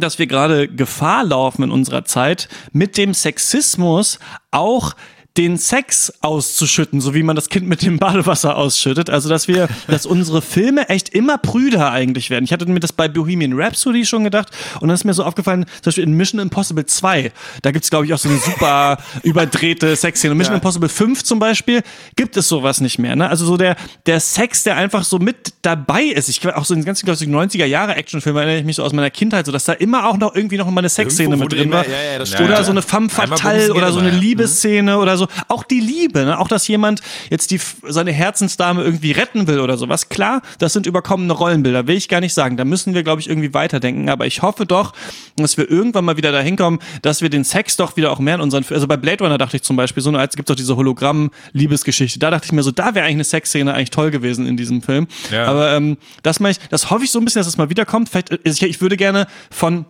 dass 0.00 0.18
wir 0.18 0.26
gerade 0.26 0.68
Gefahr 0.68 1.24
laufen 1.24 1.62
in 1.64 1.70
unserer 1.70 2.04
Zeit, 2.04 2.48
mit 2.72 2.96
dem 2.96 3.14
Sexismus 3.14 4.18
auch 4.50 4.94
den 5.38 5.56
Sex 5.56 6.12
auszuschütten, 6.20 7.00
so 7.00 7.14
wie 7.14 7.22
man 7.22 7.36
das 7.36 7.48
Kind 7.48 7.68
mit 7.68 7.82
dem 7.82 7.98
Badewasser 7.98 8.56
ausschüttet. 8.56 9.08
Also, 9.08 9.28
dass 9.28 9.46
wir, 9.46 9.68
dass 9.86 10.04
unsere 10.04 10.42
Filme 10.42 10.88
echt 10.88 11.10
immer 11.10 11.38
prüder 11.38 11.92
eigentlich 11.92 12.28
werden. 12.28 12.44
Ich 12.44 12.52
hatte 12.52 12.66
mir 12.66 12.80
das 12.80 12.92
bei 12.92 13.06
Bohemian 13.08 13.52
Rhapsody 13.54 14.04
schon 14.04 14.24
gedacht 14.24 14.50
und 14.80 14.88
dann 14.88 14.94
ist 14.96 15.04
mir 15.04 15.14
so 15.14 15.22
aufgefallen, 15.22 15.64
zum 15.64 15.84
Beispiel 15.84 16.04
in 16.04 16.14
Mission 16.14 16.40
Impossible 16.40 16.84
2, 16.84 17.30
da 17.62 17.70
gibt's 17.70 17.88
glaube 17.88 18.06
ich, 18.06 18.12
auch 18.12 18.18
so 18.18 18.28
eine 18.28 18.38
super 18.38 18.98
überdrehte 19.22 19.94
Sexszene. 19.94 20.34
Mission 20.34 20.56
Impossible 20.56 20.88
5 20.88 21.22
zum 21.22 21.38
Beispiel 21.38 21.82
gibt 22.16 22.36
es 22.36 22.48
sowas 22.48 22.80
nicht 22.80 22.98
mehr. 22.98 23.14
Ne? 23.14 23.28
Also 23.30 23.46
so 23.46 23.56
der, 23.56 23.76
der 24.06 24.18
Sex, 24.18 24.64
der 24.64 24.76
einfach 24.76 25.04
so 25.04 25.20
mit 25.20 25.54
dabei 25.62 26.02
ist. 26.02 26.28
Ich 26.28 26.44
auch 26.48 26.64
so 26.64 26.74
in 26.74 26.80
den 26.80 26.86
ganzen, 26.86 27.06
glaube 27.06 27.22
ich, 27.22 27.28
90er 27.28 27.64
Jahre 27.64 27.94
Actionfilme 27.94 28.40
erinnere 28.40 28.58
ich 28.58 28.64
mich 28.64 28.76
so 28.76 28.82
aus 28.82 28.92
meiner 28.92 29.10
Kindheit, 29.10 29.46
so 29.46 29.52
dass 29.52 29.64
da 29.64 29.74
immer 29.74 30.08
auch 30.08 30.18
noch 30.18 30.34
irgendwie 30.34 30.56
noch 30.56 30.68
mal 30.68 30.80
eine 30.80 30.88
Sexszene 30.88 31.36
mit 31.36 31.52
drin 31.52 31.64
immer- 31.64 31.76
war. 31.76 31.86
ja, 31.86 32.24
ja, 32.24 32.44
oder 32.44 32.64
so 32.64 32.72
eine 32.72 32.82
femme 32.82 33.08
fatale 33.08 33.72
oder 33.72 33.92
so 33.92 34.00
eine 34.00 34.10
ja. 34.10 34.16
Liebesszene 34.16 34.98
oder 34.98 35.16
so. 35.16 35.27
Auch 35.48 35.64
die 35.64 35.80
Liebe, 35.80 36.24
ne? 36.24 36.38
auch 36.38 36.48
dass 36.48 36.68
jemand 36.68 37.02
jetzt 37.30 37.50
die, 37.50 37.60
seine 37.86 38.12
Herzensdame 38.12 38.82
irgendwie 38.82 39.12
retten 39.12 39.46
will 39.46 39.60
oder 39.60 39.76
sowas. 39.76 40.08
Klar, 40.08 40.42
das 40.58 40.72
sind 40.72 40.86
überkommene 40.86 41.32
Rollenbilder, 41.32 41.86
will 41.86 41.96
ich 41.96 42.08
gar 42.08 42.20
nicht 42.20 42.34
sagen. 42.34 42.56
Da 42.56 42.64
müssen 42.64 42.94
wir, 42.94 43.02
glaube 43.02 43.20
ich, 43.20 43.28
irgendwie 43.28 43.54
weiterdenken. 43.54 44.08
Aber 44.08 44.26
ich 44.26 44.42
hoffe 44.42 44.66
doch, 44.66 44.92
dass 45.36 45.56
wir 45.56 45.70
irgendwann 45.70 46.04
mal 46.04 46.16
wieder 46.16 46.32
dahin 46.32 46.56
kommen, 46.56 46.78
dass 47.02 47.22
wir 47.22 47.30
den 47.30 47.44
Sex 47.44 47.76
doch 47.76 47.96
wieder 47.96 48.10
auch 48.10 48.18
mehr 48.18 48.36
in 48.36 48.40
unseren, 48.40 48.64
also 48.70 48.86
bei 48.86 48.96
Blade 48.96 49.24
Runner 49.24 49.38
dachte 49.38 49.56
ich 49.56 49.62
zum 49.62 49.76
Beispiel, 49.76 50.02
so 50.02 50.10
als 50.10 50.36
gibt 50.36 50.48
es 50.48 50.54
doch 50.54 50.58
diese 50.58 50.76
Hologramm-Liebesgeschichte. 50.76 52.18
Da 52.18 52.30
dachte 52.30 52.46
ich 52.46 52.52
mir 52.52 52.62
so, 52.62 52.70
da 52.70 52.94
wäre 52.94 53.04
eigentlich 53.04 53.16
eine 53.16 53.24
Sexszene 53.24 53.74
eigentlich 53.74 53.90
toll 53.90 54.10
gewesen 54.10 54.46
in 54.46 54.56
diesem 54.56 54.82
Film. 54.82 55.06
Ja. 55.30 55.46
Aber 55.46 55.72
ähm, 55.72 55.98
das, 56.22 56.40
meine 56.40 56.52
ich, 56.52 56.68
das 56.68 56.90
hoffe 56.90 57.04
ich 57.04 57.10
so 57.10 57.18
ein 57.18 57.24
bisschen, 57.24 57.40
dass 57.40 57.46
es 57.46 57.56
mal 57.56 57.70
wiederkommt. 57.70 58.08
Vielleicht, 58.08 58.30
äh, 58.30 58.38
ich, 58.44 58.62
ich 58.62 58.80
würde 58.80 58.96
gerne 58.96 59.26
von 59.50 59.84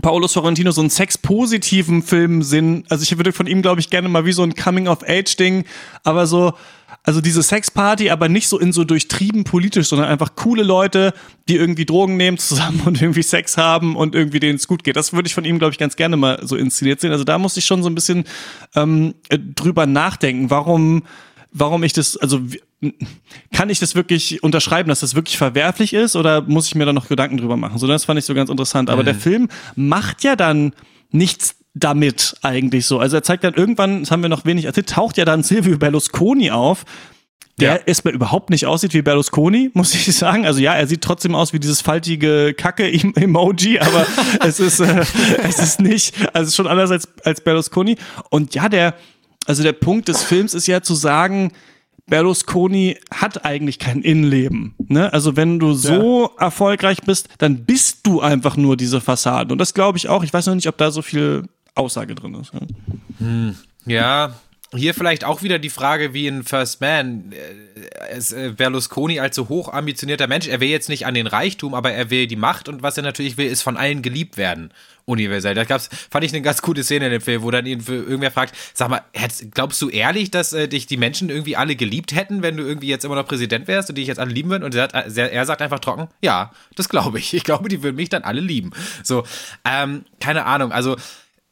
Paolo 0.00 0.26
Sorrentino 0.26 0.70
so 0.70 0.80
einen 0.80 0.90
sexpositiven 0.90 2.02
Film 2.02 2.42
sehen. 2.42 2.84
Also 2.88 3.02
ich 3.02 3.16
würde 3.16 3.32
von 3.32 3.46
ihm, 3.46 3.60
glaube 3.60 3.80
ich, 3.80 3.90
gerne 3.90 4.08
mal 4.08 4.24
wie 4.24 4.32
so 4.32 4.42
ein 4.42 4.54
Coming-of-Age-Ding, 4.54 5.64
aber 6.02 6.26
so, 6.26 6.54
also 7.02 7.20
diese 7.20 7.42
Sexparty, 7.42 8.10
aber 8.10 8.28
nicht 8.28 8.48
so 8.48 8.58
in 8.58 8.72
so 8.72 8.84
durchtrieben 8.84 9.44
politisch, 9.44 9.88
sondern 9.88 10.08
einfach 10.08 10.34
coole 10.34 10.62
Leute, 10.62 11.12
die 11.48 11.56
irgendwie 11.56 11.84
Drogen 11.84 12.16
nehmen 12.16 12.38
zusammen 12.38 12.80
und 12.86 13.02
irgendwie 13.02 13.22
Sex 13.22 13.58
haben 13.58 13.96
und 13.96 14.14
irgendwie 14.14 14.40
denen 14.40 14.56
es 14.56 14.66
gut 14.66 14.82
geht. 14.82 14.96
Das 14.96 15.12
würde 15.12 15.26
ich 15.26 15.34
von 15.34 15.44
ihm, 15.44 15.58
glaube 15.58 15.72
ich, 15.72 15.78
ganz 15.78 15.96
gerne 15.96 16.16
mal 16.16 16.40
so 16.42 16.56
inszeniert 16.56 17.00
sehen. 17.00 17.12
Also 17.12 17.24
da 17.24 17.38
muss 17.38 17.56
ich 17.56 17.66
schon 17.66 17.82
so 17.82 17.90
ein 17.90 17.94
bisschen 17.94 18.24
ähm, 18.74 19.14
äh, 19.28 19.38
drüber 19.38 19.86
nachdenken, 19.86 20.48
warum 20.48 21.02
warum 21.52 21.82
ich 21.84 21.92
das, 21.92 22.16
also 22.16 22.40
kann 23.52 23.70
ich 23.70 23.78
das 23.78 23.94
wirklich 23.94 24.42
unterschreiben, 24.42 24.88
dass 24.88 25.00
das 25.00 25.14
wirklich 25.14 25.38
verwerflich 25.38 25.92
ist 25.92 26.16
oder 26.16 26.42
muss 26.42 26.66
ich 26.66 26.74
mir 26.74 26.84
da 26.86 26.92
noch 26.92 27.08
Gedanken 27.08 27.36
drüber 27.36 27.56
machen? 27.56 27.78
So, 27.78 27.86
das 27.86 28.04
fand 28.04 28.18
ich 28.18 28.24
so 28.24 28.34
ganz 28.34 28.50
interessant. 28.50 28.90
Aber 28.90 29.04
der 29.04 29.14
Film 29.14 29.48
macht 29.76 30.24
ja 30.24 30.36
dann 30.36 30.72
nichts 31.10 31.56
damit 31.74 32.36
eigentlich 32.42 32.86
so. 32.86 32.98
Also 32.98 33.16
er 33.16 33.22
zeigt 33.22 33.44
dann 33.44 33.54
irgendwann, 33.54 34.00
das 34.00 34.10
haben 34.10 34.22
wir 34.22 34.28
noch 34.28 34.44
wenig 34.44 34.66
erzählt, 34.66 34.88
taucht 34.90 35.16
ja 35.16 35.24
dann 35.24 35.42
Silvio 35.42 35.78
Berlusconi 35.78 36.50
auf, 36.50 36.84
der 37.58 37.76
Ja. 37.76 37.80
erstmal 37.86 38.14
überhaupt 38.14 38.50
nicht 38.50 38.66
aussieht 38.66 38.92
wie 38.94 39.02
Berlusconi, 39.02 39.70
muss 39.74 39.94
ich 39.94 40.14
sagen. 40.14 40.44
Also 40.46 40.60
ja, 40.60 40.74
er 40.74 40.86
sieht 40.86 41.02
trotzdem 41.02 41.34
aus 41.34 41.52
wie 41.52 41.60
dieses 41.60 41.80
faltige 41.80 42.54
Kacke-Emoji, 42.54 43.78
aber 43.80 44.06
es 44.40 44.58
ist, 44.60 44.80
äh, 44.80 45.04
es 45.44 45.58
ist 45.58 45.80
nicht, 45.80 46.14
also 46.34 46.42
es 46.42 46.48
ist 46.48 46.56
schon 46.56 46.66
anders 46.66 46.90
als, 46.90 47.08
als 47.24 47.40
Berlusconi. 47.42 47.96
Und 48.30 48.54
ja, 48.54 48.68
der, 48.68 48.94
also 49.46 49.62
der 49.62 49.72
Punkt 49.72 50.08
des 50.08 50.22
Films 50.22 50.54
ist 50.54 50.66
ja 50.66 50.82
zu 50.82 50.94
sagen, 50.94 51.52
Berlusconi 52.06 52.98
hat 53.12 53.44
eigentlich 53.44 53.78
kein 53.78 54.02
Innenleben. 54.02 54.74
Ne? 54.88 55.12
Also 55.12 55.36
wenn 55.36 55.58
du 55.58 55.72
so 55.72 56.30
erfolgreich 56.38 57.02
bist, 57.02 57.28
dann 57.38 57.64
bist 57.64 58.00
du 58.06 58.20
einfach 58.20 58.56
nur 58.56 58.76
diese 58.76 59.00
Fassaden. 59.00 59.52
Und 59.52 59.58
das 59.58 59.74
glaube 59.74 59.98
ich 59.98 60.08
auch. 60.08 60.24
Ich 60.24 60.32
weiß 60.32 60.46
noch 60.46 60.54
nicht, 60.54 60.68
ob 60.68 60.76
da 60.76 60.90
so 60.90 61.02
viel 61.02 61.44
Aussage 61.74 62.14
drin 62.14 62.34
ist. 62.34 62.52
Ja. 62.52 63.54
Ja, 63.84 64.34
hier 64.74 64.94
vielleicht 64.94 65.24
auch 65.24 65.42
wieder 65.42 65.58
die 65.58 65.70
Frage 65.70 66.14
wie 66.14 66.26
in 66.26 66.44
First 66.44 66.80
Man. 66.80 67.32
Äh, 67.32 67.72
äh, 68.12 68.50
Berlusconi 68.50 69.20
als 69.20 69.36
so 69.36 69.48
hoch 69.48 69.72
ambitionierter 69.72 70.26
Mensch, 70.26 70.48
er 70.48 70.60
will 70.60 70.68
jetzt 70.68 70.88
nicht 70.88 71.06
an 71.06 71.14
den 71.14 71.26
Reichtum, 71.26 71.74
aber 71.74 71.92
er 71.92 72.10
will 72.10 72.26
die 72.26 72.36
Macht 72.36 72.68
und 72.68 72.82
was 72.82 72.96
er 72.96 73.02
natürlich 73.02 73.36
will, 73.36 73.46
ist 73.46 73.62
von 73.62 73.76
allen 73.76 74.02
geliebt 74.02 74.36
werden. 74.36 74.72
Universell. 75.04 75.54
Da 75.54 75.64
gab's, 75.64 75.90
fand 76.10 76.24
ich 76.24 76.32
eine 76.32 76.42
ganz 76.42 76.62
gute 76.62 76.84
Szene 76.84 77.06
in 77.06 77.12
dem 77.12 77.20
Film, 77.20 77.42
wo 77.42 77.50
dann 77.50 77.66
ihn 77.66 77.82
irgendwer 77.88 78.30
fragt, 78.30 78.54
sag 78.72 78.88
mal, 78.88 79.02
glaubst 79.50 79.82
du 79.82 79.88
ehrlich, 79.88 80.30
dass 80.30 80.52
äh, 80.52 80.68
dich 80.68 80.86
die 80.86 80.96
Menschen 80.96 81.28
irgendwie 81.28 81.56
alle 81.56 81.74
geliebt 81.74 82.14
hätten, 82.14 82.42
wenn 82.42 82.56
du 82.56 82.62
irgendwie 82.62 82.86
jetzt 82.86 83.04
immer 83.04 83.16
noch 83.16 83.26
Präsident 83.26 83.66
wärst 83.66 83.88
und 83.88 83.96
dich 83.96 84.06
jetzt 84.06 84.20
alle 84.20 84.32
lieben 84.32 84.50
würden? 84.50 84.62
Und 84.62 84.74
er, 84.74 84.84
hat, 84.84 84.94
äh, 84.94 85.28
er 85.28 85.44
sagt 85.44 85.60
einfach 85.60 85.80
trocken, 85.80 86.08
ja, 86.20 86.52
das 86.76 86.88
glaube 86.88 87.18
ich. 87.18 87.34
Ich 87.34 87.44
glaube, 87.44 87.68
die 87.68 87.82
würden 87.82 87.96
mich 87.96 88.10
dann 88.10 88.22
alle 88.22 88.40
lieben. 88.40 88.70
So, 89.02 89.24
ähm, 89.64 90.04
keine 90.20 90.44
Ahnung. 90.44 90.70
Also 90.70 90.96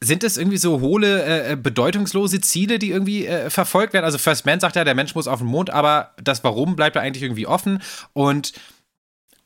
sind 0.03 0.23
es 0.23 0.37
irgendwie 0.37 0.57
so 0.57 0.79
hohle, 0.81 1.51
äh, 1.51 1.55
bedeutungslose 1.55 2.41
Ziele, 2.41 2.79
die 2.79 2.89
irgendwie 2.89 3.27
äh, 3.27 3.49
verfolgt 3.49 3.93
werden? 3.93 4.05
Also 4.05 4.17
First 4.17 4.45
Man 4.45 4.59
sagt 4.59 4.75
ja, 4.75 4.83
der 4.83 4.95
Mensch 4.95 5.13
muss 5.15 5.27
auf 5.27 5.39
den 5.39 5.47
Mond, 5.47 5.69
aber 5.69 6.11
das 6.21 6.43
Warum 6.43 6.75
bleibt 6.75 6.95
da 6.95 7.01
eigentlich 7.01 7.23
irgendwie 7.23 7.45
offen. 7.47 7.81
Und 8.13 8.53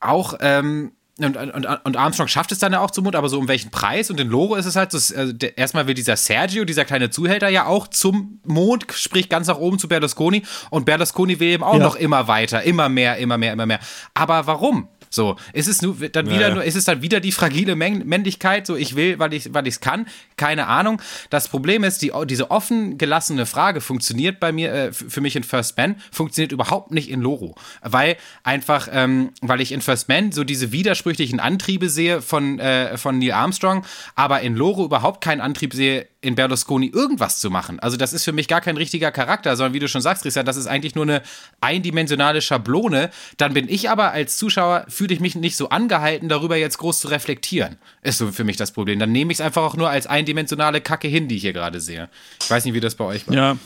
auch, 0.00 0.34
ähm, 0.40 0.92
und, 1.18 1.36
und, 1.36 1.64
und 1.64 1.96
Armstrong 1.96 2.28
schafft 2.28 2.52
es 2.52 2.58
dann 2.58 2.72
ja 2.74 2.80
auch 2.80 2.90
zum 2.90 3.04
Mond, 3.04 3.16
aber 3.16 3.28
so 3.30 3.38
um 3.38 3.48
welchen 3.48 3.70
Preis? 3.70 4.10
Und 4.10 4.20
in 4.20 4.28
Loro 4.28 4.54
ist 4.56 4.66
es 4.66 4.76
halt 4.76 4.92
so, 4.92 5.14
äh, 5.14 5.32
der, 5.34 5.56
erstmal 5.58 5.86
will 5.86 5.94
dieser 5.94 6.16
Sergio, 6.16 6.64
dieser 6.64 6.84
kleine 6.84 7.10
Zuhälter 7.10 7.48
ja 7.48 7.66
auch 7.66 7.88
zum 7.88 8.40
Mond, 8.44 8.86
sprich 8.94 9.28
ganz 9.28 9.46
nach 9.48 9.58
oben 9.58 9.78
zu 9.78 9.88
Berlusconi. 9.88 10.42
Und 10.70 10.84
Berlusconi 10.86 11.38
will 11.40 11.48
eben 11.48 11.64
auch 11.64 11.74
Ja. 11.78 11.82
noch 11.82 11.96
immer 11.96 12.28
weiter, 12.28 12.62
immer 12.62 12.88
mehr, 12.88 13.16
immer 13.16 13.38
mehr, 13.38 13.52
immer 13.52 13.66
mehr. 13.66 13.80
Aber 14.14 14.46
warum? 14.46 14.88
So, 15.16 15.36
ist 15.54 15.66
es 15.66 15.80
nur 15.80 15.96
dann 16.10 16.28
wieder 16.28 16.48
ja. 16.48 16.54
nur, 16.54 16.62
ist 16.62 16.76
es 16.76 16.84
dann 16.84 17.00
wieder 17.00 17.20
die 17.20 17.32
fragile 17.32 17.74
Männlichkeit, 17.74 18.66
so 18.66 18.76
ich 18.76 18.96
will, 18.96 19.18
weil 19.18 19.32
ich 19.32 19.52
weil 19.54 19.66
es 19.66 19.80
kann, 19.80 20.06
keine 20.36 20.66
Ahnung. 20.66 21.00
Das 21.30 21.48
Problem 21.48 21.84
ist, 21.84 22.02
die, 22.02 22.12
diese 22.26 22.50
offen 22.50 22.98
gelassene 22.98 23.46
Frage 23.46 23.80
funktioniert 23.80 24.40
bei 24.40 24.52
mir, 24.52 24.72
äh, 24.72 24.92
für 24.92 25.22
mich 25.22 25.34
in 25.34 25.42
First 25.42 25.78
Man, 25.78 25.96
funktioniert 26.12 26.52
überhaupt 26.52 26.90
nicht 26.90 27.08
in 27.08 27.22
Loro, 27.22 27.54
weil 27.80 28.18
einfach, 28.42 28.88
ähm, 28.92 29.30
weil 29.40 29.62
ich 29.62 29.72
in 29.72 29.80
First 29.80 30.10
Man 30.10 30.32
so 30.32 30.44
diese 30.44 30.70
widersprüchlichen 30.70 31.40
Antriebe 31.40 31.88
sehe 31.88 32.20
von 32.20 32.58
äh, 32.58 32.98
von 32.98 33.18
Neil 33.18 33.32
Armstrong, 33.32 33.86
aber 34.16 34.42
in 34.42 34.54
Loro 34.54 34.84
überhaupt 34.84 35.24
keinen 35.24 35.40
Antrieb 35.40 35.72
sehe, 35.72 36.06
in 36.26 36.34
Berlusconi 36.34 36.90
irgendwas 36.92 37.38
zu 37.38 37.50
machen. 37.50 37.78
Also 37.78 37.96
das 37.96 38.12
ist 38.12 38.24
für 38.24 38.32
mich 38.32 38.48
gar 38.48 38.60
kein 38.60 38.76
richtiger 38.76 39.12
Charakter, 39.12 39.54
sondern 39.56 39.74
wie 39.74 39.78
du 39.78 39.88
schon 39.88 40.00
sagst, 40.00 40.24
Christian, 40.24 40.44
das 40.44 40.56
ist 40.56 40.66
eigentlich 40.66 40.96
nur 40.96 41.04
eine 41.04 41.22
eindimensionale 41.60 42.42
Schablone. 42.42 43.10
Dann 43.36 43.54
bin 43.54 43.68
ich 43.68 43.88
aber 43.88 44.10
als 44.10 44.36
Zuschauer, 44.36 44.84
fühle 45.06 45.14
ich 45.14 45.20
mich 45.20 45.36
nicht 45.36 45.56
so 45.56 45.68
angehalten, 45.68 46.28
darüber 46.28 46.56
jetzt 46.56 46.78
groß 46.78 46.98
zu 46.98 47.06
reflektieren. 47.08 47.76
Ist 48.02 48.18
so 48.18 48.32
für 48.32 48.42
mich 48.42 48.56
das 48.56 48.72
Problem. 48.72 48.98
Dann 48.98 49.12
nehme 49.12 49.30
ich 49.30 49.38
es 49.38 49.40
einfach 49.44 49.62
auch 49.62 49.76
nur 49.76 49.88
als 49.88 50.08
eindimensionale 50.08 50.80
Kacke 50.80 51.06
hin, 51.06 51.28
die 51.28 51.36
ich 51.36 51.42
hier 51.42 51.52
gerade 51.52 51.80
sehe. 51.80 52.08
Ich 52.42 52.50
weiß 52.50 52.64
nicht, 52.64 52.74
wie 52.74 52.80
das 52.80 52.96
bei 52.96 53.04
euch 53.04 53.28
war. 53.28 53.34
ja. 53.34 53.56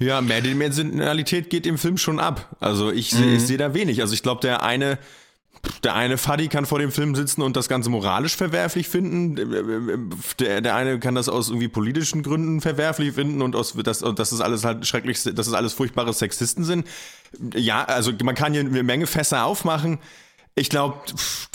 Ja, 0.00 0.20
Mehrdimensionalität 0.20 1.50
geht 1.50 1.66
im 1.66 1.78
Film 1.78 1.98
schon 1.98 2.18
ab. 2.18 2.56
Also 2.58 2.90
ich, 2.90 3.12
Mhm. 3.14 3.36
ich 3.36 3.42
sehe 3.46 3.56
da 3.58 3.74
wenig. 3.74 4.00
Also 4.00 4.12
ich 4.12 4.22
glaube, 4.24 4.40
der 4.40 4.62
eine, 4.64 4.98
der 5.84 5.94
eine 5.94 6.18
Fuddy 6.18 6.48
kann 6.48 6.66
vor 6.66 6.80
dem 6.80 6.90
Film 6.90 7.14
sitzen 7.14 7.42
und 7.42 7.56
das 7.56 7.68
Ganze 7.68 7.90
moralisch 7.90 8.34
verwerflich 8.36 8.88
finden. 8.88 9.36
Der, 10.40 10.60
der 10.62 10.74
eine 10.74 10.98
kann 10.98 11.14
das 11.14 11.28
aus 11.28 11.48
irgendwie 11.48 11.68
politischen 11.68 12.22
Gründen 12.24 12.60
verwerflich 12.60 13.14
finden 13.14 13.40
und 13.40 13.54
aus, 13.54 13.72
und 13.72 14.18
dass 14.18 14.32
es 14.32 14.40
alles 14.40 14.64
halt 14.64 14.84
schrecklich, 14.86 15.22
dass 15.22 15.46
es 15.46 15.52
alles 15.54 15.72
furchtbare 15.74 16.12
Sexisten 16.12 16.64
sind. 16.64 16.86
Ja, 17.54 17.84
also 17.84 18.10
man 18.24 18.34
kann 18.34 18.52
hier 18.52 18.62
eine 18.62 18.82
Menge 18.82 19.06
Fässer 19.06 19.44
aufmachen. 19.44 19.98
Ich 20.56 20.70
glaube, 20.70 20.98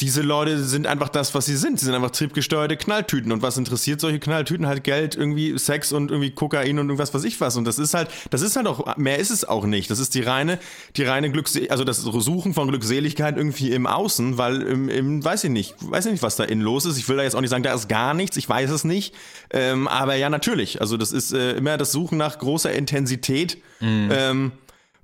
diese 0.02 0.22
Leute 0.22 0.62
sind 0.62 0.86
einfach 0.86 1.08
das, 1.08 1.34
was 1.34 1.46
sie 1.46 1.56
sind. 1.56 1.80
Sie 1.80 1.86
sind 1.86 1.96
einfach 1.96 2.12
triebgesteuerte 2.12 2.76
Knalltüten. 2.76 3.32
Und 3.32 3.42
was 3.42 3.56
interessiert 3.56 4.02
solche 4.02 4.20
Knalltüten? 4.20 4.68
Halt 4.68 4.84
Geld, 4.84 5.16
irgendwie 5.16 5.58
Sex 5.58 5.94
und 5.94 6.12
irgendwie 6.12 6.32
Kokain 6.32 6.80
und 6.80 6.88
irgendwas, 6.88 7.14
was 7.14 7.24
ich 7.24 7.40
was. 7.40 7.56
Und 7.56 7.64
das 7.64 7.80
ist 7.80 7.94
halt, 7.94 8.10
das 8.30 8.42
ist 8.42 8.58
halt 8.58 8.68
auch, 8.68 8.98
mehr 8.98 9.18
ist 9.18 9.30
es 9.30 9.46
auch 9.46 9.66
nicht. 9.66 9.90
Das 9.90 10.00
ist 10.00 10.16
die 10.16 10.22
reine, 10.22 10.60
die 10.98 11.04
reine 11.04 11.32
Glückseligkeit, 11.32 11.72
also 11.72 11.86
das 11.86 12.02
Suchen 12.02 12.54
von 12.54 12.68
Glückseligkeit 12.68 13.38
irgendwie 13.38 13.72
im 13.72 13.88
Außen, 13.88 14.38
weil 14.38 14.62
im, 14.64 14.90
im, 14.90 15.24
weiß 15.24 15.46
ich 15.46 15.52
nicht, 15.52 15.76
weiß 15.80 16.08
ich 16.08 16.12
nicht, 16.12 16.24
was 16.24 16.36
da 16.36 16.44
innen 16.44 16.62
los 16.62 16.84
ist. 16.84 16.98
Ich 16.98 17.08
will 17.08 17.16
da 17.16 17.24
jetzt 17.24 17.36
auch 17.36 17.42
nicht 17.42 17.52
sagen, 17.52 17.64
da 17.64 17.74
ist 17.74 17.88
gar 17.88 18.14
nichts, 18.14 18.36
ich 18.36 18.50
weiß 18.50 18.70
es 18.70 18.84
nicht. 18.84 19.16
Ähm, 19.52 19.88
aber 19.88 20.16
ja, 20.16 20.30
natürlich. 20.30 20.82
Also 20.82 20.98
das 20.98 21.14
ist 21.14 21.32
äh, 21.32 21.54
immer 21.54 21.78
das 21.78 21.94
Suchen 21.94 22.18
nach 22.18 22.38
großer 22.38 22.74
Intensität. 22.74 23.60
Mhm. 23.80 24.10
Ähm, 24.12 24.52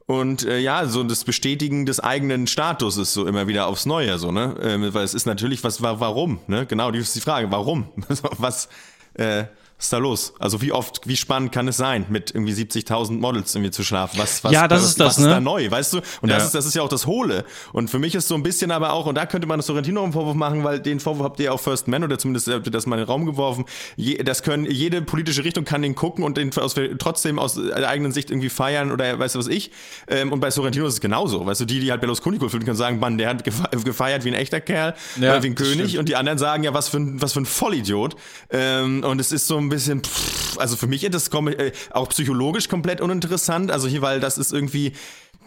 und 0.07 0.45
äh, 0.45 0.59
ja, 0.59 0.85
so 0.85 1.03
das 1.03 1.23
Bestätigen 1.23 1.85
des 1.85 1.99
eigenen 1.99 2.45
Status 2.47 2.97
ist 2.97 3.13
so 3.13 3.25
immer 3.25 3.47
wieder 3.47 3.67
aufs 3.67 3.85
Neue, 3.85 4.17
so, 4.19 4.31
ne? 4.31 4.55
Ähm, 4.61 4.93
weil 4.93 5.03
es 5.03 5.13
ist 5.13 5.25
natürlich, 5.25 5.63
was 5.63 5.81
war, 5.81 5.99
warum, 5.99 6.39
ne? 6.47 6.65
Genau, 6.65 6.91
die 6.91 6.99
ist 6.99 7.15
die 7.15 7.21
Frage, 7.21 7.51
warum? 7.51 7.89
was, 8.37 8.69
äh, 9.15 9.45
was 9.77 9.85
ist 9.87 9.93
da 9.93 9.97
los? 9.97 10.33
Also 10.39 10.61
wie 10.61 10.71
oft, 10.71 11.01
wie 11.05 11.17
spannend 11.17 11.51
kann 11.51 11.67
es 11.67 11.75
sein, 11.75 12.05
mit 12.09 12.33
irgendwie 12.33 12.53
70.000 12.53 13.19
Models 13.19 13.53
irgendwie 13.53 13.71
zu 13.71 13.83
schlafen? 13.83 14.17
Was, 14.17 14.41
was, 14.43 14.53
ja, 14.53 14.69
das 14.69 14.81
was, 14.83 14.89
ist 14.91 14.99
das, 15.01 15.07
was 15.07 15.17
ne? 15.19 15.25
ist 15.27 15.31
da 15.33 15.39
neu, 15.41 15.69
weißt 15.69 15.93
du? 15.93 15.97
Und 16.21 16.29
Ja. 16.29 16.35
das 16.37 16.45
ist, 16.45 16.55
das 16.55 16.65
ist 16.65 16.75
ja 16.75 16.81
auch 16.81 16.87
das 16.89 17.05
Hohle. 17.07 17.43
Und 17.73 17.89
für 17.89 17.99
mich 17.99 18.15
ist 18.15 18.29
so 18.29 18.35
ein 18.35 18.43
bisschen 18.43 18.71
aber 18.71 18.93
auch, 18.93 19.05
und 19.05 19.15
da 19.15 19.25
könnte 19.25 19.47
man 19.47 19.59
Sorrentino 19.61 20.01
einen 20.01 20.13
Vorwurf 20.13 20.35
machen, 20.35 20.63
weil 20.63 20.79
den 20.79 21.01
Vorwurf 21.01 21.25
habt 21.25 21.39
ihr 21.41 21.53
auch 21.53 21.59
First 21.59 21.89
Man 21.89 22.05
oder 22.05 22.17
zumindest 22.17 22.47
habt 22.47 22.65
ihr 22.65 22.71
das 22.71 22.85
mal 22.85 22.95
in 22.95 23.01
den 23.01 23.07
Raum 23.07 23.25
geworfen. 23.25 23.65
Je, 23.97 24.15
das 24.23 24.43
können, 24.43 24.65
jede 24.65 25.01
politische 25.01 25.43
Richtung 25.43 25.65
kann 25.65 25.81
den 25.81 25.93
gucken 25.93 26.23
und 26.23 26.37
den 26.37 26.55
aus, 26.57 26.73
trotzdem 26.97 27.37
aus 27.37 27.55
der 27.55 27.89
eigenen 27.89 28.13
Sicht 28.13 28.31
irgendwie 28.31 28.49
feiern 28.49 28.93
oder 28.93 29.19
weißt 29.19 29.35
du 29.35 29.39
was 29.39 29.47
ich. 29.47 29.71
Ähm, 30.07 30.31
und 30.31 30.39
bei 30.39 30.51
Sorrentino 30.51 30.87
ist 30.87 30.93
es 30.93 31.01
genauso. 31.01 31.45
Weißt 31.45 31.59
du, 31.59 31.65
die, 31.65 31.81
die 31.81 31.91
halt 31.91 31.99
Berlusconi 31.99 32.37
cool 32.41 32.49
finden, 32.49 32.65
können 32.65 32.77
sagen, 32.77 32.99
Mann, 32.99 33.17
der 33.17 33.27
hat 33.29 33.45
gefe- 33.45 33.83
gefeiert 33.83 34.23
wie 34.23 34.29
ein 34.29 34.35
echter 34.35 34.61
Kerl, 34.61 34.93
Ja, 35.19 35.35
äh, 35.35 35.43
wie 35.43 35.47
ein 35.47 35.55
König. 35.55 35.87
stimmt. 35.89 35.97
Und 35.99 36.07
die 36.09 36.15
anderen 36.15 36.37
sagen, 36.37 36.63
ja, 36.63 36.73
was 36.73 36.87
für 36.87 36.97
ein, 36.97 37.21
was 37.21 37.33
für 37.33 37.41
ein 37.41 37.45
Vollidiot. 37.45 38.15
Ähm, 38.49 39.03
und 39.03 39.19
es 39.19 39.33
ist 39.33 39.47
so 39.47 39.57
ein 39.57 39.64
bisschen, 39.69 40.03
pff, 40.03 40.57
also 40.57 40.75
für 40.75 40.87
mich 40.87 41.03
ist 41.03 41.13
das 41.13 41.27
äh, 41.27 41.71
auch 41.91 42.09
psychologisch 42.09 42.67
komplett 42.69 43.01
uninteressant. 43.01 43.71
Also 43.71 43.87
hier, 43.87 44.01
weil 44.01 44.19
das 44.19 44.37
ist 44.37 44.53
irgendwie, 44.53 44.93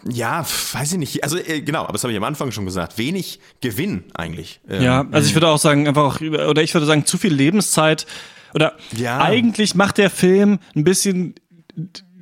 ja, 0.08 0.44
weiß 0.72 0.92
ich 0.92 0.98
nicht. 0.98 1.24
Also 1.24 1.38
äh, 1.38 1.60
genau, 1.62 1.82
aber 1.84 1.92
das 1.92 2.02
habe 2.02 2.12
ich 2.12 2.16
am 2.16 2.24
Anfang 2.24 2.52
schon 2.52 2.64
gesagt. 2.64 2.98
Wenig 2.98 3.40
Gewinn 3.60 4.04
eigentlich. 4.14 4.60
Ähm, 4.68 4.82
Ja, 4.82 5.06
also 5.10 5.28
ich 5.28 5.34
würde 5.34 5.48
auch 5.48 5.58
sagen, 5.58 5.88
einfach 5.88 6.02
auch, 6.04 6.20
oder 6.20 6.62
ich 6.62 6.74
würde 6.74 6.86
sagen, 6.86 7.04
zu 7.06 7.18
viel 7.18 7.32
Lebenszeit. 7.32 8.06
Oder 8.54 8.76
Ja. 8.96 9.20
eigentlich 9.20 9.74
macht 9.74 9.98
der 9.98 10.10
Film 10.10 10.58
ein 10.74 10.84
bisschen 10.84 11.34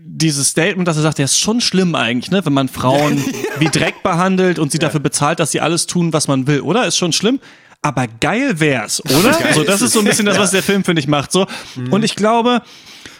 dieses 0.08 0.48
Statement, 0.48 0.88
dass 0.88 0.96
er 0.96 1.02
sagt, 1.02 1.18
der 1.18 1.24
ist 1.26 1.38
schon 1.38 1.60
schlimm 1.60 1.94
eigentlich, 1.94 2.30
ne, 2.30 2.44
wenn 2.46 2.52
man 2.52 2.68
Frauen 2.68 3.22
wie 3.58 3.66
Dreck 3.68 4.02
behandelt 4.02 4.58
und 4.58 4.72
sie 4.72 4.78
dafür 4.78 5.00
bezahlt, 5.00 5.40
dass 5.40 5.50
sie 5.50 5.60
alles 5.60 5.86
tun, 5.86 6.12
was 6.12 6.28
man 6.28 6.46
will, 6.46 6.60
oder? 6.60 6.86
Ist 6.86 6.96
schon 6.96 7.12
schlimm. 7.12 7.40
Aber 7.86 8.08
geil 8.08 8.58
wär's, 8.58 9.00
oder? 9.04 9.30
Geil 9.30 9.52
so, 9.54 9.62
das 9.62 9.80
ist 9.80 9.92
so 9.92 10.00
ein 10.00 10.04
bisschen 10.04 10.26
das, 10.26 10.38
was 10.38 10.50
der 10.50 10.64
Film, 10.64 10.82
finde 10.82 10.98
ich, 10.98 11.06
macht. 11.06 11.30
So. 11.30 11.46
Und 11.90 12.04
ich 12.04 12.16
glaube, 12.16 12.62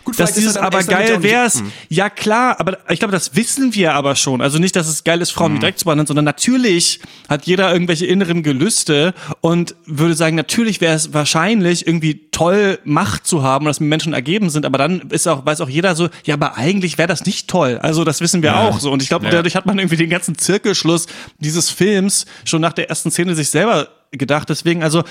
Gut, 0.07 0.21
dass 0.21 0.35
dieses 0.35 0.55
er 0.55 0.63
aber 0.63 0.85
geil 0.85 1.25
wär's, 1.25 1.59
Hm. 1.59 1.73
ja 1.89 2.09
klar, 2.09 2.61
aber 2.61 2.79
ich 2.89 3.01
glaube, 3.01 3.11
das 3.11 3.35
wissen 3.35 3.75
wir 3.75 3.95
aber 3.95 4.15
schon. 4.15 4.41
Also 4.41 4.59
nicht, 4.59 4.77
dass 4.77 4.87
es 4.87 5.03
geil 5.03 5.21
ist, 5.21 5.33
Frauen 5.33 5.55
wie 5.55 5.59
Dreck 5.59 5.79
zu 5.81 5.85
behandeln, 5.85 6.07
sondern 6.07 6.25
natürlich 6.25 7.01
hat 7.29 7.47
jeder 7.47 7.73
irgendwelche 7.73 8.07
inneren 8.07 8.45
Gelüste 8.45 9.15
und 9.41 9.75
würde 9.85 10.15
sagen, 10.15 10.37
natürlich 10.37 10.81
wäre 10.81 10.95
es 10.95 11.13
wahrscheinlich 11.13 11.89
irgendwie 11.89 12.29
toll, 12.31 12.79
Macht 12.85 13.27
zu 13.27 13.43
haben 13.43 13.67
dass 13.67 13.81
Menschen 13.81 14.13
ergeben 14.13 14.49
sind, 14.49 14.65
aber 14.65 14.79
dann 14.79 15.01
ist 15.11 15.27
auch, 15.27 15.45
weiß 15.45 15.61
auch 15.61 15.69
jeder 15.69 15.97
so, 15.97 16.09
ja, 16.25 16.35
aber 16.35 16.57
eigentlich 16.57 16.99
wäre 16.99 17.09
das 17.09 17.27
nicht 17.27 17.49
toll. 17.49 17.81
Also 17.83 18.05
das 18.05 18.21
wissen 18.21 18.43
wir 18.43 18.57
auch 18.57 18.79
so. 18.79 18.93
Und 18.93 19.03
ich 19.03 19.09
glaube, 19.09 19.29
dadurch 19.29 19.57
hat 19.57 19.67
man 19.67 19.77
irgendwie 19.79 19.97
den 19.97 20.11
ganzen 20.11 20.39
Zirkelschluss 20.39 21.07
dieses 21.41 21.71
Films 21.71 22.27
schon 22.45 22.61
nach 22.61 22.75
der 22.75 22.89
ersten 22.91 23.11
Szene 23.11 23.35
sich 23.35 23.51
selber 23.51 23.89
gedacht. 24.13 24.49
Deswegen, 24.49 24.83
also, 24.83 25.03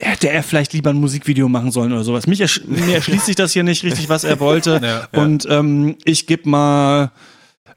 hätte 0.00 0.28
er 0.30 0.42
vielleicht 0.42 0.72
lieber 0.72 0.90
ein 0.90 0.96
Musikvideo 0.96 1.48
machen 1.48 1.70
sollen 1.70 1.92
oder 1.92 2.04
sowas. 2.04 2.26
Mich 2.26 2.40
ersch 2.40 2.62
mir 2.66 2.94
erschließt 2.96 3.26
sich 3.26 3.36
das 3.36 3.52
hier 3.52 3.62
nicht 3.62 3.84
richtig, 3.84 4.08
was 4.08 4.24
er 4.24 4.40
wollte. 4.40 4.80
Ja. 5.12 5.20
Und 5.22 5.46
ähm, 5.48 5.96
ich 6.04 6.26
gebe 6.26 6.48
mal 6.48 7.12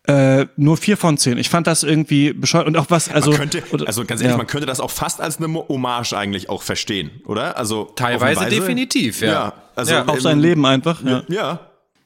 äh, 0.08 0.46
nur 0.56 0.78
vier 0.78 0.96
von 0.98 1.18
zehn. 1.18 1.38
Ich 1.38 1.50
fand 1.50 1.68
das 1.68 1.84
irgendwie 1.84 2.32
bescheuert 2.34 2.66
und 2.68 2.78
auch 2.78 2.86
was, 2.90 3.10
also 3.10 3.32
man 3.32 3.40
könnte, 3.42 3.64
oder- 3.72 3.88
also 3.88 4.06
ganz 4.06 4.22
ehrlich, 4.22 4.32
ja. 4.32 4.38
man 4.38 4.48
könnte 4.48 4.66
das 4.66 4.80
auch 4.80 4.90
fast 4.92 5.20
als 5.22 5.38
eine 5.38 5.54
Hommage 5.54 6.14
eigentlich 6.14 6.50
auch 6.50 6.64
verstehen, 6.64 7.12
oder? 7.26 7.58
Also 7.58 7.86
Teilweise 7.96 8.40
Weise- 8.42 8.50
definitiv, 8.56 9.22
ja. 9.22 9.28
Ja, 9.32 9.54
also 9.76 9.94
Ja. 9.94 10.06
auf 10.06 10.22
sein 10.22 10.40
Leben 10.40 10.66
einfach. 10.66 11.04
Ja. 11.04 11.24
Ja. 11.28 11.60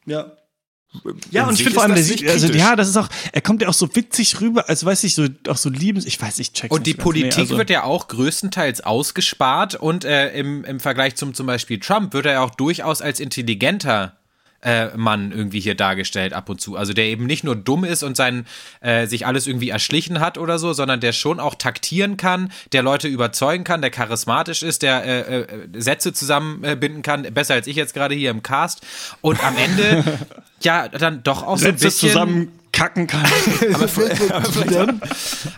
Ja. 0.08 0.32
Ja, 1.32 1.48
und 1.48 1.54
ich 1.54 1.64
finde 1.64 1.76
vor 1.76 1.84
allem, 1.84 1.96
der 1.96 2.04
sieht, 2.04 2.28
also, 2.28 2.48
ja, 2.48 2.76
das 2.76 2.90
ist 2.90 2.98
auch, 2.98 3.08
er 3.32 3.42
kommt 3.42 3.62
ja 3.62 3.70
auch 3.70 3.74
so 3.74 3.96
witzig 3.96 4.42
rüber, 4.42 4.68
als 4.68 4.86
weiß 4.86 5.06
ich, 5.06 5.16
so, 5.16 5.26
auch 5.48 5.56
so 5.56 5.70
liebens, 5.70 6.06
ich 6.06 6.22
weiß, 6.22 6.40
ich 6.40 6.52
check's 6.52 6.76
Und 6.76 6.86
die 6.86 6.94
Politik 6.94 7.40
also- 7.40 7.58
wird 7.58 7.70
ja 7.70 7.84
auch 7.84 8.10
größtenteils 8.10 8.82
ausgespart 8.82 9.76
und 9.76 10.04
äh, 10.04 10.34
im, 10.34 10.66
im 10.66 10.80
Vergleich 10.82 11.16
zum 11.16 11.34
zum 11.34 11.48
Beispiel 11.48 11.80
Trump 11.80 12.14
wird 12.14 12.26
er 12.26 12.34
ja 12.34 12.42
auch 12.42 12.52
durchaus 12.52 13.02
als 13.02 13.22
intelligenter 13.22 14.18
äh, 14.64 14.96
Mann 14.96 15.32
irgendwie 15.32 15.60
hier 15.60 15.76
dargestellt 15.76 16.34
ab 16.34 16.50
und 16.50 16.62
zu. 16.62 16.76
Also 16.76 16.94
der 16.94 17.06
eben 17.06 17.26
nicht 17.26 17.44
nur 17.44 17.56
dumm 17.56 17.84
ist 17.84 18.04
und 18.04 18.16
sein, 18.16 18.46
äh, 18.82 19.08
sich 19.08 19.26
alles 19.26 19.48
irgendwie 19.48 19.70
erschlichen 19.70 20.20
hat 20.20 20.38
oder 20.38 20.60
so, 20.60 20.74
sondern 20.74 21.00
der 21.00 21.14
schon 21.14 21.40
auch 21.40 21.56
taktieren 21.56 22.18
kann, 22.18 22.52
der 22.72 22.84
Leute 22.84 23.08
überzeugen 23.08 23.64
kann, 23.64 23.82
der 23.82 23.92
charismatisch 23.92 24.62
ist, 24.62 24.82
der 24.84 25.04
äh, 25.06 25.42
äh, 25.42 25.48
Sätze 25.78 26.14
zusammenbinden 26.14 27.02
kann, 27.02 27.24
besser 27.34 27.56
als 27.56 27.66
ich 27.66 27.76
jetzt 27.76 27.94
gerade 27.94 28.14
hier 28.14 28.30
im 28.30 28.44
Cast. 28.44 28.86
Und 29.22 29.44
am 29.44 29.56
Ende 29.58 30.04
ja 30.66 30.88
dann 30.88 31.24
doch 31.24 31.44
auch 31.44 31.58
so 31.58 31.68
ein 31.68 31.76
bisschen 31.76 32.10
zusammenkacken 32.10 33.08
kann. 33.08 33.26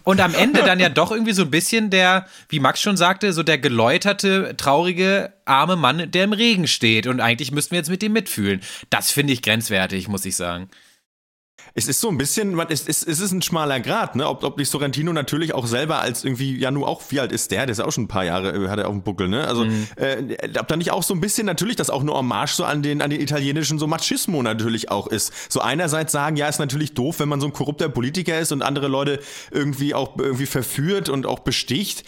und 0.03 0.19
am 0.19 0.33
Ende 0.35 0.63
dann 0.63 0.79
ja 0.79 0.89
doch 0.89 1.11
irgendwie 1.11 1.33
so 1.33 1.43
ein 1.43 1.51
bisschen 1.51 1.89
der, 1.89 2.27
wie 2.49 2.59
Max 2.59 2.81
schon 2.81 2.97
sagte, 2.97 3.33
so 3.33 3.43
der 3.43 3.57
geläuterte, 3.57 4.55
traurige, 4.57 5.33
arme 5.45 5.75
Mann, 5.75 6.11
der 6.11 6.23
im 6.23 6.33
Regen 6.33 6.67
steht. 6.67 7.07
Und 7.07 7.19
eigentlich 7.19 7.51
müssten 7.51 7.71
wir 7.71 7.79
jetzt 7.79 7.89
mit 7.89 8.01
dem 8.01 8.13
mitfühlen. 8.13 8.61
Das 8.89 9.11
finde 9.11 9.33
ich 9.33 9.41
grenzwertig, 9.41 10.07
muss 10.07 10.25
ich 10.25 10.35
sagen. 10.35 10.69
Es 11.75 11.87
ist 11.87 11.99
so 12.01 12.09
ein 12.09 12.17
bisschen, 12.17 12.53
man, 12.53 12.67
es, 12.69 12.87
es, 12.87 13.01
es 13.03 13.19
ist 13.19 13.31
ein 13.31 13.41
schmaler 13.41 13.79
Grad, 13.79 14.15
ne? 14.15 14.27
Ob, 14.27 14.43
ob 14.43 14.57
nicht 14.57 14.69
Sorrentino 14.69 15.11
natürlich 15.11 15.53
auch 15.53 15.65
selber 15.65 15.99
als 15.99 16.23
irgendwie, 16.23 16.57
ja, 16.57 16.69
nur 16.71 16.87
auch, 16.87 17.01
wie 17.09 17.19
alt 17.19 17.31
ist 17.31 17.49
der? 17.51 17.65
Der 17.65 17.71
ist 17.73 17.79
auch 17.79 17.91
schon 17.91 18.03
ein 18.03 18.07
paar 18.07 18.25
Jahre, 18.25 18.51
äh, 18.65 18.69
hat 18.69 18.77
er 18.79 18.87
auf 18.87 18.93
dem 18.93 19.01
Buckel, 19.01 19.27
ne? 19.27 19.47
Also, 19.47 19.65
äh, 19.95 20.37
ob 20.59 20.67
da 20.67 20.75
nicht 20.75 20.91
auch 20.91 21.01
so 21.03 21.13
ein 21.15 21.21
bisschen 21.21 21.45
natürlich 21.47 21.75
das 21.75 21.89
auch 21.89 22.01
eine 22.01 22.11
Hommage 22.13 22.53
so 22.53 22.63
an 22.63 22.83
den, 22.83 23.01
an 23.01 23.09
den 23.09 23.21
italienischen 23.21 23.79
so 23.79 23.87
Machismo 23.87 24.43
natürlich 24.43 24.91
auch 24.91 25.07
ist. 25.07 25.33
So 25.51 25.61
einerseits 25.61 26.11
sagen, 26.11 26.35
ja, 26.35 26.47
ist 26.47 26.59
natürlich 26.59 26.93
doof, 26.93 27.19
wenn 27.19 27.29
man 27.29 27.41
so 27.41 27.47
ein 27.47 27.53
korrupter 27.53 27.89
Politiker 27.89 28.37
ist 28.39 28.51
und 28.51 28.61
andere 28.61 28.87
Leute 28.87 29.19
irgendwie 29.51 29.95
auch 29.95 30.17
irgendwie 30.19 30.45
verführt 30.45 31.09
und 31.09 31.25
auch 31.25 31.39
besticht. 31.39 32.03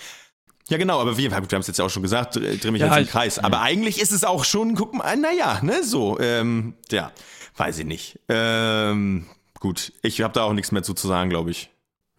Ja, 0.69 0.77
genau, 0.77 0.99
aber 0.99 1.17
wir, 1.17 1.29
wir 1.29 1.35
haben 1.37 1.45
es 1.59 1.67
jetzt 1.67 1.77
ja 1.79 1.85
auch 1.85 1.89
schon 1.89 2.01
gesagt, 2.03 2.35
dreh 2.35 2.57
dreh 2.57 2.71
mich 2.71 2.81
Ja, 2.81 2.87
jetzt 2.87 2.97
im 2.97 3.03
ich- 3.03 3.09
Kreis. 3.11 3.39
Aber 3.39 3.61
eigentlich 3.61 3.99
ist 4.01 4.11
es 4.11 4.23
auch 4.23 4.45
schon, 4.45 4.75
guck 4.75 4.93
mal, 4.95 5.15
naja, 5.17 5.59
ne, 5.61 5.83
so, 5.83 6.19
ähm, 6.19 6.73
ja, 6.91 7.11
weiß 7.57 7.79
ich 7.79 7.85
nicht. 7.85 8.19
Ähm, 8.29 9.25
gut, 9.59 9.93
ich 10.01 10.21
habe 10.21 10.33
da 10.33 10.43
auch 10.43 10.53
nichts 10.53 10.71
mehr 10.71 10.83
zu, 10.83 10.93
sagen, 11.07 11.29
glaube 11.29 11.51
ich. 11.51 11.69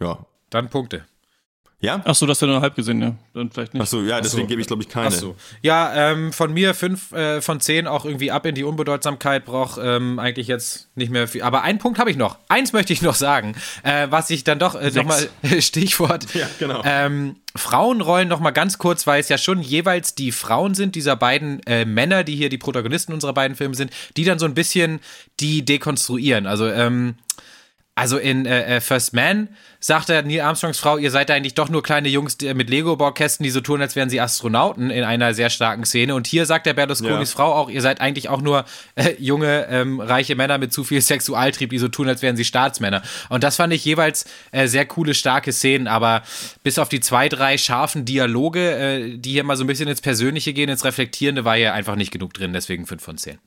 Ja. 0.01 0.27
Dann 0.51 0.71
Punkte. 0.71 1.07
Ja? 1.81 2.01
Ach 2.05 2.15
so, 2.15 2.25
das 2.25 2.41
wäre 2.41 2.51
nur 2.51 2.63
halb 2.63 2.75
gesehen, 2.75 3.03
ja. 3.03 3.15
Dann 3.35 3.51
vielleicht 3.51 3.75
nicht. 3.75 3.83
Ach 3.83 3.87
so, 3.87 4.01
ja, 4.01 4.21
deswegen 4.23 4.47
gebe 4.47 4.63
ich, 4.63 4.67
glaube 4.67 4.83
ich, 4.83 4.89
keine. 4.89 5.09
Ach 5.09 5.13
so. 5.13 5.37
Ja, 5.61 6.11
ähm, 6.11 6.33
von 6.33 6.53
mir 6.55 6.73
fünf 6.73 7.13
äh, 7.13 7.43
von 7.43 7.61
zehn 7.61 7.87
auch 7.87 8.07
irgendwie 8.07 8.31
ab 8.31 8.47
in 8.47 8.55
die 8.55 8.65
Unbedeutsamkeit 8.65 9.45
braucht 9.45 9.79
ähm, 9.83 10.19
eigentlich 10.19 10.47
jetzt 10.47 10.89
nicht 10.95 11.13
mehr 11.13 11.29
viel. 11.29 11.43
Aber 11.43 11.63
einen 11.63 11.79
Punkt 11.79 11.99
habe 11.99 12.11
ich 12.11 12.17
noch. 12.17 12.39
Eins 12.49 12.73
möchte 12.73 12.95
ich 12.95 13.03
noch 13.03 13.15
sagen, 13.15 13.55
äh, 13.83 14.07
was 14.09 14.31
ich 14.31 14.43
dann 14.43 14.59
doch 14.59 14.75
äh, 14.75 14.91
nochmal 14.91 15.29
Stichwort. 15.61 16.33
Ja, 16.35 16.49
genau. 16.59 16.81
Ähm, 16.85 17.37
Frauenrollen 17.55 18.29
noch 18.29 18.41
mal 18.41 18.53
ganz 18.53 18.79
kurz, 18.79 19.07
weil 19.07 19.21
es 19.21 19.29
ja 19.29 19.37
schon 19.37 19.61
jeweils 19.61 20.15
die 20.15 20.33
Frauen 20.33 20.75
sind 20.75 20.95
dieser 20.95 21.15
beiden 21.17 21.61
äh, 21.67 21.85
Männer, 21.85 22.25
die 22.25 22.37
hier 22.37 22.49
die 22.49 22.59
Protagonisten 22.59 23.13
unserer 23.13 23.35
beiden 23.35 23.55
Filme 23.55 23.75
sind, 23.75 23.93
die 24.17 24.25
dann 24.25 24.39
so 24.39 24.47
ein 24.47 24.55
bisschen 24.55 25.01
die 25.41 25.63
dekonstruieren. 25.63 26.47
Also 26.47 26.69
ähm, 26.69 27.17
also 27.99 28.19
in 28.19 28.45
äh, 28.45 28.77
äh, 28.77 28.81
First 28.83 29.15
Man 29.15 29.49
sagt 29.81 30.11
er 30.11 30.23
Neil 30.23 30.43
Armstrongs 30.43 30.79
Frau, 30.79 30.99
ihr 30.99 31.11
seid 31.11 31.31
eigentlich 31.31 31.55
doch 31.55 31.71
nur 31.71 31.83
kleine 31.83 32.09
Jungs 32.11 32.37
die, 32.37 32.53
mit 32.53 32.69
Lego-Baukästen, 32.69 33.43
die 33.43 33.49
so 33.49 33.63
tun, 33.63 33.81
als 33.81 33.97
wären 33.97 34.11
sie 34.11 34.21
Astronauten 34.21 34.91
in 34.91 35.03
einer 35.03 35.33
sehr 35.33 35.49
starken 35.49 35.87
Szene. 35.87 36.15
Und 36.15 36.27
hier 36.27 36.45
sagt 36.45 36.67
der 36.67 36.75
Berlusconis 36.75 37.31
Ja. 37.31 37.37
Frau 37.37 37.55
auch, 37.55 37.71
ihr 37.71 37.81
seid 37.81 38.03
eigentlich 38.03 38.29
auch 38.29 38.43
nur 38.43 38.67
äh, 38.97 39.15
junge, 39.19 39.67
ähm, 39.71 39.99
reiche 39.99 40.37
Männer 40.37 40.59
mit 40.59 40.75
zu 40.75 40.85
viel 40.85 41.01
Sexualtrieb, 41.01 41.71
die 41.71 41.79
so 41.79 41.89
tun, 41.89 42.07
als 42.07 42.21
wären 42.21 42.37
sie 42.37 42.45
Staatsmänner. 42.45 43.01
Und 43.31 43.43
das 43.43 43.57
fand 43.57 43.73
ich 43.73 43.83
jeweils 43.87 44.27
äh, 44.53 44.67
sehr 44.67 44.85
coole, 44.85 45.15
starke 45.15 45.55
Szenen. 45.55 45.89
Aber 45.89 46.23
bis 46.63 46.79
auf 46.79 46.91
die 46.91 47.01
zwei, 47.01 47.31
drei 47.31 47.57
scharfen 47.57 48.05
Dialoge, 48.05 48.77
äh, 48.77 49.17
die 49.17 49.31
hier 49.31 49.45
mal 49.45 49.57
so 49.57 49.65
ein 49.65 49.69
bisschen 49.69 49.89
ins 49.89 50.03
Persönliche 50.03 50.53
gehen, 50.53 50.69
ins 50.69 50.85
Reflektierende, 50.85 51.47
war 51.47 51.57
hier 51.57 51.73
einfach 51.73 51.97
nicht 51.97 52.13
genug 52.13 52.35
drin. 52.35 52.53
Deswegen 52.53 52.85
fünf 52.85 53.03
von 53.03 53.17
zehn. 53.17 53.39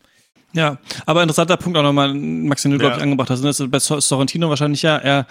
Ja, 0.52 0.78
aber 1.06 1.22
interessanter 1.22 1.58
Punkt 1.58 1.78
auch 1.78 1.84
nochmal, 1.84 2.12
Max, 2.14 2.64
den 2.64 2.72
du, 2.72 2.80
glaube 2.80 2.94
Ja. 2.94 2.98
ich, 2.98 3.04
angebracht 3.04 3.30
hast. 3.30 3.44
Das 3.44 3.60
ist 3.60 3.70
bei 3.70 3.78
Sor- 3.78 4.02
Sorrentino 4.02 4.50
wahrscheinlich 4.50 4.82
ja, 4.82 4.98
er, 4.98 5.28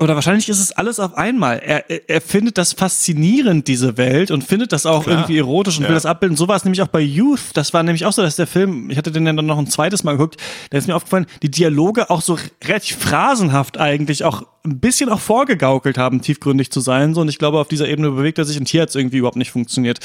oder 0.00 0.16
wahrscheinlich 0.16 0.48
ist 0.48 0.58
es 0.58 0.72
alles 0.72 0.98
auf 0.98 1.14
einmal. 1.14 1.58
Er, 1.60 1.88
er, 1.88 2.00
er 2.10 2.20
findet 2.20 2.58
das 2.58 2.72
faszinierend, 2.72 3.68
diese 3.68 3.96
Welt, 3.96 4.32
und 4.32 4.42
findet 4.42 4.72
das 4.72 4.84
auch 4.84 5.04
Klar. 5.04 5.18
irgendwie 5.18 5.38
erotisch 5.38 5.76
und 5.76 5.84
Ja. 5.84 5.90
will 5.90 5.94
das 5.94 6.04
abbilden. 6.06 6.36
So 6.36 6.48
war 6.48 6.56
es 6.56 6.64
nämlich 6.64 6.82
auch 6.82 6.88
bei 6.88 7.00
Youth. 7.00 7.40
Das 7.54 7.72
war 7.74 7.84
nämlich 7.84 8.04
auch 8.06 8.12
so, 8.12 8.22
dass 8.22 8.34
der 8.34 8.48
Film, 8.48 8.90
ich 8.90 8.98
hatte 8.98 9.12
den 9.12 9.24
dann 9.24 9.36
noch 9.36 9.58
ein 9.58 9.68
zweites 9.68 10.02
Mal 10.02 10.12
geguckt, 10.16 10.36
da 10.70 10.78
ist 10.78 10.88
mir 10.88 10.96
aufgefallen, 10.96 11.26
die 11.42 11.50
Dialoge 11.50 12.10
auch 12.10 12.20
so 12.20 12.36
relativ 12.64 12.96
phrasenhaft 12.96 13.78
eigentlich 13.78 14.24
auch 14.24 14.42
ein 14.64 14.80
bisschen 14.80 15.08
auch 15.10 15.20
vorgegaukelt 15.20 15.96
haben, 15.96 16.22
tiefgründig 16.22 16.72
zu 16.72 16.80
sein. 16.80 17.14
So, 17.14 17.20
und 17.20 17.28
ich 17.28 17.38
glaube, 17.38 17.60
auf 17.60 17.68
dieser 17.68 17.86
Ebene 17.88 18.10
bewegt 18.10 18.38
er 18.38 18.44
sich 18.44 18.58
und 18.58 18.66
hier 18.68 18.82
hat 18.82 18.88
es 18.88 18.96
irgendwie 18.96 19.18
überhaupt 19.18 19.36
nicht 19.36 19.52
funktioniert. 19.52 20.00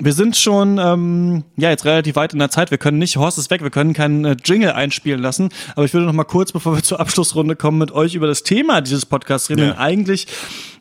Wir 0.00 0.12
sind 0.12 0.36
schon 0.36 0.78
ähm, 0.78 1.44
ja 1.56 1.70
jetzt 1.70 1.84
relativ 1.84 2.16
weit 2.16 2.32
in 2.32 2.40
der 2.40 2.50
Zeit. 2.50 2.72
Wir 2.72 2.78
können 2.78 2.98
nicht, 2.98 3.16
Horst 3.16 3.38
ist 3.38 3.50
weg, 3.50 3.62
wir 3.62 3.70
können 3.70 3.91
keinen 3.94 4.24
äh, 4.24 4.36
Jingle 4.44 4.72
einspielen 4.72 5.20
lassen. 5.20 5.48
Aber 5.74 5.84
ich 5.84 5.92
würde 5.92 6.06
noch 6.06 6.12
mal 6.12 6.24
kurz, 6.24 6.52
bevor 6.52 6.76
wir 6.76 6.82
zur 6.82 7.00
Abschlussrunde 7.00 7.56
kommen, 7.56 7.78
mit 7.78 7.92
euch 7.92 8.14
über 8.14 8.26
das 8.26 8.42
Thema 8.42 8.80
dieses 8.80 9.06
Podcasts 9.06 9.50
reden. 9.50 9.60
Ja. 9.60 9.66
Denn 9.68 9.76
eigentlich 9.76 10.26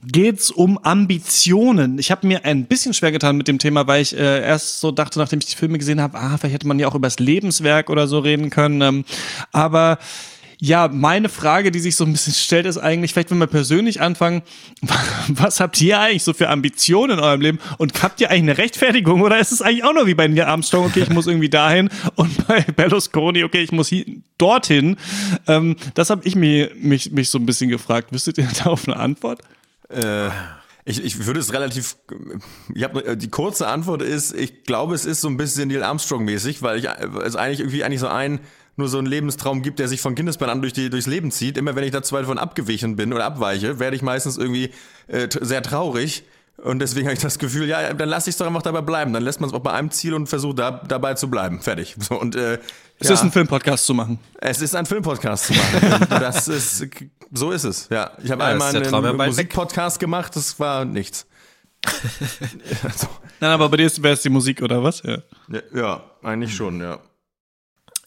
geht's 0.03 0.49
um 0.51 0.78
Ambitionen. 0.80 1.99
Ich 1.99 2.12
habe 2.12 2.26
mir 2.28 2.45
ein 2.45 2.66
bisschen 2.66 2.93
schwer 2.93 3.12
getan 3.12 3.38
mit 3.38 3.47
dem 3.47 3.59
Thema, 3.59 3.88
weil 3.88 4.01
ich 4.01 4.18
äh, 4.18 4.41
erst 4.41 4.80
so 4.80 4.91
dachte, 4.91 5.20
nachdem 5.20 5.39
ich 5.39 5.45
die 5.45 5.55
Filme 5.55 5.78
gesehen 5.78 6.01
habe, 6.01 6.18
ah, 6.18 6.38
vielleicht 6.38 6.55
hätte 6.55 6.68
man 6.68 6.80
ja 6.80 6.88
auch 6.88 6.95
über 6.95 7.07
das 7.07 7.20
Lebenswerk 7.20 7.89
oder 7.89 8.07
so 8.07 8.20
reden 8.20 8.49
können. 8.49 8.82
Ähm, 8.82 9.05
aber 9.51 9.99
ja, 10.64 10.88
meine 10.89 11.28
Frage, 11.28 11.72
die 11.72 11.80
sich 11.80 11.95
so 11.95 12.05
ein 12.05 12.12
bisschen 12.12 12.34
stellt, 12.34 12.68
ist 12.68 12.78
eigentlich, 12.78 13.14
vielleicht 13.14 13.32
wenn 13.32 13.39
wir 13.39 13.47
persönlich 13.47 13.99
anfangen, 13.99 14.43
was 15.28 15.59
habt 15.59 15.82
ihr 15.82 15.99
eigentlich 15.99 16.24
so 16.24 16.34
für 16.34 16.49
Ambitionen 16.49 17.18
in 17.18 17.24
eurem 17.24 17.41
Leben 17.41 17.59
und 17.80 18.03
habt 18.03 18.22
ihr 18.22 18.30
eigentlich 18.30 18.43
eine 18.43 18.57
Rechtfertigung 18.59 19.22
oder 19.22 19.39
ist 19.39 19.51
es 19.51 19.64
eigentlich 19.64 19.84
auch 19.84 19.93
nur 19.93 20.05
wie 20.05 20.14
bei 20.14 20.28
Neil 20.28 20.45
Armstrong, 20.45 20.86
okay, 20.86 21.01
ich 21.01 21.09
muss 21.09 21.26
irgendwie 21.26 21.49
dahin 21.49 21.89
und 22.16 22.45
bei 22.45 22.62
Berlusconi, 22.62 23.43
okay, 23.43 23.64
ich 23.64 23.72
muss 23.72 23.88
hier, 23.88 24.05
dorthin. 24.38 24.97
Ähm, 25.47 25.78
das 25.95 26.12
habe 26.12 26.22
ich 26.26 26.36
mir, 26.36 26.70
mich, 26.76 27.12
mich 27.12 27.30
so 27.30 27.39
ein 27.39 27.47
bisschen 27.47 27.72
gefragt. 27.72 28.14
Wüsstet 28.14 28.38
ihr 28.38 28.47
darauf 28.64 28.88
eine 28.88 28.97
Antwort? 28.97 29.41
Äh, 29.89 30.30
ich, 30.86 31.03
ich 31.03 31.26
würde 31.26 31.39
es 31.39 31.53
relativ. 31.53 31.95
Ich 32.74 32.84
hab, 32.84 32.93
die 33.18 33.30
kurze 33.30 33.68
Antwort 33.68 34.01
ist, 34.01 34.34
ich 34.34 34.64
glaube, 34.64 34.93
es 34.93 35.05
ist 35.05 35.22
so 35.22 35.28
ein 35.28 35.38
bisschen 35.38 35.70
Neil 35.70 35.84
Armstrong-mäßig, 35.84 36.62
weil 36.62 36.80
ich 36.80 36.88
es 37.24 37.36
eigentlich 37.36 37.59
irgendwie 37.59 37.84
eigentlich 37.84 37.99
so 37.99 38.07
ein 38.07 38.39
nur 38.76 38.88
so 38.88 38.98
einen 38.98 39.08
Lebenstraum 39.08 39.62
gibt, 39.62 39.80
der 39.80 39.88
sich 39.88 40.02
von 40.02 40.16
Kindesbein 40.16 40.50
an 40.50 40.62
durch 40.62 40.74
die, 40.74 40.90
durchs 40.90 41.08
Leben 41.08 41.32
zieht. 41.32 41.58
Immer 41.58 41.76
wenn 41.76 41.84
ich 41.84 41.92
da 41.92 42.02
zu 42.02 42.16
weit 42.16 42.26
von 42.26 42.38
abgewichen 42.38 42.96
bin 42.96 43.14
oder 43.14 43.26
abweiche, 43.26 43.80
werde 43.80 43.96
ich 43.96 44.02
meistens 44.02 44.38
irgendwie 44.38 44.72
äh, 45.08 45.28
sehr 45.42 45.62
traurig. 45.62 46.24
Und 46.58 46.80
deswegen 46.80 47.08
habe 47.08 47.16
ich 47.16 47.22
das 47.22 47.40
Gefühl, 47.40 47.68
ja, 47.68 47.94
dann 47.94 48.08
lasse 48.08 48.30
ich 48.30 48.34
es 48.36 48.38
doch 48.38 48.46
einfach 48.46 48.62
dabei 48.62 48.82
bleiben. 48.82 49.14
Dann 49.14 49.24
lässt 49.24 49.42
man 49.42 49.50
es 49.50 49.56
auch 49.56 49.62
bei 49.62 49.74
einem 49.74 49.90
Ziel 49.90 50.14
und 50.14 50.28
versucht 50.28 50.60
da, 50.60 50.72
dabei 50.72 51.16
zu 51.16 51.30
bleiben. 51.30 51.62
Fertig. 51.62 51.96
So, 52.02 52.20
und, 52.20 52.36
äh, 52.36 52.60
Es 53.00 53.08
ja, 53.08 53.14
ist 53.16 53.24
ein 53.24 53.32
Filmpodcast 53.32 53.86
zu 53.86 53.94
machen. 53.94 54.20
es 54.40 54.62
ist 54.62 54.76
ein 54.76 54.86
Filmpodcast 54.86 55.48
zu 55.48 55.54
machen. 55.54 56.08
Das 56.10 56.48
ist, 56.48 56.86
so 57.32 57.52
ist 57.52 57.64
es. 57.64 57.88
Ja, 57.90 58.12
ich 58.24 58.32
habe 58.32 58.44
Ja, 58.44 58.50
einmal 58.50 58.76
einen 58.76 59.18
Musikpodcast 59.18 60.00
gemacht, 60.00 60.36
das 60.36 60.60
war 60.60 60.86
nichts. 60.86 61.26
so. 62.96 63.08
Nein, 63.40 63.52
aber 63.52 63.70
bei 63.70 63.78
dir 63.78 63.92
wäre 64.04 64.14
es 64.14 64.22
die 64.22 64.30
Musik 64.30 64.62
oder 64.62 64.84
was? 64.84 65.02
Ja. 65.02 65.18
Ja, 65.50 65.62
ja, 65.74 66.04
eigentlich 66.22 66.56
schon, 66.56 66.80
ja. 66.80 67.00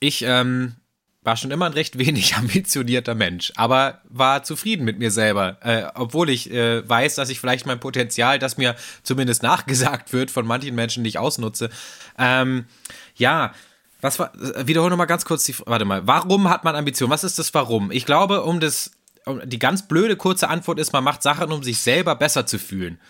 Ich 0.04 0.20
ähm, 0.20 0.74
war 1.22 1.38
schon 1.38 1.50
immer 1.50 1.64
ein 1.64 1.72
recht 1.72 1.96
wenig 1.96 2.36
ambitionierter 2.36 3.14
Mensch, 3.14 3.54
aber 3.56 4.02
war 4.04 4.42
zufrieden 4.42 4.84
mit 4.84 4.98
mir 4.98 5.10
selber, 5.10 5.56
äh, 5.62 5.84
obwohl 5.94 6.28
ich 6.28 6.50
äh, 6.50 6.86
weiß, 6.86 7.14
dass 7.14 7.30
ich 7.30 7.40
vielleicht 7.40 7.64
mein 7.64 7.80
Potenzial, 7.80 8.38
das 8.38 8.58
mir 8.58 8.76
zumindest 9.02 9.42
nachgesagt 9.42 10.12
wird, 10.12 10.30
von 10.30 10.46
manchen 10.46 10.74
Menschen 10.74 11.02
nicht 11.02 11.16
ausnutze. 11.18 11.70
Ähm, 12.18 12.66
ja, 13.16 13.54
was 14.02 14.18
war, 14.18 14.34
äh, 14.34 14.66
wiederhole 14.66 14.90
nochmal 14.90 15.06
ganz 15.06 15.24
kurz 15.24 15.44
die, 15.44 15.54
warte 15.64 15.86
mal, 15.86 16.06
warum 16.06 16.50
hat 16.50 16.64
man 16.64 16.76
Ambition? 16.76 17.08
Was 17.08 17.24
ist 17.24 17.38
das 17.38 17.54
Warum? 17.54 17.90
Ich 17.90 18.04
glaube, 18.04 18.42
um 18.42 18.60
das, 18.60 18.90
um, 19.24 19.40
die 19.48 19.58
ganz 19.58 19.88
blöde 19.88 20.16
kurze 20.16 20.50
Antwort 20.50 20.78
ist, 20.78 20.92
man 20.92 21.02
macht 21.02 21.22
Sachen, 21.22 21.50
um 21.50 21.62
sich 21.62 21.80
selber 21.80 22.14
besser 22.14 22.44
zu 22.44 22.58
fühlen. 22.58 23.00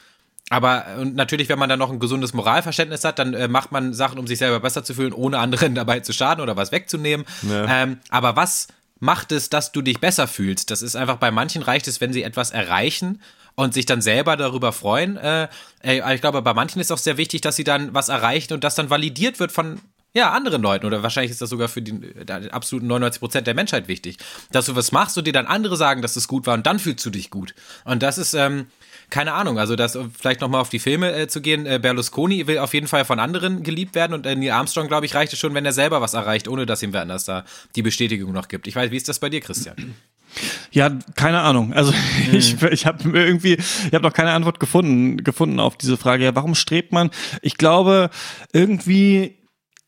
Aber 0.51 0.87
und 0.99 1.15
natürlich, 1.17 1.49
wenn 1.49 1.59
man 1.59 1.69
dann 1.69 1.79
noch 1.79 1.91
ein 1.91 1.99
gesundes 1.99 2.35
Moralverständnis 2.35 3.03
hat, 3.05 3.19
dann 3.19 3.33
äh, 3.35 3.49
macht 3.49 3.73
man 3.73 3.95
Sachen, 3.95 4.19
um 4.19 4.27
sich 4.27 4.39
selber 4.39 4.61
besser 4.61 4.85
zu 4.85 4.95
fühlen, 4.95 5.13
ohne 5.13 5.39
anderen 5.39 5.75
dabei 5.75 6.01
zu 6.01 6.13
schaden 6.13 6.43
oder 6.43 6.57
was 6.57 6.71
wegzunehmen. 6.71 7.25
Ähm, 7.51 7.99
aber 8.11 8.37
was 8.37 8.69
macht 9.01 9.33
es, 9.33 9.49
dass 9.49 9.73
du 9.73 9.83
dich 9.83 10.01
besser 10.01 10.29
fühlst? 10.29 10.71
Das 10.71 10.83
ist 10.83 10.97
einfach 10.97 11.17
bei 11.17 11.31
manchen 11.31 11.63
reicht 11.63 11.89
es, 11.89 12.01
wenn 12.01 12.13
sie 12.13 12.23
etwas 12.23 12.51
erreichen 12.51 13.23
und 13.55 13.75
sich 13.75 13.87
dann 13.87 14.03
selber 14.03 14.37
darüber 14.37 14.73
freuen. 14.73 15.17
Äh, 15.17 15.49
äh, 15.83 16.15
ich 16.15 16.21
glaube, 16.21 16.43
bei 16.43 16.55
manchen 16.55 16.81
ist 16.81 16.93
auch 16.93 16.99
sehr 16.99 17.17
wichtig, 17.17 17.41
dass 17.41 17.57
sie 17.57 17.65
dann 17.65 17.95
was 17.95 18.09
erreichen 18.09 18.53
und 18.53 18.65
das 18.65 18.75
dann 18.75 18.91
validiert 18.91 19.41
wird 19.41 19.53
von 19.53 19.81
ja, 20.13 20.31
anderen 20.31 20.63
Leuten. 20.63 20.87
Oder 20.87 21.03
wahrscheinlich 21.03 21.33
ist 21.33 21.43
das 21.43 21.51
sogar 21.51 21.69
für 21.69 21.83
die, 21.83 21.93
die 21.93 22.33
absoluten 22.53 22.87
99 22.87 23.21
Prozent 23.21 23.47
der 23.47 23.55
Menschheit 23.55 23.89
wichtig. 23.89 24.19
Dass 24.53 24.67
du 24.67 24.77
was 24.77 24.93
machst 24.93 25.19
und 25.19 25.27
dir 25.27 25.33
dann 25.33 25.47
andere 25.47 25.77
sagen, 25.77 26.03
dass 26.03 26.17
es 26.17 26.29
gut 26.29 26.47
war 26.47 26.55
und 26.55 26.67
dann 26.67 26.79
fühlst 26.79 27.05
du 27.05 27.11
dich 27.11 27.31
gut. 27.31 27.55
Und 27.85 28.03
das 28.03 28.19
ist, 28.19 28.35
ähm, 28.35 28.67
keine 29.11 29.33
Ahnung, 29.33 29.59
also 29.59 29.77
das 29.77 29.99
vielleicht 30.19 30.41
nochmal 30.41 30.61
auf 30.61 30.69
die 30.69 30.79
Filme 30.79 31.13
äh, 31.13 31.29
zu 31.29 31.41
gehen. 31.41 31.67
Äh, 31.67 31.79
Berlusconi 31.81 32.47
will 32.47 32.59
auf 32.59 32.75
jeden 32.75 32.87
Fall 32.87 33.05
von 33.05 33.19
anderen 33.19 33.63
geliebt 33.63 33.95
werden 33.95 34.15
und 34.15 34.27
äh, 34.27 34.35
Neil 34.35 34.51
Armstrong, 34.51 34.89
glaube 34.89 35.07
ich, 35.07 35.15
reicht 35.15 35.33
es 35.33 35.39
schon, 35.39 35.55
wenn 35.55 35.65
er 35.65 35.73
selber 35.73 36.01
was 36.01 36.15
erreicht, 36.15 36.49
ohne 36.49 36.67
dass 36.67 36.83
ihm 36.83 36.93
wer 36.93 37.03
anders 37.03 37.25
da 37.25 37.45
die 37.77 37.83
Bestätigung 37.83 38.33
noch 38.33 38.49
gibt. 38.49 38.67
Ich 38.67 38.77
weiß, 38.77 38.91
wie 38.91 38.97
ist 38.97 39.09
das 39.09 39.19
bei 39.19 39.29
dir, 39.29 39.41
Christian? 39.41 39.95
Ja, 40.73 40.91
keine 41.15 41.41
Ahnung. 41.41 41.73
Also 41.73 41.93
ich, 42.33 42.61
ich 42.63 42.87
habe 42.87 43.19
irgendwie, 43.19 43.55
ich 43.55 43.95
habe 43.95 44.03
noch 44.03 44.13
keine 44.13 44.33
Antwort 44.33 44.61
gefunden, 44.61 45.23
gefunden 45.23 45.61
auf 45.61 45.77
diese 45.77 45.97
Frage. 45.97 46.25
Ja, 46.25 46.35
warum 46.35 46.55
strebt 46.55 46.93
man? 46.93 47.11
Ich 47.43 47.57
glaube, 47.57 48.11
irgendwie 48.53 49.37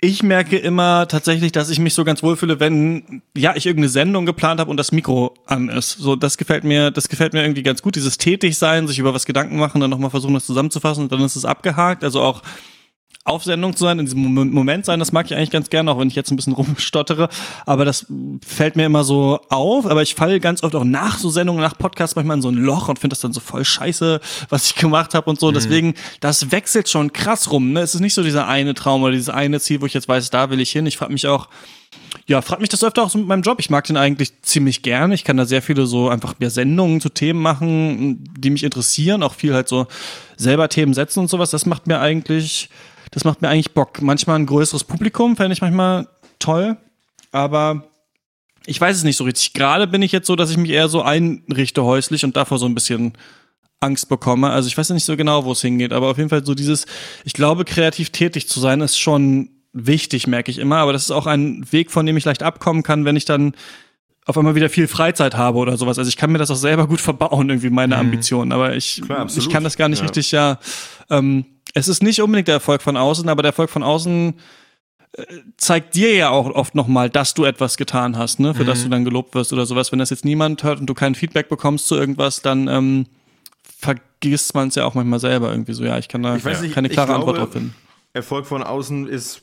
ich 0.00 0.22
merke 0.22 0.58
immer 0.58 1.08
tatsächlich, 1.08 1.52
dass 1.52 1.70
ich 1.70 1.78
mich 1.78 1.94
so 1.94 2.04
ganz 2.04 2.22
wohlfühle, 2.22 2.60
wenn 2.60 3.22
ja 3.36 3.56
ich 3.56 3.66
irgendeine 3.66 3.88
Sendung 3.88 4.26
geplant 4.26 4.60
habe 4.60 4.70
und 4.70 4.76
das 4.76 4.92
Mikro 4.92 5.34
an 5.46 5.70
ist. 5.70 5.92
So, 5.92 6.16
das 6.16 6.36
gefällt 6.36 6.64
mir, 6.64 6.90
das 6.90 7.08
gefällt 7.08 7.32
mir 7.32 7.42
irgendwie 7.42 7.62
ganz 7.62 7.80
gut. 7.80 7.96
Dieses 7.96 8.18
Tätigsein, 8.18 8.86
sich 8.88 8.98
über 8.98 9.14
was 9.14 9.24
Gedanken 9.24 9.56
machen, 9.56 9.80
dann 9.80 9.90
nochmal 9.90 10.10
versuchen, 10.10 10.34
das 10.34 10.44
zusammenzufassen 10.44 11.04
und 11.04 11.12
dann 11.12 11.22
ist 11.22 11.36
es 11.36 11.46
abgehakt. 11.46 12.04
Also 12.04 12.20
auch 12.20 12.42
auf 13.26 13.44
Sendung 13.44 13.74
zu 13.74 13.84
sein, 13.84 13.98
in 13.98 14.06
diesem 14.06 14.22
Mom- 14.22 14.50
Moment 14.50 14.84
sein, 14.86 14.98
das 14.98 15.12
mag 15.12 15.26
ich 15.26 15.36
eigentlich 15.36 15.50
ganz 15.50 15.68
gerne, 15.68 15.90
auch 15.90 15.98
wenn 15.98 16.08
ich 16.08 16.14
jetzt 16.14 16.30
ein 16.30 16.36
bisschen 16.36 16.52
rumstottere. 16.54 17.28
Aber 17.66 17.84
das 17.84 18.06
fällt 18.46 18.76
mir 18.76 18.86
immer 18.86 19.04
so 19.04 19.40
auf. 19.48 19.86
Aber 19.86 20.02
ich 20.02 20.14
falle 20.14 20.40
ganz 20.40 20.62
oft 20.62 20.74
auch 20.74 20.84
nach 20.84 21.18
so 21.18 21.28
Sendungen, 21.28 21.60
nach 21.60 21.76
Podcasts 21.76 22.16
manchmal 22.16 22.36
in 22.36 22.42
so 22.42 22.48
ein 22.50 22.54
Loch 22.54 22.88
und 22.88 22.98
finde 22.98 23.14
das 23.14 23.20
dann 23.20 23.32
so 23.32 23.40
voll 23.40 23.64
scheiße, 23.64 24.20
was 24.48 24.66
ich 24.66 24.74
gemacht 24.76 25.14
habe 25.14 25.28
und 25.28 25.40
so. 25.40 25.50
Deswegen, 25.50 25.94
das 26.20 26.52
wechselt 26.52 26.88
schon 26.88 27.12
krass 27.12 27.50
rum. 27.50 27.72
Ne? 27.72 27.80
Es 27.80 27.94
ist 27.94 28.00
nicht 28.00 28.14
so 28.14 28.22
dieser 28.22 28.46
eine 28.46 28.74
Traum 28.74 29.02
oder 29.02 29.12
dieses 29.12 29.28
eine 29.28 29.60
Ziel, 29.60 29.80
wo 29.80 29.86
ich 29.86 29.94
jetzt 29.94 30.08
weiß, 30.08 30.30
da 30.30 30.50
will 30.50 30.60
ich 30.60 30.70
hin. 30.70 30.86
Ich 30.86 30.96
frage 30.96 31.12
mich 31.12 31.26
auch, 31.26 31.48
ja, 32.26 32.42
frag 32.42 32.60
mich 32.60 32.68
das 32.68 32.82
öfter 32.82 33.02
auch 33.02 33.10
so 33.10 33.18
mit 33.18 33.26
meinem 33.26 33.42
Job. 33.42 33.58
Ich 33.60 33.70
mag 33.70 33.84
den 33.84 33.96
eigentlich 33.96 34.40
ziemlich 34.42 34.82
gerne. 34.82 35.14
Ich 35.14 35.24
kann 35.24 35.36
da 35.36 35.44
sehr 35.44 35.62
viele 35.62 35.86
so 35.86 36.08
einfach 36.08 36.34
mehr 36.38 36.50
Sendungen 36.50 37.00
zu 37.00 37.08
Themen 37.08 37.40
machen, 37.40 38.24
die 38.38 38.50
mich 38.50 38.64
interessieren. 38.64 39.22
Auch 39.22 39.34
viel 39.34 39.54
halt 39.54 39.68
so 39.68 39.86
selber 40.36 40.68
Themen 40.68 40.94
setzen 40.94 41.20
und 41.20 41.28
sowas. 41.28 41.50
Das 41.50 41.66
macht 41.66 41.86
mir 41.86 42.00
eigentlich, 42.00 42.68
das 43.10 43.24
macht 43.24 43.42
mir 43.42 43.48
eigentlich 43.48 43.72
Bock. 43.72 44.02
Manchmal 44.02 44.38
ein 44.38 44.46
größeres 44.46 44.84
Publikum 44.84 45.36
fände 45.36 45.52
ich 45.52 45.60
manchmal 45.60 46.08
toll. 46.38 46.76
Aber 47.32 47.84
ich 48.66 48.80
weiß 48.80 48.96
es 48.96 49.04
nicht 49.04 49.16
so 49.16 49.24
richtig. 49.24 49.52
Gerade 49.52 49.86
bin 49.86 50.02
ich 50.02 50.12
jetzt 50.12 50.26
so, 50.26 50.36
dass 50.36 50.50
ich 50.50 50.56
mich 50.56 50.70
eher 50.70 50.88
so 50.88 51.02
einrichte 51.02 51.84
häuslich 51.84 52.24
und 52.24 52.36
davor 52.36 52.58
so 52.58 52.66
ein 52.66 52.74
bisschen 52.74 53.12
Angst 53.80 54.08
bekomme. 54.08 54.50
Also 54.50 54.68
ich 54.68 54.76
weiß 54.76 54.90
nicht 54.90 55.04
so 55.04 55.16
genau, 55.16 55.44
wo 55.44 55.52
es 55.52 55.60
hingeht, 55.60 55.92
aber 55.92 56.08
auf 56.10 56.18
jeden 56.18 56.30
Fall 56.30 56.44
so 56.44 56.54
dieses, 56.54 56.86
ich 57.24 57.32
glaube, 57.34 57.64
kreativ 57.64 58.10
tätig 58.10 58.48
zu 58.48 58.58
sein, 58.58 58.80
ist 58.80 58.98
schon 58.98 59.50
wichtig, 59.72 60.26
merke 60.26 60.50
ich 60.50 60.58
immer. 60.58 60.76
Aber 60.78 60.92
das 60.92 61.02
ist 61.04 61.10
auch 61.10 61.26
ein 61.26 61.70
Weg, 61.70 61.90
von 61.90 62.06
dem 62.06 62.16
ich 62.16 62.24
leicht 62.24 62.42
abkommen 62.42 62.82
kann, 62.82 63.04
wenn 63.04 63.16
ich 63.16 63.26
dann 63.26 63.54
auf 64.24 64.36
einmal 64.36 64.54
wieder 64.56 64.70
viel 64.70 64.88
Freizeit 64.88 65.36
habe 65.36 65.58
oder 65.58 65.76
sowas. 65.76 65.98
Also 65.98 66.08
ich 66.08 66.16
kann 66.16 66.32
mir 66.32 66.38
das 66.38 66.50
auch 66.50 66.56
selber 66.56 66.88
gut 66.88 67.00
verbauen, 67.00 67.48
irgendwie 67.48 67.70
meine 67.70 67.96
Ambitionen. 67.96 68.50
Aber 68.50 68.74
ich, 68.74 69.02
Klar, 69.04 69.26
ich 69.34 69.48
kann 69.50 69.62
das 69.62 69.76
gar 69.76 69.88
nicht 69.88 70.00
Ja. 70.00 70.04
richtig, 70.06 70.32
ja. 70.32 70.58
Ähm, 71.10 71.44
es 71.76 71.88
ist 71.88 72.02
nicht 72.02 72.22
unbedingt 72.22 72.48
der 72.48 72.54
Erfolg 72.54 72.80
von 72.80 72.96
außen, 72.96 73.28
aber 73.28 73.42
der 73.42 73.50
Erfolg 73.50 73.68
von 73.68 73.82
außen 73.82 74.34
äh, 75.12 75.22
zeigt 75.58 75.94
dir 75.94 76.14
ja 76.14 76.30
auch 76.30 76.46
oft 76.46 76.74
nochmal, 76.74 77.10
dass 77.10 77.34
du 77.34 77.44
etwas 77.44 77.76
getan 77.76 78.16
hast, 78.16 78.40
ne, 78.40 78.54
für 78.54 78.64
das 78.64 78.82
du 78.82 78.88
dann 78.88 79.04
gelobt 79.04 79.34
wirst 79.34 79.52
oder 79.52 79.66
sowas. 79.66 79.92
Wenn 79.92 79.98
das 79.98 80.08
jetzt 80.08 80.24
niemand 80.24 80.62
hört 80.62 80.80
und 80.80 80.86
du 80.86 80.94
kein 80.94 81.14
Feedback 81.14 81.50
bekommst 81.50 81.86
zu 81.86 81.94
irgendwas, 81.94 82.40
dann 82.40 82.66
ähm, 82.68 83.06
vergisst 83.62 84.54
man 84.54 84.68
es 84.68 84.74
ja 84.74 84.86
auch 84.86 84.94
manchmal 84.94 85.20
selber 85.20 85.50
irgendwie 85.50 85.74
so. 85.74 85.84
Ja, 85.84 85.98
ich 85.98 86.08
kann 86.08 86.22
da 86.22 86.36
Ich 86.36 86.46
weiß 86.46 86.62
nicht, 86.62 86.74
keine 86.74 86.88
klare 86.88 87.08
glaube, 87.08 87.20
Antwort 87.20 87.38
drauf 87.38 87.52
finden. 87.52 87.74
Erfolg 88.14 88.46
von 88.46 88.62
außen 88.62 89.06
ist, 89.06 89.42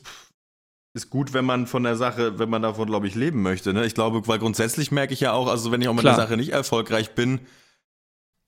ist 0.92 1.10
gut, 1.10 1.34
wenn 1.34 1.44
man 1.44 1.68
von 1.68 1.84
der 1.84 1.94
Sache, 1.94 2.40
wenn 2.40 2.50
man 2.50 2.62
davon, 2.62 2.88
glaube 2.88 3.06
ich, 3.06 3.14
leben 3.14 3.42
möchte. 3.42 3.72
Ne? 3.72 3.86
Ich 3.86 3.94
glaube, 3.94 4.26
weil 4.26 4.40
grundsätzlich 4.40 4.90
merke 4.90 5.14
ich 5.14 5.20
ja 5.20 5.32
auch, 5.32 5.46
also 5.46 5.70
wenn 5.70 5.80
ich 5.80 5.86
auch 5.86 5.94
mit 5.94 6.00
Klar. 6.00 6.16
der 6.16 6.24
Sache 6.24 6.36
nicht 6.36 6.50
erfolgreich 6.50 7.14
bin, 7.14 7.38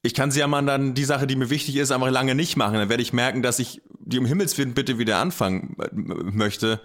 ich 0.07 0.15
kann 0.15 0.31
sie 0.31 0.41
ja 0.41 0.47
mal 0.47 0.65
dann 0.65 0.95
die 0.95 1.05
Sache, 1.05 1.27
die 1.27 1.37
mir 1.37 1.51
wichtig 1.51 1.77
ist, 1.77 1.91
einfach 1.91 2.11
lange 2.11 2.35
nicht 2.35 2.57
machen. 2.57 2.75
Dann 2.75 2.89
werde 2.89 3.03
ich 3.03 3.13
merken, 3.13 3.43
dass 3.43 3.59
ich 3.59 3.83
die 3.99 4.19
um 4.19 4.27
Himmels 4.27 4.57
Willen 4.57 4.73
bitte 4.73 4.99
wieder 4.99 5.19
anfangen 5.19 5.77
äh, 5.81 5.89
möchte. 5.93 6.81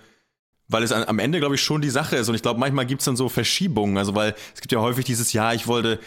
Weil 0.68 0.84
es 0.84 0.92
am 0.94 1.20
Ende, 1.20 1.40
glaube 1.40 1.56
ich, 1.56 1.62
schon 1.62 1.82
die 1.82 1.90
Sache 1.90 2.16
ist. 2.16 2.30
Und 2.30 2.36
ich 2.36 2.42
glaube, 2.42 2.60
manchmal 2.60 2.86
gibt 2.86 3.02
es 3.02 3.06
dann 3.06 3.18
so 3.18 3.28
Verschiebungen. 3.28 3.98
Also, 3.98 4.16
weil 4.16 4.36
es 4.56 4.62
gibt 4.62 4.72
ja 4.72 4.80
häufig 4.80 5.04
dieses 5.04 5.34
Jahr, 5.34 5.54
ich 5.54 5.68
wollte, 5.68 6.00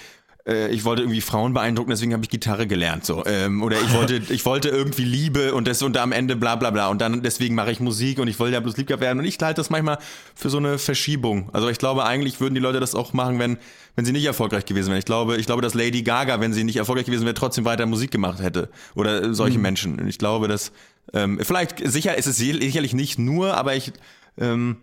äh, 0.46 0.68
ich 0.70 0.84
wollte 0.84 1.02
irgendwie 1.02 1.20
Frauen 1.20 1.54
beeindrucken, 1.54 1.90
deswegen 1.90 2.12
habe 2.12 2.22
ich 2.22 2.30
Gitarre 2.30 2.66
gelernt. 2.66 3.04
So. 3.04 3.24
Ähm, 3.26 3.62
oder 3.62 3.80
ich 3.80 3.92
wollte, 3.92 4.16
ich 4.28 4.44
wollte 4.44 4.68
irgendwie 4.68 5.04
Liebe 5.04 5.54
und 5.54 5.66
das 5.66 5.82
und 5.82 5.96
am 5.96 6.12
Ende 6.12 6.36
bla 6.36 6.56
bla 6.56 6.70
bla. 6.70 6.88
Und 6.88 7.00
dann 7.00 7.22
deswegen 7.22 7.54
mache 7.54 7.70
ich 7.70 7.80
Musik 7.80 8.18
und 8.18 8.28
ich 8.28 8.38
wollte 8.38 8.54
ja 8.54 8.60
bloß 8.60 8.76
lieb 8.76 8.88
werden. 8.88 9.18
Und 9.18 9.24
ich 9.24 9.38
halte 9.40 9.60
das 9.60 9.70
manchmal 9.70 9.98
für 10.34 10.50
so 10.50 10.58
eine 10.58 10.78
Verschiebung. 10.78 11.48
Also 11.52 11.68
ich 11.68 11.78
glaube, 11.78 12.04
eigentlich 12.04 12.40
würden 12.40 12.54
die 12.54 12.60
Leute 12.60 12.80
das 12.80 12.94
auch 12.94 13.12
machen, 13.12 13.38
wenn, 13.38 13.58
wenn 13.96 14.04
sie 14.04 14.12
nicht 14.12 14.24
erfolgreich 14.24 14.66
gewesen 14.66 14.88
wären. 14.88 14.98
Ich 14.98 15.06
glaube, 15.06 15.36
ich 15.36 15.46
glaube, 15.46 15.62
dass 15.62 15.74
Lady 15.74 16.02
Gaga, 16.02 16.40
wenn 16.40 16.52
sie 16.52 16.64
nicht 16.64 16.76
erfolgreich 16.76 17.06
gewesen 17.06 17.24
wäre, 17.24 17.34
trotzdem 17.34 17.64
weiter 17.64 17.86
Musik 17.86 18.10
gemacht 18.10 18.40
hätte. 18.40 18.68
Oder 18.94 19.34
solche 19.34 19.58
Menschen. 19.58 19.98
Und 19.98 20.08
ich 20.08 20.18
glaube, 20.18 20.48
dass 20.48 20.72
ähm, 21.12 21.38
vielleicht, 21.42 21.76
sicher 21.86 22.16
ist 22.16 22.26
es 22.26 22.36
sicherlich 22.36 22.94
nicht 22.94 23.18
nur, 23.18 23.56
aber 23.56 23.74
ich 23.76 23.92
ähm, 24.38 24.76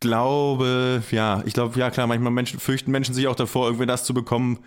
glaube, 0.00 1.02
ja, 1.10 1.42
ich 1.44 1.54
glaube, 1.54 1.78
ja 1.78 1.90
klar, 1.90 2.06
manchmal 2.06 2.32
Menschen, 2.32 2.60
fürchten 2.60 2.90
Menschen 2.90 3.14
sich 3.14 3.26
auch 3.26 3.36
davor, 3.36 3.66
irgendwie 3.66 3.86
das 3.86 4.04
zu 4.04 4.14
bekommen, 4.14 4.58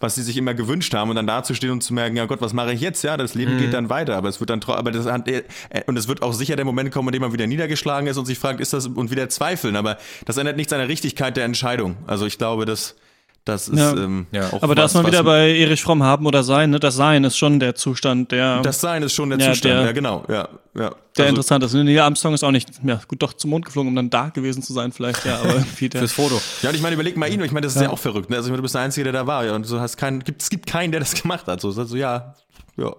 was 0.00 0.14
sie 0.14 0.22
sich 0.22 0.38
immer 0.38 0.54
gewünscht 0.54 0.94
haben 0.94 1.10
und 1.10 1.16
dann 1.16 1.26
dazustehen 1.26 1.72
und 1.72 1.82
zu 1.82 1.92
merken, 1.92 2.16
ja 2.16 2.24
Gott, 2.24 2.40
was 2.40 2.54
mache 2.54 2.72
ich 2.72 2.80
jetzt? 2.80 3.04
Ja, 3.04 3.18
das 3.18 3.34
Leben 3.34 3.58
geht 3.58 3.74
dann 3.74 3.90
weiter, 3.90 4.16
aber 4.16 4.30
es 4.30 4.40
wird 4.40 4.48
dann 4.48 4.62
aber 4.62 4.90
das 4.90 5.04
hat, 5.04 5.28
äh, 5.28 5.42
und 5.86 5.98
es 5.98 6.08
wird 6.08 6.22
auch 6.22 6.32
sicher 6.32 6.56
der 6.56 6.64
Moment 6.64 6.90
kommen, 6.90 7.08
in 7.08 7.12
dem 7.12 7.22
man 7.22 7.34
wieder 7.34 7.46
niedergeschlagen 7.46 8.08
ist 8.08 8.16
und 8.16 8.24
sich 8.24 8.38
fragt, 8.38 8.60
ist 8.60 8.72
das 8.72 8.86
und 8.86 9.10
wieder 9.10 9.28
zweifeln, 9.28 9.76
aber 9.76 9.98
das 10.24 10.38
ändert 10.38 10.56
nichts 10.56 10.72
an 10.72 10.78
der 10.78 10.88
Richtigkeit 10.88 11.36
der 11.36 11.44
Entscheidung. 11.44 11.96
Also 12.06 12.24
ich 12.24 12.38
glaube, 12.38 12.64
das 12.64 12.96
das 13.44 13.68
ist 13.68 13.78
Ja. 13.78 13.92
ähm, 13.96 14.26
auch 14.52 14.62
Aber 14.62 14.74
da 14.74 14.84
ist 14.84 14.94
man 14.94 15.06
wieder 15.06 15.24
bei 15.24 15.50
Erich 15.56 15.82
Fromm 15.82 16.02
haben 16.02 16.26
oder 16.26 16.42
sein, 16.42 16.70
ne? 16.70 16.78
Das 16.78 16.94
Sein 16.96 17.24
ist 17.24 17.36
schon 17.38 17.58
der 17.58 17.74
Zustand, 17.74 18.30
der, 18.32 18.60
das 18.62 18.80
Sein 18.80 19.02
ist 19.02 19.14
schon 19.14 19.30
der 19.30 19.38
Ja, 19.38 19.46
Zustand, 19.52 19.74
der- 19.74 19.84
ja 19.86 19.92
genau, 19.92 20.24
ja, 20.28 20.34
ja. 20.34 20.46
der 20.74 20.88
Also- 21.16 21.24
interessant 21.28 21.64
ist. 21.64 21.72
Neil 21.72 21.98
Armstrong 22.00 22.34
ist 22.34 22.44
auch 22.44 22.50
nicht, 22.50 22.68
ja, 22.84 23.00
gut, 23.08 23.22
doch 23.22 23.32
zum 23.32 23.50
Mond 23.50 23.64
geflogen, 23.64 23.88
um 23.88 23.96
dann 23.96 24.10
da 24.10 24.28
gewesen 24.28 24.62
zu 24.62 24.72
sein, 24.72 24.92
vielleicht, 24.92 25.24
ja, 25.24 25.38
aber 25.40 25.54
der. 25.80 25.90
Fürs 26.00 26.12
Foto. 26.12 26.40
Ja, 26.62 26.68
und 26.68 26.74
ich 26.76 26.82
meine, 26.82 26.94
überleg 26.94 27.16
mal 27.16 27.32
ihn, 27.32 27.40
ich 27.42 27.50
meine, 27.52 27.66
das 27.66 27.74
ist 27.76 27.82
ja, 27.82 27.88
auch 27.90 27.98
verrückt. 27.98 28.28
Ne? 28.30 28.36
Also 28.36 28.48
ich 28.48 28.50
meine, 28.50 28.58
du 28.58 28.62
bist 28.62 28.74
der 28.74 28.82
Einzige, 28.82 29.04
der 29.04 29.12
da 29.14 29.26
war, 29.26 29.44
ja, 29.46 29.54
und 29.54 29.68
du 29.68 29.80
hast 29.80 29.96
keinen, 29.96 30.22
gibt, 30.22 30.42
es 30.42 30.50
gibt 30.50 30.66
keinen, 30.66 30.90
der 30.92 31.00
das 31.00 31.14
gemacht 31.22 31.46
hat. 31.46 31.60
So, 31.60 31.70
so 31.70 31.96
ja, 31.96 32.34
ja, 32.76 32.92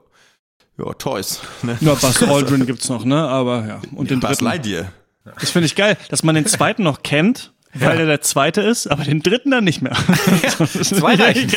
ja, 0.77 0.93
Toys. 0.95 1.39
Ne? 1.61 1.77
Ja, 1.81 1.93
Buzz 1.93 2.21
Aldrin 2.27 2.65
gibt's 2.65 2.89
noch, 2.89 3.05
ne? 3.05 3.27
Aber 3.27 3.65
ja. 3.67 3.81
Und 3.95 4.09
den 4.09 4.19
Buzz 4.19 4.31
dritten. 4.39 4.45
Lightyear. 4.45 4.91
Das 5.39 5.51
finde 5.51 5.67
ich 5.67 5.75
geil, 5.75 5.97
dass 6.09 6.23
man 6.23 6.33
den 6.33 6.47
zweiten 6.47 6.81
noch 6.81 7.03
kennt, 7.03 7.53
weil 7.73 7.99
er 7.99 8.05
der 8.05 8.21
zweite 8.21 8.61
ist, 8.61 8.87
aber 8.87 9.03
den 9.03 9.21
dritten 9.21 9.51
dann 9.51 9.63
nicht 9.63 9.81
mehr. 9.81 9.93
zwei 10.65 11.15
reichen. 11.19 11.49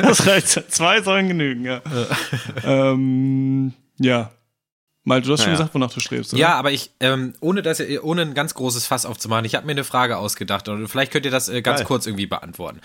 Das 0.00 0.26
reicht. 0.26 0.48
Zwei 0.72 1.02
sollen 1.02 1.28
genügen, 1.28 1.64
ja. 1.64 1.80
ähm, 2.64 3.72
ja. 3.98 4.30
Mal, 5.04 5.20
du 5.20 5.32
hast 5.32 5.40
schon 5.40 5.46
Naja. 5.48 5.58
gesagt, 5.58 5.74
wonach 5.74 5.92
du 5.92 5.98
strebst. 6.00 6.32
Oder? 6.32 6.40
Ja, 6.40 6.54
aber 6.54 6.70
ich, 6.70 6.92
ähm, 7.00 7.34
ohne 7.40 7.62
das, 7.62 7.82
ohne 8.02 8.22
ein 8.22 8.34
ganz 8.34 8.54
großes 8.54 8.86
Fass 8.86 9.04
aufzumachen, 9.04 9.44
ich 9.44 9.56
habe 9.56 9.66
mir 9.66 9.72
eine 9.72 9.84
Frage 9.84 10.16
ausgedacht 10.16 10.68
und 10.68 10.86
vielleicht 10.86 11.12
könnt 11.12 11.24
ihr 11.24 11.32
das 11.32 11.48
äh, 11.48 11.60
ganz 11.60 11.78
Geil. 11.80 11.86
kurz 11.86 12.06
irgendwie 12.06 12.26
beantworten. 12.26 12.80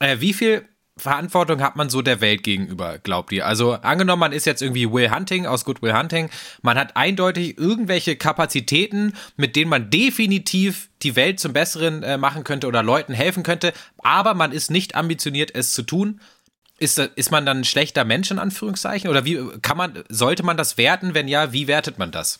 Äh, 0.00 0.20
wie 0.20 0.32
viel 0.32 0.64
Verantwortung 0.98 1.62
hat 1.62 1.76
man 1.76 1.88
so 1.90 2.02
der 2.02 2.20
Welt 2.20 2.42
gegenüber, 2.42 2.98
glaubt 2.98 3.32
ihr? 3.32 3.46
Also 3.46 3.72
angenommen, 3.72 4.20
man 4.20 4.32
ist 4.32 4.46
jetzt 4.46 4.62
irgendwie 4.62 4.90
Will 4.90 5.10
Hunting 5.10 5.46
aus 5.46 5.64
Good 5.64 5.82
Will 5.82 5.96
Hunting, 5.96 6.30
man 6.62 6.78
hat 6.78 6.96
eindeutig 6.96 7.58
irgendwelche 7.58 8.16
Kapazitäten, 8.16 9.14
mit 9.36 9.56
denen 9.56 9.70
man 9.70 9.90
definitiv 9.90 10.90
die 11.02 11.16
Welt 11.16 11.40
zum 11.40 11.52
Besseren 11.52 12.02
äh, 12.02 12.18
machen 12.18 12.44
könnte 12.44 12.66
oder 12.66 12.82
Leuten 12.82 13.14
helfen 13.14 13.42
könnte, 13.42 13.72
aber 14.02 14.34
man 14.34 14.52
ist 14.52 14.70
nicht 14.70 14.94
ambitioniert, 14.94 15.54
es 15.54 15.72
zu 15.72 15.82
tun. 15.82 16.20
Ist, 16.80 16.98
ist 16.98 17.32
man 17.32 17.44
dann 17.44 17.58
ein 17.58 17.64
schlechter 17.64 18.04
Mensch 18.04 18.30
in 18.30 18.38
Anführungszeichen? 18.38 19.10
Oder 19.10 19.24
wie 19.24 19.40
kann 19.62 19.76
man, 19.76 20.04
sollte 20.08 20.44
man 20.44 20.56
das 20.56 20.78
werten? 20.78 21.12
Wenn 21.12 21.26
ja, 21.26 21.52
wie 21.52 21.66
wertet 21.66 21.98
man 21.98 22.12
das? 22.12 22.38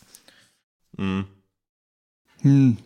Hm. 2.41 2.77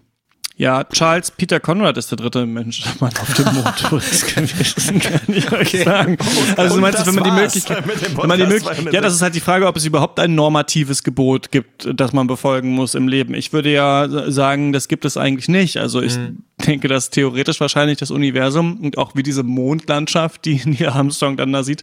Ja, 0.56 0.84
Charles 0.84 1.32
Peter 1.32 1.60
Conrad 1.60 1.97
ist 1.97 2.12
der 2.12 2.18
dritte 2.18 2.45
Mensch, 2.45 2.84
Mann 2.99 3.12
auf 3.20 3.34
dem 3.34 3.45
Mond 3.56 4.04
ist 4.04 4.36
gewesen, 4.36 4.99
kann 4.99 5.22
ich 5.28 5.51
euch 5.51 5.84
sagen. 5.84 6.16
Also 6.56 6.76
du 6.76 6.82
meinst, 6.82 7.06
wenn 7.08 7.16
man 7.16 7.24
die 7.24 7.32
Möglichkeit, 7.32 7.84
wenn 7.88 8.28
man 8.28 8.38
die 8.38 8.45
Möglichkeit, 8.45 8.76
206. 8.76 8.93
ja, 8.93 9.01
das 9.01 9.16
ist 9.16 9.22
halt 9.24 9.34
die 9.34 9.39
Frage, 9.39 9.66
ob 9.66 9.76
es 9.76 9.86
überhaupt 9.86 10.20
ein 10.20 10.36
normatives 10.36 11.04
Gebot 11.04 11.49
gibt, 11.49 11.89
das 11.95 12.14
man 12.14 12.28
befolgen 12.28 12.70
muss 12.70 12.93
im 12.93 13.08
Leben. 13.08 13.34
Ich 13.34 13.51
würde 13.51 13.72
ja 13.72 14.08
sagen, 14.32 14.74
das 14.74 14.88
gibt 14.88 15.06
es 15.06 15.18
eigentlich 15.18 15.47
nicht. 15.47 15.78
Also 15.78 16.01
ich 16.01 16.20
denke, 16.68 16.88
dass 16.88 17.10
theoretisch 17.10 17.60
wahrscheinlich 17.60 17.97
das 17.97 18.12
Universum 18.12 18.80
und 18.80 18.99
auch 18.99 19.16
wie 19.16 19.24
diese 19.24 19.41
Mondlandschaft, 19.41 20.45
die 20.45 20.62
Neil 20.66 20.89
Armstrong 20.89 21.36
dann 21.36 21.51
da 21.51 21.64
sieht, 21.64 21.82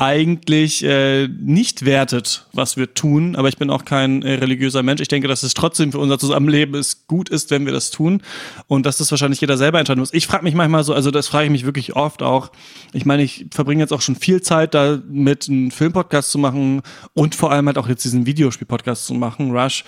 eigentlich 0.00 0.84
äh, 0.84 1.26
nicht 1.26 1.84
wertet, 1.84 2.46
was 2.52 2.76
wir 2.76 2.94
tun, 2.94 3.34
aber 3.34 3.48
ich 3.48 3.56
bin 3.56 3.68
auch 3.68 3.84
kein 3.84 4.22
äh, 4.22 4.34
religiöser 4.34 4.84
Mensch. 4.84 5.00
Ich 5.00 5.08
denke, 5.08 5.26
dass 5.26 5.42
es 5.42 5.54
trotzdem 5.54 5.90
für 5.90 5.98
unser 5.98 6.20
Zusammenleben 6.20 6.76
es 6.76 7.08
gut 7.08 7.28
ist, 7.28 7.50
wenn 7.50 7.66
wir 7.66 7.72
das 7.72 7.90
tun 7.90 8.22
und 8.68 8.86
dass 8.86 8.98
das 8.98 9.10
wahrscheinlich 9.10 9.40
jeder 9.40 9.56
selber 9.56 9.80
entscheiden 9.80 9.98
muss. 9.98 10.14
Ich 10.14 10.28
frage 10.28 10.44
mich 10.44 10.54
manchmal 10.54 10.84
so, 10.84 10.94
also 10.94 11.10
das 11.10 11.26
frage 11.26 11.46
ich 11.46 11.50
mich 11.50 11.66
wirklich 11.66 11.96
oft 11.96 12.22
auch. 12.22 12.52
Ich 12.92 13.06
meine, 13.06 13.24
ich 13.24 13.46
verbringe 13.50 13.82
jetzt 13.82 13.92
auch 13.92 14.00
schon 14.00 14.14
viel 14.14 14.40
Zeit 14.40 14.72
damit, 14.72 15.48
einen 15.48 15.72
Filmpodcast 15.72 16.30
zu 16.30 16.38
machen 16.38 16.82
und 17.14 17.34
vor 17.34 17.50
allem 17.50 17.66
halt 17.66 17.76
auch 17.76 17.88
jetzt 17.88 18.04
diesen 18.04 18.24
Videospiel-Podcast 18.24 19.04
zu 19.04 19.14
machen, 19.14 19.50
Rush. 19.50 19.84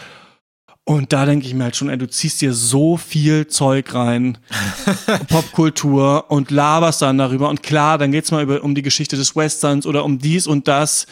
Und 0.85 1.13
da 1.13 1.25
denke 1.25 1.47
ich 1.47 1.55
mir 1.55 1.65
halt 1.65 1.77
schon, 1.77 1.89
ey, 1.89 1.99
du 1.99 2.09
ziehst 2.09 2.41
dir 2.41 2.53
so 2.53 2.97
viel 2.97 3.47
Zeug 3.47 3.95
rein, 3.95 4.39
Popkultur 5.29 6.31
und 6.31 6.51
laberst 6.51 7.03
dann 7.03 7.19
darüber. 7.19 7.49
Und 7.49 7.63
klar, 7.63 7.99
dann 7.99 8.11
geht's 8.13 8.31
mal 8.31 8.43
über, 8.43 8.65
um 8.65 8.75
die 8.75 8.83
Geschichte 8.83 9.17
des 9.17 9.37
Westerns 9.37 9.87
oder 9.87 10.05
um 10.05 10.19
dies 10.19 10.47
und 10.47 10.67
das 10.67 11.07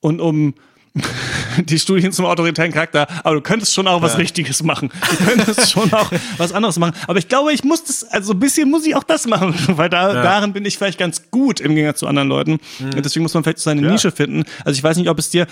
und 0.00 0.20
um 0.20 0.54
die 1.58 1.78
Studien 1.78 2.12
zum 2.12 2.24
autoritären 2.24 2.72
Charakter. 2.72 3.06
Aber 3.24 3.34
du 3.34 3.40
könntest 3.42 3.74
schon 3.74 3.86
auch 3.86 4.00
was 4.00 4.16
Richtiges 4.16 4.62
machen. 4.62 4.90
Du 5.10 5.24
könntest 5.24 5.70
schon 5.72 5.92
auch 5.92 6.10
was 6.38 6.52
anderes 6.52 6.78
machen. 6.78 6.94
Aber 7.06 7.18
ich 7.18 7.28
glaube, 7.28 7.52
ich 7.52 7.64
muss 7.64 7.84
das, 7.84 8.04
also 8.04 8.32
ein 8.32 8.38
bisschen 8.40 8.70
muss 8.70 8.86
ich 8.86 8.94
auch 8.94 9.04
das 9.04 9.26
machen, 9.26 9.54
weil 9.76 9.90
da, 9.90 10.14
darin 10.14 10.52
bin 10.52 10.64
ich 10.64 10.78
vielleicht 10.78 10.98
ganz 10.98 11.30
gut 11.30 11.60
im 11.60 11.74
Gegensatz 11.74 11.98
zu 11.98 12.06
anderen 12.06 12.28
Leuten. 12.28 12.58
Und 12.80 13.04
deswegen 13.04 13.24
muss 13.24 13.34
man 13.34 13.42
vielleicht 13.42 13.58
seine 13.58 13.82
Nische 13.82 14.10
finden. 14.10 14.44
Also 14.64 14.78
ich 14.78 14.82
weiß 14.82 14.96
nicht, 14.96 15.10
ob 15.10 15.18
es 15.18 15.28
dir 15.28 15.46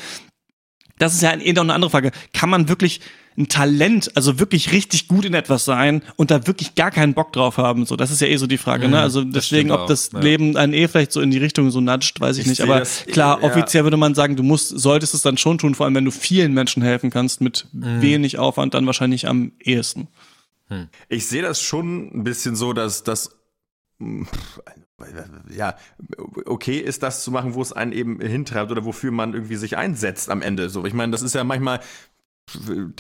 das 0.99 1.15
ist 1.15 1.23
ja 1.23 1.35
eh 1.35 1.53
noch 1.53 1.63
eine 1.63 1.75
andere 1.75 1.91
Frage. 1.91 2.11
Kann 2.33 2.51
man 2.51 2.69
wirklich 2.69 3.01
ein 3.39 3.49
Talent, 3.49 4.11
also 4.17 4.39
wirklich 4.39 4.73
richtig 4.73 5.09
gut 5.09 5.25
in 5.25 5.35
etwas 5.35 5.65
sein 5.65 6.03
und 6.17 6.31
da 6.31 6.47
wirklich 6.47 6.75
gar 6.75 6.91
keinen 6.91 7.15
Bock 7.15 7.33
drauf 7.33 7.59
haben? 7.59 7.85
So, 7.85 7.97
das 7.97 8.11
ist 8.11 8.21
ja 8.21 8.27
eh 8.27 8.37
so 8.37 8.47
die 8.47 8.59
Frage, 8.59 8.89
ne? 8.89 9.01
Also 9.01 9.25
deswegen, 9.25 9.71
ob 9.71 9.81
auch, 9.81 9.87
das 9.87 10.11
ja. 10.13 10.21
Leben 10.21 10.57
einen 10.57 10.73
eh 10.73 10.89
vielleicht 10.89 11.13
so 11.13 11.21
in 11.21 11.31
die 11.31 11.39
Richtung 11.39 11.71
so 11.71 11.81
nudgt, 11.81 12.21
weiß 12.21 12.39
ich, 12.39 12.45
Ich 12.45 12.51
nicht. 12.51 12.61
Aber 12.63 12.79
das, 12.79 13.05
klar, 13.07 13.41
ja. 13.41 13.47
offiziell 13.49 13.85
würde 13.85 13.97
man 13.97 14.15
sagen, 14.15 14.37
du 14.37 14.43
musst, 14.43 14.69
solltest 14.69 15.15
es 15.15 15.23
dann 15.23 15.37
schon 15.37 15.59
tun, 15.59 15.75
vor 15.75 15.87
allem 15.87 15.95
wenn 15.95 16.05
du 16.05 16.11
vielen 16.11 16.55
Menschen 16.55 16.83
helfen 16.83 17.11
kannst, 17.11 17.41
mit 17.41 17.67
wenig 17.73 18.39
Aufwand 18.39 18.75
dann 18.75 18.87
wahrscheinlich 18.87 19.29
am 19.29 19.53
ehesten. 19.61 20.09
Ich 21.09 21.27
sehe 21.27 21.43
das 21.43 21.61
schon 21.61 22.11
ein 22.13 22.25
bisschen 22.25 22.57
so, 22.57 22.73
dass 22.73 23.05
das 23.05 23.37
ja 25.55 25.77
okay 26.47 26.79
ist, 26.79 27.03
das 27.03 27.23
zu 27.23 27.31
machen, 27.31 27.55
wo 27.55 27.63
es 27.63 27.73
einen 27.73 27.93
eben 27.93 28.21
hintreibt 28.21 28.71
oder 28.71 28.85
wofür 28.85 29.11
man 29.11 29.35
irgendwie 29.35 29.57
sich 29.57 29.77
einsetzt 29.77 30.31
am 30.31 30.43
Ende. 30.43 30.71
So, 30.71 30.87
ich 30.87 30.95
meine, 30.95 31.13
das 31.13 31.23
ist 31.23 31.35
ja 31.35 31.45
manchmal 31.45 31.81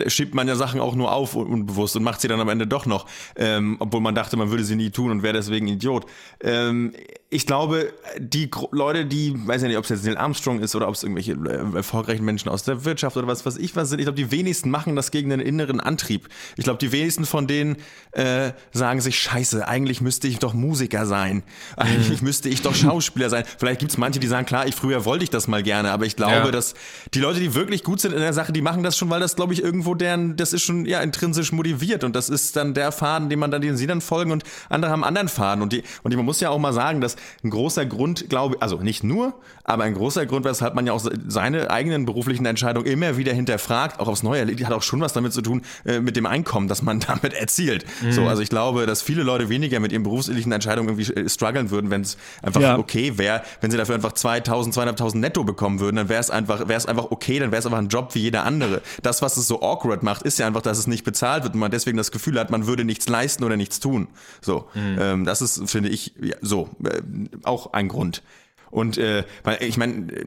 schiebt 0.08 0.34
man 0.34 0.48
ja 0.48 0.56
Sachen 0.56 0.80
auch 0.80 0.94
nur 0.96 1.12
auf 1.12 1.36
un- 1.36 1.46
unbewusst 1.46 1.96
und 1.96 2.02
macht 2.02 2.20
sie 2.20 2.28
dann 2.28 2.40
am 2.40 2.48
Ende 2.48 2.66
doch 2.66 2.84
noch, 2.86 3.06
ähm, 3.36 3.76
obwohl 3.78 4.00
man 4.00 4.14
dachte, 4.14 4.36
man 4.36 4.50
würde 4.50 4.64
sie 4.64 4.74
nie 4.76 4.90
tun 4.90 5.10
und 5.10 5.22
wäre 5.22 5.34
deswegen 5.34 5.68
Idiot. 5.68 6.06
Ähm, 6.40 6.92
ich 7.28 7.44
glaube, 7.44 7.92
die 8.18 8.48
Leute, 8.70 9.04
die, 9.04 9.34
weiß 9.48 9.62
ja 9.62 9.68
nicht, 9.68 9.76
ob 9.78 9.82
es 9.82 9.90
jetzt 9.90 10.04
Neil 10.04 10.16
Armstrong 10.16 10.60
ist 10.60 10.76
oder 10.76 10.86
ob 10.86 10.94
es 10.94 11.02
irgendwelche 11.02 11.32
äh, 11.32 11.76
erfolgreichen 11.76 12.24
Menschen 12.24 12.48
aus 12.48 12.62
der 12.62 12.84
Wirtschaft 12.84 13.16
oder 13.16 13.26
was 13.26 13.44
weiß 13.44 13.56
ich 13.56 13.74
was 13.74 13.88
sind, 13.88 13.98
ich 13.98 14.04
glaube, 14.04 14.16
die 14.16 14.30
wenigsten 14.30 14.70
machen 14.70 14.94
das 14.94 15.10
gegen 15.10 15.32
einen 15.32 15.44
inneren 15.44 15.80
Antrieb. 15.80 16.28
Ich 16.56 16.62
glaube, 16.62 16.78
die 16.78 16.92
wenigsten 16.92 17.26
von 17.26 17.48
denen 17.48 17.78
äh, 18.12 18.52
sagen 18.72 19.00
sich, 19.00 19.18
scheiße, 19.18 19.66
eigentlich 19.66 20.00
müsste 20.00 20.28
ich 20.28 20.38
doch 20.38 20.54
Musiker 20.54 21.04
sein. 21.04 21.42
Eigentlich 21.76 22.22
müsste 22.22 22.48
ich 22.48 22.62
doch 22.62 22.76
Schauspieler 22.76 23.28
sein. 23.28 23.42
Vielleicht 23.58 23.80
gibt 23.80 23.90
es 23.90 23.98
manche, 23.98 24.20
die 24.20 24.28
sagen, 24.28 24.46
klar, 24.46 24.68
ich 24.68 24.76
früher 24.76 25.04
wollte 25.04 25.24
ich 25.24 25.30
das 25.30 25.48
mal 25.48 25.64
gerne, 25.64 25.90
aber 25.90 26.06
ich 26.06 26.14
glaube, 26.14 26.32
Ja. 26.32 26.50
dass 26.52 26.74
die 27.12 27.18
Leute, 27.20 27.40
die 27.40 27.54
wirklich 27.56 27.82
gut 27.82 28.00
sind 28.00 28.12
in 28.12 28.20
der 28.20 28.34
Sache, 28.34 28.52
die 28.52 28.62
machen 28.62 28.84
das 28.84 28.96
schon, 28.96 29.10
weil 29.10 29.18
das, 29.20 29.34
glaube 29.34 29.52
ich, 29.52 29.62
irgendwo 29.64 29.96
deren, 29.96 30.36
das 30.36 30.52
ist 30.52 30.62
schon 30.62 30.86
ja 30.86 31.00
intrinsisch 31.00 31.50
motiviert 31.50 32.04
und 32.04 32.14
das 32.14 32.28
ist 32.28 32.54
dann 32.54 32.72
der 32.72 32.92
Faden, 32.92 33.28
den 33.30 33.40
man 33.40 33.50
dann, 33.50 33.62
den 33.62 33.76
sie 33.76 33.88
dann 33.88 34.00
folgen 34.00 34.30
und 34.30 34.44
andere 34.68 34.92
haben 34.92 35.02
anderen 35.02 35.28
Faden 35.28 35.60
und 35.62 35.72
die, 35.72 35.82
und 36.04 36.12
die, 36.12 36.16
man 36.16 36.24
muss 36.24 36.38
ja 36.38 36.50
auch 36.50 36.58
mal 36.58 36.72
sagen, 36.72 37.00
dass 37.00 37.15
ein 37.44 37.50
großer 37.50 37.86
Grund, 37.86 38.28
glaube 38.28 38.56
also 38.60 38.76
nicht 38.78 39.04
nur, 39.04 39.34
aber 39.64 39.84
ein 39.84 39.94
großer 39.94 40.26
Grund, 40.26 40.44
weshalb 40.44 40.74
man 40.74 40.86
ja 40.86 40.92
auch 40.92 41.04
seine 41.28 41.70
eigenen 41.70 42.04
beruflichen 42.04 42.46
Entscheidungen 42.46 42.86
immer 42.86 43.16
wieder 43.16 43.32
hinterfragt, 43.32 44.00
auch 44.00 44.08
aufs 44.08 44.22
Neue, 44.22 44.46
die 44.46 44.66
hat 44.66 44.72
auch 44.72 44.82
schon 44.82 45.00
was 45.00 45.12
damit 45.12 45.32
zu 45.32 45.42
tun, 45.42 45.62
äh, 45.84 46.00
mit 46.00 46.16
dem 46.16 46.26
Einkommen, 46.26 46.68
das 46.68 46.82
man 46.82 47.00
damit 47.06 47.34
erzielt. 47.34 47.84
So, 48.10 48.26
also 48.26 48.42
ich 48.42 48.48
glaube, 48.48 48.86
dass 48.86 49.02
viele 49.02 49.22
Leute 49.22 49.48
weniger 49.48 49.80
mit 49.80 49.92
ihren 49.92 50.02
beruflichen 50.02 50.52
Entscheidungen 50.52 50.88
irgendwie 50.88 51.12
äh, 51.12 51.28
strugglen 51.28 51.70
würden, 51.70 51.90
wenn 51.90 52.02
es 52.02 52.16
einfach 52.42 52.60
Ja. 52.60 52.78
okay 52.78 53.18
wäre, 53.18 53.42
wenn 53.60 53.70
sie 53.70 53.76
dafür 53.76 53.94
einfach 53.94 54.12
2000, 54.12 54.74
2500 54.74 55.20
netto 55.20 55.44
bekommen 55.44 55.80
würden, 55.80 55.96
dann 55.96 56.08
wäre 56.08 56.20
es 56.20 56.30
einfach, 56.30 56.68
wäre 56.68 56.78
es 56.78 56.86
einfach 56.86 57.10
okay, 57.10 57.38
dann 57.38 57.50
wäre 57.50 57.60
es 57.60 57.66
einfach 57.66 57.78
ein 57.78 57.88
Job 57.88 58.14
wie 58.14 58.20
jeder 58.20 58.44
andere. 58.44 58.82
Das, 59.02 59.22
was 59.22 59.36
es 59.36 59.46
so 59.48 59.62
awkward 59.62 60.02
macht, 60.02 60.22
ist 60.22 60.38
ja 60.38 60.46
einfach, 60.46 60.62
dass 60.62 60.78
es 60.78 60.86
nicht 60.86 61.04
bezahlt 61.04 61.42
wird 61.44 61.54
und 61.54 61.60
man 61.60 61.70
deswegen 61.70 61.96
das 61.96 62.10
Gefühl 62.10 62.38
hat, 62.38 62.50
man 62.50 62.66
würde 62.66 62.84
nichts 62.84 63.08
leisten 63.08 63.44
oder 63.44 63.56
nichts 63.56 63.80
tun. 63.80 64.08
So, 64.40 64.66
ähm, 64.74 65.24
das 65.24 65.42
ist, 65.42 65.68
finde 65.70 65.88
ich, 65.88 66.14
ja, 66.20 66.36
so, 66.40 66.68
äh, 66.84 67.00
auch 67.44 67.72
ein 67.72 67.88
Grund. 67.88 68.22
Und 68.70 68.98
äh, 68.98 69.24
weil 69.44 69.62
ich 69.62 69.76
meine, 69.76 70.12
äh, 70.12 70.26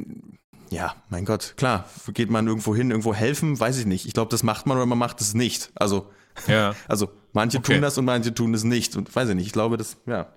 ja, 0.69 0.95
mein 1.09 1.25
Gott, 1.25 1.55
klar, 1.57 1.89
geht 2.13 2.29
man 2.29 2.47
irgendwo 2.47 2.75
hin, 2.75 2.91
irgendwo 2.91 3.13
helfen, 3.13 3.59
weiß 3.59 3.77
ich 3.79 3.85
nicht. 3.85 4.05
Ich 4.05 4.13
glaube, 4.13 4.29
das 4.31 4.43
macht 4.43 4.65
man 4.67 4.77
oder 4.77 4.85
man 4.85 4.97
macht 4.97 5.19
es 5.21 5.33
nicht. 5.33 5.71
Also, 5.75 6.09
Ja. 6.47 6.75
also 6.87 7.09
manche 7.33 7.57
Okay. 7.57 7.73
tun 7.73 7.81
das 7.81 7.97
und 7.97 8.05
manche 8.05 8.33
tun 8.33 8.53
es 8.53 8.63
nicht. 8.63 8.95
Und 8.95 9.13
weiß 9.15 9.29
ich 9.29 9.35
nicht, 9.35 9.47
ich 9.47 9.53
glaube, 9.53 9.77
das, 9.77 9.97
ja. 10.05 10.27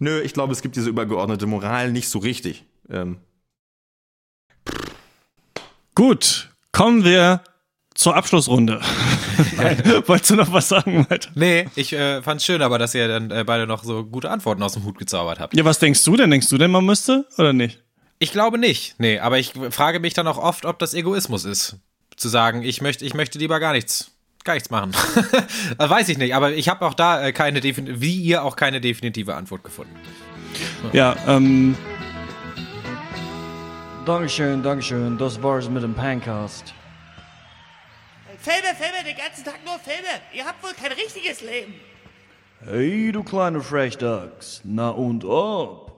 Nö, 0.00 0.20
ich 0.20 0.32
glaube, 0.34 0.52
es 0.52 0.62
gibt 0.62 0.76
diese 0.76 0.90
übergeordnete 0.90 1.46
Moral 1.46 1.90
nicht 1.92 2.08
so 2.08 2.18
richtig. 2.18 2.64
Ähm, 2.88 3.18
Gut, 5.94 6.50
kommen 6.70 7.02
wir 7.04 7.42
zur 7.94 8.14
Abschlussrunde. 8.14 8.80
Wolltest 10.06 10.30
du 10.30 10.36
noch 10.36 10.52
was 10.52 10.68
sagen, 10.68 11.06
Walter? 11.08 11.30
Nee, 11.34 11.68
ich 11.76 11.92
äh, 11.92 12.22
fand's 12.22 12.44
schön, 12.44 12.62
aber 12.62 12.78
dass 12.78 12.94
ihr 12.94 13.08
dann 13.08 13.30
äh, 13.30 13.44
beide 13.44 13.66
noch 13.66 13.84
so 13.84 14.04
gute 14.04 14.30
Antworten 14.30 14.62
aus 14.62 14.72
dem 14.74 14.84
Hut 14.84 14.98
gezaubert 14.98 15.38
habt. 15.40 15.54
Ja, 15.56 15.64
was 15.64 15.78
denkst 15.78 16.02
du 16.04 16.16
denn? 16.16 16.30
Denkst 16.30 16.48
du 16.48 16.58
denn, 16.58 16.70
man 16.70 16.84
müsste 16.84 17.26
oder 17.38 17.52
nicht? 17.52 17.82
Ich 18.18 18.32
glaube 18.32 18.58
nicht. 18.58 18.96
Nee, 18.98 19.18
aber 19.20 19.38
ich 19.38 19.52
frage 19.70 20.00
mich 20.00 20.14
dann 20.14 20.26
auch 20.26 20.38
oft, 20.38 20.64
ob 20.64 20.78
das 20.78 20.92
Egoismus 20.94 21.44
ist. 21.44 21.76
Zu 22.16 22.28
sagen, 22.28 22.62
ich 22.62 22.80
möchte, 22.80 23.04
ich 23.04 23.14
möchte 23.14 23.38
lieber 23.38 23.60
gar 23.60 23.72
nichts, 23.72 24.10
gar 24.42 24.54
nichts 24.54 24.70
machen. 24.70 24.90
Das 25.78 25.88
Weiß 25.90 26.08
ich 26.08 26.18
nicht, 26.18 26.34
aber 26.34 26.52
ich 26.52 26.68
habe 26.68 26.84
auch 26.84 26.94
da 26.94 27.22
äh, 27.24 27.32
keine, 27.32 27.60
defin- 27.60 28.00
wie 28.00 28.16
ihr 28.20 28.42
auch 28.42 28.56
keine 28.56 28.80
definitive 28.80 29.36
Antwort 29.36 29.62
gefunden. 29.62 29.94
Ja, 30.92 31.14
ähm, 31.28 31.76
Dankeschön, 34.04 34.62
Dankeschön. 34.62 35.16
Das 35.18 35.40
war's 35.42 35.68
mit 35.68 35.82
dem 35.82 35.94
Pancast. 35.94 36.74
Filme, 38.48 38.74
Filme, 38.74 39.04
den 39.04 39.14
ganzen 39.14 39.44
Tag 39.44 39.62
nur 39.62 39.78
Filme. 39.78 40.22
Ihr 40.32 40.46
habt 40.46 40.62
wohl 40.62 40.72
kein 40.72 40.92
richtiges 40.92 41.42
Leben. 41.42 41.74
Hey, 42.64 43.12
du 43.12 43.22
kleine 43.22 43.60
Frechdachs. 43.60 44.62
Na 44.64 44.88
und 44.88 45.22
ob? 45.22 45.92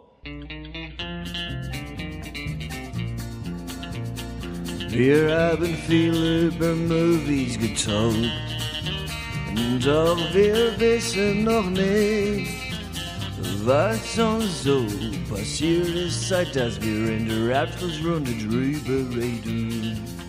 Wir 4.88 5.38
haben 5.38 5.76
viel 5.86 6.48
über 6.48 6.74
Movies 6.74 7.56
getalkt. 7.56 8.32
Doch 9.84 10.18
wir 10.34 10.76
wissen 10.80 11.44
noch 11.44 11.70
nicht, 11.70 12.50
was 13.64 14.18
uns 14.18 14.64
so 14.64 14.84
passiert 15.32 15.86
ist, 15.86 16.28
seit 16.28 16.56
dass 16.56 16.80
wir 16.82 17.12
in 17.16 17.28
der 17.28 17.62
Abschlussrunde 17.62 18.32
drüber 18.32 19.16
reden. 19.16 20.19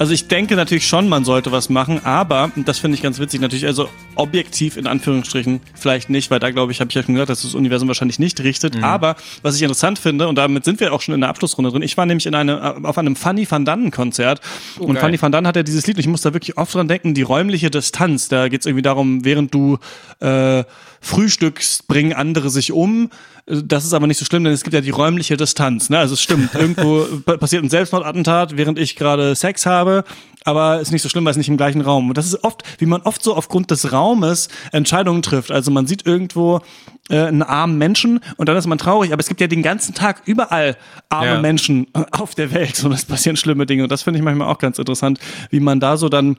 Also 0.00 0.14
ich 0.14 0.28
denke 0.28 0.56
natürlich 0.56 0.88
schon, 0.88 1.10
man 1.10 1.26
sollte 1.26 1.52
was 1.52 1.68
machen, 1.68 2.00
aber, 2.04 2.50
das 2.56 2.78
finde 2.78 2.94
ich 2.94 3.02
ganz 3.02 3.18
witzig, 3.18 3.42
natürlich, 3.42 3.66
also 3.66 3.90
objektiv 4.14 4.78
in 4.78 4.86
Anführungsstrichen 4.86 5.60
vielleicht 5.74 6.08
nicht, 6.08 6.30
weil 6.30 6.38
da 6.38 6.50
glaube 6.50 6.72
ich, 6.72 6.80
habe 6.80 6.88
ich 6.88 6.94
ja 6.94 7.02
schon 7.02 7.16
gesagt, 7.16 7.28
dass 7.28 7.42
das 7.42 7.54
Universum 7.54 7.86
wahrscheinlich 7.86 8.18
nicht 8.18 8.40
richtet. 8.40 8.76
Mhm. 8.76 8.84
Aber 8.84 9.16
was 9.42 9.56
ich 9.56 9.62
interessant 9.62 9.98
finde, 9.98 10.26
und 10.26 10.36
damit 10.36 10.64
sind 10.64 10.80
wir 10.80 10.94
auch 10.94 11.02
schon 11.02 11.14
in 11.14 11.20
der 11.20 11.28
Abschlussrunde 11.28 11.70
drin, 11.70 11.82
ich 11.82 11.98
war 11.98 12.06
nämlich 12.06 12.24
in 12.24 12.34
eine, 12.34 12.82
auf 12.82 12.96
einem 12.96 13.14
Funny 13.14 13.46
Van 13.50 13.66
Dannen 13.66 13.90
Konzert 13.90 14.40
Oh, 14.78 14.84
und 14.84 14.94
geil. 14.94 15.04
Funny 15.04 15.20
Van 15.20 15.32
Dannen 15.32 15.46
hat 15.46 15.56
ja 15.56 15.62
dieses 15.62 15.86
Lied, 15.86 15.96
und 15.96 16.00
ich 16.00 16.06
muss 16.06 16.22
da 16.22 16.32
wirklich 16.32 16.56
oft 16.56 16.74
dran 16.74 16.88
denken, 16.88 17.12
die 17.12 17.20
räumliche 17.20 17.70
Distanz. 17.70 18.28
Da 18.28 18.48
geht 18.48 18.60
es 18.60 18.66
irgendwie 18.66 18.82
darum, 18.82 19.26
während 19.26 19.52
du 19.52 19.76
äh, 20.20 20.64
frühstückst, 21.00 21.88
bringen 21.88 22.12
andere 22.12 22.50
sich 22.50 22.72
um. 22.72 23.10
Das 23.46 23.84
ist 23.84 23.94
aber 23.94 24.06
nicht 24.06 24.18
so 24.18 24.24
schlimm, 24.24 24.44
denn 24.44 24.52
es 24.52 24.62
gibt 24.62 24.74
ja 24.74 24.80
die 24.80 24.90
räumliche 24.90 25.36
Distanz. 25.36 25.90
Ne? 25.90 25.98
Also 25.98 26.14
es 26.14 26.22
stimmt, 26.22 26.54
irgendwo 26.54 27.04
pa- 27.24 27.36
passiert 27.36 27.64
ein 27.64 27.70
Selbstmordattentat, 27.70 28.56
während 28.56 28.78
ich 28.78 28.96
gerade 28.96 29.34
Sex 29.34 29.66
habe, 29.66 30.04
aber 30.44 30.80
ist 30.80 30.92
nicht 30.92 31.02
so 31.02 31.08
schlimm, 31.08 31.24
weil 31.24 31.32
es 31.32 31.36
nicht 31.36 31.48
im 31.48 31.56
gleichen 31.56 31.80
Raum. 31.80 32.08
Und 32.10 32.18
das 32.18 32.26
ist 32.26 32.44
oft, 32.44 32.62
wie 32.78 32.86
man 32.86 33.00
oft 33.02 33.22
so 33.22 33.34
aufgrund 33.34 33.70
des 33.70 33.92
Raumes 33.92 34.48
Entscheidungen 34.72 35.22
trifft. 35.22 35.50
Also 35.50 35.70
man 35.70 35.86
sieht 35.86 36.06
irgendwo 36.06 36.60
äh, 37.08 37.18
einen 37.22 37.42
armen 37.42 37.76
Menschen 37.78 38.20
und 38.36 38.48
dann 38.48 38.56
ist 38.56 38.66
man 38.66 38.78
traurig, 38.78 39.12
aber 39.12 39.20
es 39.20 39.28
gibt 39.28 39.40
ja 39.40 39.46
den 39.48 39.62
ganzen 39.62 39.94
Tag 39.94 40.22
überall 40.26 40.76
arme 41.08 41.26
Ja. 41.26 41.40
Menschen 41.40 41.86
auf 42.12 42.34
der 42.34 42.52
Welt 42.52 42.82
und 42.84 42.92
es 42.92 43.04
passieren 43.04 43.36
schlimme 43.36 43.66
Dinge. 43.66 43.82
Und 43.84 43.90
das 43.90 44.02
finde 44.02 44.18
ich 44.18 44.24
manchmal 44.24 44.48
auch 44.48 44.58
ganz 44.58 44.78
interessant, 44.78 45.18
wie 45.50 45.60
man 45.60 45.80
da 45.80 45.96
so 45.96 46.08
dann 46.08 46.36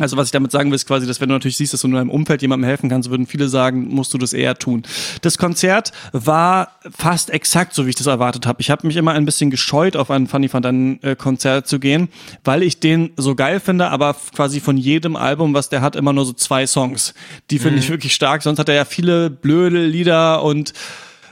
also 0.00 0.16
was 0.16 0.26
ich 0.26 0.32
damit 0.32 0.50
sagen 0.50 0.70
will, 0.70 0.74
ist 0.74 0.86
quasi, 0.86 1.06
dass 1.06 1.20
wenn 1.20 1.28
du 1.28 1.36
natürlich 1.36 1.56
siehst, 1.56 1.72
dass 1.72 1.82
du 1.82 1.86
in 1.86 1.94
deinem 1.94 2.10
Umfeld 2.10 2.42
jemandem 2.42 2.66
helfen 2.66 2.88
kannst, 2.88 3.10
würden 3.10 3.28
viele 3.28 3.48
sagen, 3.48 3.86
musst 3.94 4.12
du 4.12 4.18
das 4.18 4.32
eher 4.32 4.56
tun. 4.56 4.82
Das 5.22 5.38
Konzert 5.38 5.92
war 6.12 6.72
fast 6.90 7.30
exakt 7.30 7.74
so, 7.74 7.86
wie 7.86 7.90
ich 7.90 7.96
das 7.96 8.08
erwartet 8.08 8.44
habe. 8.44 8.60
Ich 8.60 8.70
habe 8.70 8.88
mich 8.88 8.96
immer 8.96 9.12
ein 9.12 9.24
bisschen 9.24 9.50
gescheut, 9.50 9.94
auf 9.94 10.10
ein 10.10 10.26
Funny 10.26 10.52
Van 10.52 10.62
Dannen 10.62 11.00
äh, 11.04 11.14
Konzert 11.14 11.68
zu 11.68 11.78
gehen, 11.78 12.08
weil 12.42 12.64
ich 12.64 12.80
den 12.80 13.12
so 13.16 13.36
geil 13.36 13.60
finde, 13.60 13.90
aber 13.90 14.16
quasi 14.34 14.58
von 14.58 14.76
jedem 14.76 15.14
Album, 15.14 15.54
was 15.54 15.68
der 15.68 15.80
hat, 15.80 15.94
immer 15.94 16.12
nur 16.12 16.26
so 16.26 16.32
zwei 16.32 16.66
Songs. 16.66 17.14
Die 17.52 17.60
finde 17.60 17.78
ich 17.78 17.88
wirklich 17.88 18.14
stark. 18.14 18.42
Sonst 18.42 18.58
hat 18.58 18.68
er 18.68 18.74
ja 18.74 18.84
viele 18.84 19.30
blöde 19.30 19.86
Lieder 19.86 20.42
und 20.42 20.72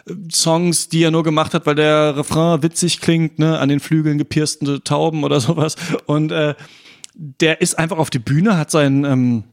äh, 0.06 0.12
Songs, 0.30 0.88
die 0.88 1.02
er 1.02 1.10
nur 1.10 1.24
gemacht 1.24 1.52
hat, 1.54 1.66
weil 1.66 1.74
der 1.74 2.16
Refrain 2.16 2.62
witzig 2.62 3.00
klingt, 3.00 3.40
ne, 3.40 3.58
an 3.58 3.68
den 3.68 3.80
Flügeln 3.80 4.18
gepierste 4.18 4.84
Tauben 4.84 5.24
oder 5.24 5.40
sowas. 5.40 5.74
Und 6.06 6.30
äh, 6.30 6.54
der 7.14 7.60
ist 7.60 7.78
einfach 7.78 7.98
auf 7.98 8.10
die 8.10 8.18
Bühne, 8.18 8.56
hat 8.56 8.70
sein, 8.70 9.04
ähm, 9.04 9.44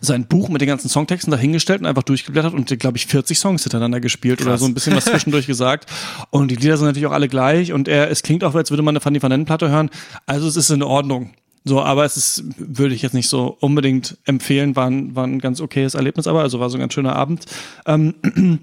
sein 0.00 0.26
Buch 0.26 0.48
mit 0.48 0.60
den 0.60 0.68
ganzen 0.68 0.88
Songtexten 0.88 1.30
dahingestellt 1.30 1.80
und 1.80 1.86
einfach 1.86 2.04
durchgeblättert 2.04 2.54
und, 2.54 2.78
glaube 2.78 2.96
ich, 2.96 3.06
40 3.06 3.38
Songs 3.38 3.62
hintereinander 3.62 4.00
gespielt 4.00 4.40
oder 4.40 4.52
Krass. 4.52 4.60
so 4.60 4.66
ein 4.66 4.74
bisschen 4.74 4.94
was 4.94 5.04
zwischendurch 5.06 5.46
gesagt. 5.46 5.90
Und 6.30 6.50
die 6.50 6.56
Lieder 6.56 6.76
sind 6.76 6.86
natürlich 6.86 7.06
auch 7.06 7.12
alle 7.12 7.28
gleich 7.28 7.72
und 7.72 7.88
er, 7.88 8.10
es 8.10 8.22
klingt 8.22 8.44
auch, 8.44 8.54
als 8.54 8.70
würde 8.70 8.82
man 8.82 8.92
eine 8.92 9.00
Fanny 9.00 9.22
Van 9.22 9.44
Platte 9.44 9.70
hören. 9.70 9.90
Also 10.26 10.46
es 10.48 10.56
ist 10.56 10.70
in 10.70 10.82
Ordnung. 10.82 11.32
So, 11.64 11.80
aber 11.80 12.04
es 12.04 12.16
ist, 12.16 12.44
würde 12.56 12.94
ich 12.94 13.02
jetzt 13.02 13.12
nicht 13.12 13.28
so 13.28 13.56
unbedingt 13.60 14.18
empfehlen, 14.24 14.74
war 14.74 14.86
ein, 14.88 15.14
war 15.14 15.24
ein 15.24 15.38
ganz 15.38 15.60
okayes 15.60 15.94
Erlebnis, 15.94 16.26
aber 16.26 16.40
also 16.40 16.58
war 16.58 16.68
so 16.70 16.76
ein 16.76 16.80
ganz 16.80 16.92
schöner 16.92 17.14
Abend. 17.14 17.46
Ähm, 17.86 18.14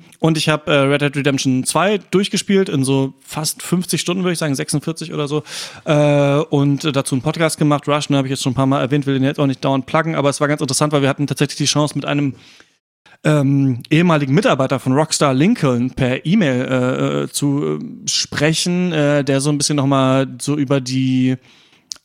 und 0.19 0.37
ich 0.37 0.49
habe 0.49 0.71
äh, 0.71 0.79
Red 0.79 1.01
Dead 1.01 1.15
Redemption 1.15 1.63
2 1.63 1.99
durchgespielt 2.11 2.67
in 2.67 2.83
so 2.83 3.13
fast 3.21 3.63
50 3.63 4.01
Stunden, 4.01 4.23
würde 4.23 4.33
ich 4.33 4.39
sagen, 4.39 4.53
46 4.53 5.13
oder 5.13 5.27
so. 5.27 5.43
Äh, 5.85 6.39
und 6.49 6.95
dazu 6.95 7.15
einen 7.15 7.21
Podcast 7.21 7.57
gemacht. 7.57 7.87
Rush, 7.87 8.07
den 8.07 8.17
habe 8.17 8.27
ich 8.27 8.31
jetzt 8.31 8.43
schon 8.43 8.51
ein 8.51 8.55
paar 8.55 8.65
Mal 8.65 8.81
erwähnt, 8.81 9.05
will 9.05 9.13
den 9.13 9.23
jetzt 9.23 9.39
auch 9.39 9.47
nicht 9.47 9.63
dauernd 9.63 9.85
pluggen, 9.85 10.15
aber 10.15 10.29
es 10.29 10.41
war 10.41 10.49
ganz 10.49 10.61
interessant, 10.61 10.91
weil 10.91 11.01
wir 11.01 11.09
hatten 11.09 11.27
tatsächlich 11.27 11.57
die 11.57 11.65
Chance 11.65 11.95
mit 11.95 12.05
einem 12.05 12.33
ähm, 13.23 13.81
ehemaligen 13.89 14.33
Mitarbeiter 14.33 14.79
von 14.79 14.93
Rockstar 14.93 15.33
Lincoln 15.33 15.91
per 15.91 16.25
E-Mail 16.25 16.65
äh, 16.65 17.23
äh, 17.23 17.27
zu 17.29 17.79
äh, 17.79 18.07
sprechen, 18.07 18.91
äh, 18.93 19.23
der 19.23 19.41
so 19.41 19.49
ein 19.49 19.57
bisschen 19.57 19.75
nochmal 19.75 20.27
so 20.39 20.57
über 20.57 20.79
die 20.79 21.35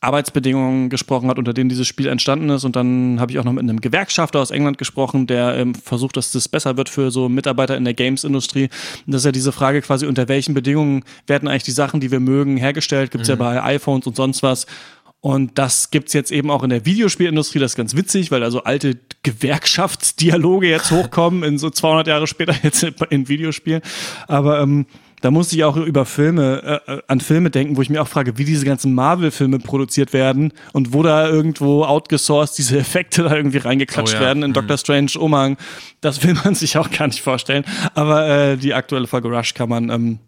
Arbeitsbedingungen 0.01 0.89
gesprochen 0.89 1.29
hat, 1.29 1.37
unter 1.39 1.53
denen 1.53 1.69
dieses 1.69 1.87
Spiel 1.87 2.07
entstanden 2.07 2.49
ist. 2.49 2.63
Und 2.63 2.75
dann 2.75 3.19
habe 3.19 3.31
ich 3.31 3.39
auch 3.39 3.43
noch 3.43 3.53
mit 3.53 3.63
einem 3.63 3.81
Gewerkschafter 3.81 4.39
aus 4.39 4.51
England 4.51 4.77
gesprochen, 4.77 5.27
der 5.27 5.55
ähm, 5.57 5.73
versucht, 5.75 6.17
dass 6.17 6.31
das 6.31 6.47
besser 6.47 6.77
wird 6.77 6.89
für 6.89 7.11
so 7.11 7.27
Mitarbeiter 7.29 7.75
in 7.75 7.83
der 7.85 7.93
Games-Industrie. 7.93 8.69
Und 9.05 9.13
Das 9.13 9.21
ist 9.21 9.25
ja 9.25 9.31
diese 9.31 9.51
Frage 9.51 9.81
quasi, 9.81 10.05
unter 10.05 10.27
welchen 10.27 10.53
Bedingungen 10.53 11.03
werden 11.27 11.47
eigentlich 11.47 11.63
die 11.63 11.71
Sachen, 11.71 11.99
die 11.99 12.11
wir 12.11 12.19
mögen, 12.19 12.57
hergestellt? 12.57 13.11
Gibt's 13.11 13.27
ja 13.27 13.35
Mhm. 13.35 13.39
bei 13.39 13.63
iPhones 13.63 14.05
und 14.07 14.15
sonst 14.15 14.43
was. 14.43 14.65
Und 15.21 15.57
das 15.57 15.89
gibt's 15.89 16.13
jetzt 16.13 16.31
eben 16.31 16.51
auch 16.51 16.61
in 16.61 16.69
der 16.69 16.85
Videospielindustrie. 16.85 17.57
Das 17.57 17.71
ist 17.71 17.75
ganz 17.77 17.95
witzig, 17.95 18.29
weil 18.29 18.43
also 18.43 18.63
alte 18.63 18.99
Gewerkschaftsdialoge 19.23 20.67
jetzt 20.69 20.91
hochkommen, 20.91 21.43
in 21.43 21.57
so 21.57 21.69
200 21.71 22.05
Jahre 22.07 22.27
später 22.27 22.53
jetzt 22.63 22.83
in 23.09 23.27
Videospielen. 23.27 23.81
Aber 24.27 24.61
ähm, 24.61 24.85
da 25.25 25.31
musste 25.31 25.55
ich 25.55 25.63
auch 25.63 25.75
über 25.75 26.05
Filme, 26.05 26.79
äh, 26.85 27.01
an 27.07 27.19
Filme 27.19 27.49
denken, 27.49 27.77
wo 27.77 27.81
ich 27.81 27.89
mir 27.89 27.99
auch 27.99 28.07
frage, 28.07 28.37
wie 28.37 28.45
diese 28.45 28.63
ganzen 28.63 28.93
Marvel-Filme 28.93 29.57
produziert 29.57 30.13
werden 30.13 30.53
und 30.71 30.93
wo 30.93 31.01
da 31.01 31.27
irgendwo 31.27 31.83
outgesourced 31.83 32.55
diese 32.59 32.77
Effekte 32.85 33.23
da 33.23 33.35
irgendwie 33.35 33.57
reingeklatscht 33.57 34.13
Oh 34.13 34.17
ja. 34.17 34.21
werden 34.21 34.43
in 34.43 34.51
Mhm. 34.51 34.53
Doctor 34.53 34.77
Strange 34.77 35.13
Umhang. 35.17 35.57
Das 35.99 36.21
will 36.23 36.35
man 36.43 36.53
sich 36.53 36.77
auch 36.77 36.91
gar 36.91 37.07
nicht 37.07 37.21
vorstellen. 37.23 37.65
Aber 37.95 38.27
äh, 38.27 38.55
die 38.55 38.75
aktuelle 38.75 39.07
Folge 39.07 39.29
Rush 39.29 39.55
kann 39.55 39.67
man 39.69 39.89
ähm, 39.89 40.19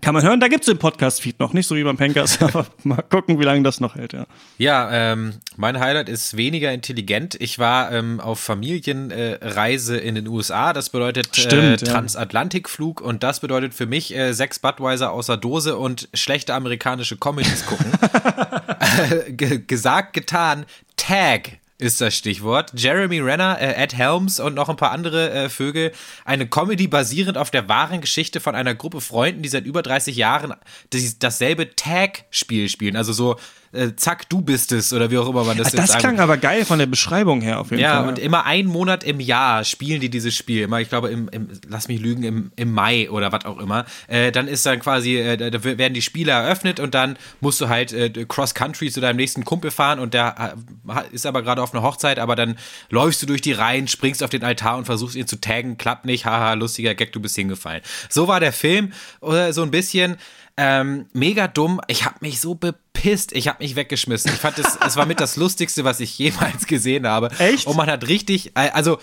kann 0.00 0.14
man 0.14 0.22
hören. 0.22 0.40
Da 0.40 0.48
gibt's 0.48 0.66
den 0.66 0.78
Podcast-Feed 0.78 1.38
noch, 1.40 1.52
nicht 1.52 1.66
so 1.66 1.76
wie 1.76 1.84
beim 1.84 1.96
Pankers, 1.96 2.40
aber 2.42 2.66
mal 2.84 3.02
gucken, 3.02 3.38
wie 3.38 3.44
lange 3.44 3.62
das 3.62 3.80
noch 3.80 3.94
hält, 3.94 4.12
ja. 4.12 4.26
Ja, 4.56 4.90
ähm, 4.90 5.34
mein 5.56 5.78
Highlight 5.78 6.08
ist 6.08 6.36
weniger 6.36 6.72
intelligent. 6.72 7.36
Ich 7.40 7.58
war 7.58 7.92
ähm, 7.92 8.20
auf 8.20 8.40
Familienreise 8.40 10.00
äh, 10.00 10.06
in 10.08 10.14
den 10.14 10.26
USA. 10.26 10.72
Das 10.72 10.90
bedeutet 10.90 11.36
äh, 11.36 11.40
Stimmt, 11.40 11.82
ja. 11.82 11.92
Transatlantikflug 11.92 13.00
und 13.00 13.22
das 13.22 13.40
bedeutet 13.40 13.74
für 13.74 13.86
mich 13.86 14.14
äh, 14.14 14.32
sechs 14.32 14.58
Budweiser 14.58 15.12
außer 15.12 15.36
Dose 15.36 15.76
und 15.76 16.08
schlechte 16.14 16.54
amerikanische 16.54 17.16
Comedies 17.16 17.66
gucken. 17.66 17.86
Äh, 18.98 19.32
ge 19.32 19.62
gesagt, 19.64 20.12
getan. 20.12 20.64
Tag 20.96 21.58
ist 21.78 22.00
das 22.00 22.16
Stichwort. 22.16 22.72
Jeremy 22.74 23.20
Renner, 23.20 23.58
äh, 23.60 23.82
Ed 23.82 23.96
Helms 23.96 24.40
und 24.40 24.54
noch 24.54 24.68
ein 24.68 24.76
paar 24.76 24.90
andere 24.90 25.30
äh, 25.30 25.48
Vögel. 25.48 25.92
Eine 26.24 26.48
Comedy 26.48 26.88
basierend 26.88 27.38
auf 27.38 27.50
der 27.50 27.68
wahren 27.68 28.00
Geschichte 28.00 28.40
von 28.40 28.56
einer 28.56 28.74
Gruppe 28.74 29.00
Freunden, 29.00 29.42
die 29.42 29.48
seit 29.48 29.64
über 29.64 29.82
30 29.82 30.16
Jahren 30.16 30.54
das, 30.90 31.18
dasselbe 31.20 31.74
Tag-Spiel 31.76 32.68
spielen. 32.68 32.96
Also 32.96 33.12
so, 33.12 33.36
äh, 33.72 33.90
zack, 33.96 34.28
du 34.28 34.40
bist 34.40 34.72
es 34.72 34.92
oder 34.92 35.10
wie 35.10 35.18
auch 35.18 35.28
immer 35.28 35.44
man 35.44 35.56
das 35.56 35.68
Ah, 35.68 35.76
das 35.76 35.90
jetzt 35.90 35.98
klang 35.98 36.20
aber 36.20 36.36
geil 36.36 36.64
von 36.64 36.78
der 36.78 36.86
Beschreibung 36.86 37.40
her 37.40 37.60
auf 37.60 37.70
jeden 37.70 37.82
ja, 37.82 38.00
Fall. 38.00 38.08
und 38.08 38.18
immer 38.18 38.46
einen 38.46 38.68
Monat 38.68 39.04
im 39.04 39.20
Jahr 39.20 39.64
spielen 39.64 40.00
die 40.00 40.08
dieses 40.08 40.34
Spiel. 40.34 40.62
Immer, 40.62 40.80
ich 40.80 40.88
glaube, 40.88 41.10
im, 41.10 41.28
im 41.28 41.48
lass 41.68 41.88
mich 41.88 42.00
lügen, 42.00 42.22
im, 42.22 42.52
im 42.56 42.72
Mai 42.72 43.10
oder 43.10 43.32
was 43.32 43.44
auch 43.44 43.58
immer. 43.58 43.84
Äh, 44.06 44.32
dann 44.32 44.48
ist 44.48 44.64
dann 44.66 44.80
quasi, 44.80 45.16
äh, 45.16 45.36
da 45.36 45.64
werden 45.64 45.94
die 45.94 46.02
Spiele 46.02 46.32
eröffnet 46.32 46.80
und 46.80 46.94
dann 46.94 47.16
musst 47.40 47.60
du 47.60 47.68
halt 47.68 47.92
äh, 47.92 48.10
cross-country 48.26 48.90
zu 48.90 49.00
deinem 49.00 49.16
nächsten 49.16 49.44
Kumpel 49.44 49.70
fahren 49.70 49.98
und 49.98 50.14
der 50.14 50.56
äh, 50.88 51.14
ist 51.14 51.26
aber 51.26 51.42
gerade 51.42 51.62
auf 51.62 51.74
einer 51.74 51.82
Hochzeit, 51.82 52.18
aber 52.18 52.36
dann 52.36 52.56
läufst 52.90 53.22
du 53.22 53.26
durch 53.26 53.40
die 53.40 53.52
Reihen, 53.52 53.88
springst 53.88 54.22
auf 54.22 54.30
den 54.30 54.44
Altar 54.44 54.78
und 54.78 54.84
versuchst 54.86 55.16
ihn 55.16 55.26
zu 55.26 55.40
taggen, 55.40 55.78
klappt 55.78 56.06
nicht, 56.06 56.24
haha, 56.24 56.54
lustiger 56.54 56.94
Gag, 56.94 57.12
du 57.12 57.20
bist 57.20 57.36
hingefallen. 57.36 57.82
So 58.08 58.28
war 58.28 58.40
der 58.40 58.52
Film, 58.52 58.92
oder 59.20 59.52
so 59.52 59.62
ein 59.62 59.70
bisschen. 59.70 60.16
Ähm, 60.60 61.06
mega 61.12 61.46
dumm. 61.46 61.80
Ich 61.86 62.04
habe 62.04 62.16
mich 62.20 62.40
so 62.40 62.56
bepisst. 62.56 63.32
Ich 63.32 63.46
habe 63.46 63.62
mich 63.62 63.76
weggeschmissen. 63.76 64.32
Ich 64.32 64.38
fand 64.40 64.58
es, 64.58 64.76
es 64.84 64.96
war 64.96 65.06
mit 65.06 65.20
das 65.20 65.36
Lustigste, 65.36 65.84
was 65.84 66.00
ich 66.00 66.18
jemals 66.18 66.66
gesehen 66.66 67.06
habe. 67.06 67.30
Echt? 67.38 67.66
Und 67.68 67.76
man 67.76 67.88
hat 67.88 68.08
richtig, 68.08 68.48
äh, 68.56 68.70
also 68.72 68.98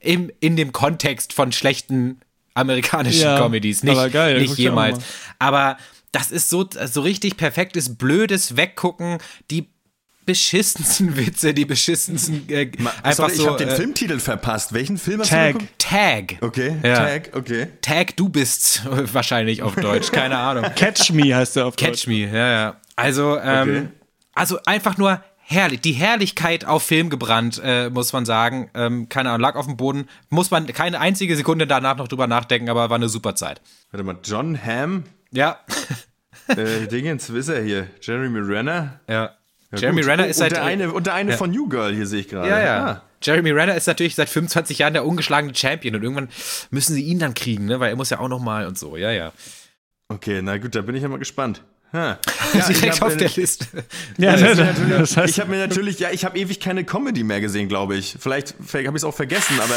im, 0.00 0.30
in 0.40 0.56
dem 0.56 0.72
Kontext 0.72 1.32
von 1.32 1.50
schlechten 1.50 2.20
amerikanischen 2.54 3.22
Ja, 3.22 3.38
Comedies, 3.38 3.82
nicht, 3.82 3.96
aber 3.96 4.10
geil, 4.10 4.40
nicht 4.40 4.58
jemals. 4.58 4.98
mal. 4.98 5.04
Aber 5.38 5.76
das 6.12 6.30
ist 6.30 6.50
so, 6.50 6.68
so 6.86 7.00
richtig 7.00 7.36
perfektes, 7.36 7.96
blödes 7.96 8.56
Weggucken, 8.56 9.18
die 9.50 9.68
beschissensten 10.28 11.16
Witze, 11.16 11.54
die 11.54 11.64
beschissensten 11.64 12.48
äh, 12.48 12.70
einfach 13.02 13.28
Sorry, 13.30 13.34
so. 13.34 13.42
ich 13.42 13.48
habe 13.48 13.58
den 13.58 13.68
äh, 13.70 13.74
Filmtitel 13.76 14.18
verpasst. 14.20 14.72
Welchen 14.74 14.98
Film 14.98 15.20
hast 15.20 15.30
Tag. 15.30 15.54
du 15.54 15.58
geguckt? 15.60 15.78
Tag. 15.78 16.36
Okay, 16.42 16.76
Ja. 16.84 16.94
Tag, 16.96 17.30
okay. 17.34 17.68
Tag, 17.80 18.16
du 18.16 18.28
bist 18.28 18.82
wahrscheinlich 19.14 19.62
auf 19.62 19.74
Deutsch, 19.74 20.12
keine 20.12 20.36
Ahnung. 20.38 20.64
Catch 20.76 21.10
Me 21.12 21.34
heißt 21.34 21.56
der 21.56 21.66
auf 21.66 21.76
Catch 21.76 22.06
Me, 22.06 22.26
ja, 22.26 22.52
ja. 22.52 22.76
Also, 22.94 23.38
ähm, 23.38 23.68
Okay. 23.68 23.88
also 24.34 24.58
einfach 24.66 24.98
nur 24.98 25.22
herrlich, 25.38 25.80
die 25.80 25.92
Herrlichkeit 25.92 26.66
auf 26.66 26.82
Film 26.82 27.08
gebrannt, 27.08 27.58
äh, 27.64 27.88
muss 27.88 28.12
man 28.12 28.26
sagen. 28.26 28.70
Ähm, 28.74 29.08
keine 29.08 29.30
Ahnung, 29.30 29.40
lag 29.40 29.56
auf 29.56 29.64
dem 29.64 29.78
Boden. 29.78 30.06
Muss 30.28 30.50
man 30.50 30.66
keine 30.66 31.00
einzige 31.00 31.34
Sekunde 31.36 31.66
danach 31.66 31.96
noch 31.96 32.06
drüber 32.08 32.26
nachdenken, 32.26 32.68
aber 32.68 32.90
war 32.90 32.96
eine 32.96 33.08
super 33.08 33.34
Zeit. 33.34 33.62
Warte 33.90 34.04
mal, 34.04 34.18
John 34.22 34.58
Hamm? 34.62 35.04
Ja. 35.30 35.58
äh, 36.48 36.86
Dingens, 36.86 37.32
wo 37.32 37.36
ist 37.36 37.48
er 37.48 37.62
hier? 37.62 37.86
Jeremy 38.02 38.40
Renner? 38.40 39.00
Ja. 39.08 39.30
Jeremy 39.76 40.00
Renner 40.02 40.26
ist 40.26 40.36
und 40.38 40.44
seit. 40.44 40.52
der 40.52 40.64
eine, 40.64 40.92
und 40.92 41.06
der 41.06 41.14
eine 41.14 41.32
ja. 41.32 41.36
von 41.36 41.50
New 41.50 41.68
Girl, 41.68 41.94
hier 41.94 42.06
sehe 42.06 42.20
ich 42.20 42.28
gerade. 42.28 42.48
Ja, 42.48 42.60
ja. 42.60 42.86
Ah. 42.86 43.02
Jeremy 43.22 43.50
Renner 43.50 43.74
ist 43.74 43.86
natürlich 43.86 44.14
seit 44.14 44.28
25 44.28 44.78
Jahren 44.78 44.92
der 44.94 45.04
ungeschlagene 45.04 45.54
Champion 45.54 45.94
und 45.96 46.02
irgendwann 46.02 46.28
müssen 46.70 46.94
sie 46.94 47.02
ihn 47.02 47.18
dann 47.18 47.34
kriegen, 47.34 47.66
ne? 47.66 47.78
weil 47.80 47.90
er 47.90 47.96
muss 47.96 48.10
ja 48.10 48.20
auch 48.20 48.28
noch 48.28 48.40
mal 48.40 48.66
und 48.66 48.78
so. 48.78 48.96
Ja, 48.96 49.10
ja. 49.10 49.32
Okay, 50.08 50.40
na 50.42 50.56
gut, 50.56 50.74
da 50.74 50.80
bin 50.80 50.94
ich 50.94 51.02
ja 51.02 51.08
mal 51.08 51.18
gespannt. 51.18 51.62
Ha. 51.92 52.18
Direkt 52.68 53.02
auf 53.02 53.16
der 53.16 53.28
Liste. 53.30 53.66
Ja, 54.18 54.36
Ja, 54.36 54.54
ne, 54.54 54.54
das 54.56 54.98
das 54.98 55.16
heißt, 55.16 55.28
ich 55.30 55.40
habe 55.40 55.50
mir 55.50 55.58
natürlich, 55.66 55.98
ja, 55.98 56.10
ich 56.12 56.24
habe 56.24 56.38
ewig 56.38 56.60
keine 56.60 56.84
Comedy 56.84 57.24
mehr 57.24 57.40
gesehen, 57.40 57.68
glaube 57.68 57.96
ich. 57.96 58.16
Vielleicht 58.18 58.54
habe 58.58 58.88
ich 58.88 58.94
es 58.94 59.04
auch 59.04 59.14
vergessen, 59.14 59.58
aber 59.60 59.74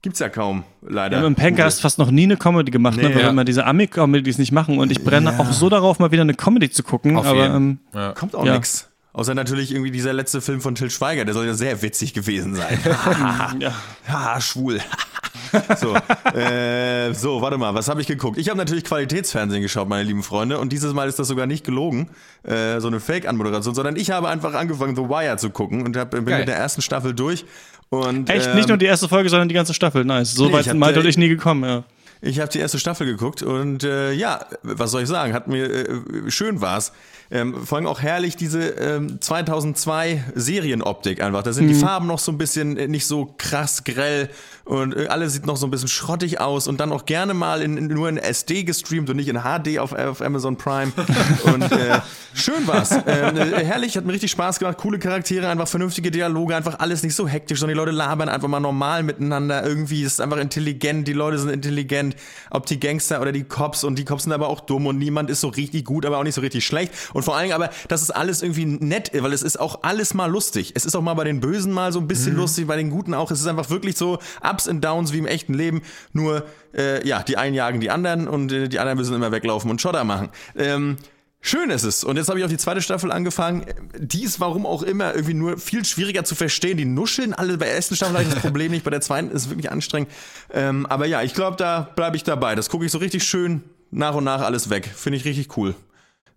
gibt's 0.00 0.20
ja 0.20 0.28
kaum, 0.28 0.64
leider. 0.80 1.16
wir 1.16 1.18
haben 1.18 1.26
im 1.26 1.34
Pancast 1.34 1.80
fast 1.82 1.98
noch 1.98 2.10
nie 2.12 2.22
eine 2.24 2.36
Comedy 2.36 2.70
gemacht, 2.70 2.96
ne, 2.96 3.02
Nee, 3.02 3.08
weil 3.14 3.20
ja. 3.20 3.26
wir 3.26 3.30
immer 3.30 3.44
diese 3.44 3.66
Ami-Comedies 3.66 4.38
nicht 4.38 4.52
machen 4.52 4.78
und 4.78 4.90
ich 4.92 5.02
brenne 5.04 5.38
auch 5.38 5.52
so 5.52 5.68
darauf, 5.68 5.98
mal 5.98 6.10
wieder 6.12 6.22
eine 6.22 6.34
Comedy 6.34 6.70
zu 6.70 6.82
gucken. 6.84 7.16
Auf 7.16 7.26
aber 7.26 7.42
jeden. 7.42 7.56
ähm, 7.56 7.78
Ja. 7.94 8.12
Kommt 8.12 8.34
auch 8.36 8.46
Ja. 8.46 8.54
nix. 8.54 8.87
Außer 9.18 9.34
natürlich 9.34 9.72
irgendwie 9.72 9.90
dieser 9.90 10.12
letzte 10.12 10.40
Film 10.40 10.60
von 10.60 10.76
Till 10.76 10.90
Schweiger, 10.90 11.24
der 11.24 11.34
soll 11.34 11.44
ja 11.44 11.54
sehr 11.54 11.82
witzig 11.82 12.14
gewesen 12.14 12.54
sein. 12.54 12.78
ja. 13.58 13.74
Ha, 14.08 14.40
schwul. 14.40 14.80
so, 15.76 15.96
äh, 16.38 17.12
so, 17.14 17.42
warte 17.42 17.58
mal, 17.58 17.74
was 17.74 17.88
habe 17.88 18.00
ich 18.00 18.06
geguckt? 18.06 18.38
Ich 18.38 18.48
habe 18.48 18.56
natürlich 18.56 18.84
Qualitätsfernsehen 18.84 19.60
geschaut, 19.60 19.88
meine 19.88 20.04
lieben 20.04 20.22
Freunde, 20.22 20.60
und 20.60 20.72
dieses 20.72 20.92
Mal 20.92 21.08
ist 21.08 21.18
das 21.18 21.26
sogar 21.26 21.46
nicht 21.46 21.64
gelogen, 21.64 22.10
äh, 22.44 22.78
so 22.78 22.86
eine 22.86 23.00
Fake-Anmoderation, 23.00 23.74
sondern 23.74 23.96
ich 23.96 24.12
habe 24.12 24.28
einfach 24.28 24.54
angefangen, 24.54 24.94
The 24.94 25.02
Wire 25.02 25.36
zu 25.36 25.50
gucken 25.50 25.84
und 25.84 25.96
hab, 25.96 26.12
bin 26.12 26.24
Geil. 26.24 26.38
mit 26.38 26.48
der 26.48 26.56
ersten 26.56 26.80
Staffel 26.80 27.12
durch. 27.12 27.44
Und, 27.88 28.30
Echt, 28.30 28.46
ähm, 28.46 28.54
nicht 28.54 28.68
nur 28.68 28.76
die 28.76 28.86
erste 28.86 29.08
Folge, 29.08 29.30
sondern 29.30 29.48
die 29.48 29.54
ganze 29.56 29.74
Staffel. 29.74 30.04
Nice. 30.04 30.32
So 30.34 30.46
Nee, 30.46 30.52
weit 30.52 30.66
sind 30.66 30.78
Malte 30.78 31.00
und 31.00 31.06
ich 31.06 31.18
nie 31.18 31.28
gekommen, 31.28 31.64
ja. 31.64 31.82
Ich 32.20 32.38
habe 32.38 32.50
die 32.50 32.58
erste 32.58 32.78
Staffel 32.78 33.06
geguckt 33.06 33.42
und 33.42 33.82
äh, 33.82 34.12
ja, 34.12 34.46
was 34.62 34.92
soll 34.92 35.02
ich 35.02 35.08
sagen, 35.08 35.32
hat 35.32 35.48
mir 35.48 35.64
äh, 35.64 36.30
schön 36.30 36.60
war's. 36.60 36.92
Ähm, 37.30 37.66
vor 37.66 37.76
allem 37.76 37.86
auch 37.86 38.00
herrlich 38.00 38.36
diese 38.36 38.60
ähm, 38.70 39.20
2002 39.20 40.24
Serienoptik 40.34 41.22
einfach. 41.22 41.42
Da 41.42 41.52
sind 41.52 41.64
Mhm. 41.66 41.68
die 41.68 41.74
Farben 41.74 42.06
noch 42.06 42.18
so 42.18 42.32
ein 42.32 42.38
bisschen 42.38 42.76
äh, 42.78 42.88
nicht 42.88 43.06
so 43.06 43.34
krass 43.36 43.84
grell 43.84 44.30
und 44.68 44.94
äh, 44.94 45.06
alles 45.06 45.32
sieht 45.32 45.46
noch 45.46 45.56
so 45.56 45.66
ein 45.66 45.70
bisschen 45.70 45.88
schrottig 45.88 46.40
aus 46.40 46.68
und 46.68 46.78
dann 46.78 46.92
auch 46.92 47.06
gerne 47.06 47.32
mal 47.32 47.62
in, 47.62 47.78
in, 47.78 47.86
nur 47.86 48.06
in 48.06 48.18
SD 48.18 48.64
gestreamt 48.64 49.08
und 49.08 49.16
nicht 49.16 49.28
in 49.28 49.38
HD 49.40 49.78
auf, 49.78 49.94
auf 49.94 50.20
Amazon 50.20 50.58
Prime. 50.58 50.92
und 51.44 51.62
äh, 51.72 52.00
schön 52.34 52.66
war's. 52.66 52.90
Ähm, 53.06 53.38
äh, 53.38 53.64
herrlich, 53.64 53.96
hat 53.96 54.04
mir 54.04 54.12
richtig 54.12 54.30
Spaß 54.30 54.58
gemacht. 54.58 54.76
Coole 54.76 54.98
Charaktere, 54.98 55.48
einfach 55.48 55.68
vernünftige 55.68 56.10
Dialoge, 56.10 56.54
einfach 56.54 56.80
alles 56.80 57.02
nicht 57.02 57.14
so 57.14 57.26
hektisch, 57.26 57.60
sondern 57.60 57.76
die 57.76 57.78
Leute 57.78 57.92
labern 57.92 58.28
einfach 58.28 58.48
mal 58.48 58.60
normal 58.60 59.04
miteinander. 59.04 59.64
Irgendwie 59.64 60.02
ist 60.02 60.12
es 60.12 60.20
einfach 60.20 60.36
intelligent, 60.36 61.08
die 61.08 61.14
Leute 61.14 61.38
sind 61.38 61.48
intelligent, 61.48 62.14
ob 62.50 62.66
die 62.66 62.78
Gangster 62.78 63.22
oder 63.22 63.32
die 63.32 63.44
Cops 63.44 63.84
und 63.84 63.98
die 63.98 64.04
Cops 64.04 64.24
sind 64.24 64.34
aber 64.34 64.48
auch 64.48 64.60
dumm 64.60 64.86
und 64.86 64.98
niemand 64.98 65.30
ist 65.30 65.40
so 65.40 65.48
richtig 65.48 65.86
gut, 65.86 66.04
aber 66.04 66.18
auch 66.18 66.24
nicht 66.24 66.34
so 66.34 66.42
richtig 66.42 66.66
schlecht. 66.66 66.92
Und 67.14 67.22
vor 67.22 67.38
allem 67.38 67.52
aber, 67.52 67.70
das 67.88 68.02
ist 68.02 68.10
alles 68.10 68.42
irgendwie 68.42 68.66
nett, 68.66 69.12
weil 69.14 69.32
es 69.32 69.42
ist 69.42 69.58
auch 69.58 69.82
alles 69.82 70.12
mal 70.12 70.30
lustig. 70.30 70.72
Es 70.74 70.84
ist 70.84 70.94
auch 70.94 71.00
mal 71.00 71.14
bei 71.14 71.24
den 71.24 71.40
Bösen 71.40 71.72
mal 71.72 71.90
so 71.90 72.00
ein 72.00 72.06
bisschen 72.06 72.36
lustig, 72.36 72.66
bei 72.66 72.76
den 72.76 72.90
Guten 72.90 73.14
auch. 73.14 73.30
Es 73.30 73.40
ist 73.40 73.46
einfach 73.46 73.70
wirklich 73.70 73.96
so 73.96 74.18
Ups 74.58 74.66
und 74.66 74.84
Downs 74.84 75.12
wie 75.12 75.18
im 75.18 75.26
echten 75.26 75.54
Leben. 75.54 75.82
Nur, 76.12 76.44
äh, 76.74 77.06
ja, 77.06 77.22
die 77.22 77.36
einen 77.36 77.54
jagen 77.54 77.78
die 77.80 77.90
anderen 77.90 78.26
und 78.26 78.50
äh, 78.50 78.68
die 78.68 78.80
anderen 78.80 78.98
müssen 78.98 79.14
immer 79.14 79.30
weglaufen 79.30 79.70
und 79.70 79.80
Schotter 79.80 80.02
machen. 80.04 80.30
Ähm, 80.56 80.96
Schön 81.40 81.70
ist 81.70 81.84
es. 81.84 82.02
Und 82.02 82.16
jetzt 82.16 82.28
habe 82.28 82.40
ich 82.40 82.44
auch 82.44 82.48
die 82.48 82.56
zweite 82.56 82.82
Staffel 82.82 83.12
angefangen. 83.12 83.64
Die 83.96 84.24
ist, 84.24 84.40
warum 84.40 84.66
auch 84.66 84.82
immer, 84.82 85.14
irgendwie 85.14 85.34
nur 85.34 85.56
viel 85.56 85.84
schwieriger 85.84 86.24
zu 86.24 86.34
verstehen. 86.34 86.76
Die 86.76 86.84
nuscheln 86.84 87.32
alle. 87.32 87.56
Bei 87.58 87.66
der 87.66 87.76
ersten 87.76 87.94
Staffel 87.94 88.14
hatte 88.16 88.26
ich 88.26 88.34
das 88.34 88.42
Problem 88.42 88.72
nicht. 88.72 88.82
Bei 88.82 88.90
der 88.90 89.00
zweiten 89.00 89.30
ist 89.30 89.42
es 89.42 89.48
wirklich 89.48 89.70
anstrengend. 89.70 90.10
Ähm, 90.52 90.84
aber 90.86 91.06
ja, 91.06 91.22
ich 91.22 91.34
glaube, 91.34 91.56
da 91.56 91.90
bleibe 91.94 92.16
ich 92.16 92.24
dabei. 92.24 92.56
Das 92.56 92.68
gucke 92.68 92.84
ich 92.84 92.90
so 92.90 92.98
richtig 92.98 93.22
schön 93.22 93.62
nach 93.92 94.16
und 94.16 94.24
nach 94.24 94.40
alles 94.40 94.68
weg. 94.68 94.90
Finde 94.92 95.16
ich 95.16 95.24
richtig 95.26 95.56
cool. 95.56 95.76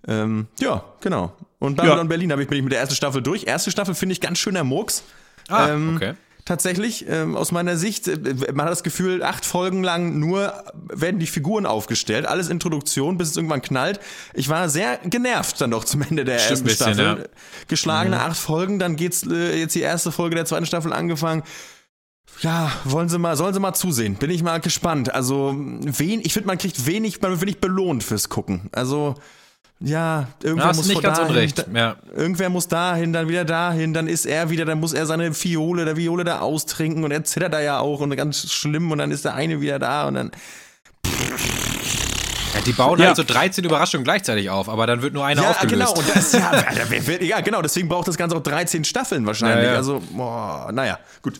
Ähm, 0.07 0.45
ja, 0.59 0.83
genau. 1.01 1.33
Und 1.57 1.79
dann 1.79 1.87
Ja. 1.87 1.99
in 1.99 2.07
Berlin 2.07 2.31
habe 2.31 2.43
ich, 2.43 2.47
bin 2.47 2.59
ich 2.59 2.63
mit 2.63 2.71
der 2.71 2.79
ersten 2.79 2.95
Staffel 2.95 3.23
durch. 3.23 3.45
Erste 3.45 3.71
Staffel 3.71 3.95
finde 3.95 4.13
ich 4.13 4.21
ganz 4.21 4.37
schöner 4.37 4.63
Murks. 4.63 5.01
Ah, 5.49 5.69
Ähm, 5.69 5.95
okay. 5.95 6.13
Tatsächlich, 6.51 7.05
ähm, 7.07 7.37
aus 7.37 7.53
meiner 7.53 7.77
Sicht, 7.77 8.09
äh, 8.09 8.17
man 8.53 8.65
hat 8.65 8.73
das 8.73 8.83
Gefühl, 8.83 9.23
acht 9.23 9.45
Folgen 9.45 9.85
lang 9.85 10.19
nur 10.19 10.53
werden 10.93 11.17
die 11.17 11.25
Figuren 11.25 11.65
aufgestellt, 11.65 12.25
alles 12.25 12.49
Introduktion, 12.49 13.17
bis 13.17 13.29
es 13.29 13.37
irgendwann 13.37 13.61
knallt. 13.61 14.01
Ich 14.33 14.49
war 14.49 14.67
sehr 14.67 14.97
genervt 14.97 15.61
dann 15.61 15.71
doch 15.71 15.85
zum 15.85 16.01
Ende 16.01 16.25
der 16.25 16.39
Stimmt 16.39 16.51
ersten 16.51 16.65
bisschen, 16.65 16.93
Staffel. 16.95 17.23
ja. 17.23 17.29
Geschlagene 17.69 18.19
acht 18.19 18.35
Folgen, 18.35 18.79
dann 18.79 18.97
geht's 18.97 19.25
äh, 19.25 19.61
jetzt 19.61 19.75
die 19.75 19.79
erste 19.79 20.11
Folge 20.11 20.35
der 20.35 20.43
zweiten 20.43 20.65
Staffel 20.65 20.91
angefangen. 20.91 21.43
Ja, 22.41 22.69
wollen 22.83 23.07
Sie 23.07 23.17
mal, 23.17 23.37
sollen 23.37 23.53
Sie 23.53 23.61
mal 23.61 23.73
zusehen. 23.73 24.15
Bin 24.15 24.29
ich 24.29 24.43
mal 24.43 24.59
gespannt. 24.59 25.13
Also, 25.15 25.55
wen, 25.55 26.19
ich 26.19 26.33
finde, 26.33 26.47
man 26.47 26.57
kriegt 26.57 26.85
wenig, 26.85 27.21
man 27.21 27.31
wird 27.31 27.45
nicht 27.45 27.61
belohnt 27.61 28.03
fürs 28.03 28.27
Gucken. 28.27 28.67
Also, 28.73 29.15
ja, 29.83 30.27
irgendwer 30.43 30.67
hast 30.67 30.77
muss 30.77 30.87
nicht 30.87 31.01
ganz 31.01 31.17
dahin, 31.17 31.31
unrecht, 31.31 31.65
da- 31.73 31.79
ja. 31.79 31.95
Irgendwer 32.15 32.49
muss 32.49 32.67
dahin, 32.67 33.13
dann 33.13 33.27
wieder 33.27 33.45
dahin, 33.45 33.93
dann 33.93 34.07
ist 34.07 34.25
er 34.25 34.49
wieder, 34.49 34.65
dann 34.65 34.79
muss 34.79 34.93
er 34.93 35.05
seine 35.05 35.33
Fiole, 35.33 35.85
der 35.85 35.97
Viole 35.97 36.23
da 36.23 36.39
austrinken 36.39 37.03
und 37.03 37.11
er 37.11 37.23
zittert 37.23 37.53
da 37.53 37.59
ja 37.61 37.79
auch 37.79 37.99
und 37.99 38.15
ganz 38.15 38.51
schlimm 38.51 38.91
und 38.91 38.99
dann 38.99 39.11
ist 39.11 39.25
der 39.25 39.33
eine 39.33 39.59
wieder 39.61 39.79
da 39.79 40.07
und 40.07 40.13
dann. 40.13 40.31
Ja, 42.53 42.61
die 42.65 42.73
bauen 42.73 42.99
Ja. 42.99 43.07
halt 43.07 43.15
so 43.15 43.23
13 43.23 43.63
Überraschungen 43.63 44.03
gleichzeitig 44.03 44.49
auf, 44.49 44.67
aber 44.69 44.85
dann 44.85 45.01
wird 45.01 45.13
nur 45.13 45.25
eine 45.25 45.41
ja, 45.41 45.49
aufgelöst. 45.51 45.95
genau, 45.95 45.99
und 45.99 46.15
das, 46.15 46.31
ja, 47.21 47.39
genau, 47.41 47.61
deswegen 47.61 47.87
braucht 47.87 48.07
das 48.07 48.17
Ganze 48.17 48.35
auch 48.35 48.43
13 48.43 48.83
Staffeln 48.83 49.25
wahrscheinlich. 49.25 49.65
Ja, 49.65 49.71
ja. 49.71 49.77
Also, 49.77 50.01
boah, 50.11 50.69
naja, 50.73 50.99
gut. 51.21 51.39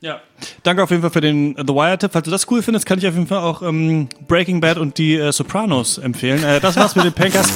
Ja. 0.00 0.20
Danke 0.62 0.82
auf 0.82 0.90
jeden 0.90 1.02
Fall 1.02 1.10
für 1.10 1.20
den 1.20 1.56
äh, 1.56 1.64
The 1.66 1.74
Wire-Tipp. 1.74 2.10
Falls 2.12 2.24
du 2.24 2.30
das 2.30 2.50
cool 2.50 2.62
findest, 2.62 2.86
kann 2.86 2.98
ich 2.98 3.06
auf 3.06 3.14
jeden 3.14 3.26
Fall 3.26 3.38
auch 3.38 3.62
ähm, 3.62 4.08
Breaking 4.26 4.60
Bad 4.60 4.78
und 4.78 4.98
die 4.98 5.16
äh, 5.16 5.32
Sopranos 5.32 5.98
empfehlen. 5.98 6.42
Äh, 6.42 6.60
das 6.60 6.76
war's 6.76 6.94
mit 6.96 7.04
den 7.04 7.12
Pankers 7.12 7.52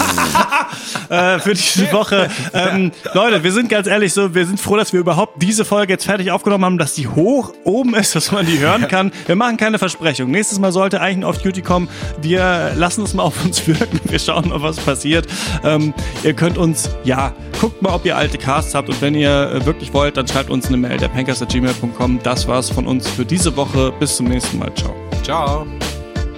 äh, 1.09 1.39
für 1.39 1.55
diese 1.55 1.93
Woche. 1.93 2.29
Ähm, 2.53 2.93
Leute, 3.15 3.43
wir 3.45 3.53
sind 3.53 3.69
ganz 3.69 3.87
ehrlich 3.87 4.13
so, 4.13 4.35
wir 4.35 4.47
sind 4.47 4.61
froh, 4.61 4.77
dass 4.77 4.93
wir 4.93 5.01
überhaupt 5.01 5.43
diese 5.43 5.65
Folge 5.65 5.93
jetzt 5.93 6.05
fertig 6.05 6.31
aufgenommen 6.31 6.65
haben, 6.65 6.79
dass 6.79 6.95
die 6.95 7.09
hoch 7.09 7.53
oben 7.65 7.95
ist, 7.95 8.15
dass 8.15 8.33
man 8.33 8.47
die 8.47 8.59
hören 8.59 8.89
kann. 8.89 9.13
Wir 9.27 9.37
machen 9.37 9.57
keine 9.57 9.79
Versprechung. 9.79 10.31
Nächstes 10.31 10.59
Mal 10.59 10.73
sollte 10.73 11.01
eigentlich 11.01 11.19
ein 11.19 11.25
Off-Duty 11.25 11.63
kommen. 11.63 11.89
Wir 12.21 12.73
lassen 12.77 13.03
es 13.05 13.15
mal 13.15 13.23
auf 13.23 13.45
uns 13.45 13.67
wirken. 13.67 14.01
Wir 14.05 14.19
schauen 14.19 14.49
mal, 14.49 14.63
was 14.63 14.77
passiert. 14.79 15.27
Ähm, 15.65 15.95
ihr 16.23 16.35
könnt 16.35 16.59
uns, 16.59 16.91
ja, 17.05 17.33
guckt 17.61 17.83
mal, 17.83 17.95
ob 17.95 18.05
ihr 18.05 18.17
alte 18.17 18.39
Casts 18.39 18.75
habt 18.75 18.89
und 18.89 19.01
wenn 19.01 19.15
ihr 19.15 19.53
äh, 19.53 19.67
wirklich 19.67 19.93
wollt, 19.93 20.17
dann 20.17 20.27
schreibt 20.27 20.51
uns 20.51 20.67
eine 20.67 20.77
Mail, 20.77 20.97
der 20.97 21.09
pankers.gmail.com. 21.09 22.21
Das 22.23 22.49
war's 22.49 22.72
von 22.73 22.87
uns 22.87 23.09
für 23.09 23.25
diese 23.25 23.55
Woche. 23.57 23.93
Bis 23.99 24.17
zum 24.17 24.27
nächsten 24.27 24.59
Mal. 24.59 24.73
Ciao. 24.75 24.95
Ciao. 25.23 25.67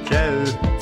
Ciao. 0.07 0.75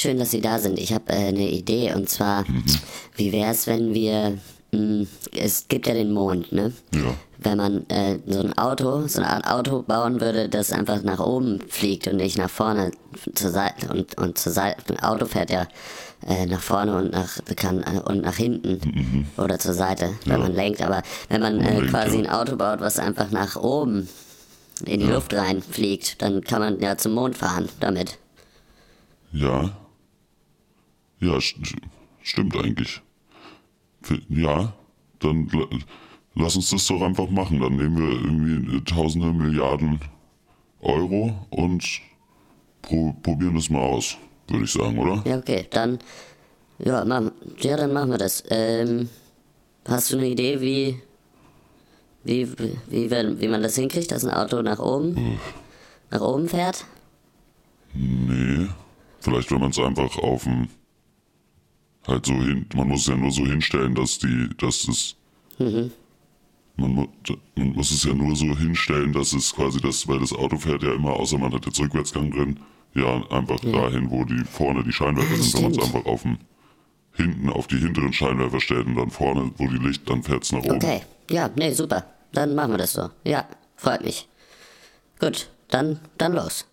Schön, 0.00 0.18
dass 0.18 0.30
Sie 0.30 0.40
da 0.40 0.58
sind. 0.58 0.78
Ich 0.78 0.92
habe 0.92 1.12
äh, 1.12 1.28
eine 1.28 1.48
Idee 1.50 1.92
und 1.94 2.08
zwar, 2.08 2.44
wie 3.16 3.32
wäre 3.32 3.50
es, 3.50 3.66
wenn 3.66 3.94
wir, 3.94 4.38
mh, 4.72 5.06
es 5.32 5.68
gibt 5.68 5.86
ja 5.86 5.94
den 5.94 6.12
Mond, 6.12 6.52
ne? 6.52 6.72
Ja. 6.94 7.14
Wenn 7.38 7.58
man 7.58 7.88
äh, 7.90 8.18
so 8.26 8.40
ein 8.40 8.56
Auto, 8.56 9.06
so 9.06 9.20
eine 9.20 9.30
Art 9.30 9.46
Auto 9.46 9.82
bauen 9.82 10.20
würde, 10.20 10.48
das 10.48 10.72
einfach 10.72 11.02
nach 11.02 11.20
oben 11.20 11.60
fliegt 11.68 12.08
und 12.08 12.16
nicht 12.16 12.38
nach 12.38 12.50
vorne 12.50 12.92
zur 13.34 13.50
Seite 13.50 13.88
und, 13.88 14.16
und 14.18 14.38
zur 14.38 14.52
Seite. 14.52 14.94
Ein 14.94 15.00
Auto 15.00 15.26
fährt 15.26 15.50
ja 15.50 15.68
äh, 16.26 16.46
nach 16.46 16.62
vorne 16.62 16.96
und 16.96 17.12
nach 17.12 17.38
kann 17.56 17.82
äh, 17.82 18.00
und 18.04 18.22
nach 18.22 18.36
hinten 18.36 19.28
oder 19.36 19.58
zur 19.58 19.74
Seite, 19.74 20.14
wenn 20.24 20.40
man 20.40 20.54
lenkt. 20.54 20.80
Aber 20.82 21.02
wenn 21.28 21.42
man 21.42 21.60
äh, 21.60 21.82
quasi 21.82 22.16
ja. 22.16 22.24
ein 22.24 22.30
Auto 22.30 22.56
baut, 22.56 22.80
was 22.80 22.98
einfach 22.98 23.30
nach 23.30 23.56
oben 23.56 24.08
in 24.84 25.00
die 25.00 25.06
Luft 25.06 25.34
reinfliegt, 25.34 26.22
dann 26.22 26.42
kann 26.42 26.60
man 26.60 26.80
ja 26.80 26.96
zum 26.96 27.12
Mond 27.12 27.36
fahren 27.36 27.68
damit. 27.80 28.18
Ja. 29.32 29.70
Ja, 31.20 31.40
st 31.40 31.56
stimmt 32.22 32.56
eigentlich. 32.56 33.00
Ja, 34.28 34.74
dann 35.20 35.48
la- 35.52 35.68
lass 36.34 36.56
uns 36.56 36.70
das 36.70 36.86
doch 36.86 37.00
einfach 37.02 37.28
machen. 37.30 37.60
Dann 37.60 37.76
nehmen 37.76 37.96
wir 37.98 38.08
irgendwie 38.20 38.84
tausende 38.84 39.32
Milliarden 39.32 40.00
Euro 40.80 41.46
und 41.50 41.84
pro 42.82 43.12
probieren 43.22 43.54
das 43.54 43.70
mal 43.70 43.80
aus, 43.80 44.16
würde 44.48 44.64
ich 44.64 44.72
sagen, 44.72 44.98
oder? 44.98 45.22
Ja, 45.26 45.38
okay, 45.38 45.66
dann, 45.70 45.98
ja, 46.78 47.04
mach, 47.04 47.32
ja, 47.58 47.76
dann 47.76 47.92
machen 47.92 48.10
wir 48.10 48.18
das. 48.18 48.44
Ähm, 48.50 49.08
hast 49.88 50.12
du 50.12 50.18
eine 50.18 50.28
Idee, 50.28 50.60
wie, 50.60 51.00
wie, 52.22 52.46
wie, 52.58 53.10
wie, 53.10 53.40
wie 53.40 53.48
man 53.48 53.62
das 53.62 53.74
hinkriegt, 53.76 54.12
dass 54.12 54.24
ein 54.24 54.30
Auto 54.34 54.60
nach 54.62 54.78
oben, 54.78 55.38
nach 56.10 56.20
oben 56.20 56.48
fährt? 56.48 56.84
Nee. 57.94 58.68
Vielleicht, 59.20 59.50
wenn 59.50 59.60
man 59.60 59.70
es 59.70 59.78
einfach 59.78 60.16
auf 60.18 60.44
dem 60.44 60.68
halt 62.06 62.26
so 62.26 62.34
hin, 62.34 62.66
man 62.74 62.88
muss 62.88 63.00
es 63.02 63.06
ja 63.08 63.16
nur 63.16 63.30
so 63.30 63.44
hinstellen, 63.46 63.94
dass 63.94 64.18
die, 64.18 64.48
dass 64.58 64.86
es, 64.88 65.16
Mhm. 65.58 65.90
man, 66.76 66.90
mu- 66.92 67.08
man 67.56 67.72
muss 67.72 67.90
es 67.90 68.04
ja 68.04 68.14
nur 68.14 68.34
so 68.36 68.56
hinstellen, 68.56 69.12
dass 69.12 69.32
es 69.32 69.54
quasi 69.54 69.80
das, 69.80 70.06
weil 70.08 70.18
das 70.20 70.32
Auto 70.32 70.56
fährt 70.58 70.82
ja 70.82 70.92
immer, 70.94 71.12
außer 71.14 71.38
man 71.38 71.52
hat 71.52 71.64
jetzt 71.66 71.80
Rückwärtsgang 71.80 72.30
drin, 72.30 72.60
ja, 72.94 73.22
einfach 73.30 73.60
dahin, 73.60 74.10
wo 74.10 74.24
die 74.24 74.42
vorne 74.44 74.82
die 74.84 74.92
Scheinwerfer 74.92 75.36
sind, 75.36 75.54
wenn 75.54 75.62
man 75.64 75.72
es 75.72 75.78
einfach 75.86 76.04
auf 76.06 76.22
dem, 76.22 76.38
hinten 77.12 77.48
auf 77.50 77.66
die 77.66 77.78
hinteren 77.78 78.12
Scheinwerfer 78.12 78.60
stellt 78.60 78.86
und 78.86 78.96
dann 78.96 79.10
vorne, 79.10 79.50
wo 79.56 79.66
die 79.68 79.78
Licht, 79.78 80.08
dann 80.08 80.22
fährt 80.22 80.44
es 80.44 80.52
nach 80.52 80.62
oben. 80.64 80.76
Okay, 80.76 81.02
ja, 81.30 81.50
nee, 81.56 81.72
super. 81.72 82.04
Dann 82.32 82.54
machen 82.54 82.72
wir 82.72 82.78
das 82.78 82.92
so. 82.92 83.08
Ja, 83.24 83.46
freut 83.76 84.04
mich. 84.04 84.28
Gut, 85.18 85.48
dann, 85.68 85.98
dann 86.18 86.34
los. 86.34 86.66